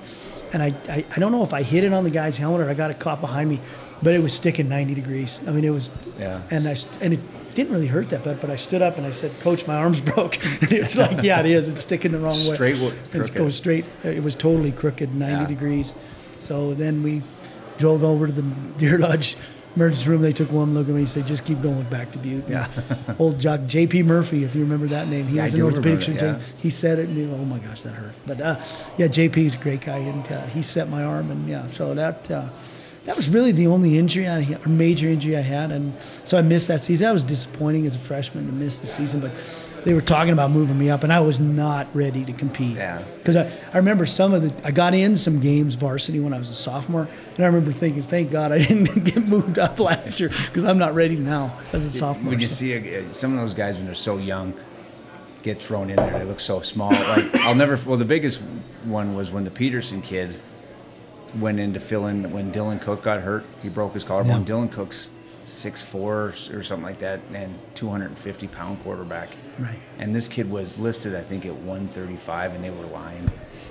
and 0.53 0.62
I, 0.62 0.75
I 0.89 1.05
I 1.14 1.18
don't 1.20 1.33
know 1.33 1.43
if 1.45 1.53
I 1.53 1.62
hit 1.62 1.85
it 1.85 1.93
on 1.93 2.05
the 2.05 2.11
guy's 2.11 2.37
helmet 2.37 2.62
or 2.62 2.70
I 2.70 2.75
got 2.75 2.91
it 2.91 2.99
caught 2.99 3.20
behind 3.20 3.49
me, 3.51 3.61
but 4.03 4.14
it 4.14 4.22
was 4.22 4.33
sticking 4.35 4.68
90 4.68 4.95
degrees. 4.95 5.39
I 5.47 5.51
mean, 5.53 5.64
it 5.64 5.70
was. 5.70 5.91
Yeah. 6.18 6.41
And 6.51 6.66
I 6.68 6.77
and 7.01 7.12
it 7.14 7.20
didn't 7.55 7.72
really 7.72 7.87
hurt 7.89 8.09
that 8.11 8.25
bad, 8.25 8.41
but 8.41 8.51
I 8.51 8.57
stood 8.57 8.81
up 8.83 8.97
and 8.99 9.07
I 9.07 9.11
said, 9.11 9.33
"Coach, 9.41 9.66
my 9.66 9.77
arm's 9.77 10.01
broke." 10.12 10.43
and 10.62 10.72
it's 10.72 10.97
like, 10.97 11.22
yeah, 11.22 11.41
it 11.41 11.47
is. 11.47 11.68
It's 11.68 11.83
sticking 11.83 12.12
the 12.12 12.18
wrong 12.18 12.33
way. 12.33 12.55
Straight 12.55 12.79
wo- 12.81 12.89
It 12.89 13.11
crooked. 13.12 13.35
goes 13.35 13.57
straight. 13.57 13.85
It 14.03 14.22
was 14.22 14.35
totally 14.35 14.72
crooked, 14.72 15.14
90 15.14 15.41
Yeah. 15.43 15.47
degrees. 15.47 15.95
So 16.41 16.75
then 16.75 17.03
we 17.03 17.22
drove 17.79 18.03
over 18.05 18.27
to 18.27 18.33
the 18.33 18.43
Deer 18.79 18.99
Lodge 18.99 19.37
emergency 19.77 20.09
room. 20.09 20.22
They 20.22 20.33
took 20.33 20.53
one 20.53 20.75
look 20.75 20.89
at 20.89 20.95
me 20.95 21.01
and 21.01 21.09
said, 21.09 21.27
"Just 21.27 21.45
keep 21.45 21.61
going 21.62 21.83
back 21.85 22.12
to 22.12 22.18
Butte." 22.18 22.49
Yeah. 22.49 22.68
Old 23.18 23.39
jock 23.41 23.61
J.P. 23.66 24.03
Murphy, 24.05 24.45
if 24.45 24.55
you 24.55 24.62
remember 24.62 24.87
that 24.89 25.09
name, 25.09 25.27
he 25.27 25.37
Yeah, 25.37 25.45
was 25.45 25.55
an 25.55 25.62
orthopedic 25.62 26.03
surgeon. 26.03 26.35
yeah. 26.37 26.41
He 26.59 26.70
said 26.70 26.99
it, 26.99 27.09
and 27.09 27.33
oh 27.35 27.45
my 27.45 27.59
gosh, 27.59 27.83
that 27.83 27.93
hurt. 27.95 28.12
But 28.27 28.41
uh, 28.41 28.61
yeah, 28.97 29.09
J.P.'s 29.09 29.55
a 29.55 29.59
great 29.59 29.81
guy, 29.83 29.99
and 29.99 30.27
uh, 30.31 30.43
he 30.47 30.62
set 30.62 30.89
my 30.89 31.05
arm, 31.05 31.31
and 31.31 31.49
yeah, 31.49 31.66
so 31.68 31.95
that. 31.95 32.31
Uh, 32.31 32.49
that 33.05 33.16
was 33.16 33.29
really 33.29 33.53
the 33.53 33.66
only 33.66 33.99
injury 33.99 34.27
I 34.27 34.41
had, 34.41 34.64
or 34.66 34.70
major 34.70 35.09
injury 35.09 35.37
I 35.37 35.43
had, 35.43 35.70
and 35.72 35.93
so 36.25 36.39
I 36.39 36.41
missed 36.41 36.68
that 36.68 36.85
season. 36.85 37.05
That 37.05 37.12
was 37.12 37.22
disappointing 37.22 37.85
as 37.87 37.95
a 37.95 37.99
freshman 37.99 38.47
to 38.47 38.53
miss 38.55 38.79
the 38.81 38.87
season, 38.87 39.20
but 39.20 39.33
they 39.85 39.95
were 39.95 40.01
talking 40.01 40.32
about 40.32 40.51
moving 40.51 40.78
me 40.78 40.91
up, 40.91 41.03
and 41.05 41.12
I 41.12 41.20
was 41.20 41.39
not 41.39 41.87
ready 41.95 42.24
to 42.24 42.32
compete. 42.32 42.76
Yeah. 42.76 43.03
Because 43.18 43.37
I, 43.37 43.53
I 43.72 43.76
remember 43.78 44.07
some 44.07 44.32
of 44.32 44.43
the, 44.43 44.66
I 44.66 44.70
got 44.70 44.95
in 44.95 45.14
some 45.16 45.41
games 45.41 45.74
varsity 45.74 46.20
when 46.20 46.32
I 46.32 46.39
was 46.39 46.49
a 46.49 46.55
sophomore, 46.55 47.09
and 47.37 47.45
I 47.45 47.47
remember 47.47 47.70
thinking, 47.72 48.03
thank 48.03 48.30
God 48.30 48.51
I 48.53 48.59
didn't 48.66 49.05
get 49.05 49.26
moved 49.26 49.59
up 49.59 49.78
last 49.78 50.18
year 50.20 50.30
because 50.47 50.64
I'm 50.64 50.78
not 50.78 50.95
ready 50.95 51.16
now 51.16 51.57
as 51.72 51.85
a 51.85 51.91
sophomore. 51.91 52.30
When 52.30 52.41
you 52.41 52.49
So- 52.49 52.55
see 52.57 52.72
a, 52.74 53.05
uh, 53.05 53.09
some 53.11 53.32
of 53.35 53.39
those 53.41 53.55
guys 53.55 53.76
when 53.76 53.87
they're 53.87 53.95
so 53.95 54.16
young 54.18 54.55
get 55.43 55.59
thrown 55.59 55.91
in 55.91 55.97
there, 55.97 56.18
they 56.18 56.24
look 56.24 56.41
so 56.41 56.61
small. 56.62 56.91
Like 56.91 57.37
I'll 57.41 57.55
never. 57.55 57.78
Well, 57.87 57.99
the 57.99 58.05
biggest 58.07 58.41
one 58.85 59.14
was 59.14 59.30
when 59.30 59.45
the 59.45 59.51
Peterson 59.51 60.01
kid 60.01 60.41
went 61.39 61.61
in 61.61 61.74
to 61.74 61.80
fill 61.80 62.07
in 62.07 62.30
when 62.32 62.53
Dylan 62.53 62.80
Cook 62.80 63.03
got 63.03 63.20
hurt. 63.20 63.45
He 63.61 63.68
broke 63.68 63.93
his 63.93 64.05
collarbone. 64.05 64.41
Yeah. 64.47 64.55
Dylan 64.55 64.70
Cook's 64.72 65.09
six 65.45 65.82
four 65.82 66.32
or 66.53 66.62
something 66.62 66.82
like 66.82 66.99
that, 67.01 67.20
and 67.32 67.55
250 67.74 68.49
pound 68.49 68.82
quarterback. 68.82 69.30
Right. 69.59 69.78
And 69.99 70.14
this 70.14 70.26
kid 70.28 70.51
was 70.51 70.78
listed, 70.78 71.14
I 71.14 71.20
think, 71.22 71.45
at 71.47 71.55
135, 71.55 72.55
and 72.55 72.64
they 72.64 72.70
were 72.70 72.86
lying. 72.86 73.30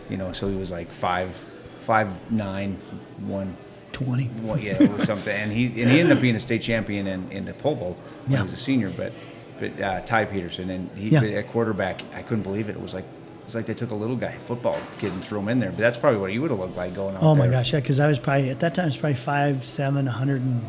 You 0.09 0.17
know, 0.17 0.31
so 0.31 0.47
he 0.49 0.55
was 0.55 0.71
like 0.71 0.91
five, 0.91 1.35
five 1.79 2.09
nine, 2.31 2.77
one 3.25 3.55
20. 3.93 4.29
well, 4.41 4.57
yeah, 4.59 4.81
or 4.93 5.05
something. 5.05 5.35
And 5.35 5.51
he 5.51 5.65
and 5.81 5.91
he 5.91 5.99
ended 5.99 6.15
up 6.17 6.21
being 6.21 6.35
a 6.35 6.39
state 6.39 6.61
champion 6.61 7.07
in, 7.07 7.31
in 7.31 7.45
the 7.45 7.53
pole 7.53 7.75
vault 7.75 7.99
when 8.23 8.31
Yeah. 8.31 8.37
he 8.39 8.43
was 8.43 8.53
a 8.53 8.57
senior. 8.57 8.89
But 8.89 9.13
but 9.59 9.79
uh, 9.79 10.01
Ty 10.01 10.25
Peterson 10.25 10.69
and 10.69 10.89
he 10.97 11.09
Yeah. 11.09 11.21
at 11.23 11.47
quarterback, 11.49 12.01
I 12.13 12.21
couldn't 12.21 12.43
believe 12.43 12.69
it. 12.69 12.75
It 12.75 12.81
was 12.81 12.93
like 12.93 13.05
it's 13.45 13.55
like 13.55 13.65
they 13.65 13.73
took 13.73 13.91
a 13.91 13.95
little 13.95 14.15
guy 14.15 14.37
football 14.37 14.77
kid 14.99 15.11
and 15.13 15.23
threw 15.23 15.39
him 15.39 15.49
in 15.49 15.59
there. 15.59 15.69
But 15.69 15.79
that's 15.79 15.97
probably 15.97 16.19
what 16.19 16.31
he 16.31 16.39
would 16.39 16.49
have 16.51 16.59
looked 16.59 16.77
like 16.77 16.93
going 16.95 17.15
out 17.15 17.23
Oh 17.23 17.35
my 17.35 17.43
there. 17.47 17.51
gosh, 17.59 17.73
yeah, 17.73 17.79
because 17.81 17.99
I 17.99 18.07
was 18.07 18.17
probably 18.19 18.49
at 18.49 18.59
that 18.61 18.73
time 18.75 18.83
I 18.83 18.85
was 18.87 18.97
probably 18.97 19.15
five 19.15 19.63
seven, 19.65 20.05
100 20.05 20.41
and, 20.41 20.61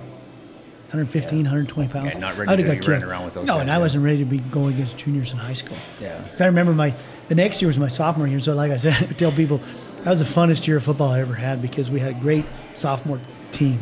115, 0.95 1.39
120 1.39 1.89
pounds. 1.93 2.07
Yeah, 2.13 2.19
not 2.19 2.37
ready 2.37 2.49
I 2.49 2.53
would've 2.53 2.67
to 2.67 2.73
got 2.75 2.87
be 2.87 2.93
running 2.93 3.09
around 3.09 3.25
with 3.25 3.35
those 3.35 3.47
No, 3.47 3.55
guys, 3.55 3.61
and 3.63 3.71
I 3.71 3.75
yeah. 3.75 3.81
wasn't 3.81 4.05
ready 4.05 4.19
to 4.19 4.25
be 4.25 4.39
going 4.39 4.75
against 4.75 4.97
juniors 4.97 5.33
in 5.33 5.39
high 5.39 5.53
school. 5.53 5.77
Yeah. 6.01 6.25
I 6.39 6.45
remember 6.47 6.73
my 6.73 6.95
the 7.29 7.35
next 7.35 7.61
year 7.61 7.67
was 7.69 7.79
my 7.79 7.89
sophomore 7.89 8.29
year, 8.29 8.39
so 8.39 8.55
like 8.55 8.71
I 8.71 8.77
said, 8.77 8.93
I 9.11 9.13
tell 9.13 9.33
people 9.33 9.59
that 10.05 10.11
was 10.11 10.21
the 10.21 10.25
funnest 10.25 10.67
year 10.67 10.77
of 10.77 10.85
football 10.85 11.11
I 11.11 11.21
ever 11.21 11.35
had 11.35 11.61
because 11.61 11.91
we 11.91 11.99
had 12.01 12.13
a 12.13 12.21
great 12.21 12.45
sophomore 12.75 13.21
team, 13.53 13.81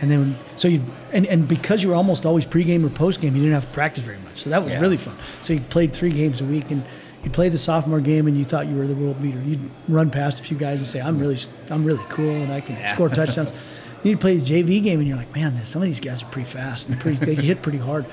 and 0.00 0.10
then 0.10 0.36
so 0.56 0.68
you 0.68 0.82
and, 1.12 1.26
and 1.26 1.46
because 1.46 1.82
you 1.82 1.90
were 1.90 1.94
almost 1.94 2.26
always 2.26 2.46
pregame 2.46 2.84
or 2.84 2.88
postgame, 2.88 3.34
you 3.34 3.42
didn't 3.42 3.52
have 3.52 3.66
to 3.66 3.72
practice 3.72 4.02
very 4.02 4.18
much, 4.18 4.42
so 4.42 4.50
that 4.50 4.62
was 4.62 4.72
Yeah. 4.72 4.80
really 4.80 4.96
fun. 4.96 5.16
So 5.42 5.52
you 5.52 5.60
played 5.60 5.92
three 5.92 6.12
games 6.12 6.40
a 6.40 6.44
week 6.44 6.70
and. 6.70 6.84
You 7.22 7.30
played 7.30 7.52
the 7.52 7.58
sophomore 7.58 8.00
game 8.00 8.26
and 8.26 8.36
you 8.36 8.44
thought 8.44 8.66
you 8.66 8.76
were 8.76 8.86
the 8.86 8.94
world 8.94 9.22
beater. 9.22 9.40
You'd 9.40 9.70
run 9.88 10.10
past 10.10 10.40
a 10.40 10.42
few 10.42 10.58
guys 10.58 10.80
and 10.80 10.86
say, 10.86 11.00
"I'm 11.00 11.16
mm. 11.16 11.22
really, 11.22 11.38
I'm 11.70 11.82
really 11.82 12.04
cool 12.10 12.28
and 12.28 12.52
I 12.52 12.60
can 12.60 12.76
score 12.94 13.08
touchdowns." 13.20 13.50
You 14.04 14.16
play 14.16 14.36
the 14.36 14.44
JV 14.44 14.82
game 14.82 14.98
and 15.00 15.08
you're 15.08 15.16
like, 15.16 15.34
"Man, 15.34 15.64
some 15.64 15.82
of 15.82 15.86
these 15.88 16.00
guys 16.00 16.22
are 16.22 16.26
pretty 16.26 16.48
fast 16.48 16.88
and 16.88 16.98
pretty, 17.00 17.24
they 17.24 17.34
hit 17.34 17.62
pretty 17.62 17.78
hard." 17.78 18.04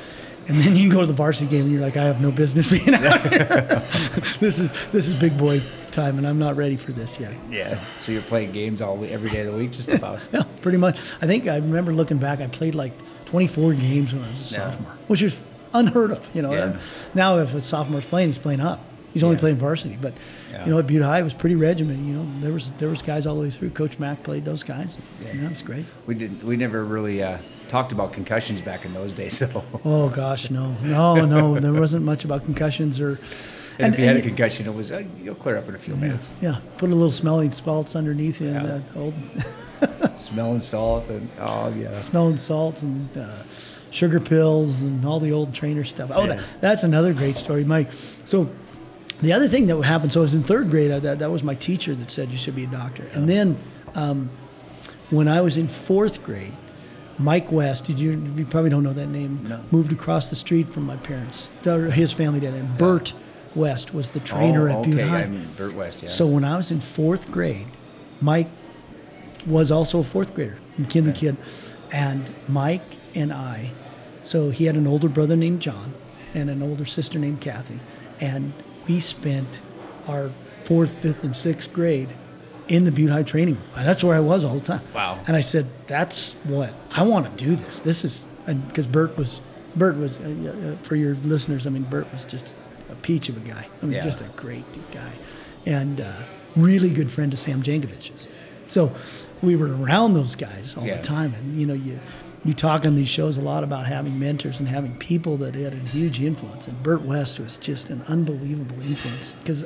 And 0.47 0.59
then 0.59 0.75
you 0.75 0.91
go 0.91 1.01
to 1.01 1.05
the 1.05 1.13
varsity 1.13 1.45
game 1.49 1.63
and 1.65 1.71
you're 1.71 1.81
like, 1.81 1.95
"I 1.97 2.03
have 2.05 2.19
no 2.21 2.31
business 2.31 2.69
being 2.69 2.95
out 2.95 3.21
here. 3.29 3.45
this 4.39 4.59
is 4.59 4.73
this 4.91 5.07
is 5.07 5.13
big 5.13 5.37
boy 5.37 5.61
time, 5.91 6.17
and 6.17 6.27
I'm 6.27 6.39
not 6.39 6.55
ready 6.57 6.75
for 6.75 6.91
this 6.91 7.19
yet." 7.19 7.33
Yeah. 7.49 7.67
So, 7.67 7.79
So, 8.01 8.11
you're 8.11 8.21
playing 8.23 8.51
games 8.51 8.81
all 8.81 9.01
every 9.05 9.29
day 9.29 9.41
of 9.41 9.51
the 9.53 9.57
week, 9.57 9.71
just 9.71 9.89
about. 9.91 10.19
yeah, 10.33 10.43
pretty 10.61 10.77
much. 10.79 10.97
I 11.21 11.27
think 11.27 11.47
I 11.47 11.57
remember 11.57 11.93
looking 11.93 12.17
back. 12.17 12.39
I 12.41 12.47
played 12.47 12.75
like 12.75 12.93
24 13.27 13.73
games 13.75 14.13
when 14.13 14.23
I 14.23 14.29
was 14.29 14.51
a 14.51 14.55
Yeah. 14.55 14.71
sophomore, 14.71 14.93
which 15.07 15.21
is 15.21 15.43
unheard 15.73 16.11
of. 16.11 16.27
You 16.35 16.41
know, 16.41 16.53
Yeah. 16.53 16.77
now 17.13 17.37
if 17.37 17.53
a 17.53 17.57
sophomore's 17.61 18.05
playing, 18.05 18.29
he's 18.29 18.37
playing 18.39 18.59
up. 18.61 18.79
He's 19.13 19.23
only 19.23 19.35
Yeah. 19.35 19.41
playing 19.41 19.57
varsity, 19.57 19.97
but 20.01 20.13
Yeah. 20.51 20.65
you 20.65 20.71
know 20.71 20.79
at 20.79 20.87
Butte 20.87 21.03
High 21.03 21.19
it 21.19 21.23
was 21.23 21.33
pretty 21.33 21.55
regimented. 21.55 22.05
You 22.05 22.13
know, 22.15 22.27
there 22.41 22.51
was 22.53 22.71
there 22.71 22.89
was 22.89 23.01
guys 23.01 23.25
all 23.25 23.35
the 23.35 23.41
way 23.41 23.49
through. 23.49 23.69
Coach 23.71 23.97
Mack 23.99 24.21
played 24.23 24.43
those 24.45 24.63
guys. 24.63 24.97
Yeah, 25.25 25.33
that 25.35 25.49
was 25.49 25.61
great. 25.61 25.85
We 26.05 26.15
did. 26.15 26.43
We 26.43 26.57
never 26.57 26.83
really 26.83 27.23
uh, 27.23 27.37
talked 27.69 27.91
about 27.91 28.13
concussions 28.13 28.61
back 28.61 28.85
in 28.85 28.93
those 28.93 29.13
days. 29.13 29.41
So. 29.51 29.63
Oh 29.85 30.09
gosh, 30.09 30.49
no, 30.51 30.73
no, 30.83 31.25
no. 31.25 31.59
There 31.59 31.73
wasn't 31.73 32.03
much 32.05 32.25
about 32.25 32.43
concussions 32.43 32.99
or. 32.99 33.19
And, 33.79 33.93
if 33.93 33.99
you 33.99 34.05
had 34.05 34.17
a 34.17 34.21
concussion, 34.21 34.67
it 34.67 34.73
was 34.75 34.91
uh, 34.91 35.03
you'll 35.17 35.33
clear 35.33 35.57
up 35.57 35.67
in 35.69 35.73
a 35.73 35.79
few 35.79 35.95
minutes. 35.95 36.29
Yeah, 36.41 36.59
put 36.77 36.89
a 36.91 36.93
little 36.93 37.09
smelling 37.09 37.51
salts 37.51 37.95
underneath 37.95 38.39
you. 38.41 38.49
Yeah. 38.51 38.63
That 38.63 38.81
old 38.95 39.13
Smelling 40.19 40.59
salt 40.59 41.07
and 41.09 41.29
oh 41.39 41.69
yeah. 41.69 42.01
smelling 42.01 42.37
salts 42.37 42.83
and 42.83 43.17
uh, 43.17 43.43
sugar 43.89 44.19
pills 44.19 44.83
and 44.83 45.03
all 45.05 45.19
the 45.19 45.31
old 45.31 45.53
trainer 45.55 45.83
stuff. 45.83 46.11
Oh, 46.13 46.25
Yeah. 46.25 46.35
that, 46.35 46.45
that's 46.61 46.83
another 46.83 47.13
great 47.13 47.37
story, 47.37 47.63
Mike. 47.63 47.89
So 48.25 48.49
the 49.21 49.33
other 49.33 49.47
thing 49.47 49.67
that 49.67 49.81
happened, 49.83 50.11
so 50.11 50.21
I 50.21 50.23
was 50.23 50.33
in 50.33 50.43
third 50.43 50.69
grade. 50.69 50.91
I, 50.91 50.99
that, 50.99 51.19
that 51.19 51.31
was 51.31 51.43
my 51.43 51.55
teacher 51.55 51.93
that 51.95 52.09
said 52.09 52.29
you 52.29 52.37
should 52.37 52.55
be 52.55 52.63
a 52.63 52.67
doctor. 52.67 53.07
And 53.13 53.29
then 53.29 53.57
um, 53.95 54.29
when 55.09 55.27
I 55.27 55.41
was 55.41 55.57
in 55.57 55.67
fourth 55.67 56.23
grade, 56.23 56.53
Mike 57.17 57.51
West, 57.51 57.85
did 57.85 57.99
you? 57.99 58.11
You 58.35 58.45
probably 58.45 58.69
don't 58.71 58.83
know 58.83 58.93
that 58.93 59.07
name. 59.07 59.45
No. 59.47 59.61
Moved 59.69 59.91
across 59.91 60.29
the 60.29 60.35
street 60.35 60.69
from 60.69 60.83
my 60.83 60.97
parents. 60.97 61.49
His 61.63 62.11
family 62.13 62.39
did. 62.39 62.53
And 62.53 62.77
Bert 62.77 63.13
West 63.53 63.93
was 63.93 64.11
the 64.11 64.19
trainer 64.21 64.69
oh, 64.69 64.79
at 64.79 64.85
Butte 64.85 64.99
okay. 64.99 65.07
High. 65.07 65.23
I 65.23 65.27
mean, 65.27 65.47
Burt 65.55 65.73
West. 65.73 66.01
Yeah. 66.01 66.09
So 66.09 66.25
when 66.25 66.43
I 66.43 66.57
was 66.57 66.71
in 66.71 66.79
fourth 66.79 67.31
grade, 67.31 67.67
Mike 68.21 68.47
was 69.45 69.71
also 69.71 69.99
a 69.99 70.03
fourth 70.03 70.33
grader, 70.33 70.57
McKinley 70.77 71.13
kid, 71.13 71.37
and 71.91 72.25
Mike 72.47 72.83
and 73.13 73.33
I. 73.33 73.71
So 74.23 74.49
he 74.49 74.65
had 74.65 74.75
an 74.75 74.87
older 74.87 75.09
brother 75.09 75.35
named 75.35 75.61
John, 75.61 75.93
and 76.33 76.49
an 76.49 76.61
older 76.61 76.85
sister 76.85 77.19
named 77.19 77.41
Kathy, 77.41 77.79
and 78.19 78.53
we 78.87 78.99
spent 78.99 79.61
our 80.07 80.31
fourth, 80.65 80.97
fifth, 80.99 81.23
and 81.23 81.35
sixth 81.35 81.71
grade 81.73 82.09
in 82.67 82.85
the 82.85 82.91
Butte 82.91 83.09
High 83.09 83.23
training 83.23 83.55
room. 83.55 83.63
That's 83.75 84.03
where 84.03 84.15
I 84.15 84.19
was 84.19 84.45
all 84.45 84.55
the 84.55 84.65
time. 84.65 84.81
Wow. 84.93 85.19
And 85.27 85.35
I 85.35 85.41
said, 85.41 85.67
"That's 85.87 86.33
what 86.43 86.73
I 86.91 87.03
want 87.03 87.37
to 87.37 87.45
do. 87.45 87.55
This. 87.55 87.79
This 87.81 88.05
is 88.05 88.27
because 88.67 88.87
Bert 88.87 89.17
was 89.17 89.41
Bert 89.75 89.97
was 89.97 90.19
uh, 90.19 90.75
uh, 90.79 90.83
for 90.83 90.95
your 90.95 91.15
listeners. 91.23 91.67
I 91.67 91.69
mean, 91.69 91.83
Bert 91.83 92.11
was 92.11 92.23
just 92.25 92.53
a 92.91 92.95
peach 92.95 93.29
of 93.29 93.37
a 93.37 93.39
guy. 93.41 93.67
I 93.81 93.85
mean, 93.85 93.93
Yeah. 93.93 94.03
just 94.03 94.21
a 94.21 94.25
great 94.35 94.65
guy, 94.91 95.11
and 95.65 96.01
uh, 96.01 96.11
really 96.55 96.89
good 96.89 97.09
friend 97.09 97.31
to 97.31 97.37
Sam 97.37 97.61
Jankovich's. 97.63 98.27
So 98.67 98.91
we 99.41 99.55
were 99.55 99.75
around 99.75 100.13
those 100.13 100.35
guys 100.35 100.75
all 100.77 100.85
Yeah. 100.85 100.97
the 100.97 101.03
time, 101.03 101.33
and 101.33 101.59
you 101.59 101.65
know, 101.65 101.73
you 101.73 101.99
you 102.43 102.53
talk 102.55 102.85
on 102.87 102.95
these 102.95 103.07
shows 103.07 103.37
a 103.37 103.41
lot 103.41 103.63
about 103.63 103.85
having 103.85 104.17
mentors 104.17 104.59
and 104.59 104.67
having 104.67 104.95
people 104.97 105.37
that 105.37 105.53
had 105.53 105.73
a 105.73 105.77
huge 105.77 106.19
influence. 106.19 106.67
And 106.67 106.81
Bert 106.81 107.03
West 107.03 107.39
was 107.39 107.57
just 107.57 107.89
an 107.91 108.01
unbelievable 108.07 108.81
influence 108.81 109.33
because 109.35 109.63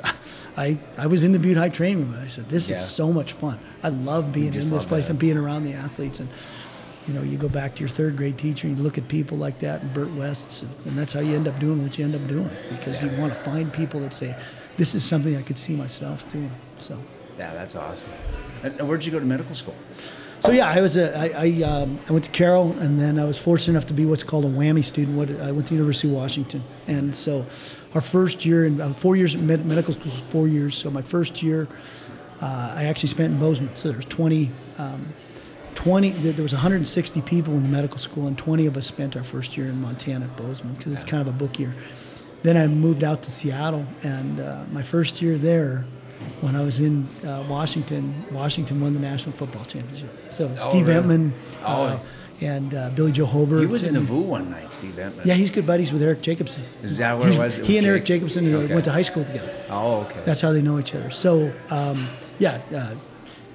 I 0.56 0.78
I 0.98 1.06
was 1.06 1.22
in 1.22 1.32
the 1.32 1.38
Butte 1.38 1.56
High 1.56 1.70
training 1.70 2.00
room 2.04 2.14
and 2.14 2.22
I 2.24 2.28
said, 2.28 2.48
"This 2.48 2.68
Yeah. 2.68 2.78
is 2.80 2.86
so 2.86 3.12
much 3.12 3.32
fun. 3.32 3.58
I 3.82 3.88
love 3.88 4.32
being 4.32 4.54
in 4.54 4.70
this 4.70 4.84
place 4.84 5.04
that. 5.06 5.10
and 5.12 5.18
being 5.18 5.38
around 5.38 5.64
the 5.64 5.72
athletes 5.74 6.20
and." 6.20 6.28
You 7.08 7.14
know, 7.14 7.22
you 7.22 7.38
go 7.38 7.48
back 7.48 7.76
to 7.76 7.80
your 7.82 7.88
third 7.88 8.16
grade 8.16 8.36
teacher 8.36 8.66
and 8.66 8.76
you 8.76 8.82
look 8.82 8.98
at 8.98 9.06
people 9.06 9.38
like 9.38 9.60
that 9.60 9.80
and 9.80 9.94
Bert 9.94 10.10
West's, 10.14 10.62
and 10.62 10.98
that's 10.98 11.12
how 11.12 11.20
you 11.20 11.36
end 11.36 11.46
up 11.46 11.56
doing 11.60 11.80
what 11.84 11.96
you 11.96 12.04
end 12.04 12.16
up 12.16 12.26
doing 12.26 12.50
because 12.68 13.00
you 13.00 13.08
want 13.16 13.32
to 13.32 13.40
find 13.44 13.72
people 13.72 14.00
that 14.00 14.12
say, 14.12 14.34
"This 14.76 14.92
is 14.92 15.04
something 15.04 15.36
I 15.36 15.42
could 15.42 15.56
see 15.56 15.76
myself 15.76 16.28
doing." 16.32 16.50
So, 16.78 16.98
yeah, 17.38 17.54
that's 17.54 17.76
awesome. 17.76 18.08
And 18.64 18.74
and 18.80 18.88
where'd 18.88 19.04
you 19.04 19.12
go 19.12 19.20
to 19.20 19.24
medical 19.24 19.54
school? 19.54 19.76
So 20.40 20.52
yeah, 20.52 20.68
I 20.68 20.80
was 20.80 20.96
a, 20.96 21.16
I, 21.16 21.46
I, 21.46 21.62
um, 21.62 21.98
I 22.08 22.12
went 22.12 22.24
to 22.24 22.30
Carroll, 22.30 22.72
and 22.78 23.00
then 23.00 23.18
I 23.18 23.24
was 23.24 23.38
fortunate 23.38 23.72
enough 23.72 23.86
to 23.86 23.94
be 23.94 24.04
what's 24.04 24.22
called 24.22 24.44
a 24.44 24.48
WWAMI 24.48 24.84
student. 24.84 25.16
What 25.16 25.30
I 25.40 25.50
went 25.50 25.66
to 25.66 25.70
the 25.70 25.76
University 25.76 26.08
of 26.08 26.14
Washington, 26.14 26.62
and 26.86 27.14
so 27.14 27.46
our 27.94 28.00
first 28.00 28.44
year 28.44 28.66
in 28.66 28.80
uh, 28.80 28.92
four 28.92 29.16
years 29.16 29.34
in 29.34 29.46
med- 29.46 29.64
medical 29.64 29.94
school 29.94 30.12
was 30.12 30.20
four 30.28 30.46
years. 30.46 30.76
So 30.76 30.90
my 30.90 31.00
first 31.00 31.42
year, 31.42 31.66
uh, 32.42 32.74
I 32.76 32.84
actually 32.84 33.08
spent 33.08 33.32
in 33.32 33.40
Bozeman. 33.40 33.74
So 33.74 33.88
there 33.88 33.96
was 33.96 34.06
20, 34.06 34.50
um, 34.78 35.06
20 35.74 36.10
there, 36.10 36.32
there 36.32 36.42
was 36.42 36.52
160 36.52 37.22
people 37.22 37.54
in 37.54 37.62
the 37.62 37.68
medical 37.68 37.98
school, 37.98 38.26
and 38.26 38.36
20 38.36 38.66
of 38.66 38.76
us 38.76 38.86
spent 38.86 39.16
our 39.16 39.24
first 39.24 39.56
year 39.56 39.66
in 39.66 39.80
Montana 39.80 40.26
at 40.26 40.36
Bozeman 40.36 40.74
because 40.74 40.92
it's 40.92 41.04
kind 41.04 41.26
of 41.26 41.28
a 41.28 41.36
book 41.36 41.58
year. 41.58 41.74
Then 42.42 42.56
I 42.56 42.66
moved 42.66 43.02
out 43.02 43.22
to 43.22 43.30
Seattle, 43.30 43.86
and 44.02 44.38
uh, 44.38 44.64
my 44.70 44.82
first 44.82 45.22
year 45.22 45.38
there, 45.38 45.86
when 46.40 46.54
I 46.54 46.62
was 46.62 46.80
in 46.80 47.06
uh, 47.24 47.44
Washington, 47.48 48.24
Washington 48.30 48.80
won 48.80 48.94
the 48.94 49.00
national 49.00 49.32
football 49.36 49.64
championship. 49.64 50.10
So 50.30 50.52
Oh, 50.58 50.68
Steve 50.68 50.86
really? 50.88 51.00
Emtman 51.18 51.30
Oh. 51.64 51.66
uh, 51.84 51.98
and 52.42 52.74
uh, 52.74 52.90
Billy 52.90 53.12
Joe 53.12 53.24
Hobert. 53.24 53.60
He 53.60 53.66
was 53.66 53.84
in 53.84 53.94
the 53.94 54.00
VU 54.02 54.20
one 54.20 54.50
night, 54.50 54.70
Steve 54.70 54.94
Emtman. 54.96 55.24
Yeah, 55.24 55.32
he's 55.34 55.48
good 55.50 55.66
buddies 55.66 55.90
with 55.92 56.02
Eric 56.02 56.20
Jacobson. 56.20 56.62
Is 56.82 56.98
that 56.98 57.16
what 57.18 57.28
it 57.28 57.38
was? 57.38 57.54
It 57.56 57.60
was 57.60 57.68
he 57.68 57.78
and 57.78 57.86
Eric 57.86 58.04
Jacobson 58.04 58.54
uh, 58.54 58.58
Okay. 58.58 58.74
went 58.74 58.84
to 58.84 58.92
high 58.92 59.00
school 59.02 59.24
together. 59.24 59.50
Oh, 59.70 60.02
okay. 60.02 60.20
That's 60.26 60.42
how 60.42 60.52
they 60.52 60.60
know 60.60 60.78
each 60.78 60.94
other. 60.94 61.08
So, 61.08 61.50
um, 61.70 62.06
yeah, 62.38 62.60
uh, 62.74 62.94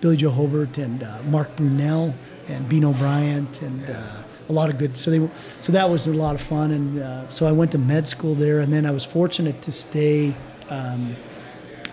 Billy 0.01 0.17
Joe 0.17 0.31
Hobert 0.31 0.79
and 0.79 1.03
uh, 1.03 1.21
Mark 1.29 1.55
Brunell 1.55 2.15
and 2.47 2.67
Beno 2.67 2.97
Bryant 2.97 3.61
and 3.61 3.87
uh, 3.87 4.23
a 4.49 4.51
lot 4.53 4.71
of 4.71 4.79
good. 4.79 4.97
So 4.97 5.11
they, 5.11 5.29
so 5.61 5.71
that 5.73 5.87
was 5.87 6.07
a 6.07 6.13
lot 6.13 6.33
of 6.33 6.41
fun. 6.41 6.71
And 6.71 6.99
uh, 7.03 7.29
so 7.29 7.45
I 7.45 7.51
went 7.51 7.71
to 7.73 7.77
med 7.77 8.07
school 8.07 8.33
there, 8.33 8.61
and 8.61 8.73
then 8.73 8.87
I 8.87 8.91
was 8.91 9.05
fortunate 9.05 9.61
to 9.61 9.71
stay. 9.71 10.33
Um, 10.69 11.15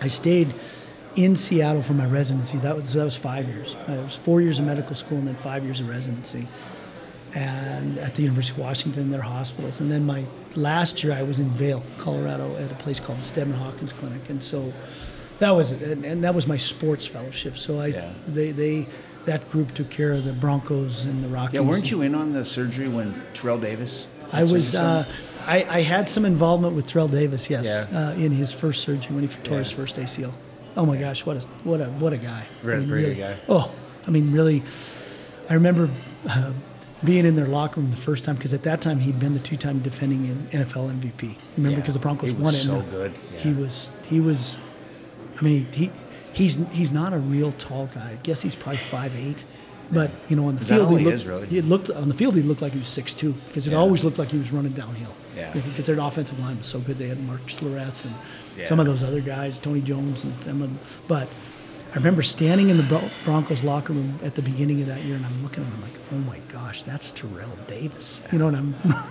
I 0.01 0.07
stayed 0.07 0.55
in 1.23 1.35
Seattle 1.35 1.81
for 1.81 1.93
my 1.93 2.05
residency. 2.05 2.57
That 2.59 2.75
was 2.75 2.93
that 2.93 3.03
was 3.05 3.15
five 3.15 3.47
years. 3.47 3.75
Uh, 3.87 3.93
it 3.93 4.03
was 4.03 4.15
four 4.15 4.41
years 4.41 4.59
of 4.59 4.65
medical 4.65 4.95
school 4.95 5.17
and 5.17 5.27
then 5.27 5.35
five 5.35 5.63
years 5.63 5.79
of 5.79 5.89
residency, 5.89 6.47
and 7.35 7.97
at 7.99 8.15
the 8.15 8.21
University 8.23 8.53
of 8.59 8.65
Washington 8.65 9.03
in 9.03 9.11
their 9.11 9.21
hospitals. 9.21 9.79
And 9.79 9.91
then 9.91 10.05
my 10.05 10.25
last 10.55 11.03
year 11.03 11.13
I 11.13 11.21
was 11.23 11.39
in 11.39 11.49
Vail, 11.49 11.83
Colorado, 11.97 12.55
at 12.57 12.71
a 12.71 12.75
place 12.75 12.99
called 12.99 13.19
the 13.19 13.23
Steadman 13.23 13.57
Hawkins 13.59 13.93
Clinic, 13.93 14.29
and 14.29 14.41
so 14.41 14.73
that 15.39 15.51
was 15.51 15.71
it. 15.71 15.81
And, 15.81 16.05
and 16.05 16.23
that 16.23 16.33
was 16.33 16.47
my 16.47 16.57
sports 16.57 17.05
fellowship. 17.05 17.57
So 17.57 17.79
I 17.79 17.87
Yeah. 17.87 18.13
they 18.27 18.51
they 18.51 18.87
that 19.25 19.49
group 19.51 19.73
took 19.73 19.89
care 19.89 20.13
of 20.13 20.23
the 20.23 20.33
Broncos 20.33 21.03
and 21.03 21.23
the 21.23 21.27
Rockies. 21.27 21.55
Yeah, 21.55 21.67
weren't 21.67 21.91
you 21.91 22.01
in 22.01 22.15
on 22.15 22.33
the 22.33 22.43
surgery 22.45 22.87
when 22.87 23.21
Terrell 23.33 23.59
Davis? 23.59 24.07
I 24.31 24.43
was. 24.43 24.75
Uh, 24.75 25.05
I, 25.47 25.63
I 25.79 25.81
had 25.81 26.07
some 26.07 26.25
involvement 26.25 26.75
with 26.75 26.85
Terrell 26.87 27.07
Davis, 27.07 27.49
yes, 27.49 27.65
Yeah. 27.65 28.09
uh, 28.11 28.13
in 28.13 28.31
his 28.31 28.53
first 28.53 28.81
surgery 28.83 29.15
when 29.15 29.27
he 29.27 29.35
tore 29.43 29.57
his 29.59 29.71
first 29.71 29.95
ACL. 29.95 30.31
Oh 30.79 30.85
my 30.85 30.95
gosh, 30.97 31.25
what 31.25 31.35
a 31.37 31.41
what 31.63 31.81
a 31.81 31.85
what 31.85 32.13
a 32.13 32.17
guy! 32.17 32.43
Very- 32.63 32.85
very 32.85 33.03
good 33.03 33.17
guy. 33.17 33.35
Oh, 33.49 33.71
I 34.07 34.11
mean, 34.11 34.31
really, 34.31 34.63
I 35.49 35.53
remember 35.55 35.89
uh, 36.27 36.53
being 37.03 37.25
in 37.25 37.35
their 37.35 37.47
locker 37.47 37.81
room 37.81 37.91
the 37.91 37.97
first 37.97 38.23
time 38.23 38.35
because 38.35 38.53
at 38.53 38.63
that 38.63 38.79
time 38.81 38.99
he'd 38.99 39.19
been 39.19 39.33
the 39.33 39.39
two-time 39.41 39.79
defending 39.79 40.19
NFL 40.51 40.89
MVP. 40.99 41.35
Remember 41.57 41.71
Yeah. 41.71 41.75
because 41.81 41.93
the 41.95 41.99
Broncos 41.99 42.29
He 42.29 42.35
was 42.35 42.43
won 42.43 42.53
it. 42.53 42.57
so 42.57 42.81
good. 42.91 43.11
He 43.35 43.51
was 43.53 43.89
he 44.09 44.19
was. 44.21 44.57
I 45.39 45.43
mean, 45.43 45.67
he, 45.73 45.85
he 45.85 45.91
he's 46.33 46.57
he's 46.71 46.91
not 46.91 47.11
a 47.13 47.19
real 47.19 47.51
tall 47.53 47.87
guy. 47.93 48.11
I 48.11 48.15
guess 48.23 48.41
he's 48.41 48.55
probably 48.55 48.77
five 48.77 49.13
eight. 49.15 49.43
But 49.91 50.11
you 50.29 50.35
know, 50.35 50.47
on 50.47 50.55
the 50.55 50.63
field 50.63 50.91
he 50.91 50.99
he 50.99 51.03
looked. 51.05 51.15
is, 51.15 51.25
really? 51.25 51.47
He 51.47 51.61
looked 51.61 51.89
on 51.89 52.07
the 52.07 52.13
field. 52.13 52.35
He 52.35 52.41
looked 52.43 52.61
like 52.61 52.73
he 52.73 52.79
was 52.79 52.87
six 52.87 53.13
two 53.13 53.33
because 53.47 53.67
it 53.67 53.71
Yeah. 53.71 53.77
always 53.79 54.03
looked 54.03 54.17
like 54.19 54.29
he 54.29 54.37
was 54.37 54.51
running 54.51 54.71
downhill. 54.73 55.13
Yeah. 55.35 55.51
Because 55.51 55.85
their 55.85 55.99
offensive 55.99 56.39
line 56.39 56.57
was 56.57 56.67
so 56.67 56.79
good. 56.79 56.97
They 56.99 57.07
had 57.07 57.19
Mark 57.25 57.41
Schlereth 57.47 58.05
and 58.05 58.13
some 58.65 58.79
of 58.79 58.85
those 58.85 59.03
other 59.03 59.21
guys, 59.21 59.59
Tony 59.59 59.81
Jones 59.81 60.23
and 60.23 60.37
them. 60.41 60.79
But 61.07 61.27
I 61.91 61.95
remember 61.95 62.21
standing 62.21 62.69
in 62.69 62.77
the 62.77 63.09
Broncos 63.25 63.63
locker 63.63 63.93
room 63.93 64.19
at 64.23 64.35
the 64.35 64.43
beginning 64.43 64.79
of 64.81 64.87
that 64.87 65.01
year, 65.01 65.15
and 65.15 65.25
I'm 65.25 65.41
looking 65.41 65.63
at 65.63 65.69
him 65.69 65.75
I'm 65.75 65.81
like, 65.81 65.99
"Oh 66.13 66.17
my 66.17 66.37
gosh, 66.51 66.83
that's 66.83 67.09
Terrell 67.11 67.57
Davis." 67.65 68.21
You 68.31 68.37
know, 68.37 68.47
and 68.47 68.57
I'm 68.57 68.75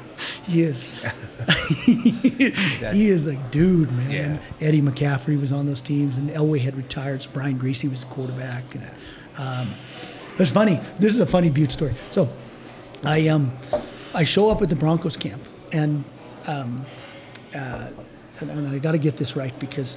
he 0.45 0.63
is 0.63 0.91
he 1.85 3.09
is 3.09 3.27
a 3.27 3.35
dude, 3.51 3.91
man. 3.93 4.11
Yeah. 4.11 4.23
And 4.23 4.41
Eddie 4.61 4.81
McCaffrey 4.81 5.41
was 5.41 5.51
on 5.51 5.67
those 5.67 5.81
teams, 5.81 6.19
and 6.19 6.31
Elway 6.31 6.61
had 6.61 6.77
retired, 6.77 7.23
so 7.23 7.31
Brian 7.33 7.59
Griese 7.59 7.89
was 7.91 8.05
the 8.05 8.11
quarterback. 8.11 8.63
And, 8.75 8.89
um, 9.39 9.75
it 10.35 10.39
was 10.39 10.51
funny. 10.51 10.79
This 11.01 11.13
is 11.15 11.21
a 11.21 11.27
funny 11.27 11.51
Butte 11.51 11.73
story. 11.73 11.95
So, 12.13 12.29
I 13.03 13.27
um, 13.27 13.53
I 14.15 14.23
show 14.23 14.51
up 14.51 14.63
at 14.63 14.69
the 14.69 14.77
Broncos 14.77 15.17
camp, 15.17 15.43
and 15.73 16.05
um, 16.47 16.87
uh, 17.57 17.91
and, 18.41 18.51
and 18.51 18.69
I 18.69 18.79
got 18.79 18.93
to 18.93 18.99
get 18.99 19.17
this 19.17 19.37
right 19.37 19.57
because 19.59 19.97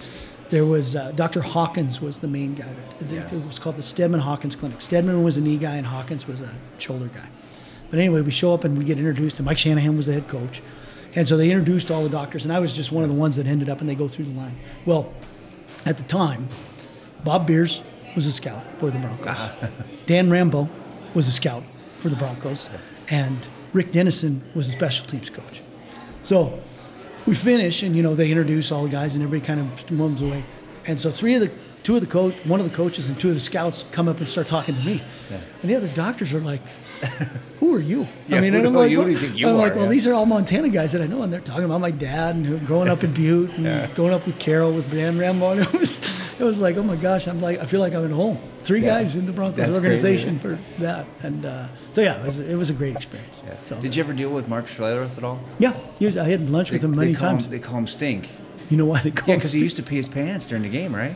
there 0.50 0.66
was 0.66 0.96
uh, 0.96 1.12
Dr. 1.12 1.42
Hawkins 1.42 2.02
was 2.02 2.20
the 2.20 2.28
main 2.28 2.56
guy. 2.56 2.74
That, 3.00 3.12
Yeah. 3.12 3.39
It 3.39 3.46
was 3.46 3.58
called 3.58 3.78
the 3.78 3.84
Steadman 3.84 4.20
Hawkins 4.20 4.56
Clinic. 4.56 4.82
Steadman 4.82 5.24
was 5.24 5.38
a 5.38 5.42
knee 5.42 5.58
guy, 5.58 5.76
and 5.76 5.86
Hawkins 5.86 6.28
was 6.28 6.42
a 6.42 6.50
shoulder 6.78 7.08
guy. 7.08 7.28
But 7.89 8.00
anyway, 8.00 8.22
we 8.22 8.32
show 8.32 8.54
up 8.54 8.64
and 8.64 8.78
we 8.78 8.84
get 8.84 8.98
introduced, 8.98 9.38
and 9.39 9.46
Mike 9.46 9.58
Shanahan 9.58 9.98
was 9.98 10.06
the 10.06 10.14
head 10.14 10.28
coach. 10.28 10.62
And 11.16 11.28
so 11.28 11.36
they 11.36 11.52
introduced 11.52 11.92
all 11.92 12.04
the 12.04 12.10
doctors, 12.10 12.44
and 12.44 12.54
I 12.54 12.60
was 12.60 12.74
just 12.74 12.92
one 12.92 13.04
of 13.04 13.10
the 13.10 13.16
ones 13.16 13.36
that 13.36 13.46
ended 13.48 13.70
up, 13.70 13.82
and 13.82 13.89
they 13.89 13.96
go 13.96 14.08
through 14.08 14.26
the 14.26 14.38
line. 14.39 14.56
Well, 14.86 15.12
at 15.86 15.98
the 15.98 16.04
time, 16.04 16.48
Bob 17.24 17.48
Beers 17.48 17.84
was 18.16 18.26
a 18.26 18.32
scout 18.32 18.64
for 18.78 18.89
the 18.92 19.00
Broncos. 19.00 19.50
Dan 20.06 20.30
Rambo 20.30 20.70
was 21.14 21.28
a 21.28 21.32
scout 21.32 21.64
for 22.00 22.10
the 22.10 22.16
Broncos, 22.16 22.70
and 23.10 23.48
Rick 23.74 23.92
Dennison 23.92 24.42
was 24.54 24.70
a 24.70 24.72
special 24.72 25.06
teams 25.06 25.30
coach. 25.30 25.62
So 26.22 26.60
we 27.26 27.36
finish, 27.36 27.84
and 27.84 27.96
you 27.96 28.02
know 28.02 28.16
they 28.16 28.30
introduce 28.30 28.72
all 28.72 28.84
the 28.84 28.90
guys, 28.90 29.16
and 29.16 29.24
everybody 29.24 29.46
kind 29.46 29.60
of 29.60 29.92
moves 29.92 30.22
away. 30.22 30.44
And 30.86 31.00
so 31.00 31.12
three 31.12 31.36
of 31.36 31.42
the, 31.42 31.52
two 31.84 31.96
of 31.96 32.02
the 32.02 32.08
coach, 32.08 32.34
one 32.46 32.60
of 32.60 32.70
the 32.70 32.76
coaches, 32.76 33.08
and 33.08 33.20
two 33.20 33.28
of 33.30 33.36
the 33.36 33.40
scouts 33.40 33.86
come 33.92 34.08
up 34.08 34.18
and 34.18 34.28
start 34.28 34.48
talking 34.48 34.76
to 34.76 34.86
me, 34.86 35.04
and 35.62 35.70
the 35.70 35.76
other 35.76 35.88
doctors 35.90 36.34
are 36.34 36.42
like, 36.42 36.62
"Who 37.60 37.76
are 37.76 37.80
you?" 37.80 38.08
Yeah, 38.28 38.38
I 38.38 38.41
mean, 38.41 38.56
I'm 38.56 38.64
like, 38.74 38.95
"What?" 38.97 39.06
do 39.06 39.12
you 39.12 39.18
think 39.18 39.38
you 39.38 39.47
I'm 39.47 39.58
like, 39.58 39.74
are, 39.74 39.76
well, 39.76 39.84
yeah. 39.86 39.91
these 39.91 40.08
are 40.08 40.14
all 40.14 40.26
Montana 40.26 40.70
guys 40.70 40.91
that 40.93 41.02
I 41.02 41.08
know, 41.08 41.22
and 41.22 41.32
they're 41.32 41.39
talking 41.41 41.64
about 41.66 41.82
my 41.82 41.91
dad 41.91 42.36
and 42.36 42.66
growing 42.68 42.89
up 42.89 43.04
in 43.04 43.14
Butte 43.14 43.52
and 43.58 43.93
growing 43.95 44.14
up 44.14 44.26
with 44.26 44.38
Carol 44.39 44.72
with 44.74 44.89
Dan 44.91 45.18
Rambo. 45.18 45.52
And 45.52 45.62
it 45.62 45.74
was, 45.74 46.02
it 46.39 46.43
was 46.43 46.60
like, 46.62 46.78
oh 46.78 46.84
my 46.84 46.95
gosh, 46.95 47.28
I'm 47.28 47.41
like, 47.41 47.60
I 47.60 47.66
feel 47.66 47.80
like 47.80 47.93
I'm 47.93 48.06
at 48.06 48.12
home. 48.12 48.38
Three 48.60 48.82
Yeah. 48.82 48.99
guys 48.99 49.16
in 49.16 49.26
the 49.26 49.32
Broncos 49.32 49.58
That's 49.58 49.76
organization 49.76 50.39
crazy. 50.39 50.58
for 50.78 50.82
that, 50.84 51.06
and 51.24 51.45
uh, 51.45 51.68
so 51.91 52.02
yeah, 52.02 52.22
it 52.22 52.26
was, 52.26 52.39
it 52.39 52.56
was 52.56 52.70
a 52.70 52.74
great 52.74 52.95
experience. 52.95 53.41
So 53.62 53.80
Did 53.82 53.95
you 53.95 54.04
ever 54.04 54.14
deal 54.14 54.30
with 54.30 54.47
Mark 54.47 54.68
Schlereth 54.68 55.18
at 55.18 55.24
all? 55.24 55.39
yeah, 55.60 55.76
was, 55.99 56.18
I 56.18 56.30
had 56.30 56.49
lunch 56.49 56.72
with 56.72 56.84
him 56.84 56.91
they 56.93 56.97
many 57.06 57.14
call 57.16 57.30
times. 57.30 57.45
Him, 57.45 57.52
they 57.52 57.60
call 57.60 57.78
him 57.78 57.88
Stink. 57.88 58.30
You 58.70 58.78
know 58.78 58.86
why 58.86 59.02
they 59.02 59.12
call 59.12 59.28
Yeah, 59.28 59.34
him? 59.34 59.39
because 59.39 59.52
he 59.52 59.60
used 59.60 59.76
to 59.78 59.84
pee 59.84 59.97
his 59.97 60.08
pants 60.08 60.45
during 60.47 60.64
the 60.64 60.70
game, 60.70 60.95
right? 60.95 61.16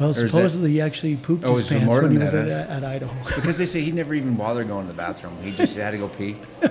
Well, 0.00 0.08
Or 0.08 0.12
is 0.12 0.16
that- 0.16 0.28
supposedly 0.30 0.70
he 0.72 0.80
actually 0.80 1.16
pooped 1.16 1.44
Oh, 1.44 1.56
his 1.56 1.68
pants 1.68 1.94
when 1.96 2.10
he 2.10 2.18
was 2.18 2.32
at, 2.34 2.48
at 2.48 2.82
Idaho. 2.84 3.14
Because 3.36 3.58
they 3.58 3.66
say 3.66 3.82
he 3.82 3.92
never 3.92 4.14
even 4.14 4.34
bothered 4.34 4.66
going 4.66 4.86
to 4.86 4.92
the 4.92 4.96
bathroom. 4.96 5.36
He 5.42 5.52
just 5.52 5.76
had 5.76 5.90
to 5.92 5.98
go 5.98 6.08
pee. 6.08 6.36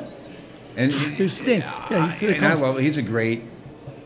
And 0.78 0.92
He 0.94 1.28
stink. 1.28 1.64
Yeah, 1.92 2.10
he's 2.10 2.22
and 2.38 2.46
I 2.46 2.54
love. 2.54 2.78
He's 2.78 2.96
a 2.98 3.02
great. 3.02 3.42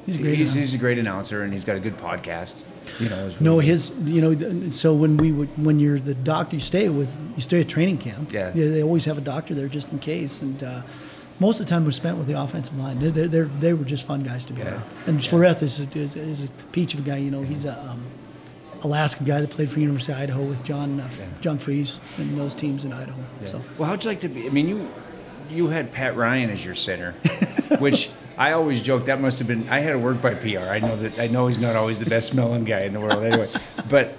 He's 0.06 0.16
a 0.16 0.20
great 0.20 0.38
He's, 0.38 0.54
announcer. 0.54 0.60
he's 0.60 0.74
a 0.74 0.78
great 0.78 0.98
announcer, 0.98 1.44
and 1.44 1.54
he's 1.54 1.66
got 1.66 1.76
a 1.76 1.80
good 1.80 1.98
podcast. 1.98 2.64
You 3.00 3.10
know. 3.10 3.32
No, 3.40 3.60
his, 3.60 3.92
you 4.06 4.22
know, 4.22 4.70
so 4.72 4.94
when 4.96 5.16
we 5.18 5.32
would, 5.32 5.50
when 5.64 5.78
you're 5.80 6.00
the 6.00 6.16
doctor, 6.16 6.56
you 6.56 6.62
stay 6.62 6.90
with, 6.90 7.16
you 7.36 7.42
stay 7.42 7.62
at 7.62 7.70
training 7.70 8.00
camp. 8.00 8.32
Yeah. 8.34 8.50
They, 8.50 8.68
they 8.70 8.84
always 8.84 9.06
have 9.06 9.18
a 9.18 9.22
doctor 9.22 9.54
there 9.54 9.68
just 9.68 9.92
in 9.92 10.00
case. 10.00 10.42
And 10.42 10.64
uh, 10.64 10.82
most 11.40 11.60
of 11.60 11.66
the 11.68 11.70
time 11.70 11.86
was 11.86 11.96
spent 11.96 12.18
with 12.18 12.28
the 12.28 12.42
offensive 12.42 12.76
line. 12.78 13.00
They're, 13.00 13.28
they're, 13.28 13.46
they're, 13.46 13.76
were 13.76 13.86
just 13.86 14.06
fun 14.06 14.24
guys 14.24 14.44
to 14.46 14.54
be 14.54 14.62
Yeah. 14.64 14.72
around. 14.72 14.84
And 15.08 15.20
Schlereth 15.20 15.62
is, 15.62 15.80
a, 15.80 15.84
is, 15.98 16.16
is 16.16 16.44
a 16.46 16.48
peach 16.72 16.94
of 16.96 17.02
a 17.02 17.04
guy, 17.04 17.18
you 17.18 17.30
know, 17.32 17.42
he's 17.44 17.66
a 17.66 17.80
um, 17.80 18.04
Alaska 18.84 19.24
guy 19.24 19.42
that 19.42 19.50
played 19.50 19.70
for 19.70 19.80
University 19.80 20.12
of 20.14 20.20
Idaho 20.20 20.44
with 20.44 20.64
John, 20.64 21.00
uh, 21.00 21.10
John 21.42 21.58
Friesz 21.58 22.00
and 22.18 22.38
those 22.38 22.54
teams 22.56 22.86
in 22.86 22.94
Idaho. 22.94 23.20
Yeah. 23.42 23.48
So 23.48 23.62
Well, 23.78 23.90
how'd 23.90 24.04
you 24.04 24.10
like 24.10 24.20
to 24.22 24.30
be? 24.30 24.46
I 24.46 24.50
mean, 24.50 24.68
you 24.68 24.90
you 25.50 25.68
had 25.68 25.92
Pat 25.92 26.16
Ryan 26.16 26.50
as 26.50 26.64
your 26.66 26.76
center, 26.76 27.12
which 27.80 28.10
I 28.38 28.54
always 28.54 28.82
joke 28.82 29.06
that 29.06 29.22
must 29.22 29.40
have 29.40 29.48
been. 29.48 29.68
I 29.70 29.80
had 29.80 29.92
to 29.92 30.00
work 30.00 30.22
by 30.22 30.34
PR. 30.36 30.60
I 30.60 30.80
know 30.80 30.96
that. 30.98 31.20
I 31.20 31.28
know 31.28 31.48
he's 31.48 31.60
not 31.60 31.76
always 31.76 32.00
the 32.00 32.06
best 32.06 32.30
smelling 32.30 32.64
guy 32.64 32.82
in 32.82 32.94
the 32.94 33.00
world, 33.00 33.24
anyway. 33.24 33.50
But 33.90 34.16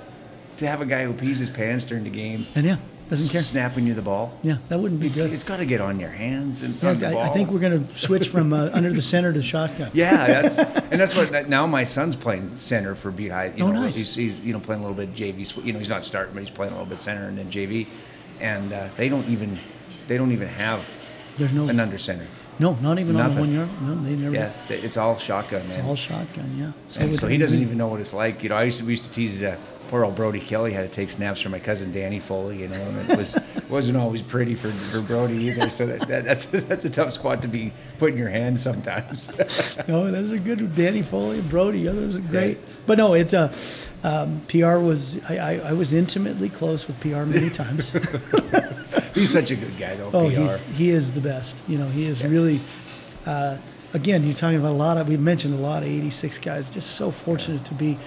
to 0.58 0.66
have 0.66 0.80
a 0.80 0.86
guy 0.86 1.04
who 1.04 1.12
pees 1.12 1.38
his 1.38 1.50
pants 1.50 1.84
during 1.84 2.04
the 2.04 2.10
game, 2.10 2.46
and 2.54 2.64
yeah, 2.64 2.76
doesn't 3.16 3.32
care. 3.32 3.42
snapping 3.42 3.86
you 3.86 3.94
the 3.94 4.02
ball. 4.02 4.36
Yeah, 4.42 4.56
that 4.68 4.78
wouldn't 4.80 5.00
be 5.00 5.08
good. 5.08 5.32
It's 5.32 5.44
got 5.44 5.56
to 5.58 5.66
get 5.66 5.80
on 5.80 5.98
your 6.00 6.10
hands 6.10 6.62
and 6.62 6.80
Yeah, 6.82 6.90
on 6.90 6.98
the 6.98 7.08
I, 7.08 7.12
ball. 7.12 7.22
I 7.22 7.28
think 7.30 7.50
we're 7.50 7.58
going 7.58 7.86
to 7.86 7.94
switch 7.98 8.28
from 8.28 8.52
uh, 8.52 8.70
under 8.72 8.92
the 8.92 9.02
center 9.02 9.32
to 9.32 9.42
shotgun. 9.42 9.90
Yeah, 9.94 10.26
that's 10.26 10.58
and 10.58 11.00
that's 11.00 11.14
what 11.14 11.48
now 11.48 11.66
my 11.66 11.84
son's 11.84 12.16
playing 12.16 12.56
center 12.56 12.94
for 12.94 13.10
Butte 13.10 13.32
High. 13.32 13.52
You 13.56 13.64
Oh, 13.64 13.70
know, 13.72 13.82
nice. 13.82 13.96
he's, 13.96 14.14
he's 14.14 14.40
you 14.40 14.52
know 14.52 14.60
playing 14.60 14.82
a 14.82 14.86
little 14.88 14.96
bit 15.06 15.14
JV. 15.14 15.64
You 15.64 15.72
know, 15.72 15.78
he's 15.78 15.88
not 15.88 16.04
starting, 16.04 16.34
but 16.34 16.40
he's 16.40 16.50
playing 16.50 16.72
a 16.72 16.76
little 16.76 16.88
bit 16.90 17.00
center 17.00 17.26
and 17.28 17.36
then 17.38 17.48
JV. 17.50 17.86
And 18.40 18.72
uh, 18.72 18.88
they 18.96 19.08
don't 19.08 19.26
even 19.28 19.58
they 20.08 20.16
don't 20.18 20.32
even 20.32 20.48
have 20.48 20.84
There's 21.36 21.52
no 21.52 21.68
an 21.68 21.80
under 21.80 21.98
center. 21.98 22.26
No, 22.58 22.74
not 22.74 22.98
even 22.98 23.16
on 23.16 23.34
the 23.34 23.40
one 23.40 23.52
yard. 23.52 23.68
No, 23.82 23.94
they 23.96 24.16
never. 24.16 24.34
Yeah, 24.34 24.52
it's 24.68 24.96
all 24.96 25.16
shotgun, 25.16 25.66
man. 25.68 25.78
It's 25.78 25.86
all 25.86 25.96
shotgun. 25.96 26.50
Yeah. 26.56 26.72
and 27.02 27.18
so 27.18 27.26
he 27.26 27.36
doesn't 27.36 27.60
even 27.60 27.76
know 27.76 27.88
what 27.88 28.00
it's 28.00 28.14
like. 28.14 28.42
You 28.42 28.50
know, 28.50 28.56
I 28.56 28.64
used 28.64 28.78
to 28.78 28.84
we 28.84 28.92
used 28.92 29.04
to 29.04 29.10
tease 29.10 29.42
uh, 29.42 29.56
poor 29.88 30.04
old 30.04 30.14
Brody 30.14 30.40
Kelly 30.40 30.72
had 30.72 30.88
to 30.88 30.94
take 30.94 31.10
snaps 31.10 31.40
from 31.40 31.52
my 31.52 31.58
cousin 31.58 31.92
Danny 31.92 32.20
Foley. 32.20 32.60
You 32.60 32.68
know, 32.68 32.76
and 32.76 33.10
it 33.10 33.18
was 33.18 33.36
wasn't 33.68 33.96
always 33.96 34.22
pretty 34.22 34.54
for, 34.54 34.70
for 34.70 35.00
Brody 35.00 35.34
either. 35.34 35.68
So 35.68 35.86
that, 35.86 36.06
that, 36.08 36.24
that's 36.24 36.46
that's 36.46 36.84
a 36.84 36.90
tough 36.90 37.12
spot 37.12 37.42
to 37.42 37.48
be 37.48 37.72
put 37.98 38.12
in 38.12 38.18
your 38.18 38.28
hand 38.28 38.60
sometimes. 38.60 39.36
No, 39.88 40.10
those 40.10 40.30
are 40.30 40.38
good. 40.38 40.76
Danny 40.76 41.02
Foley 41.02 41.40
and 41.40 41.50
Brody. 41.50 41.80
Yeah, 41.80 41.92
those 41.92 42.16
are 42.16 42.20
great. 42.20 42.58
But 42.86 42.98
no, 42.98 43.14
it 43.14 43.34
uh, 43.34 43.50
um, 44.04 44.42
PR 44.46 44.78
was. 44.78 45.18
I, 45.28 45.38
I, 45.38 45.54
I 45.70 45.72
was 45.72 45.92
intimately 45.92 46.50
close 46.50 46.86
with 46.86 47.00
PR 47.00 47.24
many 47.24 47.50
times. 47.50 47.92
He's 49.14 49.30
such 49.30 49.50
a 49.50 49.56
good 49.56 49.76
guy, 49.78 49.94
though. 49.96 50.10
oh, 50.12 50.30
PR. 50.30 50.62
he 50.72 50.90
is 50.90 51.12
the 51.12 51.20
best. 51.20 51.62
You 51.68 51.78
know, 51.78 51.86
he 51.88 52.06
is 52.06 52.22
really. 52.24 52.60
Uh, 53.24 53.58
again, 53.94 54.24
you're 54.24 54.34
talking 54.34 54.58
about 54.58 54.72
a 54.72 54.74
lot 54.74 54.98
of. 54.98 55.08
We 55.08 55.16
mentioned 55.16 55.54
a 55.54 55.62
lot 55.62 55.82
of 55.82 55.88
'86 55.88 56.38
guys. 56.38 56.68
Just 56.70 56.92
so 56.96 57.10
fortunate 57.10 57.64
to 57.66 57.74
be. 57.74 57.98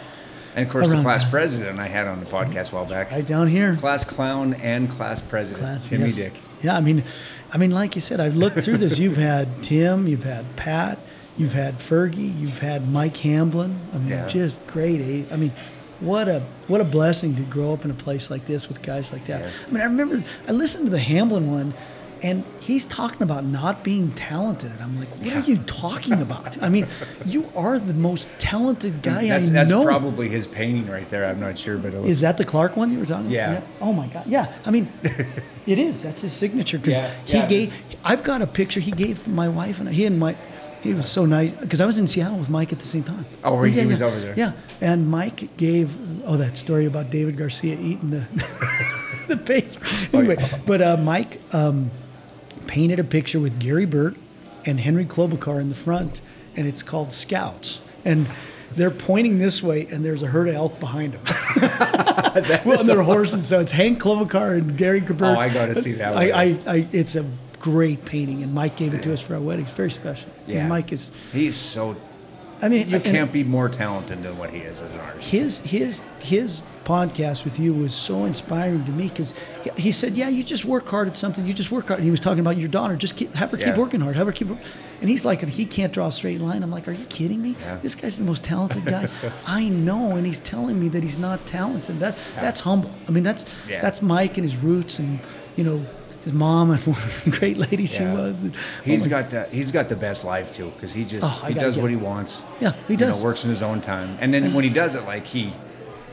And 0.55 0.65
of 0.65 0.71
course, 0.71 0.87
the 0.89 1.01
class 1.01 1.23
that. 1.23 1.29
president 1.31 1.79
I 1.79 1.87
had 1.87 2.07
on 2.07 2.19
the 2.19 2.25
podcast 2.25 2.71
a 2.71 2.75
while 2.75 2.85
back. 2.85 3.11
Right 3.11 3.25
down 3.25 3.47
here. 3.47 3.75
Class 3.75 4.03
clown 4.03 4.55
and 4.55 4.89
class 4.89 5.21
president, 5.21 5.61
Class, 5.63 5.87
Timmy 5.87 6.05
yes. 6.05 6.15
Dick. 6.15 6.33
Yeah, 6.63 6.75
I 6.75 6.81
mean, 6.81 7.03
I 7.51 7.57
mean, 7.59 7.69
like 7.71 7.95
you 7.95 8.01
said, 8.01 8.19
I've 8.19 8.35
looked 8.35 8.59
through 8.59 8.77
this. 8.77 8.97
You've 8.97 9.17
had 9.17 9.47
Tim, 9.63 10.07
you've 10.07 10.23
had 10.23 10.55
Pat, 10.55 10.97
you've 11.37 11.53
had 11.53 11.77
Fergie, 11.77 12.37
you've 12.39 12.57
had 12.57 12.89
Mike 12.91 13.15
Hamblin. 13.17 13.79
I 13.93 13.99
mean, 13.99 14.09
Yeah. 14.09 14.27
just 14.27 14.65
great. 14.65 15.31
I 15.31 15.35
mean, 15.35 15.51
what 15.99 16.27
a 16.29 16.41
what 16.67 16.81
a 16.81 16.83
blessing 16.85 17.35
to 17.35 17.41
grow 17.43 17.73
up 17.73 17.83
in 17.85 17.91
a 17.91 17.95
place 17.95 18.29
like 18.29 18.45
this 18.45 18.67
with 18.67 18.81
guys 18.81 19.11
like 19.11 19.25
that. 19.25 19.41
Yeah. 19.41 19.51
I 19.67 19.71
mean, 19.71 19.81
I 19.81 19.85
remember 19.85 20.23
I 20.47 20.51
listened 20.51 20.85
to 20.85 20.91
the 20.91 20.99
Hamlin 20.99 21.51
one, 21.51 21.73
and 22.21 22.43
he's 22.59 22.85
talking 22.85 23.23
about 23.23 23.45
not 23.45 23.83
being 23.83 24.11
talented, 24.11 24.71
and 24.71 24.81
I'm 24.81 24.97
like, 24.99 25.09
what 25.09 25.33
are 25.33 25.39
you 25.39 25.57
talking 25.59 26.21
about? 26.21 26.61
I 26.61 26.69
mean, 26.69 26.87
you 27.25 27.49
are 27.55 27.79
the 27.79 27.93
most 27.93 28.27
talented 28.39 29.01
guy 29.01 29.27
that's, 29.27 29.49
I 29.49 29.53
that's 29.53 29.71
know. 29.71 29.83
probably 29.83 30.29
his 30.29 30.45
painting 30.47 30.87
right 30.89 31.07
there. 31.09 31.25
I'm 31.25 31.39
not 31.39 31.57
sure, 31.57 31.77
but 31.77 31.93
Is 31.93 32.19
that 32.21 32.37
the 32.37 32.45
Clark 32.45 32.77
one 32.77 32.91
you 32.91 32.99
were 32.99 33.05
talking 33.05 33.29
Yeah. 33.31 33.51
about? 33.53 33.63
Yeah. 33.63 33.75
Oh 33.81 33.93
my 33.93 34.07
God. 34.07 34.25
Yeah. 34.27 34.53
I 34.65 34.71
mean, 34.71 34.91
it 35.65 35.79
is. 35.79 36.01
That's 36.03 36.21
his 36.21 36.33
signature 36.33 36.77
because 36.77 36.99
Yeah, 36.99 37.13
he 37.25 37.37
yeah, 37.37 37.47
gave. 37.47 37.73
I've 38.03 38.23
got 38.23 38.41
a 38.41 38.47
picture 38.47 38.79
he 38.79 38.91
gave 38.91 39.27
my 39.27 39.49
wife 39.49 39.79
and 39.79 39.89
he 39.89 40.05
and 40.05 40.19
my. 40.19 40.35
He 40.87 40.93
was 40.93 41.09
so 41.11 41.25
nice 41.25 41.51
because 41.51 41.81
I 41.81 41.85
was 41.85 41.99
in 41.99 42.07
Seattle 42.07 42.37
with 42.37 42.49
Mike 42.49 42.71
at 42.71 42.79
the 42.79 42.85
same 42.85 43.03
time. 43.03 43.25
Oh, 43.43 43.55
were 43.55 43.67
Yeah, 43.67 43.81
he 43.81 43.87
was 43.89 43.99
yeah. 43.99 44.05
over 44.05 44.19
there. 44.21 44.33
Yeah, 44.37 44.53
and 44.79 45.09
Mike 45.09 45.57
gave 45.57 45.93
oh 46.25 46.37
that 46.37 46.55
story 46.55 46.85
about 46.85 47.09
David 47.09 47.35
Garcia 47.35 47.77
eating 47.77 48.09
the 48.09 48.25
the 49.27 49.35
page. 49.35 49.77
Oh, 50.13 50.19
Anyway, 50.19 50.37
but 50.65 50.81
uh, 50.81 50.95
Mike 50.95 51.41
um, 51.51 51.91
painted 52.67 52.99
a 52.99 53.03
picture 53.03 53.37
with 53.37 53.59
Gary 53.59 53.85
Burt 53.85 54.15
and 54.65 54.79
Henry 54.79 55.03
Klobuchar 55.03 55.59
in 55.59 55.67
the 55.67 55.75
front, 55.75 56.21
and 56.55 56.65
it's 56.65 56.83
called 56.83 57.11
Scouts. 57.11 57.81
And 58.05 58.29
they're 58.71 58.89
pointing 58.89 59.39
this 59.39 59.61
way, 59.61 59.87
and 59.87 60.05
there's 60.05 60.23
a 60.23 60.27
herd 60.27 60.47
of 60.47 60.55
elk 60.55 60.79
behind 60.79 61.13
them. 61.15 62.63
well, 62.65 62.79
and 62.79 62.87
they're 62.87 63.01
horses, 63.01 63.45
so 63.45 63.59
it's 63.59 63.73
Hank 63.73 64.01
Klobuchar 64.01 64.57
and 64.57 64.77
Gary 64.77 65.01
Burt. 65.01 65.21
Oh, 65.21 65.37
I 65.37 65.49
gotta 65.49 65.75
see 65.75 65.91
that 65.93 66.13
I, 66.13 66.53
one. 66.53 66.65
I, 66.65 66.73
I, 66.75 66.87
it's 66.93 67.15
a 67.15 67.25
great 67.59 68.05
painting, 68.05 68.43
and 68.43 68.53
Mike 68.53 68.75
gave 68.75 68.93
it 68.93 69.03
to 69.03 69.13
us 69.13 69.21
for 69.21 69.33
our 69.35 69.39
wedding. 69.41 69.65
It's 69.65 69.73
very 69.73 69.91
special. 69.91 70.29
And 70.45 70.55
Yeah. 70.55 70.67
Mike 70.67 70.91
is. 70.91 71.11
he's 71.33 71.55
so. 71.55 71.95
I 72.59 72.69
mean, 72.69 72.89
You 72.89 72.99
can't 72.99 73.31
be 73.31 73.43
more 73.43 73.69
talented 73.69 74.23
than 74.23 74.35
what 74.39 74.49
he 74.49 74.57
is 74.57 74.81
as 74.81 74.93
an 74.95 74.99
artist. 75.01 75.27
his 75.27 75.59
his 75.59 76.01
his 76.23 76.63
podcast 76.85 77.43
with 77.43 77.59
you 77.59 77.71
was 77.73 77.93
so 77.93 78.25
inspiring 78.25 78.83
to 78.85 78.91
me 78.91 79.09
because 79.09 79.35
he, 79.63 79.69
he 79.83 79.91
said, 79.91 80.15
"Yeah, 80.17 80.29
you 80.29 80.43
just 80.43 80.65
work 80.65 80.87
hard 80.89 81.07
at 81.07 81.15
something. 81.17 81.45
You 81.45 81.53
just 81.53 81.69
work 81.71 81.89
hard." 81.89 81.99
And 81.99 82.05
he 82.05 82.09
was 82.11 82.19
talking 82.19 82.39
about 82.39 82.57
your 82.57 82.69
daughter. 82.69 82.95
Just 82.95 83.15
keep, 83.15 83.35
have 83.35 83.51
her 83.51 83.57
keep 83.57 83.67
Yeah. 83.67 83.77
working 83.77 84.01
hard. 84.01 84.15
Have 84.15 84.25
her 84.25 84.31
keep. 84.33 84.47
And 84.49 85.07
he's 85.07 85.23
like, 85.23 85.47
he 85.47 85.65
can't 85.65 85.93
draw 85.93 86.07
a 86.07 86.11
straight 86.11 86.41
line. 86.41 86.63
I'm 86.63 86.71
like, 86.71 86.87
are 86.87 86.91
you 86.93 87.05
kidding 87.05 87.39
me? 87.39 87.55
Yeah. 87.61 87.77
This 87.83 87.93
guy's 87.93 88.17
the 88.17 88.23
most 88.23 88.41
talented 88.43 88.83
guy 88.85 89.07
I 89.45 89.69
know, 89.69 90.15
and 90.15 90.25
he's 90.25 90.39
telling 90.39 90.79
me 90.79 90.87
that 90.87 91.03
he's 91.03 91.19
not 91.19 91.45
talented. 91.45 91.99
That 91.99 92.17
that's 92.37 92.61
humble. 92.61 92.89
I 93.07 93.11
mean, 93.11 93.21
that's 93.23 93.45
Yeah. 93.69 93.81
that's 93.81 94.01
Mike 94.01 94.37
and 94.39 94.43
his 94.49 94.57
roots, 94.57 94.97
and 94.97 95.19
you 95.55 95.63
know. 95.63 95.85
His 96.27 96.33
mom 96.33 96.71
and 96.71 96.79
what 96.85 96.99
a 97.25 97.29
great 97.29 97.57
lady 97.57 97.85
she 97.85 98.03
was. 98.03 98.43
and- 98.43 98.53
oh 98.55 98.59
He's 98.83 99.05
my- 99.05 99.09
got 99.21 99.29
the 99.29 99.45
he's 99.45 99.71
got 99.71 99.87
the 99.87 99.95
best 99.95 100.23
life 100.25 100.51
too 100.51 100.71
because 100.75 100.91
he 100.93 101.05
just 101.05 101.25
Oh, 101.25 101.45
he 101.47 101.53
does 101.53 101.77
what 101.77 101.89
he 101.89 101.95
wants. 101.95 102.41
Yeah, 102.59 102.73
he 102.87 102.93
You 102.93 102.97
does. 102.97 103.17
know, 103.17 103.23
works 103.23 103.43
in 103.45 103.49
his 103.49 103.61
own 103.61 103.79
time, 103.81 104.17
and 104.19 104.33
then 104.33 104.53
when 104.53 104.63
he 104.65 104.69
does 104.69 104.95
it, 104.95 105.03
like 105.05 105.25
he 105.25 105.53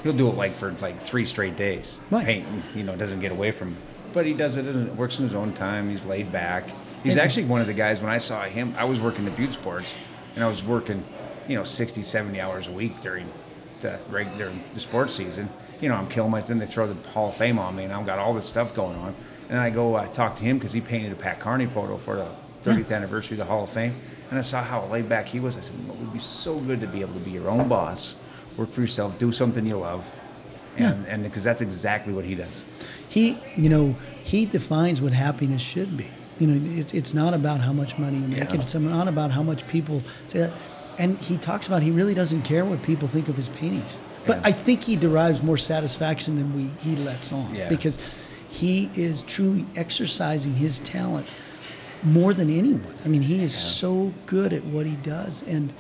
he'll 0.05 0.13
do 0.13 0.29
it 0.29 0.37
like 0.37 0.55
for 0.55 0.71
like 0.81 1.01
three 1.01 1.25
straight 1.25 1.57
days. 1.57 1.99
Right. 2.11 2.25
Painting, 2.27 2.63
you 2.75 2.85
know, 2.85 2.95
doesn't 2.95 3.21
get 3.21 3.33
away 3.33 3.51
from. 3.51 3.69
Him. 3.71 3.77
But 4.13 4.27
he 4.27 4.35
does 4.35 4.57
it. 4.57 4.67
in- 4.69 4.97
Works 4.97 5.19
in 5.19 5.25
his 5.25 5.35
own 5.35 5.53
time. 5.53 5.91
He's 5.91 6.05
laid 6.07 6.31
back. 6.31 6.69
He's 7.03 7.15
And- 7.15 7.23
actually 7.23 7.47
one 7.47 7.61
of 7.61 7.67
the 7.67 7.73
guys. 7.75 8.01
When 8.01 8.11
I 8.11 8.19
saw 8.19 8.43
him, 8.45 8.75
I 8.79 8.85
was 8.85 9.01
working 9.01 9.27
at 9.27 9.35
Butte 9.37 9.53
Sports, 9.55 9.93
and 10.37 10.45
I 10.45 10.49
was 10.49 10.63
working, 10.63 11.03
you 11.49 11.57
know, 11.57 11.65
60, 11.65 12.03
70 12.03 12.41
hours 12.41 12.69
a 12.69 12.71
week 12.73 13.01
during 13.01 13.27
the 13.81 13.99
during 14.13 14.63
the 14.75 14.81
sports 14.81 15.13
season. 15.15 15.49
You 15.81 15.89
know, 15.89 15.97
I'm 15.97 16.09
killing 16.09 16.31
myself. 16.31 16.49
Then 16.49 16.59
they 16.61 16.67
throw 16.67 16.87
the 16.87 17.09
Hall 17.11 17.31
of 17.31 17.37
Fame 17.37 17.59
on 17.59 17.75
me, 17.75 17.83
and 17.85 17.93
I've 17.93 18.07
got 18.07 18.19
all 18.21 18.33
this 18.33 18.47
stuff 18.47 18.73
going 18.75 18.97
on. 18.97 19.15
And 19.49 19.59
I 19.59 19.71
go 19.71 19.95
uh, 19.95 20.07
talk 20.09 20.37
to 20.37 20.43
him 20.43 20.59
because 20.59 20.73
he 20.73 20.81
painted 20.81 21.13
a 21.13 21.17
Pat 21.17 21.39
Carney 21.41 21.67
photo 21.67 21.97
for 21.99 22.17
the 22.17 22.29
30th 22.71 22.93
anniversary 22.93 23.35
of 23.35 23.39
the 23.39 23.45
Hall 23.45 23.65
of 23.65 23.71
Fame. 23.71 23.95
And 24.31 24.39
I 24.39 24.43
saw 24.43 24.63
how 24.63 24.85
laid 24.87 25.09
back 25.09 25.27
he 25.27 25.39
was. 25.41 25.57
I 25.57 25.61
said, 25.61 25.75
it 25.79 25.97
would 25.97 26.13
be 26.13 26.19
so 26.19 26.59
good 26.59 26.81
to 26.81 26.87
be 26.87 27.03
able 27.03 27.15
to 27.15 27.21
be 27.21 27.31
your 27.33 27.49
own 27.49 27.69
boss, 27.69 28.17
work 28.57 28.71
for 28.73 28.81
yourself, 28.81 29.19
do 29.19 29.33
something 29.33 29.67
you 29.67 29.77
love. 29.77 30.11
And 30.77 31.07
and 31.07 31.23
because 31.23 31.45
that's 31.45 31.61
exactly 31.61 32.13
what 32.13 32.25
he 32.25 32.35
does. 32.35 32.63
he 33.09 33.39
you 33.57 33.69
know 33.69 33.95
he 34.25 34.45
defines 34.45 35.01
what 35.01 35.13
happiness 35.13 35.63
should 35.63 35.97
be 35.97 36.09
you 36.41 36.49
know 36.49 36.81
it's, 36.81 36.93
it's 36.93 37.15
not 37.15 37.33
about 37.33 37.61
how 37.61 37.73
much 37.73 37.97
money 37.97 38.17
you 38.19 38.27
make 38.27 38.39
Yeah. 38.53 38.61
it's 38.61 38.75
not 38.75 39.07
about 39.07 39.31
how 39.31 39.45
much 39.45 39.69
people 39.69 40.03
say 40.27 40.41
that 40.41 40.53
and 40.99 41.17
he 41.21 41.37
talks 41.37 41.69
about 41.69 41.83
he 41.83 41.93
really 41.93 42.13
doesn't 42.15 42.43
care 42.43 42.65
what 42.65 42.83
people 42.83 43.07
think 43.07 43.29
of 43.29 43.37
his 43.37 43.49
paintings 43.51 44.01
but 44.27 44.39
Yeah. 44.39 44.49
i 44.49 44.51
think 44.53 44.83
he 44.83 44.97
derives 44.97 45.45
more 45.45 45.57
satisfaction 45.59 46.35
than 46.35 46.53
we 46.57 46.65
he 46.81 46.97
lets 46.97 47.31
on 47.31 47.55
Yeah. 47.55 47.69
because 47.69 47.97
he 48.55 48.91
is 48.95 49.23
truly 49.23 49.67
exercising 49.77 50.55
his 50.55 50.79
talent 50.81 51.27
more 52.03 52.33
than 52.33 52.49
anyone 52.51 52.95
i 53.05 53.09
mean 53.09 53.23
he 53.23 53.43
is 53.43 53.55
so 53.55 54.13
good 54.27 54.53
at 54.53 54.65
what 54.65 54.87
he 54.87 54.97
does 54.97 55.43
and 55.43 55.73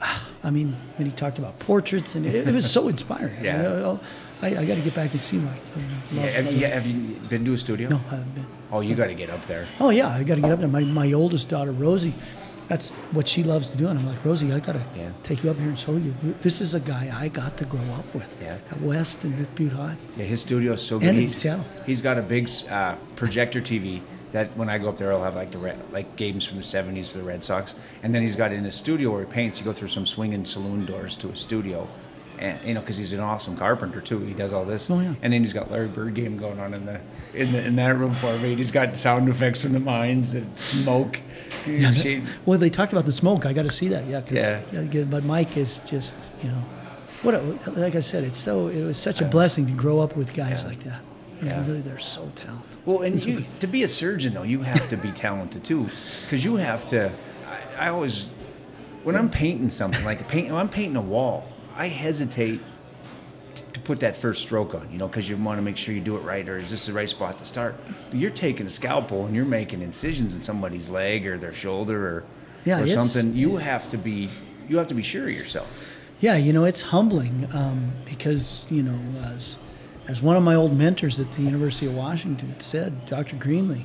ah, 0.00 0.30
I 0.44 0.50
mean, 0.50 0.76
when 0.96 1.06
he 1.06 1.12
talked 1.12 1.38
about 1.38 1.58
portraits, 1.58 2.14
and 2.14 2.26
it, 2.26 2.46
it 2.46 2.54
was 2.54 2.70
so 2.70 2.88
inspiring. 2.94 3.42
Yeah. 3.42 3.56
You 3.56 3.62
know, 3.62 4.00
I, 4.42 4.48
I 4.48 4.64
got 4.66 4.74
to 4.74 4.82
get 4.82 4.94
back 4.94 5.12
and 5.12 5.20
see 5.20 5.38
Mike. 5.38 5.58
Yeah, 6.12 6.22
have, 6.26 6.52
you, 6.52 6.66
have 6.66 6.86
you 6.86 7.16
been 7.30 7.46
to 7.46 7.54
a 7.54 7.58
studio? 7.58 7.88
No, 7.88 7.96
I 7.96 8.16
haven't 8.16 8.34
been. 8.34 8.46
Oh, 8.70 8.80
you 8.80 8.94
got 8.94 9.06
to 9.06 9.14
get 9.14 9.30
up 9.30 9.42
there. 9.46 9.66
Oh 9.80 9.88
yeah, 9.88 10.08
I 10.08 10.22
got 10.22 10.34
to 10.34 10.42
get 10.42 10.50
up 10.50 10.58
there. 10.58 10.68
My 10.68 10.80
my 10.80 11.12
oldest 11.12 11.48
daughter 11.48 11.72
Rosie, 11.72 12.14
that's 12.68 12.90
what 13.12 13.28
she 13.28 13.42
loves 13.42 13.70
to 13.70 13.76
do, 13.76 13.88
and 13.88 13.98
I'm 13.98 14.06
like 14.06 14.24
Rosie, 14.24 14.52
I 14.52 14.60
got 14.60 14.72
to 14.72 14.82
Yeah. 14.96 15.10
take 15.22 15.44
you 15.44 15.50
up 15.50 15.56
here 15.58 15.68
and 15.68 15.78
show 15.78 15.92
you. 15.96 16.14
This 16.40 16.60
is 16.60 16.74
a 16.74 16.80
guy 16.80 17.12
I 17.14 17.28
got 17.28 17.56
to 17.58 17.64
grow 17.64 17.84
up 17.92 18.12
with. 18.14 18.34
Yeah. 18.42 18.56
At 18.70 18.80
West 18.80 19.24
and 19.24 19.38
at 19.40 19.54
Butte 19.54 19.72
High. 19.72 19.96
Yeah, 20.16 20.24
his 20.24 20.40
studio 20.40 20.72
is 20.72 20.80
so 20.82 20.98
good. 20.98 21.10
And 21.10 21.18
He's- 21.18 21.34
Seattle. 21.36 21.64
He's 21.86 22.00
got 22.00 22.18
a 22.18 22.22
big 22.22 22.48
uh, 22.70 22.94
projector 23.16 23.60
TV 23.60 24.00
that 24.32 24.56
when 24.56 24.68
I 24.68 24.78
go 24.78 24.88
up 24.88 24.96
there, 24.96 25.12
I'll 25.12 25.22
have 25.22 25.36
like 25.36 25.50
the 25.52 25.58
Red, 25.58 25.78
like 25.92 26.16
games 26.16 26.44
from 26.44 26.56
the 26.56 26.62
'70s 26.64 27.12
for 27.12 27.18
the 27.18 27.24
Red 27.24 27.42
Sox, 27.42 27.74
and 28.02 28.12
then 28.14 28.22
he's 28.22 28.34
got 28.36 28.52
in 28.52 28.64
his 28.64 28.74
studio 28.74 29.10
where 29.12 29.20
he 29.24 29.26
paints. 29.30 29.58
You 29.58 29.64
go 29.64 29.72
through 29.72 29.88
some 29.88 30.06
swinging 30.06 30.44
saloon 30.44 30.84
doors 30.86 31.14
to 31.16 31.28
a 31.28 31.36
studio, 31.36 31.86
and 32.38 32.58
you 32.66 32.74
know 32.74 32.80
because 32.80 32.96
he's 32.96 33.12
an 33.12 33.20
awesome 33.20 33.56
carpenter 33.56 34.00
too. 34.00 34.18
He 34.20 34.34
does 34.34 34.52
all 34.52 34.64
this. 34.64 34.90
Oh, 34.90 35.00
yeah. 35.00 35.14
And 35.22 35.32
then 35.32 35.42
he's 35.42 35.52
got 35.52 35.70
Larry 35.70 35.88
Bird 35.88 36.14
game 36.14 36.36
going 36.36 36.58
on 36.60 36.74
in 36.74 36.84
the 36.86 37.00
in 37.34 37.52
the 37.52 37.64
in 37.64 37.76
that 37.76 37.96
room 37.96 38.14
for 38.14 38.36
me. 38.38 38.54
He's 38.54 38.70
got 38.70 38.96
sound 38.96 39.28
effects 39.28 39.62
from 39.62 39.72
the 39.72 39.80
mines 39.80 40.34
and 40.34 40.58
smoke. 40.58 41.18
Shade- 41.64 42.24
Well, 42.44 42.58
they 42.58 42.68
talked 42.70 42.92
about 42.92 43.06
the 43.06 43.12
smoke. 43.12 43.46
I 43.46 43.52
got 43.52 43.62
to 43.62 43.70
see 43.70 43.88
that. 43.88 44.06
Yeah. 44.06 44.22
Yeah. 44.72 44.82
get. 44.84 45.08
But 45.10 45.24
Mike 45.24 45.56
is 45.56 45.80
just 45.86 46.14
you 46.42 46.50
know, 46.50 46.62
what 47.22 47.34
a, 47.34 47.40
like 47.72 47.94
I 47.94 48.00
said, 48.00 48.24
it's 48.24 48.36
so 48.36 48.68
it 48.68 48.82
was 48.84 48.96
such 48.98 49.20
a 49.20 49.24
blessing 49.24 49.66
to 49.66 49.72
grow 49.72 50.00
up 50.00 50.16
with 50.16 50.34
guys 50.34 50.62
Yeah. 50.62 50.68
like 50.68 50.80
that. 50.80 51.00
Yeah. 51.42 51.64
really, 51.66 51.80
they're 51.80 51.98
so 51.98 52.30
talented. 52.34 52.78
Well, 52.86 53.02
and 53.02 53.22
you, 53.24 53.44
to 53.60 53.66
be 53.66 53.82
a 53.82 53.88
surgeon 53.88 54.32
though, 54.34 54.44
you 54.44 54.60
have 54.62 54.88
to 54.90 54.96
be 54.96 55.10
talented 55.26 55.62
too, 55.64 55.88
because 56.22 56.44
you 56.44 56.56
have 56.56 56.86
to. 56.90 57.10
I, 57.78 57.86
I 57.86 57.88
always, 57.90 58.28
when 59.02 59.14
I'm 59.16 59.28
painting 59.30 59.68
something 59.70 60.04
like 60.04 60.20
a 60.20 60.24
paint, 60.24 60.48
when 60.50 60.58
I'm 60.60 60.68
painting 60.68 60.96
a 60.96 61.02
wall, 61.02 61.46
I 61.76 61.88
hesitate 61.88 62.60
to 63.72 63.80
put 63.80 64.00
that 64.00 64.16
first 64.16 64.42
stroke 64.42 64.74
on, 64.74 64.88
you 64.90 64.98
know, 64.98 65.08
because 65.08 65.28
you 65.28 65.36
want 65.36 65.58
to 65.58 65.62
make 65.62 65.76
sure 65.76 65.94
you 65.94 66.00
do 66.00 66.16
it 66.16 66.20
right, 66.20 66.48
or 66.48 66.56
is 66.56 66.70
this 66.70 66.86
the 66.86 66.92
right 66.92 67.08
spot 67.08 67.38
to 67.38 67.44
start? 67.44 67.76
But 68.10 68.18
you're 68.18 68.30
taking 68.30 68.66
a 68.66 68.70
scalpel 68.70 69.26
and 69.26 69.34
you're 69.34 69.44
making 69.44 69.82
incisions 69.82 70.34
in 70.34 70.40
somebody's 70.40 70.88
leg 70.88 71.26
or 71.26 71.38
their 71.38 71.52
shoulder 71.52 72.06
or, 72.06 72.24
Yeah, 72.64 72.80
or 72.80 72.86
something. 72.88 73.34
You 73.34 73.56
have 73.56 73.88
to 73.90 73.98
be, 73.98 74.28
you 74.68 74.78
have 74.78 74.86
to 74.88 74.94
be 74.94 75.02
sure 75.02 75.24
of 75.24 75.34
yourself. 75.34 75.90
Yeah, 76.20 76.36
you 76.36 76.52
know, 76.52 76.64
it's 76.64 76.80
humbling 76.80 77.48
um, 77.52 77.92
because, 78.04 78.66
you 78.70 78.82
know, 78.82 78.98
as, 79.24 79.58
as 80.08 80.22
one 80.22 80.36
of 80.36 80.42
my 80.42 80.54
old 80.54 80.76
mentors 80.76 81.18
at 81.18 81.30
the 81.32 81.42
University 81.42 81.86
of 81.86 81.94
Washington 81.94 82.54
said, 82.60 83.04
Dr. 83.06 83.36
Greenlee, 83.36 83.84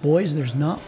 boys, 0.00 0.34
there's 0.34 0.54
not, 0.54 0.80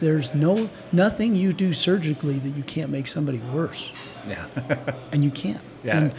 there's 0.00 0.34
no, 0.34 0.68
nothing 0.92 1.34
you 1.34 1.52
do 1.52 1.72
surgically 1.72 2.38
that 2.38 2.50
you 2.50 2.62
can't 2.62 2.90
make 2.90 3.06
somebody 3.06 3.38
worse. 3.38 3.92
Yeah. 4.28 4.46
And 5.12 5.24
you 5.24 5.30
can't. 5.30 5.60
Yeah. 5.84 5.96
And 5.98 6.12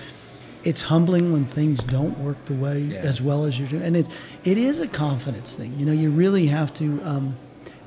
it's 0.63 0.81
humbling 0.81 1.31
when 1.31 1.45
things 1.45 1.83
don't 1.83 2.17
work 2.19 2.43
the 2.45 2.53
way 2.53 2.79
Yeah. 2.79 2.99
as 2.99 3.21
well 3.21 3.45
as 3.45 3.59
you're 3.59 3.69
doing. 3.69 3.83
And 3.83 3.95
it, 3.97 4.07
it 4.43 4.57
is 4.57 4.79
a 4.79 4.87
confidence 4.87 5.53
thing. 5.53 5.73
You 5.77 5.85
know, 5.85 5.91
you 5.91 6.09
really 6.09 6.47
have 6.47 6.73
to, 6.75 7.01
um, 7.03 7.37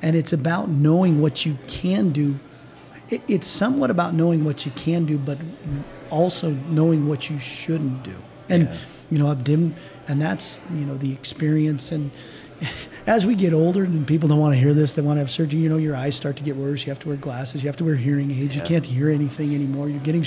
and 0.01 0.15
it's 0.15 0.33
about 0.33 0.69
knowing 0.69 1.21
what 1.21 1.45
you 1.45 1.57
can 1.67 2.11
do 2.11 2.39
it, 3.11 3.21
it's 3.27 3.45
somewhat 3.47 3.91
about 3.91 4.13
knowing 4.13 4.43
what 4.43 4.65
you 4.65 4.71
can 4.71 5.05
do, 5.05 5.17
but 5.17 5.37
also 6.09 6.51
knowing 6.69 7.07
what 7.07 7.29
you 7.29 7.37
shouldn't 7.37 8.03
do. 8.03 8.15
And 8.49 8.63
Yeah. 8.63 8.75
you 9.11 9.17
know, 9.19 9.27
I've 9.27 9.43
dim, 9.43 9.75
and 10.07 10.21
that's 10.21 10.61
you 10.73 10.85
know 10.85 10.97
the 10.97 11.11
experience. 11.11 11.91
And 11.91 12.11
as 13.07 13.25
we 13.25 13.35
get 13.35 13.53
older, 13.53 13.83
and 13.83 14.05
people 14.07 14.29
don't 14.29 14.39
want 14.39 14.53
to 14.53 14.59
hear 14.59 14.73
this, 14.73 14.93
they 14.93 15.01
want 15.01 15.17
to 15.17 15.21
have 15.21 15.31
surgery. 15.31 15.59
You 15.59 15.69
know, 15.69 15.77
your 15.77 15.95
eyes 15.95 16.15
start 16.15 16.35
to 16.37 16.43
get 16.43 16.55
worse. 16.55 16.85
You 16.85 16.91
have 16.91 16.99
to 16.99 17.07
wear 17.07 17.17
glasses. 17.17 17.63
You 17.63 17.67
have 17.69 17.77
to 17.77 17.83
wear 17.83 17.95
hearing 17.95 18.31
aids. 18.31 18.55
You 18.55 18.61
can't 18.61 18.85
hear 18.85 19.09
anything 19.09 19.53
anymore. 19.55 19.89
You're 19.89 19.99
getting, 20.01 20.23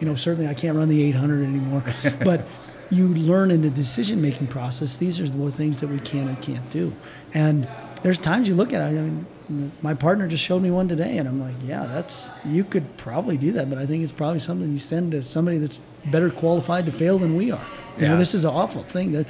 you 0.00 0.06
know, 0.06 0.14
certainly 0.14 0.48
I 0.48 0.54
can't 0.54 0.76
run 0.76 0.88
the 0.88 1.02
800 1.04 1.42
anymore, 1.44 1.82
but. 2.24 2.46
You 2.90 3.08
learn 3.08 3.50
in 3.50 3.62
the 3.62 3.70
decision-making 3.70 4.46
process. 4.48 4.94
These 4.96 5.18
are 5.18 5.26
the 5.26 5.50
things 5.50 5.80
that 5.80 5.88
we 5.88 5.98
can 6.00 6.28
and 6.28 6.40
can't 6.40 6.68
do, 6.70 6.92
and 7.32 7.66
there's 8.02 8.18
times 8.18 8.46
you 8.46 8.54
look 8.54 8.74
at 8.74 8.82
it. 8.82 8.84
I 8.84 9.00
mean, 9.00 9.72
my 9.80 9.94
partner 9.94 10.28
just 10.28 10.44
showed 10.44 10.60
me 10.60 10.70
one 10.70 10.86
today, 10.86 11.16
and 11.16 11.26
I'm 11.26 11.40
like, 11.40 11.54
yeah, 11.64 11.86
that's 11.86 12.30
you 12.44 12.62
could 12.62 12.96
probably 12.98 13.38
do 13.38 13.52
that, 13.52 13.70
but 13.70 13.78
I 13.78 13.86
think 13.86 14.02
it's 14.02 14.12
probably 14.12 14.38
something 14.38 14.70
you 14.70 14.78
send 14.78 15.12
to 15.12 15.22
somebody 15.22 15.56
that's 15.58 15.80
better 16.04 16.28
qualified 16.30 16.84
to 16.86 16.92
fail 16.92 17.18
than 17.18 17.34
we 17.36 17.50
are. 17.50 17.64
You 17.96 18.02
Yeah. 18.04 18.08
know, 18.10 18.16
this 18.18 18.34
is 18.34 18.44
an 18.44 18.50
awful 18.50 18.82
thing. 18.82 19.12
That 19.12 19.26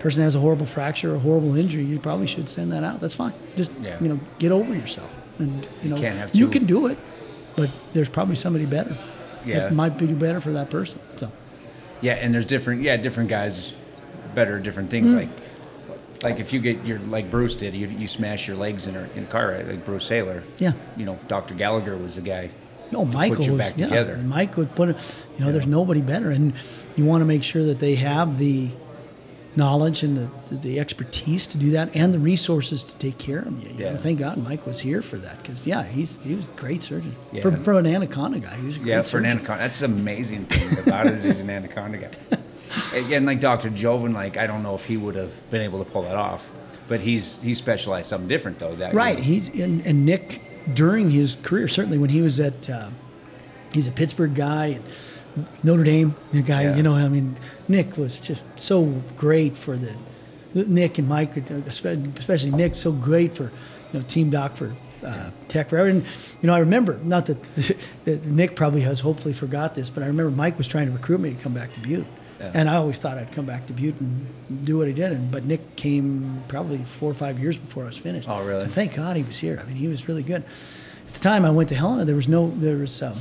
person 0.00 0.22
has 0.22 0.34
a 0.34 0.40
horrible 0.40 0.66
fracture, 0.66 1.12
or 1.12 1.16
a 1.16 1.18
horrible 1.18 1.56
injury. 1.56 1.84
You 1.84 1.98
probably 1.98 2.26
should 2.26 2.48
send 2.48 2.72
that 2.72 2.84
out. 2.84 3.00
That's 3.00 3.14
fine. 3.14 3.32
Just 3.56 3.70
Yeah. 3.82 3.96
you 4.00 4.08
know, 4.08 4.20
get 4.38 4.52
over 4.52 4.74
yourself, 4.74 5.14
and 5.38 5.66
you 5.82 5.90
know, 5.90 5.98
can't 5.98 6.16
have 6.16 6.34
you 6.34 6.48
can 6.48 6.66
do 6.66 6.86
it, 6.86 6.98
but 7.56 7.70
there's 7.92 8.08
probably 8.08 8.36
somebody 8.36 8.66
better. 8.66 8.96
Yeah. 9.46 9.60
that 9.60 9.74
might 9.74 9.96
be 9.96 10.06
better 10.06 10.40
for 10.40 10.50
that 10.52 10.68
person. 10.68 10.98
So. 11.16 11.30
Yeah, 12.00 12.14
and 12.14 12.34
there's 12.34 12.44
different 12.44 12.82
yeah 12.82 12.96
different 12.96 13.30
guys 13.30 13.72
better 14.34 14.58
different 14.58 14.90
things 14.90 15.12
Mhm. 15.12 15.16
like 15.16 15.28
like 16.22 16.40
if 16.40 16.52
you 16.52 16.60
get 16.60 16.84
your 16.84 16.98
like 16.98 17.30
Bruce 17.30 17.54
did 17.54 17.74
you, 17.74 17.86
you 17.86 18.06
smash 18.06 18.46
your 18.48 18.56
legs 18.56 18.86
in 18.88 18.96
a, 18.96 19.08
in 19.14 19.22
a 19.24 19.26
car 19.26 19.48
wreck, 19.48 19.66
like 19.68 19.84
Bruce 19.84 20.08
Saylor. 20.08 20.42
Yeah. 20.58 20.72
You 20.96 21.06
know 21.06 21.18
Dr. 21.28 21.54
Gallagher 21.54 21.96
was 21.96 22.16
the 22.16 22.22
guy. 22.22 22.50
No, 22.90 23.04
to 23.04 23.12
Michael 23.12 23.36
put 23.36 23.46
you 23.46 23.52
was 23.52 23.58
back 23.58 23.74
yeah, 23.78 23.86
together. 23.86 24.16
Mike 24.18 24.56
would 24.56 24.74
put 24.74 24.88
it. 24.90 24.96
You 25.38 25.44
know, 25.44 25.52
there's 25.52 25.66
nobody 25.66 26.00
better, 26.00 26.30
and 26.30 26.54
you 26.96 27.04
want 27.04 27.20
to 27.20 27.26
make 27.26 27.42
sure 27.42 27.62
that 27.64 27.78
they 27.78 27.96
have 27.96 28.38
the 28.38 28.70
knowledge 29.58 30.02
and 30.02 30.16
the, 30.16 30.56
the 30.56 30.80
expertise 30.80 31.46
to 31.48 31.58
do 31.58 31.70
that, 31.72 31.94
and 31.94 32.14
the 32.14 32.18
resources 32.18 32.82
to 32.84 32.96
take 32.96 33.18
care 33.18 33.40
of 33.40 33.62
you. 33.62 33.68
you 33.70 33.84
know. 33.84 33.90
Yeah. 33.90 33.96
thank 33.96 34.18
God 34.18 34.38
Mike 34.38 34.66
was 34.66 34.80
here 34.80 35.02
for 35.02 35.18
that, 35.18 35.42
because 35.42 35.66
yeah, 35.66 35.82
he's 35.82 36.22
he 36.22 36.34
was 36.34 36.46
a 36.46 36.50
great 36.52 36.82
surgeon. 36.82 37.14
Yeah. 37.32 37.42
For, 37.42 37.54
for 37.58 37.78
an 37.78 37.86
Anaconda 37.86 38.38
guy, 38.38 38.56
he 38.56 38.64
was 38.64 38.76
a 38.76 38.78
great 38.78 38.88
Yeah, 38.88 39.02
for 39.02 39.18
an 39.18 39.26
Anaconda. 39.26 39.64
That's 39.64 39.80
the 39.80 39.86
amazing 39.86 40.46
thing 40.46 40.78
about 40.86 41.06
it 41.06 41.14
is 41.14 41.24
he's 41.24 41.38
an 41.40 41.50
Anaconda 41.50 41.98
guy. 41.98 42.38
And 42.94 43.24
like 43.24 43.40
Dr. 43.40 43.70
Joven, 43.70 44.12
like 44.12 44.36
I 44.36 44.46
don't 44.46 44.62
know 44.62 44.74
if 44.74 44.84
he 44.84 44.96
would 44.96 45.14
have 45.14 45.32
been 45.50 45.62
able 45.62 45.82
to 45.82 45.90
pull 45.90 46.02
that 46.02 46.14
off, 46.14 46.50
but 46.86 47.00
he's 47.00 47.40
he 47.40 47.54
specialized 47.54 48.08
something 48.08 48.28
different 48.28 48.58
though. 48.58 48.74
That 48.76 48.94
Right. 48.94 49.18
He's 49.18 49.48
and, 49.48 49.84
and 49.86 50.04
Nick 50.04 50.42
during 50.74 51.10
his 51.10 51.36
career, 51.42 51.66
certainly 51.66 51.96
when 51.98 52.10
he 52.10 52.20
was 52.20 52.38
at, 52.38 52.68
uh, 52.68 52.90
he's 53.72 53.86
a 53.86 53.90
Pittsburgh 53.90 54.34
guy, 54.34 54.66
and 54.66 54.84
Notre 55.62 55.84
Dame 55.84 56.14
the 56.32 56.42
guy. 56.42 56.62
Yeah. 56.64 56.76
You 56.76 56.82
know, 56.82 56.94
I 56.94 57.08
mean, 57.08 57.36
Nick 57.68 57.96
was 57.96 58.20
just 58.20 58.44
so 58.58 58.84
great 59.16 59.56
for 59.56 59.76
the 59.76 59.94
Nick 60.54 60.98
and 60.98 61.08
Mike, 61.08 61.36
especially 61.36 62.50
Nick, 62.50 62.74
so 62.74 62.92
great 62.92 63.34
for 63.34 63.44
you 63.92 64.00
know 64.00 64.02
Team 64.02 64.30
Doc 64.30 64.56
for. 64.56 64.74
Uh, 65.00 65.30
Tech 65.46 65.68
forever, 65.68 65.88
and 65.88 66.02
you 66.42 66.48
know 66.48 66.54
I 66.54 66.58
remember 66.58 66.98
not 67.04 67.26
that, 67.26 67.40
that 68.04 68.24
Nick 68.24 68.56
probably 68.56 68.80
has 68.80 68.98
hopefully 68.98 69.32
forgot 69.32 69.76
this, 69.76 69.88
but 69.90 70.02
I 70.02 70.06
remember 70.08 70.32
Mike 70.32 70.58
was 70.58 70.66
trying 70.66 70.86
to 70.86 70.92
recruit 70.92 71.20
me 71.20 71.30
to 71.34 71.36
come 71.40 71.54
back 71.54 71.72
to 71.74 71.78
Butte, 71.80 72.04
Yeah. 72.40 72.50
and 72.52 72.68
I 72.68 72.74
always 72.74 72.98
thought 72.98 73.16
I'd 73.16 73.30
come 73.30 73.46
back 73.46 73.68
to 73.68 73.72
Butte 73.72 73.94
and 74.00 74.26
do 74.64 74.76
what 74.76 74.88
he 74.88 74.92
did. 74.92 75.12
And 75.12 75.30
but 75.30 75.44
Nick 75.44 75.76
came 75.76 76.42
probably 76.48 76.78
four 76.78 77.08
or 77.12 77.14
five 77.14 77.38
years 77.38 77.56
before 77.56 77.84
I 77.84 77.86
was 77.86 77.96
finished. 77.96 78.28
Oh, 78.28 78.44
really? 78.44 78.64
And 78.64 78.72
thank 78.72 78.96
God 78.96 79.16
he 79.16 79.22
was 79.22 79.38
here. 79.38 79.60
I 79.62 79.66
mean, 79.68 79.76
he 79.76 79.86
was 79.86 80.08
really 80.08 80.24
good. 80.24 80.42
At 81.06 81.14
the 81.14 81.20
time 81.20 81.44
I 81.44 81.50
went 81.50 81.68
to 81.68 81.76
Helena, 81.76 82.04
there 82.04 82.16
was 82.16 82.26
no 82.26 82.50
there 82.50 82.78
was 82.78 83.00
um, 83.00 83.16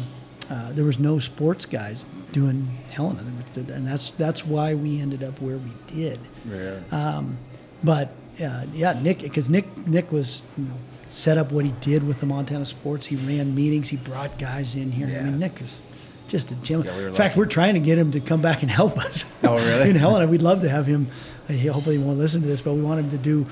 uh, 0.49 0.71
there 0.71 0.85
was 0.85 0.99
no 0.99 1.19
sports 1.19 1.65
guys 1.65 2.05
doing 2.31 2.67
Helena, 2.89 3.23
and 3.55 3.85
that's 3.85 4.11
that's 4.11 4.45
why 4.45 4.73
we 4.73 5.01
ended 5.01 5.23
up 5.23 5.39
where 5.41 5.57
we 5.57 5.71
did. 5.87 6.19
Really? 6.45 6.81
Um, 6.91 7.37
but 7.83 8.11
uh, 8.41 8.65
yeah, 8.73 8.99
Nick, 9.01 9.19
because 9.19 9.49
Nick 9.49 9.87
Nick 9.87 10.11
was 10.11 10.41
you 10.57 10.65
know, 10.65 10.73
set 11.09 11.37
up 11.37 11.51
what 11.51 11.65
he 11.65 11.71
did 11.81 12.07
with 12.07 12.19
the 12.19 12.25
Montana 12.25 12.65
Sports. 12.65 13.07
He 13.07 13.15
ran 13.15 13.53
meetings. 13.55 13.89
He 13.89 13.97
brought 13.97 14.37
guys 14.39 14.75
in 14.75 14.91
here. 14.91 15.07
I 15.07 15.23
mean, 15.23 15.39
Nick 15.39 15.61
is 15.61 15.81
just 16.27 16.51
a 16.51 16.55
gem. 16.55 16.83
Yeah, 16.83 16.97
we 16.97 17.05
in 17.05 17.13
fact, 17.13 17.35
lucky. 17.35 17.39
we're 17.39 17.45
trying 17.45 17.73
to 17.73 17.79
get 17.79 17.97
him 17.97 18.11
to 18.11 18.19
come 18.19 18.41
back 18.41 18.61
and 18.61 18.71
help 18.71 18.97
us. 18.97 19.25
Oh, 19.43 19.55
really? 19.55 19.89
in 19.89 19.95
Helena, 19.95 20.27
we'd 20.27 20.41
love 20.41 20.61
to 20.61 20.69
have 20.69 20.85
him. 20.85 21.07
He 21.47 21.67
hopefully 21.67 21.97
he 21.97 22.03
won't 22.03 22.17
listen 22.17 22.41
to 22.41 22.47
this, 22.47 22.61
but 22.61 22.73
we 22.73 22.81
want 22.81 22.99
him 22.99 23.09
to 23.11 23.17
do 23.17 23.45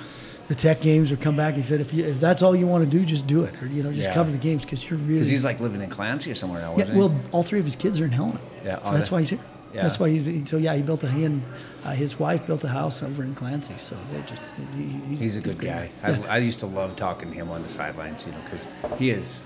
the 0.48 0.56
tech 0.56 0.82
games 0.82 1.12
or 1.12 1.18
come 1.18 1.36
back. 1.36 1.56
He 1.56 1.62
said, 1.62 1.82
if, 1.82 1.94
you, 1.94 2.06
if 2.06 2.20
that's 2.20 2.42
all 2.42 2.56
you 2.56 2.68
want 2.68 2.90
to 2.90 2.98
do, 2.98 3.04
just 3.04 3.26
do 3.26 3.44
it, 3.44 3.62
or 3.62 3.68
you 3.68 3.82
know, 3.82 3.92
just 3.92 4.10
Yeah. 4.10 4.14
cover 4.14 4.32
the 4.32 4.38
games 4.38 4.64
because 4.64 4.88
you're 4.88 5.00
really. 5.00 5.14
Because 5.16 5.28
he's 5.28 5.44
like 5.44 5.60
living 5.60 5.82
in 5.82 5.90
Clancy 5.90 6.32
or 6.32 6.36
somewhere 6.36 6.62
now, 6.62 6.76
Yeah, 6.78 6.94
well, 6.94 7.16
all 7.32 7.44
three 7.44 7.60
of 7.60 7.66
his 7.66 7.76
kids 7.76 8.00
are 8.00 8.06
in 8.06 8.12
Helena. 8.12 8.40
Yeah, 8.64 8.84
so 8.84 8.92
that's 8.92 9.10
they? 9.10 9.14
why 9.14 9.20
he's 9.22 9.30
here. 9.32 9.40
Yeah. 9.74 9.82
That's 9.82 10.00
why 10.00 10.10
he's 10.10 10.26
he, 10.26 10.46
so 10.46 10.56
yeah. 10.56 10.74
He 10.74 10.82
built 10.82 11.04
a 11.04 11.12
he 11.12 11.26
and 11.26 11.44
uh, 11.84 11.92
his 11.92 12.18
wife 12.18 12.48
built 12.48 12.64
a 12.64 12.70
house 12.70 13.04
over 13.04 13.24
in 13.24 13.36
Clancy. 13.36 13.74
So 13.76 13.98
they're 14.10 14.22
just 14.22 14.42
he, 14.74 14.84
he? 14.84 15.16
He's 15.18 15.36
a 15.36 15.42
good 15.42 15.60
guy. 15.60 15.90
Yeah. 16.02 16.22
I, 16.30 16.36
I 16.36 16.38
used 16.38 16.60
to 16.60 16.66
love 16.66 16.96
talking 16.96 17.30
to 17.30 17.36
him 17.36 17.50
on 17.50 17.62
the 17.62 17.68
sidelines, 17.68 18.26
you 18.26 18.32
know, 18.32 18.38
because 18.46 18.70
he 18.98 19.10
is. 19.10 19.42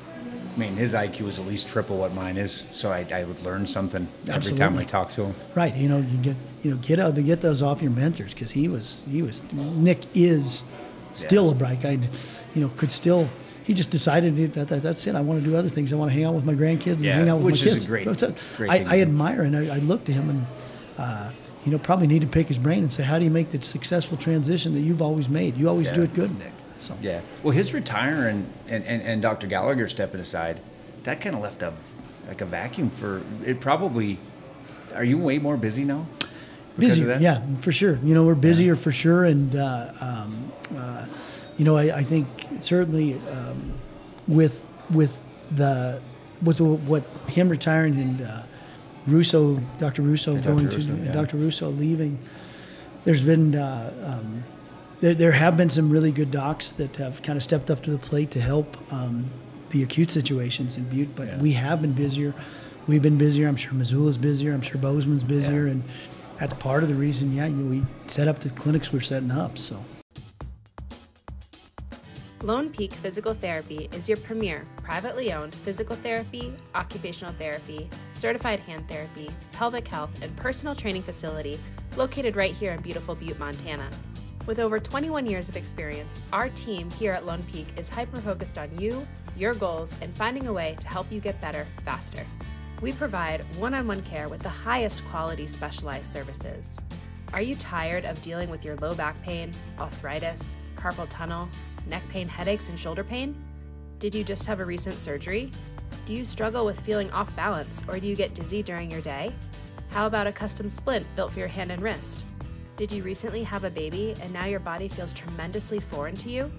I 0.56 0.60
mean, 0.60 0.76
his 0.76 0.94
IQ 0.94 1.30
is 1.30 1.40
at 1.40 1.48
least 1.48 1.68
triple 1.68 1.98
what 1.98 2.14
mine 2.14 2.38
is, 2.38 2.64
so 2.74 2.92
I, 2.92 3.08
I 3.12 3.24
would 3.24 3.42
learn 3.44 3.66
something 3.66 4.08
every 4.28 4.34
time 4.52 4.76
Absolutely. 4.76 4.80
I 4.80 4.84
talk 4.84 5.12
to 5.14 5.26
him. 5.26 5.36
Right. 5.56 5.74
You 5.74 5.90
know, 5.90 5.98
you 5.98 6.18
get 6.18 6.36
you 6.62 6.72
know 6.72 6.78
get 6.78 7.00
out 7.00 7.16
get 7.16 7.42
those 7.42 7.64
off 7.64 7.82
your 7.82 7.92
mentors 7.92 8.34
because 8.34 8.52
he 8.52 8.68
was 8.68 9.08
he 9.10 9.24
was 9.24 9.42
Nick 9.52 10.00
is 10.14 10.64
still 11.14 11.49
a 11.49 11.56
bright 11.56 11.81
guy. 11.81 11.99
You 12.56 12.61
know, 12.61 12.72
could 12.77 12.91
still. 12.91 13.27
He 13.64 13.76
just 13.76 13.91
decided 13.91 14.36
that, 14.53 14.68
that 14.69 14.81
that's 14.81 15.06
it. 15.06 15.15
I 15.15 15.22
want 15.22 15.44
to 15.44 15.48
do 15.48 15.56
other 15.56 15.69
things. 15.69 15.94
I 15.94 15.95
want 15.95 16.10
to 16.11 16.15
hang 16.15 16.23
out 16.23 16.34
with 16.34 16.44
my 16.45 16.56
grandkids 16.56 16.94
and 16.94 17.02
Yeah, 17.03 17.15
hang 17.18 17.30
out 17.30 17.38
with 17.38 17.45
which 17.45 17.61
my 17.64 17.72
kids. 17.72 17.86
great- 17.86 18.07
it. 18.07 18.53
great 18.57 18.69
I, 18.69 18.98
I 18.98 19.02
admire 19.02 19.44
and 19.44 19.56
I, 19.56 19.76
I 19.76 19.80
look 19.80 20.06
to 20.06 20.11
him 20.11 20.30
and 20.31 20.45
uh, 20.98 21.31
you 21.65 21.72
know 21.72 21.77
probably 21.77 22.07
need 22.07 22.22
to 22.22 22.27
pick 22.27 22.48
his 22.48 22.57
brain 22.57 22.80
and 22.80 22.91
say, 22.91 23.03
how 23.03 23.19
do 23.19 23.26
you 23.26 23.30
make 23.30 23.52
the 23.52 23.61
successful 23.61 24.18
transition 24.18 24.73
that 24.73 24.80
you've 24.80 25.03
always 25.03 25.30
made? 25.30 25.56
You 25.56 25.69
always 25.69 25.91
do 25.91 26.02
it 26.02 26.15
good, 26.15 26.36
Nick. 26.40 26.52
So 26.80 26.95
Yeah. 27.02 27.22
Well, 27.44 27.52
his 27.52 27.72
retiring 27.73 28.48
and, 28.68 28.84
and, 28.86 29.03
and 29.03 29.22
Dr. 29.22 29.45
Gallagher 29.45 29.88
stepping 29.88 30.19
aside, 30.22 30.61
that 31.03 31.22
kind 31.22 31.36
of 31.36 31.41
left 31.41 31.61
a 31.61 31.73
like 32.27 32.41
a 32.41 32.45
vacuum 32.45 32.90
for 32.90 33.22
it. 33.45 33.60
Probably. 33.60 34.18
Are 34.95 35.03
you 35.03 35.19
way 35.19 35.38
more 35.38 35.57
busy 35.57 35.84
now? 35.84 36.07
because 36.76 36.98
of 36.98 37.06
busier, 37.06 37.06
that? 37.07 37.22
yeah, 37.22 37.56
for 37.57 37.72
sure. 37.72 37.99
You 38.03 38.14
know, 38.15 38.23
we're 38.26 38.36
busier 38.36 38.76
for 38.76 38.91
sure, 38.91 39.26
and 39.26 39.56
uh, 39.56 39.91
um, 39.99 40.49
uh, 40.49 40.49
you 41.60 41.65
know, 41.65 41.76
I, 41.76 41.98
I 41.98 42.03
think 42.03 42.27
certainly 42.61 43.15
um, 43.30 43.73
with 44.27 44.65
with 44.90 45.19
the 45.52 46.02
with 46.41 46.61
what 46.61 47.03
him 47.27 47.49
retiring 47.49 47.99
and 47.99 48.22
uh, 48.22 48.44
Russo, 49.06 49.57
Dr. 49.77 50.02
Russo 50.02 50.36
And 50.36 50.44
Dr. 50.44 50.53
going 50.53 50.65
Russo, 50.68 50.95
to 50.95 51.03
yeah. 51.03 51.11
Dr. 51.11 51.38
Russo 51.38 51.69
leaving. 51.69 52.18
There's 53.03 53.22
been 53.22 53.56
uh, 53.56 53.94
um, 54.19 54.44
there, 55.02 55.14
there 55.14 55.34
have 55.34 55.57
been 55.57 55.69
some 55.69 55.90
really 55.90 56.11
good 56.14 56.31
docs 56.31 56.72
that 56.73 56.95
have 56.95 57.22
kind 57.23 57.36
of 57.36 57.44
stepped 57.44 57.69
up 57.69 57.84
to 57.84 57.91
the 57.91 57.98
plate 57.98 58.31
to 58.31 58.41
help 58.41 58.77
um, 58.91 59.26
the 59.72 59.84
acute 59.84 60.11
situations 60.11 60.77
in 60.77 60.86
Butte, 60.86 61.14
but 61.15 61.38
we 61.38 61.53
have 61.53 61.81
been 61.81 61.94
busier. 61.94 62.34
We've 62.88 63.03
been 63.03 63.18
busier. 63.18 63.48
I'm 63.48 63.57
sure 63.57 63.73
Missoula's 63.73 64.18
busier. 64.18 64.53
I'm 64.53 64.61
sure 64.61 64.80
Bozeman's 64.80 65.23
busier, 65.23 65.68
and 65.68 65.84
that's 66.40 66.53
part 66.53 66.84
of 66.84 66.90
the 66.90 66.95
reason. 66.95 67.36
Yeah, 67.36 67.48
you, 67.48 67.65
we 67.65 67.86
set 68.07 68.27
up 68.30 68.40
the 68.40 68.49
clinics 68.49 68.94
we're 68.94 69.02
setting 69.02 69.31
up. 69.31 69.57
So. 69.57 69.84
Lone 72.44 72.70
Peak 72.70 72.94
Physical 72.94 73.34
Therapy 73.34 73.90
is 73.91 74.07
your 74.07 74.18
premier 74.18 74.66
privately 74.78 75.34
owned 75.34 75.53
physical 75.53 75.94
therapy, 75.94 76.53
occupational 76.74 77.34
therapy, 77.34 77.90
certified 78.14 78.61
hand 78.61 78.88
therapy, 78.88 79.30
pelvic 79.52 79.86
health, 79.86 80.10
and 80.22 80.34
personal 80.38 80.74
training 80.74 81.02
facility 81.02 81.60
located 81.98 82.38
right 82.38 82.56
here 82.56 82.72
in 82.72 82.82
beautiful 82.82 83.14
Butte, 83.14 83.38
Montana. 83.40 83.90
With 84.45 84.60
over 84.60 84.80
21 84.80 85.26
years 85.26 85.49
of 85.49 85.57
experience, 85.57 86.22
our 86.32 86.48
team 86.48 86.90
here 86.91 87.11
at 87.11 87.26
Lone 87.26 87.44
Peak 87.44 87.68
is 87.76 87.90
hyper 87.90 88.22
focused 88.22 88.57
on 88.57 88.80
you, 88.80 89.06
your 89.36 89.53
goals, 89.53 89.94
and 90.02 90.16
finding 90.16 90.48
a 90.48 90.53
way 90.53 90.78
to 90.80 90.88
help 90.88 91.11
you 91.11 91.20
get 91.20 91.41
better 91.41 91.68
faster. 91.84 92.26
We 92.82 92.94
provide 92.94 93.44
one 93.57 93.74
on 93.74 93.86
one 93.86 94.02
care 94.03 94.30
with 94.30 94.41
the 94.41 94.48
highest 94.48 95.06
quality 95.10 95.45
specialized 95.45 96.10
services. 96.10 96.80
Are 97.34 97.41
you 97.41 97.56
tired 97.56 98.06
of 98.06 98.22
dealing 98.22 98.49
with 98.49 98.64
your 98.64 98.78
low 98.78 98.95
back 98.95 99.22
pain, 99.24 99.52
arthritis, 99.78 100.56
carpal 100.78 101.07
tunnel, 101.10 101.49
neck 101.90 102.07
pain, 102.10 102.28
headaches, 102.28 102.70
and 102.70 102.80
shoulder 102.80 103.03
pain? 103.03 103.36
Did 103.99 104.16
you 104.16 104.24
just 104.24 104.45
have 104.48 104.60
a 104.60 104.66
recent 104.66 104.98
surgery? 104.98 105.52
Do 106.06 106.14
you 106.14 106.24
struggle 106.24 106.66
with 106.66 106.80
feeling 106.80 107.11
off 107.11 107.36
balance 107.36 107.84
or 107.88 107.99
do 107.99 108.07
you 108.07 108.16
get 108.16 108.34
dizzy 108.34 108.64
during 108.64 108.90
your 108.90 109.02
day? 109.02 109.34
How 109.90 110.07
about 110.07 110.28
a 110.28 110.32
custom 110.32 110.70
splint 110.70 111.06
built 111.16 111.32
for 111.32 111.40
your 111.40 111.48
hand 111.48 111.72
and 111.72 111.82
wrist? 111.82 112.24
Did 112.76 112.91
you 112.91 113.03
recently 113.03 113.44
have 113.44 113.64
a 113.64 113.70
baby 113.70 114.16
and 114.22 114.32
now 114.32 114.45
your 114.45 114.60
body 114.60 114.88
feels 114.88 115.11
tremendously 115.11 115.80
foreign 115.80 116.16
to 116.18 116.30
you? 116.30 116.52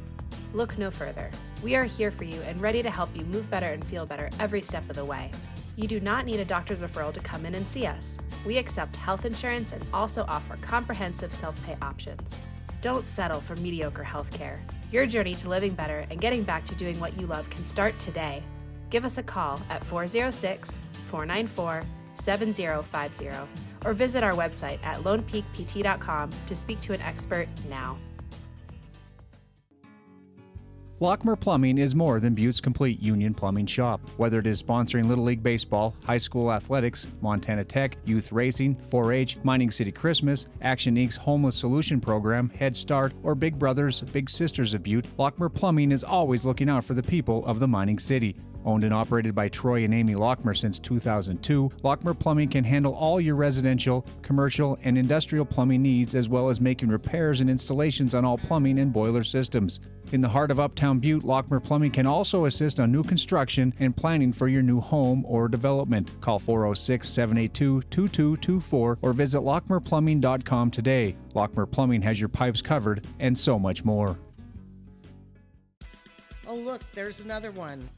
Look 0.52 0.76
no 0.76 0.90
further. 0.90 1.30
We 1.62 1.76
are 1.76 1.84
here 1.84 2.10
for 2.10 2.24
you 2.24 2.40
and 2.42 2.60
ready 2.60 2.82
to 2.82 2.90
help 2.90 3.08
you 3.16 3.24
move 3.24 3.48
better 3.48 3.68
and 3.68 3.84
feel 3.84 4.04
better 4.04 4.28
every 4.38 4.60
step 4.60 4.88
of 4.90 4.96
the 4.96 5.04
way. 5.04 5.30
You 5.76 5.88
do 5.88 6.00
not 6.00 6.26
need 6.26 6.40
a 6.40 6.44
doctor's 6.44 6.82
referral 6.82 7.12
to 7.12 7.20
come 7.20 7.46
in 7.46 7.54
and 7.54 7.66
see 7.66 7.86
us. 7.86 8.18
We 8.44 8.58
accept 8.58 8.96
health 8.96 9.24
insurance 9.24 9.72
and 9.72 9.84
also 9.94 10.24
offer 10.28 10.58
comprehensive 10.60 11.32
self 11.32 11.60
pay 11.64 11.76
options. 11.80 12.42
Don't 12.80 13.06
settle 13.06 13.40
for 13.40 13.56
mediocre 13.56 14.04
healthcare. 14.04 14.58
Your 14.90 15.06
journey 15.06 15.34
to 15.34 15.48
living 15.48 15.74
better 15.74 16.06
and 16.10 16.20
getting 16.20 16.42
back 16.42 16.64
to 16.64 16.74
doing 16.74 16.98
what 16.98 17.18
you 17.18 17.26
love 17.26 17.48
can 17.50 17.64
start 17.64 17.98
today. 17.98 18.42
Give 18.88 19.04
us 19.04 19.18
a 19.18 19.22
call 19.22 19.60
at 19.68 19.84
406 19.84 20.80
494 21.06 21.82
7050 22.14 23.30
or 23.84 23.92
visit 23.92 24.22
our 24.22 24.32
website 24.32 24.84
at 24.84 24.98
lonepeakpt.com 25.00 26.30
to 26.46 26.54
speak 26.54 26.80
to 26.80 26.92
an 26.92 27.00
expert 27.02 27.48
now. 27.68 27.96
Lockmer 31.00 31.34
Plumbing 31.34 31.78
is 31.78 31.94
more 31.94 32.20
than 32.20 32.34
Butte's 32.34 32.60
complete 32.60 33.02
union 33.02 33.32
plumbing 33.32 33.64
shop. 33.64 34.02
Whether 34.18 34.38
it 34.38 34.46
is 34.46 34.62
sponsoring 34.62 35.06
Little 35.06 35.24
League 35.24 35.42
Baseball, 35.42 35.96
high 36.04 36.18
school 36.18 36.52
athletics, 36.52 37.06
Montana 37.22 37.64
Tech, 37.64 37.96
youth 38.04 38.32
racing, 38.32 38.76
4 38.90 39.14
H, 39.14 39.38
Mining 39.42 39.70
City 39.70 39.90
Christmas, 39.90 40.46
Action 40.60 40.96
Inc.'s 40.96 41.16
Homeless 41.16 41.56
Solution 41.56 42.02
Program, 42.02 42.50
Head 42.50 42.76
Start, 42.76 43.14
or 43.22 43.34
Big 43.34 43.58
Brothers, 43.58 44.02
Big 44.12 44.28
Sisters 44.28 44.74
of 44.74 44.82
Butte, 44.82 45.06
Lockmer 45.16 45.48
Plumbing 45.48 45.90
is 45.90 46.04
always 46.04 46.44
looking 46.44 46.68
out 46.68 46.84
for 46.84 46.92
the 46.92 47.02
people 47.02 47.46
of 47.46 47.60
the 47.60 47.68
mining 47.68 47.98
city. 47.98 48.36
Owned 48.64 48.84
and 48.84 48.92
operated 48.92 49.34
by 49.34 49.48
Troy 49.48 49.84
and 49.84 49.94
Amy 49.94 50.14
Lockmer 50.14 50.56
since 50.56 50.78
2002, 50.78 51.70
Lockmer 51.82 52.18
Plumbing 52.18 52.48
can 52.48 52.64
handle 52.64 52.94
all 52.94 53.20
your 53.20 53.36
residential, 53.36 54.04
commercial, 54.22 54.78
and 54.84 54.98
industrial 54.98 55.44
plumbing 55.44 55.82
needs 55.82 56.14
as 56.14 56.28
well 56.28 56.50
as 56.50 56.60
making 56.60 56.88
repairs 56.88 57.40
and 57.40 57.48
installations 57.48 58.14
on 58.14 58.24
all 58.24 58.36
plumbing 58.36 58.78
and 58.78 58.92
boiler 58.92 59.24
systems. 59.24 59.80
In 60.12 60.20
the 60.20 60.28
heart 60.28 60.50
of 60.50 60.58
Uptown 60.58 60.98
Butte, 60.98 61.22
Lockmer 61.22 61.62
Plumbing 61.62 61.92
can 61.92 62.06
also 62.06 62.46
assist 62.46 62.80
on 62.80 62.90
new 62.90 63.04
construction 63.04 63.72
and 63.78 63.96
planning 63.96 64.32
for 64.32 64.48
your 64.48 64.62
new 64.62 64.80
home 64.80 65.24
or 65.24 65.48
development. 65.48 66.20
Call 66.20 66.38
406 66.38 67.08
782 67.08 67.82
2224 67.82 68.98
or 69.02 69.12
visit 69.12 69.40
lockmerplumbing.com 69.40 70.70
today. 70.70 71.16
Lockmer 71.34 71.70
Plumbing 71.70 72.02
has 72.02 72.18
your 72.18 72.28
pipes 72.28 72.60
covered 72.60 73.06
and 73.20 73.36
so 73.36 73.58
much 73.58 73.84
more. 73.84 74.18
Oh, 76.46 76.56
look, 76.56 76.82
there's 76.94 77.20
another 77.20 77.52
one. 77.52 77.88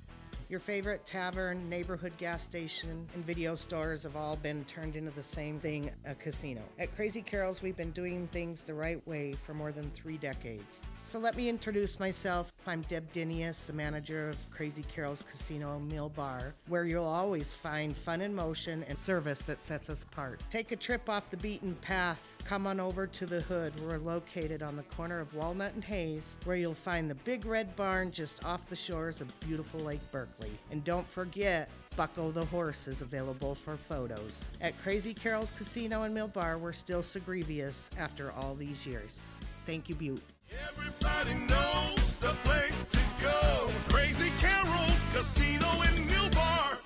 Your 0.52 0.60
favorite 0.60 1.06
tavern, 1.06 1.66
neighborhood 1.70 2.12
gas 2.18 2.42
station, 2.42 3.08
and 3.14 3.24
video 3.24 3.54
stores 3.54 4.02
have 4.02 4.16
all 4.16 4.36
been 4.36 4.66
turned 4.66 4.96
into 4.96 5.10
the 5.10 5.22
same 5.22 5.58
thing 5.58 5.90
a 6.04 6.14
casino. 6.14 6.60
At 6.78 6.94
Crazy 6.94 7.22
Carol's, 7.22 7.62
we've 7.62 7.74
been 7.74 7.92
doing 7.92 8.28
things 8.32 8.60
the 8.60 8.74
right 8.74 9.00
way 9.08 9.32
for 9.32 9.54
more 9.54 9.72
than 9.72 9.90
three 9.92 10.18
decades. 10.18 10.82
So 11.04 11.18
let 11.18 11.38
me 11.38 11.48
introduce 11.48 11.98
myself. 11.98 12.52
I'm 12.66 12.82
Deb 12.82 13.10
Dinius, 13.12 13.60
the 13.60 13.72
manager 13.72 14.28
of 14.28 14.50
Crazy 14.50 14.82
Carol's 14.82 15.22
Casino 15.22 15.78
Mill 15.78 16.10
Bar, 16.10 16.54
where 16.68 16.84
you'll 16.84 17.02
always 17.04 17.50
find 17.50 17.96
fun 17.96 18.20
in 18.20 18.34
motion 18.34 18.84
and 18.88 18.98
service 18.98 19.40
that 19.42 19.60
sets 19.60 19.88
us 19.88 20.02
apart. 20.02 20.42
Take 20.50 20.70
a 20.70 20.76
trip 20.76 21.08
off 21.08 21.30
the 21.30 21.38
beaten 21.38 21.74
path. 21.76 22.38
Come 22.44 22.66
on 22.66 22.78
over 22.78 23.06
to 23.06 23.24
the 23.24 23.40
hood. 23.40 23.72
We're 23.80 23.96
located 23.96 24.62
on 24.62 24.76
the 24.76 24.82
corner 24.82 25.18
of 25.18 25.34
Walnut 25.34 25.72
and 25.72 25.82
Hayes, 25.82 26.36
where 26.44 26.56
you'll 26.56 26.74
find 26.74 27.10
the 27.10 27.14
big 27.14 27.46
red 27.46 27.74
barn 27.74 28.12
just 28.12 28.44
off 28.44 28.66
the 28.66 28.76
shores 28.76 29.22
of 29.22 29.40
beautiful 29.40 29.80
Lake 29.80 30.02
Berkeley. 30.12 30.41
And 30.70 30.84
don't 30.84 31.06
forget, 31.06 31.68
Bucko 31.96 32.30
the 32.30 32.44
Horse 32.46 32.88
is 32.88 33.00
available 33.00 33.54
for 33.54 33.76
photos. 33.76 34.44
At 34.60 34.80
Crazy 34.82 35.12
Carol's 35.12 35.50
Casino 35.52 36.02
and 36.02 36.14
Mill 36.14 36.28
Bar, 36.28 36.58
we're 36.58 36.72
still 36.72 37.02
Segrevious 37.02 37.90
after 37.98 38.32
all 38.32 38.54
these 38.54 38.86
years. 38.86 39.18
Thank 39.66 39.88
you, 39.88 39.94
Butte. 39.94 40.22
Everybody 40.68 41.34
knows 41.34 42.14
the 42.20 42.34
place 42.44 42.84
to 42.92 43.00
go. 43.20 43.70
Crazy 43.88 44.30
Carol's 44.38 44.92
Casino 45.12 45.66
and 45.82 46.06
Mill 46.10 46.30
Bar. 46.30 46.78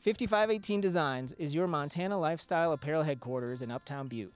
5518 0.00 0.80
Designs 0.80 1.32
is 1.32 1.54
your 1.54 1.66
Montana 1.66 2.18
lifestyle 2.18 2.72
apparel 2.72 3.02
headquarters 3.02 3.62
in 3.62 3.70
Uptown 3.70 4.08
Butte. 4.08 4.32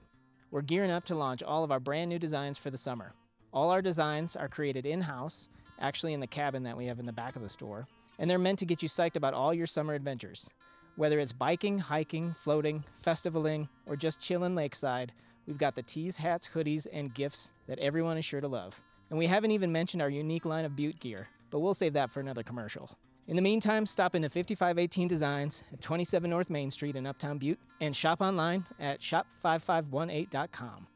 We're 0.50 0.62
gearing 0.62 0.90
up 0.90 1.04
to 1.04 1.14
launch 1.14 1.44
all 1.44 1.62
of 1.62 1.70
our 1.70 1.78
brand 1.78 2.08
new 2.08 2.18
designs 2.18 2.58
for 2.58 2.70
the 2.70 2.78
summer. 2.78 3.14
All 3.52 3.70
our 3.70 3.80
designs 3.80 4.34
are 4.34 4.48
created 4.48 4.84
in 4.84 5.02
house, 5.02 5.48
actually 5.78 6.12
in 6.12 6.20
the 6.20 6.26
cabin 6.26 6.64
that 6.64 6.76
we 6.76 6.86
have 6.86 6.98
in 6.98 7.06
the 7.06 7.12
back 7.12 7.36
of 7.36 7.42
the 7.42 7.48
store, 7.48 7.86
and 8.20 8.30
they're 8.30 8.38
meant 8.38 8.60
to 8.60 8.66
get 8.66 8.82
you 8.82 8.88
psyched 8.88 9.16
about 9.16 9.34
all 9.34 9.52
your 9.52 9.66
summer 9.66 9.94
adventures. 9.94 10.48
Whether 10.94 11.18
it's 11.18 11.32
biking, 11.32 11.78
hiking, 11.78 12.34
floating, 12.38 12.84
festivaling, 13.02 13.68
or 13.86 13.96
just 13.96 14.20
chilling 14.20 14.54
lakeside, 14.54 15.12
we've 15.46 15.58
got 15.58 15.74
the 15.74 15.82
tees, 15.82 16.18
hats, 16.18 16.50
hoodies, 16.54 16.86
and 16.92 17.14
gifts 17.14 17.52
that 17.66 17.78
everyone 17.78 18.18
is 18.18 18.24
sure 18.24 18.42
to 18.42 18.46
love. 18.46 18.80
And 19.08 19.18
we 19.18 19.26
haven't 19.26 19.52
even 19.52 19.72
mentioned 19.72 20.02
our 20.02 20.10
unique 20.10 20.44
line 20.44 20.66
of 20.66 20.76
Butte 20.76 21.00
gear, 21.00 21.28
but 21.50 21.60
we'll 21.60 21.74
save 21.74 21.94
that 21.94 22.10
for 22.10 22.20
another 22.20 22.42
commercial. 22.42 22.90
In 23.26 23.36
the 23.36 23.42
meantime, 23.42 23.86
stop 23.86 24.14
into 24.14 24.28
5518 24.28 25.08
Designs 25.08 25.64
at 25.72 25.80
27 25.80 26.28
North 26.28 26.50
Main 26.50 26.70
Street 26.70 26.96
in 26.96 27.06
Uptown 27.06 27.38
Butte 27.38 27.60
and 27.80 27.96
shop 27.96 28.20
online 28.20 28.66
at 28.78 29.00
shop5518.com. 29.00 30.86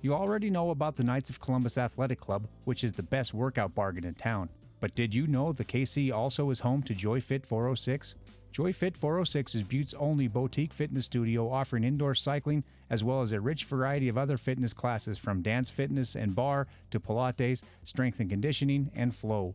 You 0.00 0.14
already 0.14 0.48
know 0.48 0.70
about 0.70 0.94
the 0.94 1.02
Knights 1.02 1.28
of 1.28 1.40
Columbus 1.40 1.76
Athletic 1.76 2.20
Club, 2.20 2.46
which 2.64 2.84
is 2.84 2.92
the 2.92 3.02
best 3.02 3.34
workout 3.34 3.74
bargain 3.74 4.04
in 4.04 4.14
town. 4.14 4.48
But 4.80 4.94
did 4.94 5.14
you 5.14 5.26
know 5.26 5.52
the 5.52 5.64
KC 5.64 6.12
also 6.12 6.50
is 6.50 6.60
home 6.60 6.82
to 6.84 6.94
JoyFit 6.94 7.44
406? 7.44 8.14
JoyFit 8.52 8.96
406 8.96 9.54
is 9.54 9.62
Butte's 9.62 9.94
only 9.94 10.26
boutique 10.26 10.72
fitness 10.72 11.04
studio 11.04 11.50
offering 11.50 11.84
indoor 11.84 12.14
cycling 12.14 12.64
as 12.90 13.04
well 13.04 13.22
as 13.22 13.32
a 13.32 13.40
rich 13.40 13.64
variety 13.64 14.08
of 14.08 14.16
other 14.16 14.36
fitness 14.36 14.72
classes 14.72 15.18
from 15.18 15.42
dance 15.42 15.70
fitness 15.70 16.14
and 16.14 16.34
barre 16.34 16.66
to 16.90 16.98
Pilates, 16.98 17.62
strength 17.84 18.20
and 18.20 18.30
conditioning, 18.30 18.90
and 18.94 19.14
flow. 19.14 19.54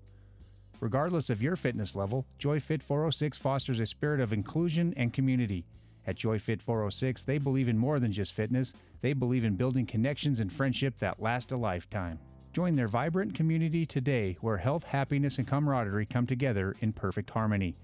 Regardless 0.80 1.30
of 1.30 1.42
your 1.42 1.56
fitness 1.56 1.96
level, 1.96 2.26
JoyFit 2.40 2.84
406 2.84 3.38
fosters 3.38 3.80
a 3.80 3.86
spirit 3.86 4.20
of 4.20 4.34
inclusion 4.34 4.94
and 4.98 5.14
community. 5.14 5.66
At 6.06 6.18
JoyFit 6.18 6.62
406, 6.62 7.24
they 7.24 7.38
believe 7.38 7.70
in 7.70 7.78
more 7.78 8.00
than 8.00 8.12
just 8.12 8.34
fitness, 8.34 8.74
they 9.02 9.14
believe 9.14 9.46
in 9.46 9.56
building 9.56 9.86
connections 9.86 10.40
and 10.42 10.52
friendship 10.52 11.00
that 11.00 11.22
last 11.22 11.52
a 11.52 11.58
lifetime. 11.58 12.20
Join 12.54 12.76
their 12.76 12.88
vibrant 12.88 13.34
community 13.34 13.84
today 13.84 14.38
where 14.42 14.58
health, 14.58 14.84
happiness, 14.84 15.40
and 15.40 15.48
camaraderie 15.48 16.06
come 16.06 16.28
together 16.28 16.76
in 16.82 16.94
perfect 16.94 17.32
harmony. 17.32 17.76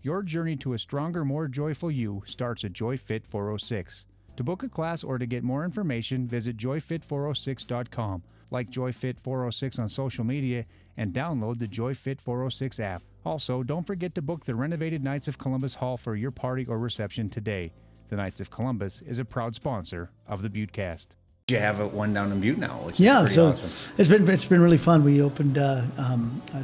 Your 0.00 0.22
journey 0.22 0.56
to 0.56 0.72
a 0.72 0.78
stronger, 0.78 1.26
more 1.26 1.46
joyful 1.46 1.90
you 1.90 2.22
starts 2.24 2.64
at 2.64 2.72
JoyFit 2.72 3.26
406. 3.26 4.06
To 4.36 4.42
book 4.42 4.62
a 4.62 4.68
class 4.68 5.04
or 5.04 5.18
to 5.18 5.26
get 5.26 5.44
more 5.44 5.62
information, 5.62 6.26
visit 6.26 6.56
joyfit406.com, 6.56 8.22
like 8.50 8.70
JoyFit 8.70 9.20
406 9.20 9.78
on 9.78 9.90
social 9.90 10.24
media, 10.24 10.64
and 10.96 11.12
download 11.12 11.58
the 11.58 11.68
JoyFit 11.68 12.18
406 12.22 12.80
app. 12.80 13.02
Also, 13.26 13.62
don't 13.62 13.86
forget 13.86 14.14
to 14.14 14.22
book 14.22 14.46
the 14.46 14.54
renovated 14.54 15.04
Knights 15.04 15.28
of 15.28 15.36
Columbus 15.36 15.74
Hall 15.74 15.98
for 15.98 16.16
your 16.16 16.30
party 16.30 16.64
or 16.64 16.78
reception 16.78 17.28
today. 17.28 17.72
The 18.08 18.16
Knights 18.16 18.40
of 18.40 18.50
Columbus 18.50 19.02
is 19.02 19.18
a 19.18 19.24
proud 19.26 19.54
sponsor 19.54 20.10
of 20.26 20.40
the 20.40 20.48
Buttecast. 20.48 21.08
You 21.48 21.58
have 21.58 21.80
a 21.80 21.86
one 21.86 22.12
down 22.12 22.30
in 22.30 22.40
Butte 22.40 22.58
now, 22.58 22.80
which 22.84 23.00
yeah, 23.00 23.24
so 23.24 23.48
awesome. 23.52 23.70
it's 23.96 24.08
been 24.08 24.28
it's 24.28 24.44
been 24.44 24.60
really 24.60 24.76
fun. 24.76 25.02
We 25.02 25.22
opened. 25.22 25.56
Uh, 25.56 25.84
um, 25.96 26.42
uh, 26.54 26.62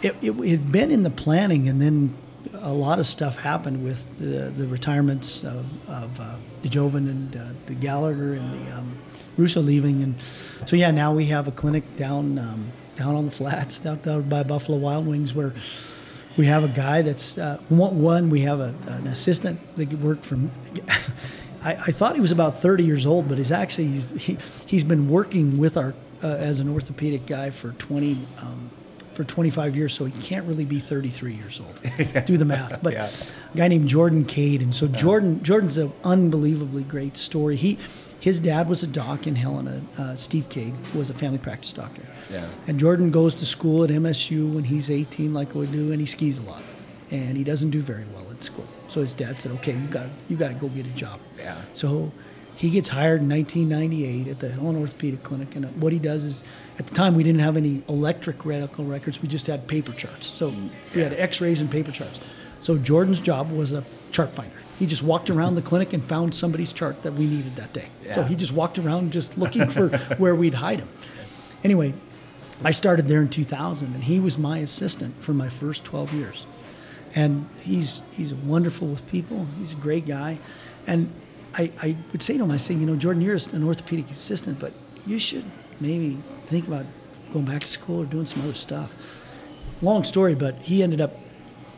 it, 0.00 0.14
it 0.22 0.48
had 0.48 0.70
been 0.70 0.92
in 0.92 1.02
the 1.02 1.10
planning, 1.10 1.68
and 1.68 1.82
then 1.82 2.14
a 2.60 2.72
lot 2.72 3.00
of 3.00 3.06
stuff 3.08 3.36
happened 3.36 3.82
with 3.84 4.06
the, 4.18 4.50
the 4.50 4.68
retirements 4.68 5.42
of, 5.42 5.66
of 5.88 6.20
uh, 6.20 6.36
the 6.62 6.68
Joven 6.68 7.08
and 7.08 7.36
uh, 7.36 7.46
the 7.66 7.74
Gallagher 7.74 8.34
and 8.34 8.52
the 8.52 8.76
um, 8.76 8.96
Russo 9.36 9.60
leaving, 9.60 10.04
and 10.04 10.14
so 10.66 10.76
yeah, 10.76 10.92
now 10.92 11.12
we 11.12 11.26
have 11.26 11.48
a 11.48 11.52
clinic 11.52 11.96
down 11.96 12.38
um, 12.38 12.70
down 12.94 13.16
on 13.16 13.24
the 13.24 13.32
flats, 13.32 13.80
down, 13.80 14.00
down 14.02 14.22
by 14.28 14.44
Buffalo 14.44 14.78
Wild 14.78 15.04
Wings, 15.04 15.34
where 15.34 15.52
we 16.36 16.46
have 16.46 16.62
a 16.62 16.68
guy 16.68 17.02
that's 17.02 17.38
uh, 17.38 17.58
one, 17.68 18.00
one. 18.00 18.30
We 18.30 18.42
have 18.42 18.60
a, 18.60 18.72
an 18.86 19.08
assistant 19.08 19.58
that 19.76 19.92
worked 19.94 20.24
from. 20.24 20.52
I, 21.64 21.72
I 21.72 21.90
thought 21.92 22.14
he 22.14 22.20
was 22.20 22.32
about 22.32 22.60
30 22.60 22.84
years 22.84 23.06
old, 23.06 23.28
but 23.28 23.38
he's 23.38 23.52
actually 23.52 23.88
he's, 23.88 24.10
he, 24.10 24.38
he's 24.66 24.84
been 24.84 25.08
working 25.08 25.58
with 25.58 25.76
our 25.76 25.94
uh, 26.22 26.26
as 26.28 26.60
an 26.60 26.68
orthopedic 26.68 27.26
guy 27.26 27.50
for 27.50 27.70
20 27.72 28.18
um, 28.38 28.70
for 29.14 29.24
25 29.24 29.76
years, 29.76 29.92
so 29.92 30.04
he 30.06 30.22
can't 30.22 30.46
really 30.46 30.64
be 30.64 30.80
33 30.80 31.34
years 31.34 31.60
old. 31.60 32.24
Do 32.26 32.38
the 32.38 32.44
math, 32.46 32.82
but 32.82 32.94
Yeah. 32.94 33.10
a 33.52 33.56
guy 33.56 33.68
named 33.68 33.88
Jordan 33.88 34.24
Cade, 34.24 34.62
and 34.62 34.74
so 34.74 34.86
Jordan 34.88 35.42
Jordan's 35.42 35.76
an 35.78 35.92
unbelievably 36.04 36.84
great 36.84 37.16
story. 37.16 37.56
He 37.56 37.78
his 38.20 38.38
dad 38.38 38.68
was 38.68 38.82
a 38.84 38.86
doc 38.86 39.26
in 39.26 39.34
Helena. 39.34 39.82
Uh, 39.98 40.14
Steve 40.14 40.48
Cade 40.48 40.74
was 40.94 41.10
a 41.10 41.14
family 41.14 41.38
practice 41.38 41.72
doctor. 41.72 42.02
Yeah. 42.32 42.46
And 42.68 42.78
Jordan 42.78 43.10
goes 43.10 43.34
to 43.34 43.44
school 43.44 43.82
at 43.82 43.90
MSU 43.90 44.54
when 44.54 44.62
he's 44.64 44.90
18, 44.92 45.34
like 45.34 45.54
we 45.56 45.66
do, 45.66 45.90
and 45.90 46.00
he 46.00 46.06
skis 46.06 46.38
a 46.38 46.42
lot. 46.42 46.62
And 47.10 47.36
he 47.36 47.42
doesn't 47.42 47.70
do 47.70 47.80
very 47.82 48.04
well 48.14 48.24
school. 48.42 48.66
So 48.88 49.00
his 49.02 49.14
dad 49.14 49.38
said, 49.38 49.52
"Okay, 49.52 49.72
you 49.72 49.86
got 49.86 50.08
you 50.28 50.36
got 50.36 50.48
to 50.48 50.54
go 50.54 50.68
get 50.68 50.86
a 50.86 50.90
job." 50.90 51.20
Yeah. 51.38 51.60
So 51.72 52.12
he 52.54 52.70
gets 52.70 52.88
hired 52.88 53.22
in 53.22 53.28
1998 53.28 54.28
at 54.30 54.38
the 54.40 54.50
Helena 54.50 54.80
Orthopedic 54.80 55.22
Clinic, 55.22 55.56
and 55.56 55.64
what 55.82 55.92
he 55.92 55.98
does 55.98 56.24
is, 56.24 56.44
at 56.78 56.86
the 56.86 56.94
time 56.94 57.14
we 57.14 57.22
didn't 57.22 57.40
have 57.40 57.56
any 57.56 57.82
electric 57.88 58.44
medical 58.44 58.84
records. 58.84 59.20
We 59.22 59.28
just 59.28 59.46
had 59.46 59.66
paper 59.66 59.92
charts. 59.92 60.26
So 60.26 60.50
mm, 60.50 60.70
we 60.94 61.00
had 61.00 61.12
X-rays 61.14 61.60
and 61.60 61.70
paper 61.70 61.92
charts. 61.92 62.20
So 62.60 62.78
Jordan's 62.78 63.20
job 63.20 63.50
was 63.50 63.72
a 63.72 63.84
chart 64.12 64.34
finder. 64.34 64.54
He 64.78 64.86
just 64.86 65.02
walked 65.02 65.30
around 65.30 65.54
the 65.54 65.62
clinic 65.62 65.92
and 65.92 66.04
found 66.04 66.34
somebody's 66.34 66.72
chart 66.72 67.02
that 67.02 67.14
we 67.14 67.26
needed 67.26 67.56
that 67.56 67.72
day. 67.72 67.88
Yeah. 68.04 68.14
So 68.14 68.22
he 68.22 68.36
just 68.36 68.52
walked 68.52 68.78
around 68.78 69.12
just 69.12 69.36
looking 69.36 69.68
for 69.68 69.88
where 70.18 70.34
we'd 70.34 70.54
hide 70.54 70.80
him. 70.80 70.88
Anyway, 71.64 71.94
I 72.64 72.70
started 72.70 73.08
there 73.08 73.20
in 73.20 73.28
2000, 73.28 73.94
and 73.94 74.04
he 74.04 74.20
was 74.20 74.38
my 74.38 74.58
assistant 74.58 75.20
for 75.20 75.32
my 75.32 75.48
first 75.48 75.84
12 75.84 76.12
years. 76.12 76.46
And 77.14 77.48
he's 77.60 78.02
he's 78.12 78.32
wonderful 78.32 78.88
with 78.88 79.06
people. 79.10 79.46
He's 79.58 79.72
a 79.72 79.76
great 79.76 80.06
guy, 80.06 80.38
and 80.86 81.12
I, 81.54 81.70
I 81.82 81.96
would 82.12 82.22
say 82.22 82.36
to 82.36 82.44
him, 82.44 82.50
I 82.50 82.56
say, 82.56 82.74
you 82.74 82.86
know, 82.86 82.96
Jordan, 82.96 83.22
you're 83.22 83.38
an 83.52 83.62
orthopedic 83.62 84.10
assistant, 84.10 84.58
but 84.58 84.72
you 85.06 85.18
should 85.18 85.44
maybe 85.80 86.18
think 86.46 86.66
about 86.66 86.86
going 87.32 87.44
back 87.44 87.60
to 87.62 87.66
school 87.66 88.02
or 88.02 88.06
doing 88.06 88.26
some 88.26 88.42
other 88.42 88.54
stuff. 88.54 88.90
Long 89.80 90.04
story, 90.04 90.34
but 90.34 90.56
he 90.58 90.82
ended 90.82 91.00
up 91.00 91.16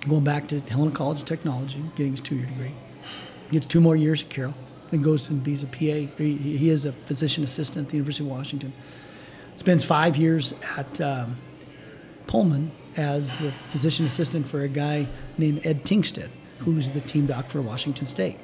going 0.09 0.25
back 0.25 0.47
to 0.49 0.61
Helena 0.61 0.93
College 0.93 1.21
of 1.21 1.27
Technology, 1.27 1.83
getting 1.97 2.13
his 2.13 2.21
two-year 2.21 2.47
degree. 2.47 2.75
Gets 3.51 3.67
two 3.67 3.81
more 3.81 3.97
years 3.97 4.23
at 4.23 4.29
Carroll, 4.31 4.55
then 4.91 5.03
goes 5.03 5.29
and 5.29 5.43
be 5.43 5.55
a 5.55 5.67
PA. 5.67 6.13
He, 6.19 6.37
he 6.37 6.71
is 6.71 6.85
a 6.85 6.93
physician 6.93 7.45
assistant 7.45 7.87
at 7.87 7.91
the 7.91 7.97
University 7.97 8.25
of 8.25 8.31
Washington. 8.31 8.73
Spends 9.57 9.85
five 9.85 10.17
years 10.17 10.55
at 10.77 11.01
um, 11.01 11.37
Pullman 12.27 12.73
as 12.97 13.33
the 13.35 13.53
physician 13.71 14.07
assistant 14.07 14.47
for 14.47 14.63
a 14.63 14.69
guy 14.69 15.07
named 15.39 15.67
Ed 15.67 15.85
Tingstad, 15.85 16.29
who's 16.59 16.91
the 16.91 17.01
team 17.01 17.27
doc 17.27 17.47
for 17.47 17.61
Washington 17.61 18.07
State. 18.07 18.37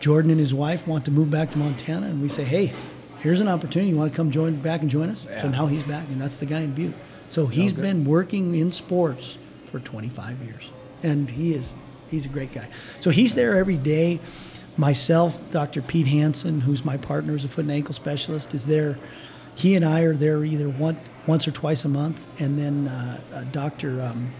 Jordan 0.00 0.30
and 0.30 0.40
his 0.40 0.54
wife 0.54 0.86
want 0.86 1.04
to 1.06 1.10
move 1.10 1.30
back 1.30 1.50
to 1.52 1.58
Montana, 1.58 2.06
and 2.06 2.22
we 2.22 2.28
say, 2.28 2.44
hey, 2.44 2.72
here's 3.20 3.40
an 3.40 3.48
opportunity. 3.48 3.90
You 3.90 3.96
want 3.96 4.12
to 4.12 4.16
come 4.16 4.30
join 4.30 4.56
back 4.56 4.80
and 4.80 4.90
join 4.90 5.10
us? 5.10 5.26
So 5.40 5.48
now 5.48 5.66
he's 5.66 5.82
back, 5.82 6.06
and 6.08 6.20
that's 6.20 6.36
the 6.36 6.46
guy 6.46 6.60
in 6.60 6.72
Butte. 6.72 6.94
So 7.28 7.46
he's 7.46 7.72
good. 7.72 7.82
been 7.82 8.04
working 8.04 8.54
in 8.54 8.70
sports 8.70 9.36
for 9.66 9.80
25 9.80 10.42
years, 10.42 10.70
and 11.02 11.30
he 11.30 11.54
is 11.54 11.74
he's 12.10 12.24
a 12.24 12.28
great 12.28 12.52
guy. 12.52 12.68
So 13.00 13.10
he's 13.10 13.34
there 13.34 13.56
every 13.56 13.76
day. 13.76 14.20
Myself, 14.76 15.38
Dr. 15.50 15.82
Pete 15.82 16.06
Hansen, 16.06 16.60
who's 16.60 16.84
my 16.84 16.96
partner 16.96 17.34
as 17.34 17.44
a 17.44 17.48
foot 17.48 17.64
and 17.64 17.72
ankle 17.72 17.94
specialist, 17.94 18.54
is 18.54 18.66
there. 18.66 18.96
He 19.56 19.74
and 19.74 19.84
I 19.84 20.02
are 20.02 20.14
there 20.14 20.44
either 20.44 20.68
one, 20.68 20.96
once 21.28 21.46
or 21.46 21.52
twice 21.52 21.84
a 21.84 21.88
month, 21.88 22.26
and 22.40 22.58
then 22.58 22.88
uh, 22.88 23.20
uh, 23.34 23.44
Dr. 23.52 24.00
Um, 24.02 24.32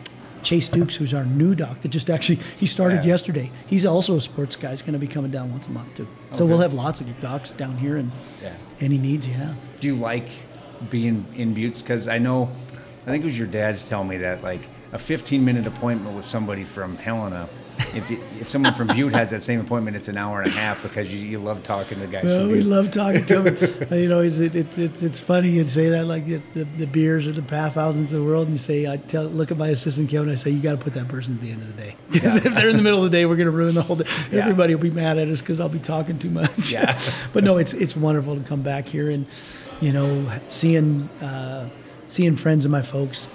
Chase 0.43 0.69
Dukes, 0.69 0.94
who's 0.94 1.12
our 1.12 1.24
new 1.27 1.55
doc, 1.55 1.81
that 1.82 1.89
just 1.89 2.09
actually 2.09 2.36
he 2.56 2.66
started 2.66 3.05
Yeah. 3.05 3.10
yesterday. 3.10 3.51
He's 3.66 3.85
also 3.85 4.16
a 4.16 4.20
sports 4.20 4.56
guy. 4.56 4.70
He's 4.70 4.82
going 4.82 4.94
to 4.94 4.98
be 4.98 5.06
coming 5.06 5.31
down 5.31 5.51
once 5.52 5.66
a 5.66 5.70
month 5.70 5.94
too. 5.94 6.09
So 6.32 6.44
Okay. 6.44 6.51
we'll 6.51 6.60
have 6.62 6.73
lots 6.73 7.01
of 7.01 7.20
docs 7.20 7.51
down 7.51 7.77
here, 7.77 7.97
and 7.98 8.10
Yeah. 8.43 8.52
any 8.81 8.98
needs 8.98 9.27
you 9.27 9.35
have. 9.35 9.55
Do 9.81 9.86
you 9.86 9.94
like 9.97 10.31
being 10.90 11.27
in 11.36 11.55
Buttes? 11.55 11.82
Because 11.82 12.09
I 12.09 12.19
know, 12.19 12.51
I 13.06 13.10
think 13.10 13.23
it 13.23 13.27
was 13.27 13.39
your 13.39 13.48
dad's 13.48 13.85
telling 13.85 14.09
me 14.09 14.16
that 14.19 14.43
like 14.43 14.69
a 14.93 14.98
15 14.98 15.44
minute 15.44 15.66
appointment 15.66 16.16
with 16.16 16.24
somebody 16.24 16.65
from 16.65 16.97
Helena. 16.97 17.48
If, 17.94 18.10
you, 18.10 18.18
if 18.40 18.48
someone 18.48 18.74
from 18.74 18.88
Butte 18.88 19.12
has 19.12 19.30
that 19.30 19.42
same 19.42 19.60
appointment, 19.60 19.96
it's 19.96 20.09
an 20.09 20.16
hour 20.16 20.42
and 20.42 20.50
a 20.50 20.55
half 20.55 20.82
because 20.82 21.12
you, 21.12 21.20
you 21.20 21.38
love 21.38 21.62
talking 21.62 21.98
to 22.00 22.06
the 22.06 22.12
guys. 22.12 22.24
Well, 22.24 22.48
we 22.48 22.62
love 22.62 22.90
talking 22.90 23.24
to 23.26 23.42
him. 23.42 23.59
Uh, 23.90 23.94
you 23.94 24.09
know, 24.09 24.20
it's, 24.20 24.38
it, 24.38 24.55
it's 24.55 24.76
it's 24.76 25.02
it's 25.02 25.18
funny 25.18 25.48
you 25.48 25.64
say 25.64 25.88
that 25.88 26.05
like 26.05 26.26
the, 26.26 26.42
the, 26.55 26.64
the 26.64 26.86
beers 26.86 27.26
or 27.26 27.32
the 27.32 27.42
Pathhausen's 27.42 28.12
of 28.12 28.20
the 28.20 28.22
world, 28.22 28.48
and 28.48 28.56
you 28.56 28.59
say, 28.59 28.86
I 28.86 28.96
tell, 28.96 29.24
look 29.24 29.50
at 29.50 29.56
my 29.56 29.68
assistant 29.68 30.10
Kevin, 30.10 30.30
I 30.30 30.34
say, 30.34 30.50
you 30.50 30.60
got 30.60 30.72
to 30.72 30.84
put 30.84 30.94
that 30.94 31.09
person 31.09 31.34
at 31.34 31.40
the 31.40 31.50
end 31.50 31.62
of 31.62 31.76
the 31.76 31.82
day. 31.82 31.96
if 32.10 32.55
they're 32.55 32.68
in 32.68 32.76
the 32.76 32.82
middle 32.82 33.05
of 33.05 33.10
the 33.10 33.16
day, 33.16 33.24
we're 33.24 33.36
going 33.36 33.46
to 33.46 33.56
ruin 33.56 33.74
the 33.74 33.82
whole 33.82 33.96
day. 33.96 34.09
Yeah. 34.30 34.40
Everybody 34.40 34.74
will 34.74 34.82
be 34.82 34.90
mad 34.90 35.18
at 35.18 35.28
us 35.28 35.40
because 35.40 35.60
I'll 35.60 35.68
be 35.68 35.78
talking 35.78 36.18
too 36.18 36.30
much. 36.30 36.72
Yeah. 36.72 37.00
but 37.32 37.44
no, 37.44 37.56
it's 37.56 37.72
it's 37.72 37.96
wonderful 37.96 38.36
to 38.36 38.42
come 38.42 38.62
back 38.62 38.86
here 38.86 39.10
and 39.10 39.26
you 39.80 39.92
know 39.92 40.30
seeing. 40.48 41.09
Uh, 41.20 41.68
Seeing 42.09 42.36
friends 42.36 42.64
of 42.64 42.70
my 42.70 42.80
folks, 42.82 43.28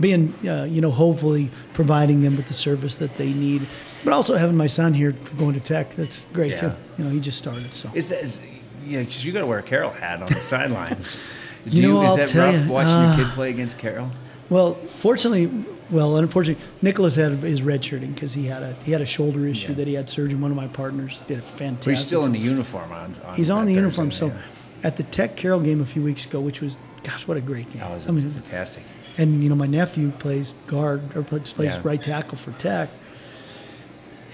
being 0.00 0.34
uh, 0.46 0.64
you 0.64 0.80
know, 0.80 0.90
hopefully 0.90 1.48
providing 1.74 2.22
them 2.22 2.36
with 2.36 2.48
the 2.48 2.54
service 2.54 2.96
that 2.96 3.16
they 3.16 3.32
need, 3.32 3.66
but 4.04 4.12
also 4.12 4.34
having 4.36 4.56
my 4.56 4.66
son 4.66 4.92
here 4.94 5.12
going 5.38 5.54
to 5.54 5.60
tech. 5.60 5.94
That's 5.94 6.26
great 6.32 6.50
Yeah. 6.52 6.56
too. 6.56 6.72
You 6.98 7.04
know, 7.04 7.10
he 7.10 7.20
just 7.20 7.38
started. 7.38 7.72
So 7.72 7.88
Is 7.94 8.08
that, 8.08 8.22
is, 8.22 8.40
yeah, 8.84 8.98
because 9.00 9.24
you 9.24 9.30
got 9.32 9.40
to 9.40 9.46
wear 9.46 9.60
a 9.60 9.62
Carroll 9.62 9.90
hat 9.92 10.20
on 10.22 10.26
the 10.26 10.40
sideline. 10.40 10.96
Do 11.68 11.76
You 11.76 11.82
know, 11.88 12.02
is 12.02 12.10
I'll 12.10 12.16
that 12.16 12.34
rough 12.34 12.66
you, 12.66 12.72
watching 12.72 12.90
uh, 12.92 13.14
your 13.16 13.26
kid 13.26 13.34
play 13.34 13.50
against 13.50 13.78
Carroll? 13.78 14.10
Well, 14.48 14.74
fortunately, 14.74 15.48
well, 15.90 16.16
unfortunately, 16.16 16.64
Nicholas 16.82 17.14
had 17.14 17.32
his 17.44 17.60
redshirting 17.60 18.12
because 18.14 18.32
he 18.32 18.46
had 18.46 18.64
a 18.64 18.72
he 18.84 18.90
had 18.90 19.02
a 19.02 19.06
shoulder 19.06 19.46
issue 19.46 19.68
Yeah. 19.68 19.74
that 19.74 19.86
he 19.86 19.94
had 19.94 20.08
surgery. 20.08 20.36
One 20.38 20.50
of 20.50 20.56
my 20.56 20.66
partners 20.68 21.20
did 21.28 21.38
a 21.38 21.42
fantastic. 21.42 21.84
But 21.84 21.90
he's 21.92 22.04
still 22.06 22.24
in 22.24 22.32
the 22.32 22.38
uniform 22.40 22.90
on. 22.90 23.14
on 23.24 23.36
He's 23.36 23.50
on 23.50 23.66
the 23.66 23.74
uniform. 23.74 24.10
So, 24.10 24.28
yeah. 24.28 24.38
at 24.82 24.96
the 24.96 25.04
Tech 25.04 25.36
Carroll 25.36 25.60
game 25.60 25.80
a 25.80 25.86
few 25.86 26.02
weeks 26.02 26.24
ago, 26.24 26.40
which 26.40 26.60
was, 26.60 26.76
gosh, 27.02 27.26
what 27.26 27.36
a 27.36 27.40
great 27.40 27.68
game! 27.70 27.80
that 27.80 27.90
was 27.94 28.08
I 28.08 28.12
mean, 28.12 28.30
fantastic. 28.30 28.82
and 29.18 29.42
you 29.42 29.48
know, 29.48 29.54
my 29.54 29.66
nephew 29.66 30.10
plays 30.12 30.54
guard 30.66 31.16
or 31.16 31.22
plays, 31.22 31.54
Yeah. 31.58 31.80
right 31.82 32.02
tackle 32.02 32.36
for 32.38 32.52
Tech. 32.52 32.88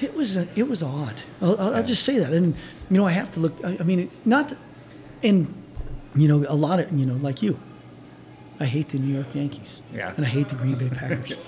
It 0.00 0.12
was 0.14 0.36
a, 0.36 0.46
it 0.54 0.68
was 0.68 0.82
odd. 0.82 1.14
I'll, 1.40 1.58
I'll, 1.58 1.74
I'll 1.76 1.82
just 1.82 2.02
say 2.04 2.18
that, 2.18 2.32
and 2.32 2.54
you 2.90 2.96
know, 2.98 3.06
I 3.06 3.12
have 3.12 3.30
to 3.32 3.40
look. 3.40 3.54
I, 3.64 3.76
I 3.80 3.82
mean, 3.82 4.10
not, 4.24 4.50
that- 4.50 4.58
and 5.22 5.52
you 6.14 6.28
know, 6.28 6.44
a 6.48 6.54
lot 6.54 6.80
of 6.80 6.92
you 6.92 7.06
know, 7.06 7.14
like 7.14 7.42
you, 7.42 7.58
I 8.60 8.66
hate 8.66 8.88
the 8.90 8.98
New 8.98 9.14
York 9.14 9.34
Yankees. 9.34 9.80
Yeah. 9.94 10.12
And 10.16 10.24
I 10.26 10.28
hate 10.28 10.48
the 10.48 10.54
Green 10.56 10.74
Bay 10.76 10.90
Packers. 10.90 11.32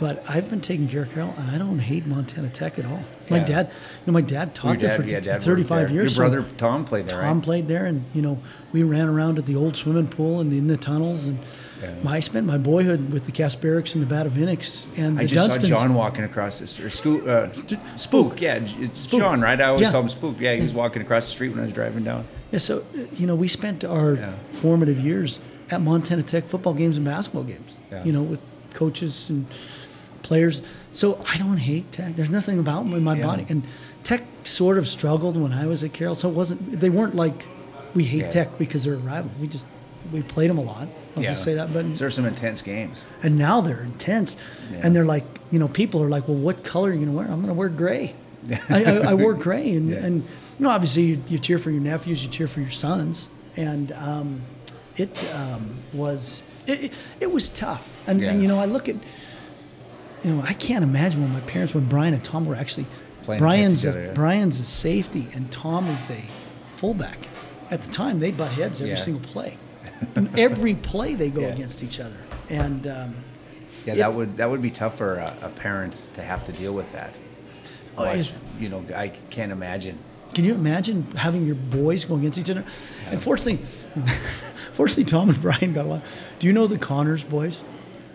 but 0.00 0.24
I've 0.26 0.48
been 0.48 0.62
taking 0.62 0.88
care 0.88 1.02
of 1.02 1.12
Carroll, 1.12 1.34
and 1.36 1.50
I 1.50 1.58
don't 1.58 1.78
hate 1.78 2.06
Montana 2.06 2.48
Tech 2.48 2.78
at 2.78 2.86
all. 2.86 3.04
My 3.28 3.36
Yeah. 3.36 3.44
dad, 3.44 3.66
you 3.68 4.06
know, 4.06 4.14
my 4.14 4.22
dad 4.22 4.54
taught 4.54 4.80
there 4.80 4.96
for 4.96 5.06
yeah, 5.06 5.20
dad 5.20 5.42
35 5.42 5.88
there. 5.88 5.94
years. 5.94 6.02
Your 6.16 6.26
so- 6.26 6.32
brother 6.38 6.44
Tom 6.56 6.86
played 6.86 7.06
there, 7.06 7.20
Tom 7.20 7.36
right? 7.36 7.44
played 7.44 7.68
there, 7.68 7.84
and 7.84 8.04
you 8.14 8.22
know 8.22 8.38
we 8.72 8.82
ran 8.82 9.08
around 9.08 9.36
at 9.38 9.44
the 9.44 9.54
old 9.54 9.76
swimming 9.76 10.06
pool 10.08 10.40
and 10.40 10.50
in 10.54 10.68
the 10.68 10.78
tunnels, 10.78 11.26
and 11.26 11.38
Yeah. 11.82 11.90
my, 12.02 12.16
I 12.16 12.20
spent 12.20 12.46
my 12.46 12.56
boyhood 12.56 13.12
with 13.12 13.26
the 13.26 13.32
Kasperiks 13.32 13.94
and 13.94 14.02
the 14.02 14.12
Batavinicks 14.14 14.86
and 14.96 15.18
the 15.18 15.22
I 15.22 15.26
just 15.26 15.50
Dunstons. 15.60 15.68
saw 15.68 15.80
John 15.80 15.92
walking 15.94 16.24
across 16.24 16.60
the 16.60 16.86
or 16.86 16.88
Scoop, 16.88 17.28
uh, 17.28 17.48
Spook. 17.96 18.40
Yeah, 18.40 18.58
it's 18.80 19.00
Spook. 19.02 19.20
John, 19.20 19.42
right? 19.42 19.60
I 19.60 19.64
always 19.66 19.82
Yeah. 19.82 19.92
call 19.92 20.00
him 20.00 20.08
Spook. 20.08 20.36
Yeah, 20.40 20.54
he 20.54 20.62
was 20.62 20.72
walking 20.72 21.02
across 21.02 21.26
the 21.26 21.30
street 21.32 21.50
when 21.50 21.60
I 21.60 21.64
was 21.64 21.74
driving 21.74 22.04
down. 22.04 22.24
Yeah, 22.52 22.58
so 22.58 22.84
you 23.18 23.26
know 23.26 23.34
we 23.34 23.48
spent 23.48 23.84
our 23.84 24.18
formative 24.54 24.98
years 24.98 25.40
at 25.70 25.82
Montana 25.82 26.22
Tech 26.22 26.48
football 26.48 26.72
games 26.72 26.96
and 26.96 27.04
basketball 27.04 27.44
games. 27.44 27.78
Yeah. 27.92 28.02
You 28.02 28.12
know, 28.12 28.22
with 28.22 28.42
coaches 28.74 29.28
and 29.28 29.46
players. 30.22 30.62
So 30.92 31.20
I 31.28 31.36
don't 31.38 31.58
hate 31.58 31.90
Tech. 31.92 32.16
There's 32.16 32.30
nothing 32.30 32.58
about 32.58 32.84
them 32.84 32.94
in 32.94 33.04
my 33.04 33.16
Yeah. 33.16 33.26
body. 33.26 33.46
And 33.48 33.62
Tech 34.02 34.24
sort 34.44 34.78
of 34.78 34.88
struggled 34.88 35.36
when 35.36 35.52
I 35.52 35.66
was 35.66 35.84
at 35.84 35.92
Carroll. 35.92 36.14
So 36.14 36.28
it 36.28 36.34
wasn't. 36.34 36.80
They 36.80 36.90
weren't 36.90 37.14
like 37.14 37.46
we 37.94 38.04
hate 38.04 38.22
Yeah. 38.22 38.30
Tech 38.30 38.58
because 38.58 38.84
they're 38.84 38.94
a 38.94 38.98
rival. 38.98 39.30
We 39.40 39.46
just 39.48 39.66
we 40.12 40.22
played 40.22 40.50
them 40.50 40.58
a 40.58 40.62
lot. 40.62 40.88
I'll 41.16 41.22
just 41.24 41.42
say 41.44 41.54
that. 41.54 41.72
But 41.72 41.96
there's 41.96 42.14
some 42.14 42.24
intense 42.24 42.62
games. 42.62 43.04
and 43.22 43.36
now 43.36 43.60
they're 43.60 43.82
intense, 43.82 44.36
Yeah. 44.72 44.80
and 44.84 44.94
they're 44.96 45.04
like, 45.04 45.24
you 45.50 45.58
know, 45.58 45.68
people 45.68 46.02
are 46.02 46.08
like, 46.08 46.26
well, 46.28 46.36
what 46.36 46.62
color 46.64 46.90
are 46.90 46.92
you 46.92 47.00
gonna 47.00 47.12
wear? 47.12 47.26
I'm 47.26 47.40
gonna 47.40 47.52
wear 47.54 47.68
gray. 47.68 48.14
I, 48.70 48.84
I, 48.84 48.92
I 49.10 49.14
wore 49.14 49.34
gray, 49.34 49.74
and, 49.74 49.90
Yeah. 49.90 49.96
and 49.98 50.22
you 50.22 50.64
know, 50.64 50.70
obviously 50.70 51.02
you, 51.02 51.22
you 51.28 51.38
cheer 51.38 51.58
for 51.58 51.70
your 51.70 51.80
nephews, 51.82 52.22
you 52.24 52.30
cheer 52.30 52.46
for 52.48 52.60
your 52.60 52.70
sons, 52.70 53.28
and 53.56 53.92
um, 53.92 54.42
it 54.96 55.10
um, 55.34 55.78
was 55.92 56.42
it, 56.66 56.84
it, 56.84 56.92
it 57.20 57.32
was 57.32 57.48
tough. 57.50 57.92
And, 58.06 58.22
and 58.22 58.40
you 58.40 58.48
know, 58.48 58.58
I 58.58 58.64
look 58.66 58.88
at, 58.88 58.96
you 60.24 60.34
know, 60.34 60.42
I 60.42 60.52
can't 60.54 60.82
imagine 60.84 61.22
when 61.22 61.32
my 61.32 61.40
parents, 61.40 61.74
when 61.74 61.86
Brian 61.86 62.14
and 62.14 62.24
Tom 62.24 62.46
were 62.46 62.54
actually, 62.56 62.86
Playing 63.22 63.40
Brian's 63.40 63.86
each 63.86 63.94
a, 63.94 64.00
yeah. 64.06 64.12
Brian's 64.12 64.58
a 64.60 64.64
safety 64.64 65.28
and 65.34 65.50
Tom 65.52 65.86
is 65.88 66.10
a 66.10 66.22
fullback. 66.76 67.18
At 67.70 67.82
the 67.82 67.90
time, 67.92 68.18
they 68.18 68.30
butt 68.30 68.50
heads 68.52 68.80
every 68.80 68.90
Yeah. 68.92 68.96
single 68.96 69.22
play. 69.22 69.56
and 70.14 70.38
every 70.38 70.74
play 70.74 71.14
they 71.14 71.28
go 71.30 71.42
Yeah. 71.42 71.48
against 71.48 71.82
each 71.82 72.00
other, 72.00 72.16
and. 72.48 72.86
Um, 72.86 73.14
Yeah, 73.86 73.94
that 73.96 74.12
would 74.14 74.36
that 74.36 74.50
would 74.50 74.60
be 74.62 74.70
tough 74.70 74.96
for 74.98 75.16
a, 75.16 75.34
a 75.42 75.48
parent 75.48 75.96
to 76.14 76.22
have 76.22 76.44
to 76.44 76.52
deal 76.52 76.72
with 76.74 76.90
that. 76.92 77.12
Oh, 77.96 78.04
Watch, 78.04 78.32
you 78.58 78.68
know, 78.68 78.84
I 78.94 79.08
can't 79.30 79.52
imagine. 79.52 79.98
Can 80.34 80.44
you 80.44 80.54
imagine 80.54 81.02
having 81.16 81.44
your 81.46 81.54
boys 81.56 82.04
go 82.04 82.14
against 82.16 82.38
each 82.38 82.50
other? 82.50 82.64
And 83.10 83.20
fortunately, 83.20 83.64
fortunately, 84.72 85.04
Tom 85.04 85.28
and 85.30 85.40
Brian 85.40 85.72
got 85.72 85.86
along. 85.86 86.02
Do 86.38 86.46
you 86.46 86.52
know 86.52 86.66
the 86.66 86.78
Connors 86.78 87.24
boys? 87.24 87.62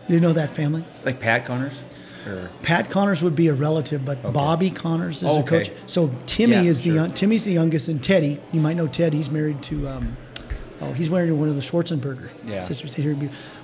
Do 0.07 0.13
you 0.13 0.19
know 0.19 0.33
that 0.33 0.51
family? 0.51 0.83
Like 1.03 1.19
Pat 1.19 1.45
Connors, 1.45 1.73
or 2.27 2.49
Pat 2.63 2.89
Connors 2.89 3.21
would 3.21 3.35
be 3.35 3.47
a 3.47 3.53
relative, 3.53 4.03
but 4.05 4.21
Bobby 4.33 4.69
Connors 4.69 5.17
is 5.17 5.23
Oh, 5.23 5.35
the 5.35 5.39
okay. 5.41 5.59
coach. 5.65 5.71
So 5.85 6.11
Timmy 6.25 6.53
Yeah, 6.53 6.61
is 6.63 6.79
the 6.79 6.85
sure. 6.89 6.95
young, 6.95 7.11
Timmy's 7.13 7.43
the 7.43 7.51
youngest, 7.53 7.87
and 7.87 8.03
Teddy. 8.03 8.39
You 8.51 8.59
might 8.61 8.75
know 8.77 8.87
Ted. 8.87 9.13
He's 9.13 9.29
married 9.29 9.61
to. 9.63 9.87
Um, 9.87 10.17
oh, 10.81 10.91
he's 10.93 11.09
married 11.09 11.27
to 11.27 11.35
one 11.35 11.49
of 11.49 11.55
the 11.55 11.61
Schwarzenberger 11.61 12.29
Yeah. 12.47 12.59
sisters 12.59 12.93
here. 12.93 13.15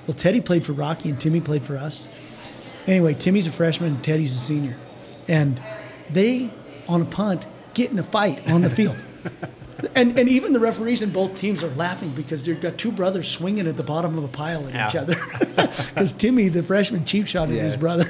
Well, 0.08 0.16
Teddy 0.16 0.42
played 0.42 0.64
for 0.66 0.74
Rocky, 0.74 1.10
and 1.10 1.20
Timmy 1.20 1.42
played 1.42 1.64
for 1.66 1.78
us. 1.78 2.06
Anyway, 2.88 3.14
Timmy's 3.14 3.48
a 3.48 3.52
freshman, 3.52 3.94
and 3.96 4.04
Teddy's 4.04 4.36
a 4.36 4.40
senior, 4.40 4.76
and 5.28 5.62
they 6.10 6.50
on 6.88 7.02
a 7.02 7.06
punt 7.06 7.46
get 7.74 7.92
in 7.92 8.00
a 8.00 8.04
fight 8.04 8.50
on 8.52 8.62
the 8.62 8.70
field. 8.70 9.04
And, 9.96 10.20
and 10.20 10.30
even 10.30 10.54
the 10.54 10.60
referees 10.60 11.02
in 11.02 11.10
both 11.10 11.36
teams 11.40 11.64
are 11.64 11.70
laughing 11.74 12.12
because 12.12 12.44
they've 12.44 12.62
got 12.62 12.78
two 12.78 12.92
brothers 12.92 13.28
swinging 13.28 13.66
at 13.66 13.78
the 13.78 13.84
bottom 13.84 14.16
of 14.16 14.24
a 14.24 14.28
pile 14.28 14.68
at 14.70 14.90
each 14.90 14.96
other. 14.96 15.16
Because 15.56 16.14
Timmy, 16.14 16.50
the 16.50 16.62
freshman, 16.62 17.04
cheap 17.04 17.26
shot 17.26 17.50
at 17.50 17.56
Yeah. 17.56 17.64
his 17.64 17.78
brother. 17.78 18.06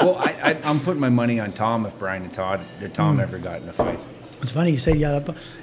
Well, 0.00 0.16
I, 0.16 0.36
I, 0.42 0.60
I'm 0.64 0.80
putting 0.80 1.00
my 1.00 1.08
money 1.08 1.40
on 1.40 1.52
Tom 1.52 1.86
if 1.86 1.98
Brian 1.98 2.22
and 2.22 2.32
Todd 2.32 2.60
if 2.80 2.92
Tom 2.92 3.14
Hmm. 3.16 3.20
ever 3.20 3.38
got 3.38 3.62
in 3.62 3.68
a 3.68 3.72
fight. 3.72 4.00
It's 4.42 4.50
funny 4.52 4.72
you 4.72 4.78
say, 4.78 4.92
yeah, 4.94 5.20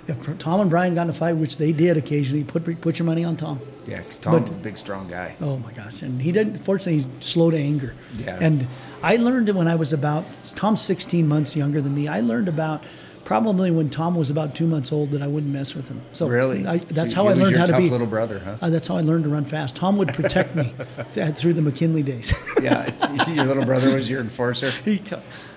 if 0.07 0.39
Tom 0.39 0.59
and 0.61 0.69
Brian 0.69 0.95
got 0.95 1.03
in 1.03 1.09
a 1.09 1.13
fight, 1.13 1.33
which 1.33 1.57
they 1.57 1.71
did 1.71 1.97
occasionally, 1.97 2.43
put 2.43 2.81
put 2.81 2.97
your 2.97 3.05
money 3.05 3.23
on 3.23 3.37
Tom. 3.37 3.59
Yeah, 3.85 3.97
because 3.99 4.17
Tom's 4.17 4.49
But- 4.49 4.57
a 4.57 4.59
big, 4.59 4.77
strong 4.77 5.07
guy. 5.07 5.35
Oh 5.41 5.57
my 5.59 5.71
gosh! 5.71 6.01
And 6.01 6.21
he 6.21 6.31
didn't. 6.31 6.57
Fortunately, 6.59 6.95
he's 6.95 7.07
slow 7.19 7.51
to 7.51 7.57
anger. 7.57 7.93
Yeah. 8.17 8.37
And 8.41 8.65
I 9.03 9.17
learned 9.17 9.49
when 9.49 9.67
I 9.67 9.75
was 9.75 9.93
about. 9.93 10.25
Tom's 10.55 10.81
16 10.81 11.27
months 11.27 11.55
younger 11.55 11.81
than 11.81 11.93
me. 11.95 12.07
I 12.07 12.21
learned 12.21 12.47
about 12.49 12.83
probably 13.23 13.71
when 13.71 13.89
Tom 13.89 14.15
was 14.15 14.29
about 14.29 14.55
two 14.55 14.67
months 14.67 14.91
old 14.91 15.11
that 15.11 15.21
I 15.21 15.27
wouldn't 15.27 15.51
mess 15.53 15.75
with 15.75 15.87
him. 15.87 16.01
So 16.13 16.27
Really? 16.27 16.65
I, 16.65 16.77
that's 16.77 17.11
So 17.11 17.15
how 17.17 17.27
I 17.27 17.33
learned 17.33 17.55
how 17.57 17.65
to 17.67 17.77
be 17.77 17.89
little 17.89 18.07
brother, 18.07 18.39
huh? 18.39 18.57
Uh, 18.61 18.69
that's 18.69 18.87
how 18.87 18.95
I 18.97 19.01
learned 19.01 19.23
to 19.25 19.29
run 19.29 19.45
fast. 19.45 19.75
Tom 19.75 19.97
would 19.97 20.13
protect 20.13 20.55
me 20.55 20.73
through 21.35 21.53
the 21.53 21.61
McKinley 21.61 22.03
days. 22.03 22.33
Yeah, 22.61 22.89
your 23.29 23.45
little 23.45 23.65
brother 23.65 23.93
was 23.93 24.09
your 24.09 24.21
enforcer. 24.21 24.71
he, 24.85 25.01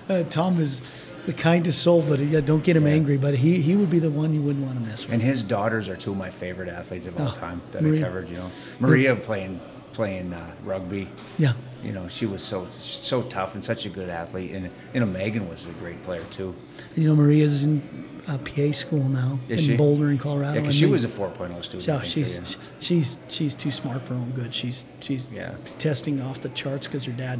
uh, 0.09 0.23
Tom 0.23 0.59
is 0.61 0.81
the 1.25 1.33
kindest 1.33 1.81
soul, 1.81 2.03
but 2.07 2.19
yeah, 2.19 2.39
don't 2.39 2.63
get 2.63 2.75
him 2.77 2.85
angry. 2.87 3.17
But 3.17 3.35
he, 3.35 3.61
he 3.61 3.75
would 3.75 3.89
be 3.89 3.99
the 3.99 4.11
one 4.11 4.33
you 4.33 4.41
wouldn't 4.41 4.65
want 4.65 4.77
to 4.79 4.85
mess 4.85 5.03
with. 5.05 5.13
And 5.13 5.21
his 5.21 5.41
daughters 5.43 5.87
are 5.89 5.95
two 5.97 6.11
of 6.11 6.17
my 6.17 6.29
favorite 6.29 6.69
athletes 6.69 7.07
of 7.07 7.19
all 7.19 7.29
Oh, 7.29 7.31
time 7.31 7.61
that 7.71 7.81
Maria. 7.81 8.01
I 8.01 8.03
covered. 8.03 8.29
You 8.29 8.35
know, 8.37 8.51
Maria 8.79 9.15
playing 9.15 9.59
playing 9.93 10.33
uh, 10.33 10.51
rugby. 10.63 11.07
Yeah. 11.37 11.53
You 11.85 11.91
know, 11.91 12.07
she 12.07 12.25
was 12.25 12.41
so 12.43 12.67
so 12.79 13.21
tough 13.23 13.53
and 13.53 13.63
such 13.63 13.85
a 13.85 13.89
good 13.89 14.09
athlete. 14.09 14.51
And 14.51 14.69
you 14.93 14.99
know, 14.99 15.05
Megan 15.05 15.47
was 15.47 15.67
a 15.67 15.71
great 15.73 16.01
player 16.03 16.23
too. 16.31 16.55
And 16.95 17.03
you 17.03 17.07
know, 17.09 17.15
Maria's 17.15 17.63
in 17.63 17.81
uh, 18.27 18.39
PA 18.39 18.71
school 18.71 19.03
now 19.03 19.37
Is 19.47 19.59
in 19.67 19.73
she? 19.73 19.77
Boulder, 19.77 20.09
in 20.09 20.17
Colorado. 20.17 20.55
Yeah, 20.55 20.59
'cause 20.61 20.69
and 20.69 20.75
she 20.75 20.85
was 20.87 21.03
a 21.03 21.07
4.0 21.07 21.63
student, 21.63 21.83
think, 21.85 22.03
she's 22.05 22.39
too, 22.39 22.57
yeah. 22.57 22.65
she's 22.79 23.17
she's 23.27 23.53
too 23.55 23.71
smart 23.71 24.01
for 24.01 24.15
her 24.15 24.19
own 24.19 24.31
good. 24.31 24.51
She's 24.51 24.83
she's 24.99 25.29
Yeah. 25.31 25.53
testing 25.77 26.19
off 26.21 26.41
the 26.41 26.49
charts 26.49 26.87
because 26.87 27.03
her 27.05 27.11
dad, 27.11 27.39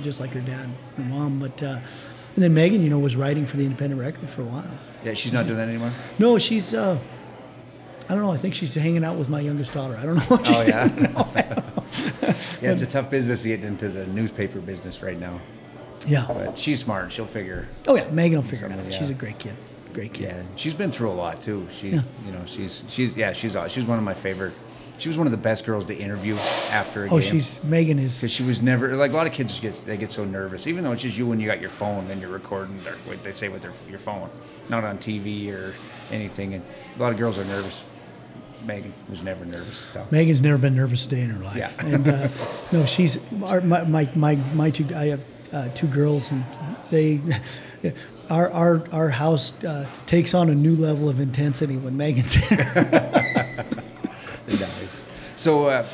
just 0.00 0.20
like 0.20 0.30
her 0.30 0.40
dad, 0.40 0.68
and 0.96 1.06
her 1.08 1.14
mom. 1.14 1.40
But 1.40 1.60
uh, 1.62 1.80
and 2.34 2.42
then 2.44 2.54
Megan, 2.54 2.82
you 2.84 2.88
know, 2.88 3.00
was 3.00 3.16
writing 3.16 3.46
for 3.46 3.56
the 3.56 3.64
Independent 3.64 4.00
Record 4.00 4.30
for 4.30 4.42
a 4.42 4.46
while. 4.46 4.70
Yeah, 5.04 5.14
she's 5.14 5.32
not 5.32 5.46
doing 5.46 5.58
that 5.58 5.68
anymore. 5.68 5.90
No, 6.20 6.38
she's. 6.38 6.72
Uh, 6.72 6.98
I 8.12 8.14
don't 8.14 8.24
know. 8.24 8.30
I 8.30 8.36
think 8.36 8.54
she's 8.54 8.74
hanging 8.74 9.04
out 9.04 9.16
with 9.16 9.30
my 9.30 9.40
youngest 9.40 9.72
daughter. 9.72 9.96
I 9.96 10.04
don't 10.04 10.16
know 10.16 10.20
what 10.22 10.46
she's 10.46 10.56
Oh, 10.56 10.62
yeah? 10.68 10.88
doing. 10.88 11.14
Yeah, 12.60 12.72
it's 12.72 12.82
a 12.82 12.86
tough 12.86 13.08
business 13.10 13.42
to 13.42 13.48
get 13.48 13.64
into 13.64 13.88
the 13.88 14.06
newspaper 14.06 14.60
business 14.60 15.02
right 15.02 15.18
now. 15.18 15.40
Yeah. 16.06 16.26
But 16.28 16.58
she's 16.58 16.80
smart. 16.80 17.10
She'll 17.10 17.26
figure. 17.26 17.68
Oh 17.88 17.96
yeah, 17.96 18.10
Megan 18.10 18.38
will 18.38 18.44
figure 18.46 18.66
it 18.66 18.72
out. 18.72 18.78
Something, 18.80 18.98
She's 18.98 19.10
a 19.10 19.14
great 19.14 19.38
kid. 19.38 19.54
Great 19.94 20.12
kid. 20.12 20.24
Yeah, 20.28 20.42
she's 20.56 20.74
been 20.74 20.90
through 20.90 21.10
a 21.10 21.14
lot 21.14 21.40
too. 21.42 21.66
She, 21.72 21.90
Yeah. 21.90 22.02
you 22.26 22.32
know, 22.32 22.42
she's 22.46 22.84
she's 22.88 23.16
yeah, 23.16 23.32
she's 23.32 23.56
aw- 23.56 23.68
she's 23.68 23.84
one 23.84 23.98
of 23.98 24.04
my 24.04 24.14
favorite. 24.14 24.52
She 24.98 25.08
was 25.08 25.18
one 25.18 25.26
of 25.26 25.30
the 25.30 25.36
best 25.36 25.64
girls 25.64 25.84
to 25.86 25.96
interview 25.96 26.34
after 26.70 27.04
a 27.04 27.08
Oh, 27.10 27.18
game. 27.18 27.30
she's 27.32 27.62
Megan 27.64 27.98
is. 27.98 28.16
because 28.20 28.30
she 28.30 28.42
was 28.44 28.60
never 28.62 28.94
like 28.96 29.12
a 29.12 29.16
lot 29.16 29.26
of 29.26 29.32
kids 29.32 29.58
get 29.60 29.74
they 29.86 29.96
get 29.96 30.10
so 30.10 30.24
nervous, 30.24 30.66
even 30.66 30.84
though 30.84 30.92
it's 30.92 31.02
just 31.02 31.16
you 31.18 31.26
when 31.26 31.40
you 31.40 31.46
got 31.46 31.60
your 31.60 31.70
phone 31.70 32.10
and 32.10 32.20
you're 32.20 32.30
recording 32.30 32.76
or 32.86 32.92
what 33.06 33.22
they 33.24 33.32
say 33.32 33.48
with 33.48 33.62
their 33.62 33.72
your 33.88 33.98
phone, 33.98 34.28
not 34.68 34.84
on 34.84 34.98
TV 34.98 35.52
or 35.52 35.74
anything. 36.12 36.54
And 36.54 36.62
a 36.96 37.00
lot 37.02 37.12
of 37.12 37.18
girls 37.18 37.38
are 37.38 37.44
nervous. 37.44 37.82
Megan 38.64 38.92
was 39.08 39.22
never 39.22 39.44
nervous. 39.44 39.86
So. 39.92 40.06
Megan's 40.10 40.40
never 40.40 40.58
been 40.58 40.76
nervous 40.76 41.04
a 41.06 41.08
day 41.08 41.20
in 41.20 41.30
her 41.30 41.42
life. 41.42 41.56
Yeah. 41.56 41.72
and 41.78 42.08
uh, 42.08 42.28
no, 42.72 42.86
she's 42.86 43.18
our, 43.42 43.60
my, 43.60 43.84
my 43.84 44.10
my 44.14 44.34
my 44.54 44.70
two. 44.70 44.86
I 44.94 45.06
have 45.06 45.24
uh, 45.52 45.68
two 45.74 45.86
girls, 45.88 46.30
and 46.30 46.44
they. 46.90 47.20
Our, 48.30 48.50
our, 48.50 48.88
our 48.92 49.08
house 49.10 49.52
uh, 49.64 49.86
takes 50.06 50.32
on 50.32 50.48
a 50.48 50.54
new 50.54 50.74
level 50.74 51.10
of 51.10 51.20
intensity 51.20 51.76
when 51.76 51.98
Megan's 51.98 52.32
here. 52.32 53.66
So, 55.42 55.66
uh, 55.66 55.84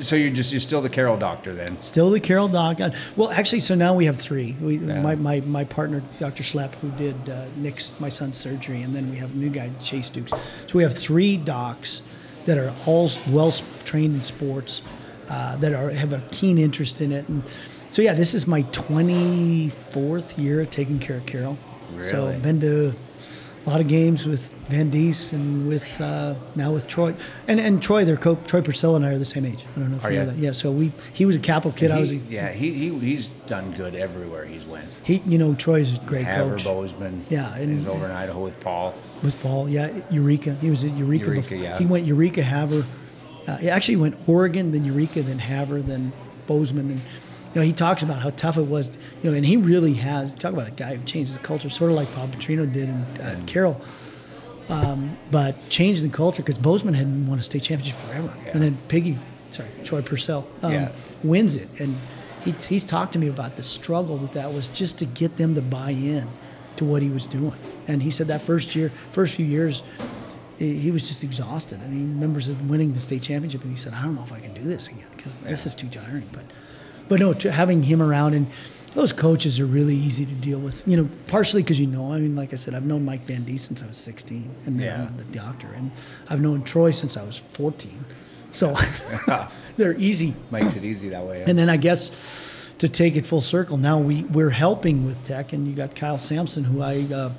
so 0.00 0.16
you're 0.16 0.30
just 0.30 0.52
you're 0.52 0.60
still 0.60 0.80
the 0.80 0.88
Carroll 0.90 1.16
doctor 1.16 1.54
then? 1.54 1.80
Still 1.80 2.10
the 2.10 2.20
Carroll 2.20 2.48
Doc. 2.48 2.80
uh, 2.80 2.90
Well, 3.16 3.30
actually, 3.30 3.60
so 3.60 3.74
now 3.74 3.94
we 3.94 4.04
have 4.06 4.16
three. 4.16 4.54
We, 4.60 4.78
Yeah. 4.78 5.00
my, 5.00 5.14
my, 5.14 5.40
my 5.40 5.64
partner, 5.64 6.02
Dr. 6.18 6.42
Schlepp, 6.42 6.74
who 6.76 6.90
did 6.92 7.16
uh, 7.28 7.44
Nick's, 7.56 7.92
my 7.98 8.08
son's 8.08 8.36
surgery, 8.38 8.82
and 8.82 8.94
then 8.94 9.10
we 9.10 9.16
have 9.16 9.32
a 9.34 9.36
new 9.36 9.50
guy, 9.50 9.70
Chase 9.82 10.10
Dukes. 10.10 10.32
So 10.32 10.74
we 10.74 10.82
have 10.82 10.96
three 10.96 11.36
docs 11.36 12.02
that 12.46 12.58
are 12.58 12.74
all 12.86 13.10
well 13.30 13.52
trained 13.84 14.16
in 14.16 14.22
sports, 14.22 14.82
uh, 15.28 15.56
that 15.56 15.74
are 15.74 15.90
have 15.90 16.12
a 16.12 16.22
keen 16.30 16.58
interest 16.58 17.00
in 17.00 17.12
it. 17.12 17.28
And 17.28 17.42
so, 17.90 18.02
yeah, 18.02 18.14
this 18.14 18.34
is 18.34 18.46
my 18.46 18.62
24th 18.64 20.38
year 20.38 20.64
taking 20.64 20.98
care 20.98 21.16
of 21.16 21.26
Carroll. 21.26 21.58
So 22.00 22.26
Really? 22.26 22.38
been 22.40 22.60
to 22.60 22.94
a 23.68 23.70
lot 23.70 23.80
of 23.82 23.88
games 23.88 24.26
with 24.26 24.50
Van 24.70 24.90
Diest 24.90 25.34
and 25.34 25.68
with 25.68 26.00
uh, 26.00 26.34
now 26.56 26.72
with 26.72 26.88
Troy. 26.88 27.14
And 27.46 27.60
and 27.60 27.82
Troy, 27.82 28.04
their 28.06 28.16
coach, 28.16 28.38
Troy 28.46 28.62
Purcell 28.62 28.96
and 28.96 29.04
I 29.04 29.10
are 29.10 29.18
the 29.18 29.26
same 29.26 29.44
age. 29.44 29.66
I 29.76 29.80
don't 29.80 29.90
know 29.90 29.98
if 29.98 30.04
Are 30.06 30.10
you 30.10 30.20
know 30.20 30.26
that. 30.26 30.36
Yeah, 30.36 30.52
so 30.52 30.72
we 30.72 30.90
he 31.12 31.26
was 31.26 31.36
a 31.36 31.38
capital 31.38 31.72
kid. 31.72 31.90
I 31.90 32.00
was 32.00 32.10
a, 32.10 32.16
yeah, 32.16 32.50
he, 32.50 32.72
he 32.72 32.98
he's 32.98 33.28
done 33.46 33.72
good 33.72 33.94
everywhere 33.94 34.46
he's 34.46 34.64
went. 34.64 34.88
he, 35.02 35.22
you 35.26 35.36
know, 35.36 35.54
Troy's 35.54 35.98
a 35.98 36.00
great 36.00 36.24
Havre, 36.24 36.52
coach. 36.52 36.64
Bozeman. 36.64 37.26
Yeah, 37.28 37.54
and 37.56 37.70
he 37.70 37.76
was 37.76 37.86
over 37.86 38.06
in 38.06 38.10
Idaho 38.10 38.42
with 38.42 38.58
Paul. 38.60 38.94
With 39.22 39.38
Paul, 39.42 39.68
yeah, 39.68 39.90
Eureka. 40.10 40.54
He 40.54 40.70
was 40.70 40.82
at 40.82 40.96
Eureka. 40.96 41.26
Eureka, 41.26 41.42
before. 41.42 41.58
yeah. 41.58 41.78
He 41.78 41.84
went 41.84 42.06
Eureka, 42.06 42.42
Havre. 42.42 42.86
Uh, 43.46 43.56
he 43.58 43.68
actually 43.68 43.96
went 43.96 44.16
Oregon, 44.26 44.72
then 44.72 44.84
Eureka, 44.84 45.22
then 45.22 45.38
Havre, 45.38 45.82
then 45.82 46.12
Bozeman, 46.46 46.90
and 46.90 47.02
know 47.58 47.64
he 47.64 47.72
talks 47.72 48.02
about 48.02 48.20
how 48.22 48.30
tough 48.30 48.56
it 48.56 48.62
was. 48.62 48.96
You 49.22 49.30
know, 49.30 49.36
and 49.36 49.44
he 49.44 49.56
really 49.56 49.94
has. 49.94 50.32
Talk 50.32 50.52
about 50.52 50.68
a 50.68 50.72
guy 50.72 50.96
who 50.96 51.04
changed 51.04 51.34
the 51.34 51.38
culture, 51.40 51.68
sort 51.68 51.90
of 51.90 51.96
like 51.96 52.14
Bob 52.14 52.34
Petrino 52.34 52.70
did 52.72 52.88
and 52.88 53.20
uh, 53.20 53.36
Carroll. 53.46 53.80
Um, 54.68 55.16
but 55.30 55.68
changing 55.70 56.10
the 56.10 56.14
culture 56.14 56.42
because 56.42 56.58
Bozeman 56.58 56.92
hadn't 56.94 57.26
won 57.26 57.38
a 57.38 57.42
state 57.42 57.62
championship 57.62 57.98
forever, 58.00 58.30
and 58.52 58.62
then 58.62 58.76
Piggy, 58.88 59.18
sorry, 59.50 59.68
Troy 59.82 60.02
Purcell, 60.02 60.46
um, 60.62 60.72
Yeah. 60.72 60.92
wins 61.22 61.54
it, 61.54 61.68
and 61.78 61.96
he, 62.44 62.52
he's 62.52 62.84
talked 62.84 63.14
to 63.14 63.18
me 63.18 63.28
about 63.28 63.56
the 63.56 63.62
struggle 63.62 64.18
that 64.18 64.32
that 64.32 64.52
was 64.52 64.68
just 64.68 64.98
to 64.98 65.06
get 65.06 65.38
them 65.38 65.54
to 65.54 65.62
buy 65.62 65.92
in 65.92 66.28
to 66.76 66.84
what 66.84 67.00
he 67.00 67.08
was 67.08 67.26
doing. 67.26 67.54
And 67.86 68.02
he 68.02 68.10
said 68.10 68.28
that 68.28 68.42
first 68.42 68.76
year, 68.76 68.92
first 69.10 69.36
few 69.36 69.46
years, 69.46 69.82
he, 70.58 70.78
he 70.78 70.90
was 70.90 71.08
just 71.08 71.24
exhausted, 71.24 71.80
and 71.80 71.94
he 71.94 72.00
remembers 72.00 72.50
winning 72.50 72.92
the 72.92 73.00
state 73.00 73.22
championship, 73.22 73.62
and 73.62 73.70
he 73.70 73.78
said, 73.78 73.94
"I 73.94 74.02
don't 74.02 74.16
know 74.16 74.22
if 74.22 74.32
I 74.34 74.40
can 74.40 74.52
do 74.52 74.64
this 74.64 74.88
again 74.88 75.06
because 75.16 75.38
this 75.38 75.64
is 75.64 75.74
too 75.74 75.88
tiring." 75.88 76.28
But, 76.30 76.44
but 77.08 77.20
no, 77.20 77.32
to 77.34 77.50
having 77.52 77.82
him 77.84 78.02
around 78.02 78.34
and 78.34 78.46
those 78.94 79.12
coaches 79.12 79.60
are 79.60 79.66
really 79.66 79.94
easy 79.94 80.24
to 80.26 80.34
deal 80.34 80.58
with. 80.58 80.86
You 80.86 80.96
know, 80.96 81.10
partially 81.26 81.62
because 81.62 81.78
you 81.78 81.86
know. 81.86 82.12
I 82.12 82.18
mean, 82.18 82.34
like 82.34 82.52
I 82.52 82.56
said, 82.56 82.74
I've 82.74 82.84
known 82.86 83.04
Mike 83.04 83.22
Van 83.22 83.44
D 83.44 83.56
since 83.56 83.82
I 83.82 83.86
was 83.86 83.96
16, 83.96 84.50
and 84.66 84.80
Yeah. 84.80 85.08
The 85.16 85.24
doctor, 85.24 85.68
and 85.76 85.90
I've 86.28 86.40
known 86.40 86.62
Troy 86.64 86.90
since 86.90 87.16
I 87.16 87.22
was 87.22 87.42
14. 87.52 88.04
So 88.52 88.76
they're 89.76 89.96
easy. 89.98 90.34
Makes 90.50 90.74
it 90.76 90.84
easy 90.84 91.10
that 91.10 91.24
way. 91.24 91.40
yeah. 91.40 91.44
And 91.48 91.58
then 91.58 91.68
I 91.68 91.76
guess 91.76 92.72
to 92.78 92.88
take 92.88 93.16
it 93.16 93.26
full 93.26 93.40
circle, 93.40 93.76
now 93.76 93.98
we 93.98 94.24
we're 94.24 94.50
helping 94.50 95.04
with 95.04 95.24
tech, 95.26 95.52
and 95.52 95.68
you 95.68 95.74
got 95.74 95.94
Kyle 95.94 96.18
Samson, 96.18 96.64
who 96.64 96.80
I 96.82 97.02
uh, 97.12 97.32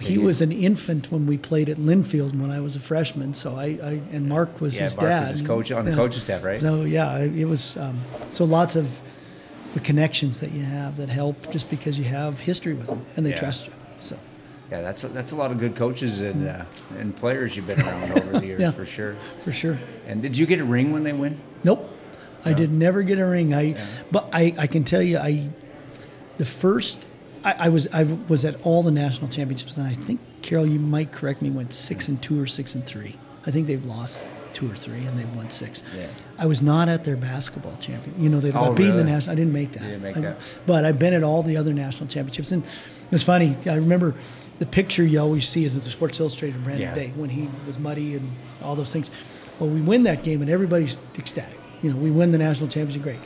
he 0.00 0.18
was 0.18 0.40
an 0.40 0.52
infant 0.52 1.10
when 1.10 1.26
we 1.26 1.38
played 1.38 1.68
at 1.68 1.76
Linfield 1.78 2.34
when 2.38 2.50
I 2.50 2.60
was 2.60 2.76
a 2.76 2.80
freshman. 2.80 3.34
So 3.34 3.54
I, 3.56 3.78
I 3.82 4.00
and 4.12 4.28
Mark 4.28 4.60
was 4.60 4.76
Yeah, 4.76 4.84
his 4.84 4.96
Mark 4.96 5.02
was 5.04 5.10
dad. 5.10 5.30
his 5.32 5.42
coach 5.42 5.72
on 5.72 5.84
the 5.84 5.90
Yeah. 5.92 5.96
coaching 5.96 6.20
staff, 6.22 6.44
right? 6.44 6.60
So 6.60 6.82
yeah, 6.82 7.18
it 7.20 7.46
was 7.46 7.76
um, 7.76 7.98
so 8.30 8.44
lots 8.44 8.76
of 8.76 8.86
the 9.74 9.80
connections 9.80 10.40
that 10.40 10.52
you 10.52 10.62
have 10.62 10.96
that 10.96 11.08
help 11.08 11.50
just 11.50 11.68
because 11.70 11.98
you 11.98 12.04
have 12.04 12.40
history 12.40 12.74
with 12.74 12.86
them 12.86 13.04
and 13.16 13.24
they 13.24 13.30
Yeah. 13.30 13.36
trust 13.36 13.66
you. 13.66 13.72
So 14.00 14.16
Yeah, 14.70 14.80
that's 14.82 15.04
a, 15.04 15.08
that's 15.08 15.32
a 15.32 15.36
lot 15.36 15.50
of 15.50 15.58
good 15.58 15.74
coaches 15.76 16.20
and 16.20 16.46
uh, 16.48 16.64
and 16.98 17.14
players 17.14 17.56
you've 17.56 17.66
been 17.66 17.80
around 17.80 18.12
over 18.12 18.38
the 18.40 18.46
years 18.46 18.60
Yeah. 18.64 18.70
for 18.72 18.84
sure. 18.86 19.16
for 19.44 19.52
sure. 19.52 19.78
And 20.06 20.20
did 20.22 20.36
you 20.36 20.46
get 20.46 20.60
a 20.60 20.64
ring 20.64 20.92
when 20.92 21.04
they 21.04 21.12
win? 21.12 21.38
Nope. 21.64 21.90
I 22.44 22.50
No? 22.50 22.56
did 22.58 22.70
never 22.72 23.02
get 23.02 23.18
a 23.18 23.26
ring. 23.26 23.54
I, 23.54 23.76
but 24.12 24.28
I, 24.32 24.54
I 24.58 24.66
can 24.68 24.84
tell 24.84 25.02
you, 25.02 25.18
I, 25.18 25.48
the 26.38 26.44
first, 26.44 27.04
I, 27.46 27.66
I 27.66 27.68
was 27.68 27.86
I 27.92 28.02
was 28.28 28.44
at 28.44 28.60
all 28.66 28.82
the 28.82 28.90
national 28.90 29.28
championships, 29.30 29.76
and 29.76 29.86
I 29.86 29.94
think 29.94 30.18
Carroll, 30.42 30.66
you 30.66 30.80
might 30.80 31.12
correct 31.12 31.42
me, 31.42 31.50
went 31.50 31.72
six 31.72 32.08
and 32.08 32.20
two 32.20 32.40
or 32.42 32.46
six 32.46 32.74
and 32.74 32.84
three. 32.84 33.14
I 33.46 33.52
think 33.52 33.68
they've 33.68 33.84
lost 33.84 34.24
two 34.52 34.68
or 34.70 34.74
three, 34.74 35.04
and 35.06 35.16
they've 35.16 35.36
won 35.36 35.48
six. 35.50 35.82
Yeah. 35.96 36.08
I 36.38 36.46
was 36.46 36.60
not 36.60 36.88
at 36.88 37.04
their 37.04 37.16
basketball 37.16 37.76
champion. 37.78 38.20
You 38.20 38.28
know, 38.30 38.40
they 38.40 38.50
Oh, 38.52 38.74
in 38.74 38.96
the 38.96 39.04
national. 39.04 39.32
I 39.32 39.36
didn't 39.36 39.52
make 39.52 39.72
that. 39.72 39.82
You 39.82 39.88
didn't 39.90 40.02
make 40.02 40.16
I- 40.16 40.20
that. 40.22 40.36
But 40.66 40.84
I've 40.84 40.98
been 40.98 41.14
at 41.14 41.22
all 41.22 41.44
the 41.44 41.56
other 41.56 41.72
national 41.72 42.08
championships, 42.08 42.50
and 42.50 42.64
it 42.64 43.12
was 43.12 43.22
funny. 43.22 43.56
I 43.66 43.74
remember 43.74 44.14
the 44.58 44.66
picture 44.66 45.04
you 45.04 45.20
always 45.20 45.48
see 45.48 45.64
is 45.64 45.76
of 45.76 45.84
the 45.84 45.90
Sports 45.90 46.18
Illustrated 46.18 46.64
Brandon 46.64 46.88
Yeah. 46.88 46.94
Day 46.94 47.12
when 47.14 47.30
he 47.30 47.48
was 47.66 47.78
muddy 47.78 48.14
and 48.16 48.28
all 48.62 48.74
those 48.74 48.90
things. 48.92 49.08
Well, 49.60 49.70
we 49.70 49.80
win 49.80 50.02
that 50.02 50.24
game, 50.24 50.42
and 50.42 50.50
everybody's 50.50 50.98
ecstatic. 51.16 51.58
You 51.82 51.90
know, 51.92 51.96
we 51.98 52.10
win 52.10 52.32
the 52.32 52.38
national 52.38 52.68
championship. 52.68 53.02
Great. 53.02 53.20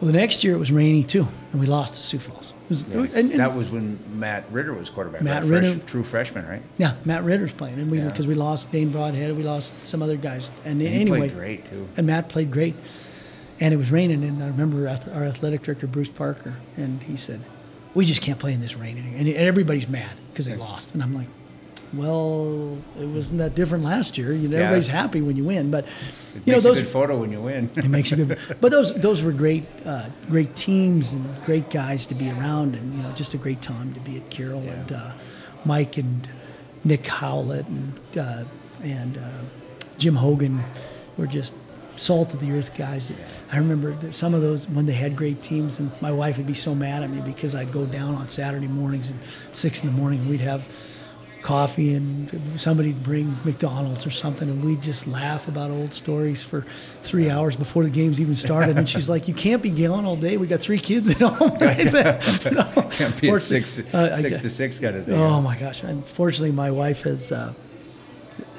Well, 0.00 0.12
the 0.12 0.16
next 0.18 0.44
year 0.44 0.54
it 0.54 0.58
was 0.58 0.70
rainy 0.70 1.02
too, 1.02 1.26
and 1.50 1.60
we 1.60 1.66
lost 1.66 1.94
to 1.94 2.00
Sioux 2.02 2.18
Falls. 2.20 2.52
Was, 2.74 2.84
Yeah. 3.12 3.18
and- 3.18 3.30
and- 3.30 3.40
that 3.40 3.54
was 3.54 3.70
when 3.70 3.98
Matt 4.14 4.44
Ritter 4.50 4.72
was 4.74 4.90
quarterback. 4.90 5.22
Matt 5.22 5.42
right? 5.42 5.48
Fresh- 5.48 5.62
Ritter- 5.68 5.80
true 5.86 6.02
freshman, 6.02 6.46
right? 6.46 6.62
yeah, 6.78 6.94
Matt 7.04 7.24
Ritter's 7.24 7.52
playing, 7.52 7.78
and 7.78 7.90
we 7.90 7.98
Yeah. 7.98 8.04
because 8.08 8.26
we 8.26 8.34
lost 8.34 8.70
Dane 8.72 8.90
Broadhead, 8.90 9.36
we 9.36 9.42
lost 9.42 9.80
some 9.82 10.02
other 10.02 10.16
guys, 10.16 10.50
and, 10.64 10.80
he 10.80 10.88
anyway, 10.88 11.18
played 11.18 11.34
great, 11.36 11.64
too. 11.66 11.86
And 11.96 12.06
Matt 12.06 12.28
played 12.28 12.50
great, 12.50 12.74
and 13.60 13.72
it 13.72 13.76
was 13.76 13.90
raining, 13.90 14.24
and 14.24 14.42
I 14.42 14.46
remember 14.48 14.86
ath- 14.88 15.08
our 15.14 15.24
athletic 15.24 15.62
director 15.62 15.86
Bruce 15.86 16.08
Parker, 16.08 16.54
and 16.76 17.02
he 17.02 17.16
said, 17.16 17.40
"We 17.94 18.04
just 18.04 18.20
can't 18.20 18.38
play 18.38 18.52
in 18.52 18.60
this 18.60 18.76
rain," 18.76 18.96
and, 18.98 19.26
and 19.26 19.36
everybody's 19.36 19.88
mad 19.88 20.10
because 20.32 20.46
they 20.46 20.56
lost, 20.56 20.88
and 20.94 21.02
I'm 21.02 21.14
like, 21.14 21.28
"Well, 21.96 22.76
it 23.00 23.06
wasn't 23.06 23.38
that 23.38 23.54
different 23.54 23.84
last 23.84 24.16
year. 24.18 24.32
You 24.32 24.48
know, 24.48 24.56
Yeah. 24.58 24.64
everybody's 24.64 24.88
happy 24.88 25.20
when 25.20 25.36
you 25.36 25.44
win, 25.44 25.70
but 25.70 25.84
It 26.34 26.42
you 26.46 26.52
know 26.52 26.60
those 26.60 26.78
a 26.78 26.82
good 26.82 26.88
photo 26.90 27.16
when 27.18 27.32
you 27.32 27.40
win. 27.40 27.70
it 27.76 27.88
makes 27.88 28.10
you 28.10 28.16
good. 28.18 28.38
But 28.60 28.70
those 28.72 28.92
those 28.94 29.22
were 29.22 29.32
great 29.32 29.64
uh, 29.86 30.06
great 30.28 30.54
teams 30.56 31.12
and 31.12 31.24
great 31.44 31.70
guys 31.70 32.06
to 32.06 32.14
be 32.14 32.30
around, 32.30 32.74
and 32.74 32.94
you 32.96 33.02
know 33.02 33.12
just 33.12 33.34
a 33.34 33.38
great 33.38 33.60
time 33.62 33.92
to 33.94 34.00
be 34.00 34.16
at 34.16 34.30
Carroll 34.30 34.62
and 34.68 34.92
uh, 34.92 35.12
Mike 35.64 35.96
and 35.96 36.28
Nick 36.84 37.06
Howlett 37.06 37.66
and 37.68 37.92
uh, 38.18 38.44
and 38.82 39.16
uh, 39.18 39.22
Jim 39.98 40.16
Hogan 40.16 40.62
were 41.16 41.26
just 41.26 41.54
salt 41.96 42.34
of 42.34 42.40
the 42.40 42.50
earth 42.50 42.76
guys. 42.76 43.12
I 43.52 43.56
remember 43.58 43.92
that 44.02 44.14
some 44.14 44.34
of 44.34 44.42
those 44.42 44.68
when 44.68 44.84
they 44.86 44.94
had 44.94 45.14
great 45.14 45.40
teams, 45.40 45.78
and 45.78 45.92
my 46.02 46.10
wife 46.10 46.36
would 46.38 46.46
be 46.46 46.52
so 46.54 46.74
mad 46.74 47.04
at 47.04 47.10
me 47.10 47.20
because 47.20 47.54
I'd 47.54 47.70
go 47.72 47.86
down 47.86 48.16
on 48.16 48.26
Saturday 48.28 48.66
mornings 48.66 49.12
at 49.12 49.16
six 49.52 49.80
in 49.82 49.86
the 49.86 49.92
morning, 49.96 50.18
and 50.22 50.28
we'd 50.28 50.40
have 50.40 50.66
coffee 51.44 51.94
and 51.94 52.40
somebody'd 52.56 53.02
bring 53.04 53.36
McDonald's 53.44 54.06
or 54.06 54.10
something 54.10 54.48
and 54.48 54.64
we'd 54.64 54.80
just 54.80 55.06
laugh 55.06 55.46
about 55.46 55.70
old 55.70 55.92
stories 55.92 56.42
for 56.42 56.62
three 57.02 57.30
hours 57.30 57.54
before 57.54 57.84
the 57.84 57.90
games 57.90 58.18
even 58.20 58.34
started. 58.34 58.78
And 58.78 58.88
she's 58.88 59.08
like, 59.10 59.28
you 59.28 59.34
can't 59.34 59.62
be 59.62 59.68
gone 59.70 60.06
all 60.06 60.16
day. 60.16 60.38
We 60.38 60.46
got 60.46 60.60
three 60.60 60.78
kids 60.80 61.10
at 61.10 61.18
home. 61.18 61.56
I 61.60 61.84
said, 61.86 62.20
Can't 62.92 63.20
be 63.20 63.28
a 63.28 63.38
six, 63.38 63.78
uh, 63.78 64.16
six 64.16 64.28
guess- 64.30 64.42
to 64.42 64.48
six 64.48 64.78
kind 64.80 64.96
of 64.96 65.04
thing. 65.04 65.14
Oh 65.14 65.40
my 65.42 65.56
gosh! 65.58 65.82
Unfortunately, 65.82 66.50
my 66.52 66.70
wife 66.70 67.02
has. 67.02 67.30
Uh, 67.30 67.52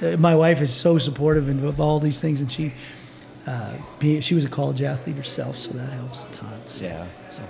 uh, 0.02 0.18
my 0.18 0.36
wife 0.36 0.62
is 0.62 0.74
so 0.74 0.98
supportive 0.98 1.48
of 1.64 1.80
all 1.80 2.00
these 2.00 2.20
things, 2.20 2.40
and 2.42 2.52
she, 2.52 2.74
uh, 3.48 3.78
she 4.20 4.36
was 4.36 4.46
a 4.46 4.50
college 4.50 4.82
athlete 4.82 5.16
herself, 5.16 5.58
so 5.58 5.72
that 5.72 5.92
helps 5.94 6.24
a 6.24 6.28
ton. 6.28 6.62
So, 6.68 6.86
Yeah. 6.86 7.06
So. 7.30 7.44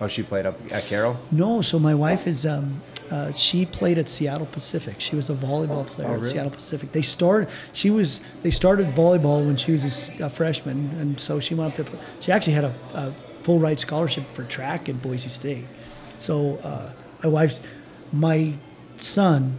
Oh, 0.00 0.06
she 0.06 0.22
played 0.22 0.46
up 0.46 0.56
at 0.72 0.84
Carroll. 0.84 1.16
No, 1.32 1.60
so 1.60 1.78
my 1.78 1.94
wife 1.94 2.26
is. 2.26 2.46
Um, 2.46 2.80
uh, 3.10 3.32
she 3.32 3.64
played 3.66 3.98
at 3.98 4.08
Seattle 4.08 4.46
Pacific. 4.46 4.96
She 5.00 5.16
was 5.16 5.30
a 5.30 5.34
volleyball 5.34 5.86
player 5.86 6.08
Oh, 6.08 6.14
at? 6.16 6.24
Seattle 6.24 6.50
Pacific. 6.50 6.92
They 6.92 7.02
started. 7.02 7.48
She 7.72 7.90
was. 7.90 8.20
They 8.42 8.50
started 8.50 8.88
volleyball 8.94 9.44
when 9.46 9.56
she 9.56 9.72
was 9.72 10.10
a 10.20 10.28
freshman, 10.30 10.90
and 11.00 11.18
so 11.20 11.40
she 11.40 11.54
went 11.54 11.78
up 11.78 11.86
to. 11.86 11.98
She 12.20 12.32
actually 12.32 12.54
had 12.54 12.64
a, 12.64 12.74
a 12.94 13.14
full 13.42 13.58
ride 13.58 13.78
scholarship 13.80 14.28
for 14.32 14.44
track 14.44 14.88
at 14.88 15.00
Boise 15.02 15.28
State. 15.28 15.64
So 16.18 16.56
uh, 16.58 16.92
my 17.22 17.28
wife's, 17.28 17.62
my 18.12 18.54
son, 18.96 19.58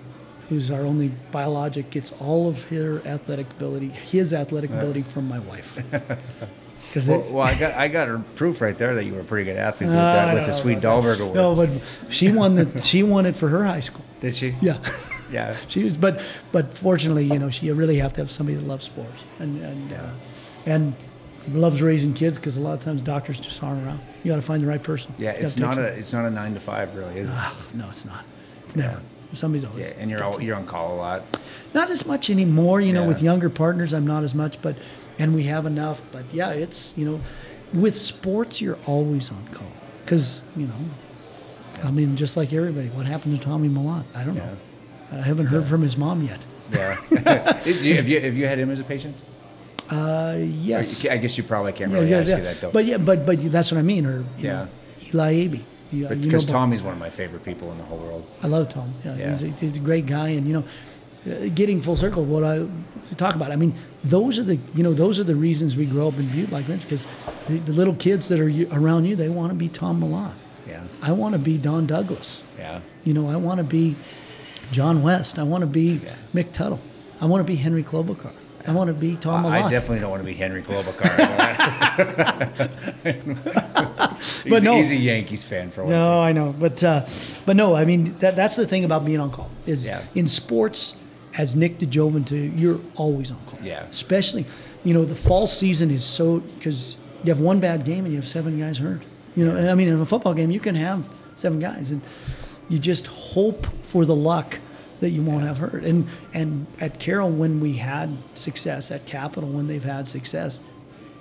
who's 0.50 0.70
our 0.72 0.82
only 0.82 1.10
biologic, 1.32 1.90
gets 1.90 2.12
all 2.20 2.48
of 2.50 2.64
her 2.66 3.02
athletic 3.06 3.50
ability, 3.52 3.88
his 3.90 4.34
athletic 4.34 4.70
Yeah. 4.70 4.78
ability 4.78 5.04
from 5.04 5.28
my 5.28 5.40
wife. 5.40 5.78
Because 6.88 7.08
Well, 7.08 7.22
well, 7.30 7.46
I 7.46 7.56
got 7.56 7.74
I 7.76 7.88
got 7.88 8.08
her 8.08 8.20
proof 8.36 8.62
right 8.62 8.78
there 8.78 8.96
that 8.96 9.04
you 9.06 9.14
were 9.14 9.22
a 9.22 9.24
pretty 9.24 9.46
good 9.46 9.58
athlete 9.58 9.90
with, 9.90 9.98
Uh, 9.98 10.14
that, 10.14 10.34
with 10.34 10.46
the 10.46 10.54
Swede 10.54 10.80
Dahlberg 10.82 11.20
award. 11.20 11.36
No, 11.36 11.56
but 11.56 11.70
she 12.10 12.32
won 12.32 12.56
the 12.56 12.82
she 12.84 13.04
won 13.04 13.26
it 13.26 13.36
for 13.36 13.50
her 13.50 13.64
high 13.66 13.80
school. 13.82 14.04
Did 14.22 14.36
she? 14.36 14.56
Yeah. 14.62 14.78
Yeah. 15.32 15.56
she 15.68 15.84
was, 15.84 15.96
but 15.96 16.24
but 16.52 16.74
fortunately, 16.74 17.24
you 17.24 17.38
know, 17.38 17.52
she 17.52 17.68
you 17.68 17.76
really 17.76 18.00
have 18.00 18.14
to 18.14 18.22
have 18.22 18.32
somebody 18.32 18.58
that 18.58 18.66
loves 18.66 18.84
sports 18.84 19.22
and 19.38 19.64
and 19.64 19.94
uh, 19.94 20.10
and 20.66 20.96
loves 21.52 21.84
raising 21.84 22.16
kids 22.16 22.38
because 22.38 22.58
a 22.58 22.60
lot 22.60 22.74
of 22.74 22.80
times 22.80 23.04
doctors 23.04 23.40
just 23.40 23.62
aren't 23.62 23.86
around. 23.86 24.00
You 24.24 24.32
got 24.32 24.38
to 24.38 24.42
find 24.42 24.64
the 24.64 24.68
right 24.68 24.82
person. 24.82 25.14
Yeah, 25.20 25.32
it's 25.32 25.56
not 25.56 25.78
a 25.78 25.86
it's 25.86 26.14
not 26.14 26.26
a 26.26 26.32
nine 26.32 26.56
to 26.56 26.60
five 26.60 26.96
really, 26.96 27.20
is 27.20 27.30
it? 27.30 27.36
no, 27.76 27.90
it's 27.90 28.06
not. 28.06 28.24
It's 28.66 28.76
never. 28.76 29.00
Somebody's 29.34 29.64
always. 29.66 29.92
Yeah, 29.92 30.02
and 30.02 30.10
you're 30.10 30.24
all, 30.24 30.42
you're 30.42 30.56
on 30.56 30.66
call 30.66 30.96
a 30.96 30.98
lot. 30.98 31.38
Not 31.74 31.92
as 31.92 32.06
much 32.08 32.32
anymore, 32.32 32.82
you 32.82 32.94
know, 32.94 33.08
with 33.08 33.22
younger 33.22 33.50
partners, 33.50 33.94
I'm 33.94 34.08
not 34.08 34.24
as 34.24 34.34
much, 34.34 34.60
but, 34.62 34.76
and 35.20 35.36
we 35.36 35.44
have 35.44 35.66
enough. 35.68 36.02
But 36.12 36.24
yeah, 36.34 36.52
it's, 36.52 36.94
you 36.98 37.06
know, 37.06 37.22
with 37.74 37.96
sports, 37.96 38.60
you're 38.62 38.80
always 38.88 39.30
on 39.30 39.46
call. 39.52 39.68
Because, 40.04 40.42
you 40.56 40.66
know, 40.66 40.74
I 41.84 41.92
mean, 41.92 42.16
just 42.16 42.36
like 42.36 42.52
everybody, 42.54 42.88
what 42.90 43.06
happened 43.06 43.38
to 43.40 43.46
Tommy 43.46 43.70
Malott? 43.70 44.06
I 44.16 44.24
don't 44.24 44.36
know. 44.36 44.58
I 45.12 45.18
haven't 45.18 45.48
heard 45.48 45.66
from 45.66 45.82
his 45.82 45.96
mom 45.98 46.24
yet. 46.24 46.40
Yeah. 46.72 46.98
You- 47.66 47.96
have 47.96 48.08
you 48.08 48.22
have 48.22 48.38
you 48.38 48.46
had 48.48 48.58
him 48.60 48.70
as 48.72 48.80
a 48.80 48.84
patient? 48.84 49.16
Uh, 49.90 50.36
yes. 50.40 51.06
I 51.08 51.18
guess 51.18 51.36
you 51.38 51.44
probably 51.44 51.74
can't 51.74 51.92
Yeah, 51.92 51.98
really 51.98 52.12
yeah, 52.12 52.18
ask 52.20 52.30
yeah. 52.30 52.38
you 52.38 52.44
that 52.44 52.62
though. 52.62 52.72
But 52.72 52.86
yeah, 52.86 52.98
but 52.98 53.26
but 53.26 53.52
that's 53.52 53.72
what 53.72 53.80
I 53.80 53.82
mean. 53.82 54.06
Or 54.06 54.24
Yeah. 54.38 54.52
know, 54.52 54.68
Eli 55.14 55.32
Abe. 55.32 55.52
But 55.54 55.98
you 55.98 56.04
know 56.08 56.16
because 56.16 56.46
Tommy's 56.46 56.84
one 56.84 56.94
of 56.94 57.00
my 57.00 57.10
favorite 57.10 57.44
people 57.44 57.72
in 57.72 57.80
the 57.80 57.84
whole 57.86 57.98
world. 57.98 58.28
I 58.44 58.48
love 58.48 58.72
Tom. 58.72 58.94
Yeah, 59.04 59.16
Yeah. 59.16 59.30
He's, 59.30 59.42
a, 59.44 59.48
he's 59.48 59.76
a 59.78 59.80
great 59.80 60.06
guy, 60.06 60.30
and 60.30 60.46
you 60.48 60.54
know, 60.54 60.64
getting 61.56 61.82
full 61.82 61.96
circle, 61.96 62.24
what 62.26 62.44
I 62.44 62.58
to 63.10 63.16
talk 63.16 63.36
about. 63.36 63.52
I 63.52 63.56
mean, 63.56 63.74
those 64.04 64.40
are 64.40 64.44
the 64.44 64.56
you 64.76 64.84
know 64.84 64.94
those 64.94 65.20
are 65.20 65.24
the 65.24 65.36
reasons 65.36 65.76
we 65.76 65.86
grow 65.86 66.08
up 66.08 66.18
in 66.18 66.28
Butte 66.28 66.52
like 66.52 66.68
this 66.68 66.84
because 66.84 67.06
the, 67.48 67.58
the 67.58 67.74
little 67.74 67.96
kids 67.96 68.28
that 68.30 68.40
are 68.40 68.50
around 68.76 69.06
you, 69.06 69.16
they 69.16 69.30
want 69.30 69.50
to 69.50 69.56
be 69.56 69.68
Tom 69.68 70.00
Milan. 70.00 70.36
Yeah. 70.68 70.84
I 71.02 71.12
want 71.12 71.34
to 71.34 71.40
be 71.40 71.58
Don 71.58 71.88
Douglas. 71.88 72.44
Yeah. 72.58 72.82
You 73.04 73.14
know, 73.14 73.28
I 73.28 73.36
want 73.38 73.58
to 73.58 73.64
be 73.64 73.96
John 74.72 75.02
West. 75.02 75.40
I 75.40 75.44
want 75.44 75.62
to 75.62 75.68
be 75.68 76.02
Mick 76.34 76.52
Tuttle. 76.52 76.80
I 77.20 77.26
want 77.26 77.46
to 77.46 77.52
be 77.52 77.56
Henry 77.56 77.84
Klobuchar. 77.84 78.32
I 78.68 78.72
want 78.72 78.90
to 78.90 78.94
be 78.94 79.16
Tom 79.16 79.46
I, 79.46 79.62
I 79.62 79.70
definitely 79.72 80.00
don't 80.00 80.12
want 80.12 80.22
to 80.22 80.26
be 80.28 80.34
Henry 80.36 80.62
Klobuchar. 80.62 81.10
he's, 84.44 84.52
But 84.52 84.64
no. 84.64 84.76
he's 84.76 84.92
a 84.92 84.96
Yankees 84.96 85.44
fan 85.44 85.72
for 85.72 85.84
one. 85.84 85.92
No, 85.92 86.22
I 86.22 86.34
know, 86.34 86.54
but 86.58 86.84
uh, 86.84 87.06
but 87.46 87.56
no, 87.56 87.74
I 87.76 87.86
mean 87.86 88.18
that 88.20 88.36
that's 88.36 88.56
the 88.56 88.68
thing 88.68 88.84
about 88.86 89.06
being 89.06 89.20
on 89.20 89.32
call 89.32 89.50
is 89.66 89.86
Yeah. 89.88 90.02
in 90.14 90.28
sports, 90.28 90.94
as 91.38 91.56
Nick 91.56 91.80
DeJoven 91.80 92.26
to 92.28 92.36
you're 92.36 92.80
always 92.96 93.32
on 93.32 93.40
call. 93.46 93.60
Yeah. 93.62 93.84
Especially, 93.84 94.46
you 94.84 94.94
know, 94.94 95.06
the 95.06 95.16
fall 95.16 95.48
season 95.48 95.92
is 95.92 96.04
so 96.04 96.40
because 96.40 96.98
you 97.24 97.30
have 97.30 97.40
one 97.40 97.60
bad 97.60 97.86
game 97.86 98.06
and 98.06 98.14
you 98.14 98.20
have 98.20 98.28
seven 98.28 98.60
guys 98.60 98.78
hurt. 98.78 99.02
You 99.36 99.46
know, 99.46 99.72
I 99.72 99.76
mean, 99.76 99.88
in 99.88 100.00
a 100.00 100.06
football 100.06 100.34
game 100.34 100.52
you 100.52 100.60
can 100.60 100.76
have 100.76 101.08
seven 101.36 101.60
guys, 101.60 101.92
and 101.92 102.02
you 102.68 102.80
just 102.80 103.08
hope 103.08 103.68
for 103.84 104.06
the 104.06 104.16
luck 104.16 104.60
that 105.00 105.12
you 105.12 105.22
won't 105.22 105.44
have 105.46 105.58
hurt. 105.58 105.84
And 105.84 106.08
and 106.34 106.68
at 106.80 107.00
Carroll, 107.00 107.30
when 107.30 107.60
we 107.60 107.74
had 107.74 108.10
success 108.38 108.92
at 108.92 109.06
Capital, 109.06 109.50
when 109.50 109.68
they've 109.68 109.84
had 109.84 110.08
success, 110.08 110.60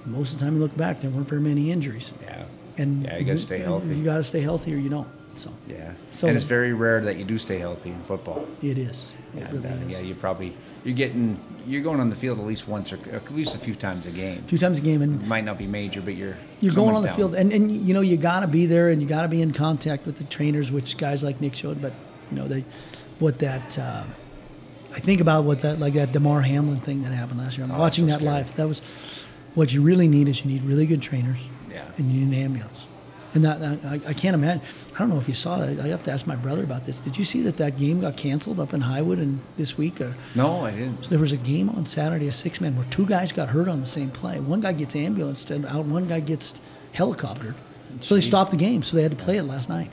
most 0.05 0.33
of 0.33 0.39
the 0.39 0.45
time 0.45 0.55
you 0.55 0.61
look 0.61 0.77
back, 0.77 1.01
there 1.01 1.11
weren't 1.11 1.29
very 1.29 1.41
many 1.41 1.71
injuries. 1.71 2.13
Yeah. 2.23 2.45
And 2.77 3.05
Yeah, 3.05 3.19
you 3.19 3.25
gotta 3.25 3.39
stay 3.39 3.59
healthy. 3.59 3.95
You 3.97 4.05
got 4.05 4.17
to 4.17 4.23
stay 4.23 4.41
healthy, 4.41 4.75
or 4.75 4.79
you 4.79 4.89
don't. 4.89 5.09
So 5.39 5.51
Yeah. 5.69 5.93
So- 6.13 6.27
and 6.27 6.37
it's 6.37 6.45
very 6.45 6.73
rare 6.73 7.01
that 7.03 7.17
you 7.17 7.25
do 7.25 7.39
stay 7.39 7.59
healthy 7.59 7.91
in 7.91 8.03
football. 8.03 8.47
It 8.63 8.77
is. 8.79 9.13
It 9.35 9.41
Yeah, 9.41 9.47
really 9.47 9.59
that- 9.61 9.83
is. 9.87 9.91
yeah, 9.93 10.01
you 10.01 10.15
probably 10.15 10.53
you're 10.85 10.95
getting 10.95 11.39
you're 11.67 11.83
going 11.83 12.01
on 12.01 12.09
the 12.09 12.17
field 12.17 12.39
at 12.39 12.47
least 12.47 12.67
once 12.67 12.93
or 12.93 12.99
at 13.13 13.35
least 13.35 13.55
a 13.55 13.59
few 13.59 13.75
times 13.75 14.07
a 14.07 14.11
game. 14.11 14.39
a 14.45 14.49
few 14.49 14.57
times 14.59 14.79
a 14.79 14.81
game, 14.81 15.03
and 15.03 15.21
it 15.23 15.27
Might 15.29 15.45
not 15.45 15.59
be 15.59 15.67
major, 15.67 16.01
but 16.01 16.15
you're 16.17 16.37
you're 16.61 16.73
going 16.75 16.95
on 16.97 17.03
the 17.03 17.09
down. 17.09 17.17
field, 17.17 17.35
and, 17.35 17.53
and 17.53 17.71
you 17.87 17.93
know 17.95 18.01
you 18.01 18.17
got 18.17 18.41
to 18.41 18.47
be 18.47 18.65
there, 18.67 18.89
and 18.91 19.01
you 19.03 19.07
got 19.09 19.23
to 19.23 19.29
be 19.29 19.43
in 19.43 19.53
contact 19.53 20.07
with 20.07 20.17
the 20.19 20.25
trainers, 20.25 20.73
which 20.73 20.97
guys 20.97 21.23
like 21.23 21.41
Nick 21.41 21.55
showed. 21.55 21.81
But 21.83 21.93
you 22.31 22.37
know 22.39 22.49
they, 22.49 22.65
what 23.19 23.39
that, 23.41 23.79
uh, 23.79 24.05
I 24.95 25.01
think 25.01 25.21
about 25.21 25.45
what 25.45 25.61
that 25.61 25.79
like 25.79 25.93
that 25.95 26.11
Damar 26.13 26.41
Hamlin 26.41 26.81
thing 26.81 27.03
that 27.03 27.13
happened 27.13 27.39
last 27.41 27.57
year. 27.59 27.67
I'm 27.67 27.73
Oh, 27.73 27.79
watching 27.79 28.07
that's 28.07 28.21
that 28.23 28.25
scary. 28.27 28.43
live. 28.45 28.57
That 28.57 28.67
was 28.69 28.81
what 29.55 29.73
you 29.73 29.83
really 29.83 30.09
need 30.09 30.27
is 30.29 30.41
you 30.45 30.51
need 30.51 30.63
really 30.63 30.87
good 30.87 31.03
trainers, 31.03 31.39
Yeah. 31.71 31.83
and 31.99 32.11
you 32.11 32.25
need 32.25 32.35
an 32.37 32.43
ambulance. 32.45 32.87
And 33.35 33.45
that, 33.45 33.61
that 33.61 33.79
I, 33.85 34.01
I 34.07 34.15
can't 34.15 34.35
imagine. 34.35 34.63
I 34.95 34.99
don't 34.99 35.11
know 35.11 35.19
if 35.19 35.29
you 35.29 35.35
saw 35.35 35.61
it. 35.63 35.79
I 35.81 35.89
have 35.89 36.03
to 36.05 36.11
ask 36.11 36.27
my 36.27 36.37
brother 36.37 36.63
about 36.65 36.87
this. 36.87 36.99
Did 36.99 37.19
you 37.19 37.25
see 37.25 37.43
that 37.43 37.59
that 37.59 37.79
game 37.79 38.01
got 38.01 38.17
canceled 38.17 38.59
up 38.59 38.73
in 38.73 38.81
Highwood 38.81 39.19
and 39.19 39.41
this 39.57 39.77
week? 39.77 40.01
Or 40.01 40.15
No, 40.35 40.61
I 40.65 40.71
didn't. 40.71 41.09
there 41.11 41.19
was 41.19 41.33
a 41.33 41.37
game 41.37 41.69
on 41.69 41.85
Saturday, 41.85 42.27
a 42.29 42.33
six 42.33 42.61
man, 42.61 42.75
where 42.77 42.87
two 42.91 43.05
guys 43.07 43.31
got 43.33 43.51
hurt 43.51 43.69
on 43.69 43.81
the 43.81 43.87
same 43.87 44.11
play. 44.11 44.41
One 44.41 44.61
guy 44.61 44.73
gets 44.73 44.97
ambulanced 44.97 45.51
and 45.51 45.67
out, 45.67 45.85
one 45.85 46.07
guy 46.09 46.21
gets 46.21 46.55
helicoptered. 46.95 47.57
So 48.01 48.15
they 48.15 48.21
stopped 48.21 48.51
the 48.51 48.57
game, 48.57 48.83
so 48.83 48.97
they 48.97 49.03
had 49.03 49.11
to 49.17 49.23
play 49.23 49.37
it 49.39 49.43
last 49.45 49.69
night. 49.69 49.91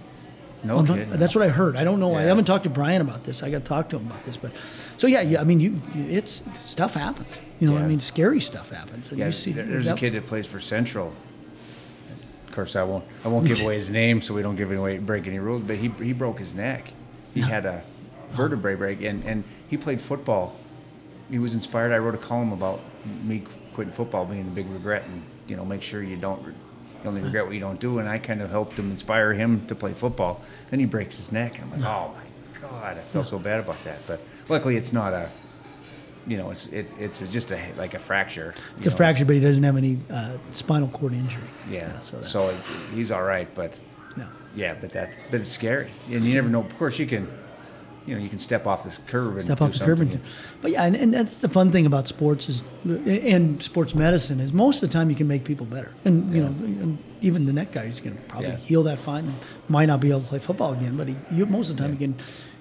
No 0.64 0.82
kidding. 0.84 1.10
That's 1.12 1.36
what 1.36 1.44
I 1.44 1.50
heard. 1.50 1.76
I 1.76 1.84
don't 1.84 2.00
know. 2.00 2.16
I 2.16 2.24
haven't 2.24 2.46
talked 2.46 2.64
to 2.64 2.70
Brian 2.72 3.02
about 3.02 3.24
this. 3.24 3.44
I 3.44 3.52
got 3.52 3.60
to 3.60 3.66
talk 3.66 3.90
to 3.90 3.98
him 3.98 4.08
about 4.08 4.24
this. 4.24 4.36
But 4.38 4.52
so 4.98 5.06
yeah, 5.08 5.22
yeah. 5.22 5.40
I 5.42 5.44
mean, 5.44 5.60
you, 5.60 5.80
it's 5.94 6.42
stuff 6.56 6.96
happens. 6.96 7.38
You 7.60 7.70
know, 7.70 7.78
I 7.78 7.84
mean, 7.86 8.00
scary 8.00 8.40
stuff 8.42 8.72
happens. 8.72 9.12
And 9.12 9.20
Yeah, 9.20 9.28
you 9.28 9.32
see, 9.32 9.52
there- 9.52 9.66
there's 9.66 9.88
a 9.88 9.94
kid 9.96 10.14
that 10.14 10.26
plays 10.26 10.48
for 10.48 10.60
Central. 10.60 11.14
Of 12.56 12.60
course, 12.60 12.78
I 12.78 12.84
won't. 12.84 13.04
I 13.26 13.28
won't 13.28 13.46
give 13.46 13.60
away 13.64 13.76
his 13.76 13.90
name, 13.90 14.22
so 14.22 14.34
we 14.34 14.42
don't 14.42 14.56
give 14.56 14.72
away 14.72 14.98
break 14.98 15.28
any 15.28 15.40
rules. 15.40 15.62
But 15.64 15.76
he 15.76 15.90
he 16.00 16.14
broke 16.14 16.40
his 16.40 16.54
neck. 16.54 16.94
He 17.34 17.42
had 17.42 17.66
a 17.66 17.84
vertebrae 18.32 18.76
break, 18.76 19.02
and 19.02 19.26
and 19.26 19.44
he 19.68 19.76
played 19.76 20.00
football. 20.00 20.56
He 21.30 21.38
was 21.38 21.54
inspired. 21.54 21.92
I 21.92 21.98
wrote 21.98 22.16
a 22.16 22.20
column 22.20 22.54
about 22.54 22.80
me 23.26 23.44
quitting 23.74 23.92
football 23.92 24.26
being 24.26 24.44
a 24.48 24.52
big 24.52 24.70
regret, 24.70 25.04
and 25.04 25.22
you 25.48 25.58
know, 25.58 25.66
make 25.66 25.82
sure 25.82 26.02
you 26.02 26.16
don't. 26.16 26.42
re- 26.46 26.54
You 27.04 27.10
only 27.10 27.22
regret 27.22 27.44
what 27.46 27.54
you 27.54 27.60
don't 27.60 27.80
do, 27.80 28.00
and 28.00 28.08
I 28.08 28.20
kind 28.20 28.42
of 28.42 28.50
helped 28.52 28.80
him 28.80 28.90
inspire 28.90 29.34
him 29.34 29.66
to 29.68 29.76
play 29.76 29.92
football. 29.94 30.40
Then 30.70 30.80
he 30.80 30.86
breaks 30.86 31.18
his 31.18 31.32
neck, 31.34 31.60
and 31.60 31.66
I'm 31.74 31.82
like, 31.82 31.90
oh 31.90 32.14
my 32.16 32.62
god, 32.62 32.98
I 32.98 33.02
feel 33.12 33.26
so 33.26 33.38
bad 33.38 33.60
about 33.60 33.84
that. 33.84 34.00
But 34.08 34.22
luckily, 34.48 34.78
it's 34.78 34.94
not 34.94 35.12
a, 35.14 35.30
you 36.28 36.38
know, 36.38 36.50
it's 36.52 36.68
it's 36.68 36.94
it's 37.00 37.20
just 37.32 37.52
a 37.52 37.60
like 37.78 37.94
a 37.94 38.00
fracture. 38.00 38.54
It's 38.78 38.88
a 38.88 38.90
know. 38.90 38.96
fracture, 38.96 39.26
but 39.26 39.36
he 39.36 39.42
doesn't 39.42 39.64
have 39.64 39.78
any 39.78 39.98
uh, 40.10 40.38
spinal 40.52 40.88
cord 40.90 41.14
injury. 41.14 41.44
Yeah. 41.70 42.00
so 42.00 42.22
so 42.22 42.50
it's, 42.50 42.70
he's 42.94 43.12
all 43.12 43.24
right, 43.24 43.48
but 43.54 43.80
No. 44.18 44.26
yeah, 44.56 44.76
but 44.80 44.92
that 44.94 45.10
but 45.32 45.42
it's 45.42 45.52
scary, 45.52 45.92
and 46.12 46.24
you 46.26 46.34
never 46.34 46.50
know. 46.50 46.62
Of 46.62 46.78
course, 46.78 46.98
you 46.98 47.06
can, 47.06 47.28
you 48.08 48.16
know, 48.16 48.22
you 48.22 48.30
can 48.30 48.40
step 48.40 48.66
off 48.66 48.84
this 48.84 48.98
curve 49.08 49.34
and 49.36 49.44
step 49.44 49.62
off 49.62 49.74
the 49.74 49.86
curb. 49.86 50.00
And, 50.00 50.20
but 50.62 50.72
yeah, 50.72 50.86
and, 50.86 50.96
and 50.96 51.14
that's 51.14 51.36
the 51.36 51.50
fun 51.50 51.72
thing 51.72 51.86
about 51.86 52.08
sports 52.08 52.50
is, 52.50 52.64
and 52.86 53.62
sports 53.62 53.94
medicine 53.94 54.40
is 54.40 54.52
most 54.54 54.82
of 54.82 54.90
the 54.90 54.94
time 54.94 55.10
you 55.12 55.16
can 55.16 55.28
make 55.28 55.44
people 55.44 55.66
better. 55.68 55.92
And 56.06 56.34
you 56.34 56.42
know, 56.42 56.48
and 56.48 56.98
even 57.22 57.46
the 57.46 57.54
neck 57.54 57.72
guy 57.72 57.84
is 57.86 58.00
going 58.00 58.16
to 58.16 58.22
probably 58.24 58.50
Yeah. 58.50 58.58
heal 58.58 58.84
that 58.84 59.00
fine. 59.00 59.34
Might 59.70 59.86
not 59.88 60.00
be 60.00 60.10
able 60.10 60.22
to 60.22 60.28
play 60.28 60.40
football 60.40 60.74
again, 60.74 60.98
but 60.98 61.08
he, 61.08 61.16
you, 61.32 61.46
most 61.46 61.70
of 61.70 61.78
the 61.78 61.84
time 61.84 61.92
you 61.92 61.98
can 62.00 62.16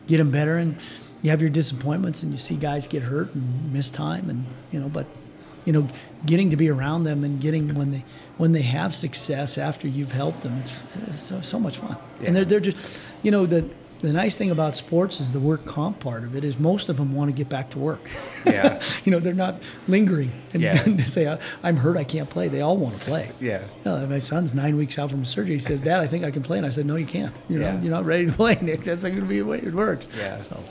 get 0.07 0.21
him 0.21 0.31
better. 0.31 0.59
And 0.59 0.77
you 1.25 1.31
have 1.31 1.41
your 1.41 1.51
disappointments, 1.51 2.23
and 2.23 2.31
you 2.31 2.39
see 2.39 2.55
guys 2.55 2.87
get 2.87 3.03
hurt 3.03 3.35
and 3.35 3.73
miss 3.73 3.91
time, 3.91 4.31
and 4.31 4.45
you 4.71 4.79
know, 4.79 4.89
but 4.89 5.07
you 5.65 5.73
know, 5.73 5.89
getting 6.27 6.51
to 6.51 6.57
be 6.57 6.69
around 6.69 7.05
them 7.05 7.25
and 7.25 7.41
getting 7.41 7.75
when 7.75 7.91
they 7.91 8.05
when 8.37 8.53
they 8.53 8.63
have 8.63 8.95
success 8.95 9.57
after 9.59 9.89
you've 9.89 10.13
helped 10.13 10.43
them, 10.43 10.59
it's, 10.59 10.83
it's 11.09 11.21
so, 11.21 11.41
so 11.41 11.59
much 11.59 11.79
fun. 11.79 11.97
Yeah. 12.21 12.27
And 12.29 12.37
they're 12.37 12.45
they're 12.45 12.61
just, 12.61 13.05
you 13.23 13.31
know, 13.31 13.47
the 13.47 13.69
the 14.01 14.13
nice 14.13 14.37
thing 14.37 14.51
about 14.51 14.77
sports 14.77 15.19
is 15.19 15.33
the 15.33 15.41
work 15.41 15.65
comp 15.65 15.99
part 16.01 16.25
of 16.25 16.37
it 16.37 16.45
is 16.45 16.59
most 16.59 16.91
of 16.91 16.99
them 16.99 17.15
want 17.15 17.31
to 17.31 17.35
get 17.35 17.49
back 17.49 17.71
to 17.71 17.79
work. 17.79 18.11
Yeah. 18.45 18.79
you 19.05 19.13
know, 19.13 19.19
they're 19.19 19.33
not 19.33 19.63
lingering 19.89 20.31
and, 20.53 20.61
Yeah. 20.63 20.83
to 20.83 21.07
say 21.07 21.27
"I- 21.27 21.39
I'm 21.63 21.77
hurt, 21.79 21.97
I 21.97 22.05
can't 22.05 22.29
play. 22.29 22.49
They 22.49 22.61
all 22.61 22.77
want 22.77 22.99
to 22.99 23.01
play. 23.07 23.31
Yeah. 23.41 23.63
Yeah, 23.87 24.05
my 24.05 24.19
son's 24.19 24.53
nine 24.53 24.77
weeks 24.77 24.99
out 24.99 25.11
from 25.11 25.25
surgery. 25.25 25.55
He 25.55 25.59
says, 25.61 25.81
"Dad, 25.81 26.01
I 26.01 26.07
think 26.07 26.25
I 26.25 26.31
can 26.31 26.43
play." 26.43 26.59
And 26.59 26.67
I 26.67 26.71
said, 26.71 26.85
"No, 26.85 26.97
you 26.97 27.07
can't. 27.07 27.35
You're 27.49 27.63
Yeah. 27.63 27.73
not. 27.73 27.83
You're 27.83 27.93
not 27.93 28.05
ready 28.05 28.27
to 28.27 28.33
play, 28.33 28.59
Nick. 28.61 28.83
That's 28.85 29.03
not 29.03 29.09
going 29.11 29.23
to 29.23 29.27
be 29.29 29.39
the 29.39 29.47
way 29.47 29.59
it 29.61 29.73
works." 29.73 30.07
Yeah. 30.19 30.37
So 30.37 30.63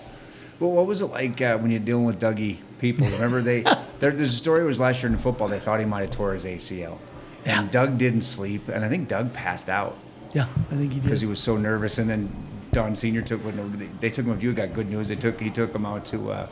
Well, 0.64 0.72
what 0.72 0.86
was 0.86 1.02
it 1.02 1.08
like 1.08 1.42
uh, 1.42 1.58
when 1.58 1.72
you're 1.72 1.82
dealing 1.82 2.06
with 2.06 2.22
Dougie 2.22 2.60
people? 2.80 3.06
Remember 3.08 3.42
they 3.42 3.64
there, 4.00 4.12
there's 4.12 4.34
a 4.34 4.38
story 4.38 4.64
was 4.64 4.80
last 4.80 5.04
year 5.04 5.12
in 5.12 5.18
football. 5.18 5.50
They 5.50 5.60
thought 5.60 5.82
he 5.82 5.86
might 5.86 6.04
have 6.04 6.12
tore 6.12 6.32
his 6.32 6.46
ACL, 6.46 7.00
and 7.44 7.70
Doug 7.70 7.98
didn't 7.98 8.22
sleep, 8.22 8.70
and 8.70 8.86
I 8.86 8.88
think 8.88 9.10
Doug 9.10 9.34
passed 9.34 9.68
out 9.68 9.98
yeah, 10.32 10.48
I 10.72 10.76
think 10.76 10.94
he 10.94 11.00
did. 11.02 11.04
because 11.04 11.20
he 11.20 11.28
was 11.28 11.42
so 11.42 11.58
nervous. 11.58 11.98
And 11.98 12.10
then 12.10 12.34
Don 12.72 12.96
Senior 12.96 13.24
took 13.24 13.44
when 13.44 13.78
they, 13.78 14.08
they 14.08 14.10
took 14.10 14.26
him. 14.26 14.32
If 14.32 14.42
you 14.42 14.54
got 14.54 14.74
good 14.74 14.90
news, 14.90 15.10
they 15.10 15.18
took 15.18 15.38
he 15.38 15.50
took 15.50 15.76
him 15.76 15.86
out 15.86 16.06
to. 16.06 16.32
Uh, 16.32 16.48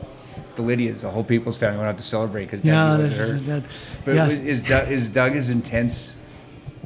the 0.56 0.62
Lydia's, 0.62 1.00
the 1.00 1.10
whole 1.10 1.24
People's 1.24 1.56
family 1.56 1.78
went 1.78 1.88
out 1.88 1.96
to 1.96 2.04
celebrate 2.04 2.44
because 2.44 2.62
Yeah, 2.62 2.98
wasn't 2.98 3.46
hurt. 3.46 3.64
but 4.04 4.14
yeah. 4.14 4.26
was, 4.26 4.36
is 4.36 4.62
Doug, 4.62 4.90
is 4.90 5.08
Doug 5.08 5.34
as 5.34 5.48
intense 5.48 6.12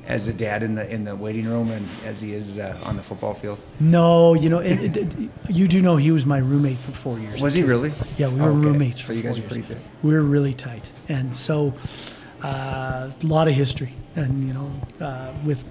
as 0.07 0.29
a 0.29 0.33
dad 0.33 0.63
in 0.63 0.75
the 0.75 0.89
in 0.89 1.05
the 1.05 1.15
waiting 1.17 1.47
room 1.47 1.71
and 1.71 1.87
as 2.05 2.21
he 2.21 2.33
is 2.33 2.59
uh, 2.59 2.77
on 2.85 2.97
the 2.97 3.03
football 3.03 3.35
field? 3.35 3.63
No, 3.81 4.35
you 4.35 4.49
know, 4.49 4.59
it, 4.61 4.97
it, 4.97 5.13
you 5.49 5.67
do 5.69 5.81
know 5.83 5.97
he 5.97 6.11
was 6.11 6.25
my 6.25 6.39
roommate 6.39 6.79
for 6.79 6.93
four 6.93 7.19
years. 7.19 7.41
Was 7.41 7.55
he 7.55 7.63
really? 7.63 7.93
Yeah, 8.17 8.29
we 8.29 8.41
Oh, 8.41 8.45
were 8.45 8.51
okay. 8.51 8.67
roommates. 8.69 9.01
So 9.01 9.07
for 9.09 9.13
you 9.15 9.23
guys 9.23 9.39
are 9.39 9.43
pretty 9.43 9.67
years. 9.67 9.81
tight. 9.81 9.91
We 10.03 10.15
were 10.15 10.23
really 10.23 10.55
tight, 10.55 10.91
and 11.09 11.35
so 11.35 11.75
uh, 12.43 13.11
a 13.23 13.27
lot 13.27 13.49
of 13.49 13.55
history, 13.55 13.93
and 14.15 14.47
you 14.47 14.55
know, 14.55 14.71
uh, 15.05 15.33
with 15.45 15.65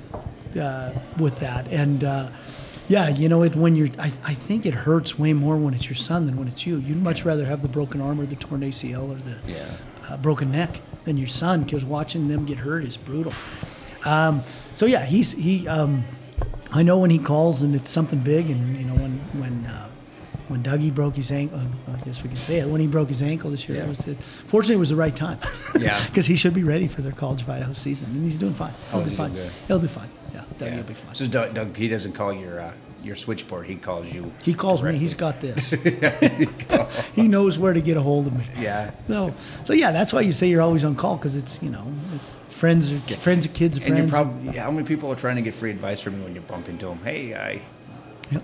uh, 0.59 0.91
with 1.17 1.39
that, 1.39 1.67
and 1.69 2.03
uh, 2.03 2.29
Yeah, 2.87 3.09
you 3.09 3.29
know 3.29 3.43
it 3.43 3.55
when 3.55 3.75
you're. 3.75 3.89
I, 3.97 4.11
I 4.23 4.33
think 4.33 4.65
it 4.65 4.73
hurts 4.73 5.17
way 5.17 5.33
more 5.33 5.55
when 5.57 5.73
it's 5.73 5.85
your 5.85 5.95
son 5.95 6.25
than 6.25 6.35
when 6.37 6.47
it's 6.47 6.65
you. 6.65 6.77
You'd 6.77 7.01
much 7.01 7.23
rather 7.25 7.45
have 7.45 7.61
the 7.61 7.67
broken 7.67 8.01
arm 8.01 8.19
or 8.19 8.25
the 8.25 8.35
torn 8.35 8.61
ACL 8.61 9.09
or 9.11 9.15
the 9.15 9.37
Yeah. 9.51 9.65
uh, 10.09 10.17
broken 10.17 10.51
neck 10.51 10.81
than 11.05 11.17
your 11.17 11.27
son 11.29 11.63
because 11.63 11.85
watching 11.85 12.27
them 12.27 12.45
get 12.45 12.57
hurt 12.59 12.83
is 12.83 12.97
brutal. 12.97 13.33
Um, 14.05 14.41
so 14.75 14.85
yeah, 14.85 15.05
he's 15.05 15.31
he. 15.31 15.67
Um, 15.67 16.03
I 16.71 16.83
know 16.83 16.97
when 16.99 17.09
he 17.09 17.17
calls 17.19 17.61
and 17.61 17.75
it's 17.75 17.89
something 17.91 18.19
big, 18.19 18.49
and 18.49 18.77
you 18.77 18.85
know 18.85 18.95
when 18.95 19.17
when 19.39 19.65
uh, 19.65 19.89
when 20.47 20.63
Dougie 20.63 20.93
broke 20.93 21.15
his 21.15 21.31
ankle. 21.31 21.59
I 21.87 21.97
guess 22.03 22.21
we 22.21 22.29
can 22.29 22.37
say 22.37 22.57
it. 22.57 22.67
When 22.67 22.81
he 22.81 22.87
broke 22.87 23.07
his 23.09 23.21
ankle 23.21 23.49
this 23.49 23.67
year, 23.67 23.77
Yeah. 23.79 23.85
it 23.85 23.89
was 23.89 23.99
the, 23.99 24.15
fortunately 24.15 24.75
it 24.75 24.79
was 24.79 24.89
the 24.89 24.95
right 24.95 25.15
time. 25.15 25.39
Yeah. 25.79 26.03
because 26.07 26.25
he 26.27 26.35
should 26.35 26.53
be 26.53 26.63
ready 26.63 26.87
for 26.87 27.01
their 27.01 27.13
college 27.13 27.41
of 27.41 27.49
Idaho 27.49 27.73
season, 27.73 28.07
and 28.11 28.23
he's 28.23 28.37
doing 28.37 28.53
fine. 28.53 28.73
He'll 28.91 29.01
Oh, 29.01 29.03
do 29.05 29.11
fine. 29.11 29.33
good. 29.33 29.51
He'll 29.67 29.79
do 29.79 29.87
fine. 29.87 30.09
Yeah, 30.33 30.43
Dougie 30.57 30.67
Yeah. 30.71 30.75
will 30.77 30.83
be 30.83 30.93
fine. 30.93 31.15
So 31.15 31.25
Doug, 31.27 31.53
Doug, 31.53 31.75
he 31.75 31.87
doesn't 31.87 32.13
call 32.13 32.33
your 32.33 32.59
uh, 32.59 32.71
your 33.03 33.15
switchboard. 33.15 33.67
He 33.67 33.75
calls 33.75 34.11
you. 34.13 34.31
He 34.43 34.53
calls 34.53 34.81
me. 34.83 34.97
He's 34.97 35.13
got 35.13 35.39
this. 35.39 35.69
he 37.15 37.27
knows 37.27 37.57
where 37.57 37.73
to 37.73 37.81
get 37.81 37.97
a 37.97 38.01
hold 38.01 38.27
of 38.27 38.33
me. 38.37 38.45
Yeah. 38.59 38.91
So, 39.07 39.33
so 39.63 39.73
yeah, 39.73 39.91
that's 39.91 40.11
why 40.11 40.21
you 40.21 40.31
say 40.31 40.47
you're 40.47 40.61
always 40.61 40.83
on 40.83 40.95
call 40.95 41.15
because 41.17 41.35
it's 41.35 41.61
you 41.61 41.69
know 41.69 41.85
it's 42.15 42.37
friends 42.55 42.91
or 42.91 42.97
friends 43.17 43.45
of 43.45 43.53
kids 43.53 43.77
of 43.77 43.85
And 43.85 43.97
you're 43.97 44.07
friends. 44.07 44.11
probably 44.29 44.57
how 44.57 44.71
many 44.71 44.87
people 44.87 45.11
are 45.11 45.15
trying 45.15 45.35
to 45.35 45.41
get 45.41 45.53
free 45.53 45.71
advice 45.71 46.01
from 46.01 46.17
you 46.17 46.23
when 46.23 46.35
you 46.35 46.41
bump 46.41 46.69
into 46.69 46.85
them? 46.87 46.99
Hey, 47.03 47.33
I. 47.35 47.61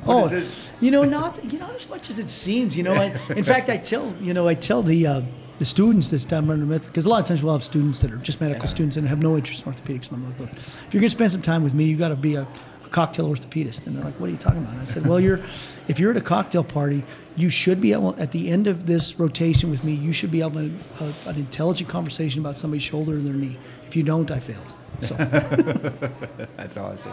oh, 0.05 0.21
What 0.23 0.33
is 0.33 0.43
this? 0.45 0.69
you 0.79 0.91
know, 0.91 1.03
not 1.03 1.43
you 1.51 1.59
know 1.59 1.71
as 1.73 1.89
much 1.89 2.09
as 2.09 2.19
it 2.19 2.29
seems. 2.29 2.75
You 2.77 2.83
know, 2.83 2.93
I, 2.95 3.05
in 3.35 3.43
fact, 3.43 3.69
I 3.69 3.77
tell 3.77 4.13
you 4.19 4.33
know 4.33 4.47
I 4.47 4.53
tell 4.55 4.83
the 4.83 5.07
uh, 5.07 5.21
the 5.59 5.65
students 5.65 6.09
this 6.09 6.25
time 6.25 6.49
under 6.49 6.65
myth 6.65 6.85
because 6.87 7.05
a 7.05 7.09
lot 7.09 7.21
of 7.21 7.27
times 7.27 7.41
we'll 7.43 7.53
have 7.53 7.63
students 7.63 8.01
that 8.01 8.11
are 8.11 8.17
just 8.17 8.41
medical 8.41 8.63
Yeah. 8.65 8.69
students 8.73 8.95
and 8.97 9.07
have 9.07 9.21
no 9.21 9.35
interest 9.37 9.65
in 9.65 9.71
orthopedics. 9.71 10.07
And 10.09 10.17
I'm 10.17 10.25
like, 10.29 10.39
look, 10.39 10.51
if 10.53 10.79
you're 10.91 11.01
going 11.01 11.09
to 11.09 11.15
spend 11.17 11.31
some 11.31 11.41
time 11.43 11.63
with 11.63 11.73
me, 11.73 11.85
you 11.85 11.95
got 11.97 12.09
to 12.09 12.15
be 12.15 12.35
a 12.35 12.47
cocktail 12.91 13.33
orthopedist. 13.33 13.87
And 13.87 13.95
they're 13.95 14.03
like, 14.03 14.19
what 14.19 14.27
are 14.27 14.31
you 14.31 14.37
talking 14.37 14.59
about? 14.59 14.73
And 14.73 14.81
I 14.81 14.85
said, 14.85 15.07
well, 15.07 15.19
you're 15.19 15.39
if 15.87 15.99
you're 15.99 16.11
at 16.11 16.17
a 16.17 16.21
cocktail 16.21 16.63
party, 16.63 17.03
you 17.35 17.49
should 17.49 17.81
be 17.81 17.93
able 17.93 18.15
at 18.19 18.31
the 18.31 18.49
end 18.49 18.67
of 18.67 18.85
this 18.85 19.19
rotation 19.19 19.71
with 19.71 19.83
me, 19.83 19.93
you 19.93 20.13
should 20.13 20.31
be 20.31 20.41
able 20.41 20.51
to 20.51 20.69
have 20.99 21.27
an 21.27 21.37
intelligent 21.37 21.89
conversation 21.89 22.41
about 22.41 22.55
somebody's 22.55 22.83
shoulder 22.83 23.15
or 23.15 23.19
their 23.19 23.33
knee. 23.33 23.57
If 23.87 23.95
you 23.95 24.03
don't, 24.03 24.29
I 24.29 24.39
failed. 24.39 24.73
So. 25.01 25.15
That's 26.57 26.77
awesome. 26.77 27.11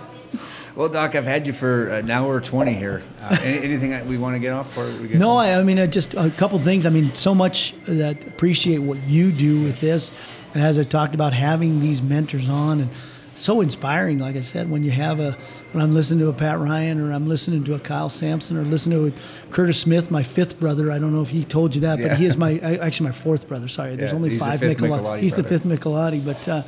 Well, 0.77 0.89
Doc, 0.89 1.15
I've 1.15 1.25
had 1.25 1.47
you 1.47 1.53
for 1.53 1.89
an 1.89 2.11
hour 2.11 2.41
twenty 2.41 2.75
here. 2.75 3.03
Uh, 3.21 3.39
any, 3.41 3.59
anything 3.65 4.07
we 4.07 4.19
want 4.19 4.35
to 4.35 4.41
get 4.41 4.53
off 4.53 4.75
for? 4.75 4.85
We 5.01 5.09
get 5.09 5.19
No, 5.19 5.37
I, 5.37 5.59
I 5.59 5.63
mean, 5.63 5.79
uh, 5.79 5.87
just 5.87 6.15
a 6.15 6.31
couple 6.31 6.59
things. 6.59 6.85
I 6.85 6.91
mean, 6.91 7.15
so 7.15 7.35
much 7.35 7.75
that 7.87 8.27
appreciate 8.27 8.79
what 8.79 8.99
you 9.07 9.33
do 9.33 9.63
with 9.63 9.81
this. 9.81 10.13
And 10.55 10.63
as 10.63 10.79
I 10.79 10.83
talked 10.83 11.15
about 11.15 11.33
having 11.33 11.81
these 11.81 12.03
mentors 12.03 12.49
on 12.49 12.81
and 12.81 12.91
so 13.39 13.61
inspiring, 13.61 14.19
like 14.19 14.37
I 14.37 14.41
said, 14.41 14.71
when 14.71 14.83
you 14.83 14.91
have 14.91 15.21
a, 15.21 15.33
when 15.73 15.83
I'm 15.83 15.95
listening 15.95 16.19
to 16.21 16.29
a 16.29 16.33
Pat 16.33 16.59
Ryan 16.59 17.01
or 17.01 17.13
I'm 17.13 17.29
listening 17.29 17.63
to 17.65 17.75
a 17.75 17.79
Kyle 17.79 18.09
Samson 18.09 18.57
or 18.57 18.63
listening 18.63 18.99
to 18.99 19.17
a 19.17 19.51
Curtis 19.51 19.81
Smith, 19.81 20.11
my 20.11 20.23
fifth 20.23 20.59
brother. 20.59 20.91
I 20.91 20.99
don't 20.99 21.13
know 21.13 21.23
if 21.23 21.29
he 21.29 21.45
told 21.45 21.75
you 21.75 21.83
that, 21.83 21.99
Yeah. 21.99 22.09
but 22.09 22.17
he 22.19 22.27
is 22.27 22.37
my, 22.37 22.59
actually 22.59 23.07
my 23.07 23.13
fourth 23.13 23.49
brother. 23.49 23.69
Sorry. 23.69 23.95
There's 23.95 24.13
only 24.13 24.39
five 24.39 24.61
the 24.61 24.67
Michelotti. 24.75 24.89
Michelotti 24.89 25.21
He's 25.21 25.35
the 25.35 25.45
fifth 25.45 25.65
Michelotti. 25.65 26.25
But, 26.25 26.49
uh, 26.49 26.63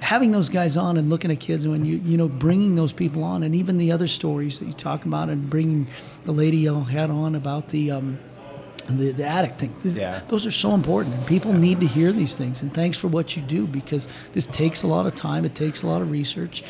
having 0.00 0.32
those 0.32 0.48
guys 0.48 0.76
on 0.76 0.96
and 0.96 1.08
looking 1.08 1.30
at 1.30 1.38
kids 1.38 1.62
and 1.62 1.72
when 1.72 1.84
you 1.84 1.96
you 1.98 2.16
know 2.16 2.26
bringing 2.28 2.74
those 2.74 2.92
people 2.92 3.22
on 3.22 3.44
and 3.44 3.54
even 3.54 3.76
the 3.76 3.92
other 3.92 4.08
stories 4.08 4.58
that 4.58 4.66
you 4.66 4.72
talk 4.72 5.04
about 5.04 5.28
and 5.28 5.48
bringing 5.48 5.86
the 6.24 6.32
lady 6.32 6.56
you 6.56 6.74
had 6.82 7.08
on 7.08 7.36
about 7.36 7.68
the 7.68 7.88
um, 7.92 8.18
the, 8.88 9.12
the 9.12 9.24
addict 9.24 9.58
thing. 9.60 9.74
Yeah. 9.82 10.20
Those 10.28 10.46
are 10.46 10.50
so 10.50 10.74
important 10.74 11.14
and 11.14 11.26
people 11.26 11.52
need 11.52 11.80
to 11.80 11.86
hear 11.86 12.12
these 12.12 12.34
things. 12.34 12.62
And 12.62 12.72
thanks 12.72 12.98
for 12.98 13.08
what 13.08 13.36
you 13.36 13.42
do 13.42 13.66
because 13.66 14.08
this 14.32 14.46
takes 14.46 14.82
a 14.82 14.86
lot 14.86 15.06
of 15.06 15.14
time. 15.14 15.44
It 15.44 15.54
takes 15.54 15.82
a 15.82 15.86
lot 15.86 16.02
of 16.02 16.10
research. 16.10 16.62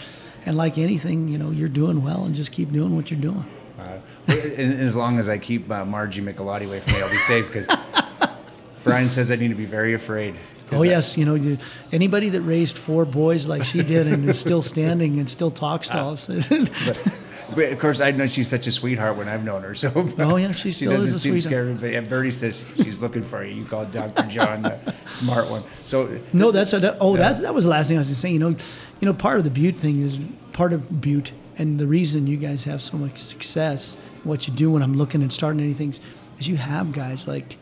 And 0.45 0.57
like 0.57 0.77
anything, 0.79 1.29
you 1.29 1.39
know, 1.39 1.51
you're 1.51 1.69
doing 1.69 2.03
well 2.03 2.25
and 2.25 2.35
just 2.35 2.51
keep 2.53 2.71
doing 2.71 2.95
what 2.97 3.11
you're 3.11 3.21
doing. 3.21 3.45
Uh, 3.79 3.99
and 4.29 4.81
as 4.81 4.95
long 4.97 5.19
as 5.19 5.29
I 5.29 5.39
keep 5.39 5.71
uh, 5.71 5.85
Margie 5.85 6.21
Michelotti 6.21 6.67
away 6.67 6.81
from 6.81 6.95
me, 6.95 7.03
I'll 7.03 7.11
be 7.11 7.19
safe 7.19 7.51
because 7.53 7.67
Brian 8.85 9.09
says 9.09 9.31
I 9.31 9.37
need 9.37 9.49
to 9.49 9.55
be 9.55 9.65
very 9.65 9.95
afraid. 9.95 10.37
Oh 10.71 10.83
I- 10.83 10.87
yes, 10.87 11.17
you 11.17 11.25
know, 11.25 11.35
you, 11.35 11.59
anybody 11.93 12.29
that 12.31 12.41
raised 12.43 12.79
four 12.79 13.05
boys 13.05 13.47
like 13.47 13.63
she 13.65 13.83
did 13.83 14.07
and 14.07 14.29
is 14.29 14.39
still 14.39 14.63
standing 14.75 15.19
and 15.19 15.29
still 15.29 15.51
talks 15.51 15.89
to 15.91 15.99
us. 15.99 16.29
but, 17.55 17.73
of 17.73 17.79
course, 17.79 18.01
I 18.01 18.11
know 18.11 18.27
she's 18.27 18.49
such 18.49 18.67
a 18.67 18.73
sweetheart 18.73 19.17
when 19.17 19.29
I've 19.29 19.45
known 19.45 19.63
her. 19.63 19.75
So 19.75 19.91
Oh, 20.19 20.37
yeah, 20.37 20.53
she 20.53 20.71
she 20.73 20.85
still 20.87 20.93
doesn't 20.93 21.17
a 21.17 21.19
seem 21.19 21.33
sweetheart. 21.41 21.53
scary. 21.53 21.75
But 21.75 21.87
yeah, 21.93 22.01
Bertie 22.09 22.31
says 22.31 22.65
she's 22.77 23.01
looking 23.01 23.23
for 23.23 23.45
you. 23.45 23.55
You 23.57 23.65
call 23.65 23.85
Doctor 23.87 24.23
John 24.25 24.63
the 24.63 24.95
smart 25.11 25.49
one. 25.51 25.63
So 25.85 26.19
No, 26.33 26.51
that's 26.51 26.73
a, 26.73 26.81
that, 26.81 26.99
oh, 27.01 27.15
Yeah. 27.17 27.29
that's 27.29 27.41
that 27.41 27.55
was 27.55 27.65
the 27.65 27.71
last 27.71 27.89
thing 27.89 27.97
I 27.97 28.01
was 28.01 28.21
to. 28.21 28.29
You 28.29 28.39
know, 28.39 28.49
you 28.49 29.07
know, 29.07 29.13
part 29.15 29.39
of 29.39 29.45
the 29.45 29.51
Butte 29.51 29.77
thing 29.77 30.01
is 30.01 30.19
part 30.53 30.73
of 30.73 31.01
Butte, 31.01 31.33
and 31.59 31.79
the 31.81 31.87
reason 31.87 32.27
you 32.27 32.37
guys 32.37 32.65
have 32.65 32.81
so 32.83 32.97
much 32.97 33.19
success, 33.19 33.97
what 34.25 34.47
you 34.47 34.55
do 34.55 34.71
when 34.71 34.83
I'm 34.83 34.95
looking 34.95 35.23
and 35.23 35.33
starting 35.33 35.61
anything, 35.61 35.95
is 36.39 36.47
you 36.49 36.57
have 36.57 36.93
guys 36.93 37.27
like 37.27 37.57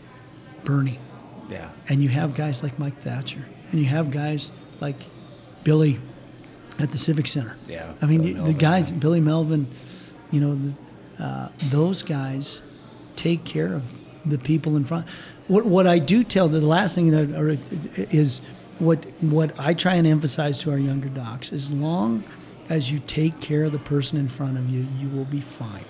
Bernie, 0.65 0.99
yeah, 1.49 1.71
and 1.89 2.03
you 2.03 2.09
have 2.11 2.35
guys 2.35 2.62
like 2.62 2.79
Mike 2.79 3.01
Thatcher, 3.01 3.45
and 3.71 3.81
you 3.81 3.87
have 3.87 4.11
guys 4.11 4.51
like 4.81 4.97
Billy 5.65 5.99
at 6.81 6.90
the 6.90 6.98
Civic 6.98 7.27
Center. 7.27 7.57
Yeah, 7.69 7.93
I 8.01 8.07
mean, 8.07 8.44
the 8.44 8.55
guys, 8.55 8.90
Billy 8.90 9.20
Melvin, 9.20 9.66
you 10.31 10.40
know, 10.40 10.55
the, 10.55 11.24
uh, 11.24 11.48
those 11.70 12.02
guys 12.02 12.62
take 13.16 13.44
care 13.44 13.74
of 13.74 13.85
the 14.24 14.39
people 14.39 14.77
in 14.77 14.85
front. 14.85 15.07
What, 15.48 15.66
what 15.66 15.86
I 15.86 15.98
do 15.98 16.24
tell 16.24 16.48
the 16.48 16.61
last 16.61 16.94
thing 16.94 17.11
that 17.11 17.39
or, 17.39 17.59
is 18.11 18.40
what 18.78 19.05
what 19.20 19.52
I 19.59 19.74
try 19.74 19.94
and 19.94 20.07
emphasize 20.07 20.59
to 20.59 20.70
our 20.70 20.78
younger 20.78 21.09
docs: 21.09 21.52
as 21.52 21.70
long 21.70 22.24
as 22.69 22.90
you 22.90 23.01
take 23.01 23.40
care 23.40 23.65
of 23.65 23.73
the 23.73 23.78
person 23.78 24.16
in 24.16 24.28
front 24.28 24.57
of 24.57 24.70
you, 24.70 24.86
you 24.98 25.09
will 25.09 25.24
be 25.24 25.40
fine. 25.40 25.85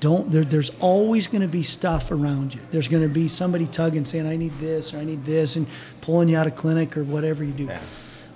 Don't 0.00 0.30
there, 0.30 0.44
there's 0.44 0.70
always 0.80 1.26
going 1.26 1.42
to 1.42 1.48
be 1.48 1.62
stuff 1.62 2.10
around 2.10 2.54
you. 2.54 2.60
There's 2.70 2.88
going 2.88 3.02
to 3.02 3.08
be 3.08 3.28
somebody 3.28 3.66
tugging, 3.66 4.04
saying, 4.04 4.26
"I 4.26 4.36
need 4.36 4.58
this" 4.58 4.92
or 4.92 4.98
"I 4.98 5.04
need 5.04 5.24
this," 5.24 5.56
and 5.56 5.66
pulling 6.00 6.28
you 6.28 6.36
out 6.36 6.46
of 6.46 6.56
clinic 6.56 6.96
or 6.96 7.04
whatever 7.04 7.44
you 7.44 7.52
do. 7.52 7.66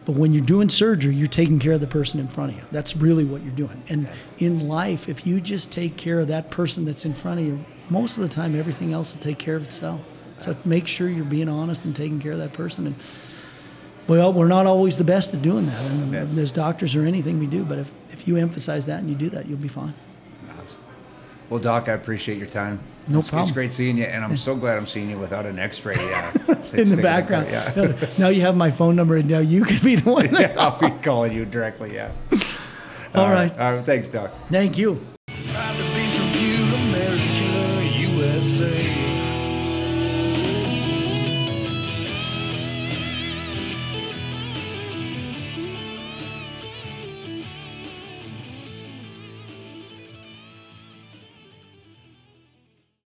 But 0.06 0.16
when 0.16 0.32
you're 0.32 0.44
doing 0.44 0.68
surgery, 0.68 1.14
you're 1.14 1.28
taking 1.28 1.58
care 1.58 1.72
of 1.72 1.80
the 1.80 1.86
person 1.86 2.20
in 2.20 2.28
front 2.28 2.52
of 2.52 2.58
you. 2.58 2.64
That's 2.72 2.96
really 2.96 3.24
what 3.24 3.42
you're 3.42 3.52
doing. 3.52 3.82
And 3.88 4.08
in 4.38 4.66
life, 4.66 5.08
if 5.08 5.26
you 5.26 5.40
just 5.40 5.70
take 5.70 5.96
care 5.96 6.20
of 6.20 6.28
that 6.28 6.50
person 6.50 6.84
that's 6.84 7.04
in 7.04 7.12
front 7.12 7.40
of 7.40 7.46
you, 7.46 7.64
most 7.90 8.16
of 8.16 8.22
the 8.22 8.34
time, 8.34 8.58
everything 8.58 8.92
else 8.92 9.14
will 9.14 9.20
take 9.20 9.38
care 9.38 9.56
of 9.56 9.62
itself. 9.62 10.00
So 10.38 10.56
make 10.64 10.86
sure 10.86 11.08
you're 11.08 11.24
being 11.24 11.50
honest 11.50 11.84
and 11.84 11.94
taking 11.94 12.18
care 12.18 12.32
of 12.32 12.38
that 12.38 12.54
person. 12.54 12.86
And 12.86 12.96
well, 14.06 14.32
we're 14.32 14.48
not 14.48 14.66
always 14.66 14.96
the 14.96 15.04
best 15.04 15.34
at 15.34 15.42
doing 15.42 15.66
that. 15.66 15.84
And 15.84 16.38
as 16.38 16.50
doctors 16.50 16.96
or 16.96 17.04
anything 17.04 17.38
we 17.38 17.46
do, 17.46 17.64
but 17.64 17.78
if, 17.78 17.92
if 18.10 18.26
you 18.26 18.38
emphasize 18.38 18.86
that 18.86 19.00
and 19.00 19.10
you 19.10 19.14
do 19.14 19.28
that, 19.30 19.46
you'll 19.46 19.58
be 19.58 19.68
fine. 19.68 19.94
Well, 21.50 21.60
Doc, 21.60 21.88
I 21.88 21.92
appreciate 21.92 22.38
your 22.38 22.46
time. 22.46 22.78
No 23.10 23.18
it's, 23.18 23.28
problem. 23.28 23.48
It's 23.48 23.50
great 23.50 23.72
seeing 23.72 23.98
you, 23.98 24.04
and 24.04 24.24
I'm 24.24 24.36
so 24.36 24.54
glad 24.54 24.78
I'm 24.78 24.86
seeing 24.86 25.10
you 25.10 25.18
without 25.18 25.44
an 25.44 25.58
X-ray 25.58 25.96
uh, 25.96 26.32
in 26.72 26.88
the 26.88 27.00
background. 27.02 27.48
Yeah. 27.50 27.96
now 28.18 28.28
you 28.28 28.42
have 28.42 28.56
my 28.56 28.70
phone 28.70 28.94
number, 28.94 29.16
and 29.16 29.28
now 29.28 29.40
you 29.40 29.64
can 29.64 29.82
be 29.82 29.96
the 29.96 30.10
one. 30.10 30.32
yeah, 30.40 30.54
I'll 30.56 30.78
be 30.78 30.90
calling 31.02 31.32
you 31.32 31.44
directly. 31.44 31.94
Yeah. 31.94 32.12
All 33.14 33.28
right. 33.30 33.50
All 33.58 33.74
right. 33.74 33.84
Thanks, 33.84 34.06
Doc. 34.06 34.32
Thank 34.48 34.78
you. 34.78 35.04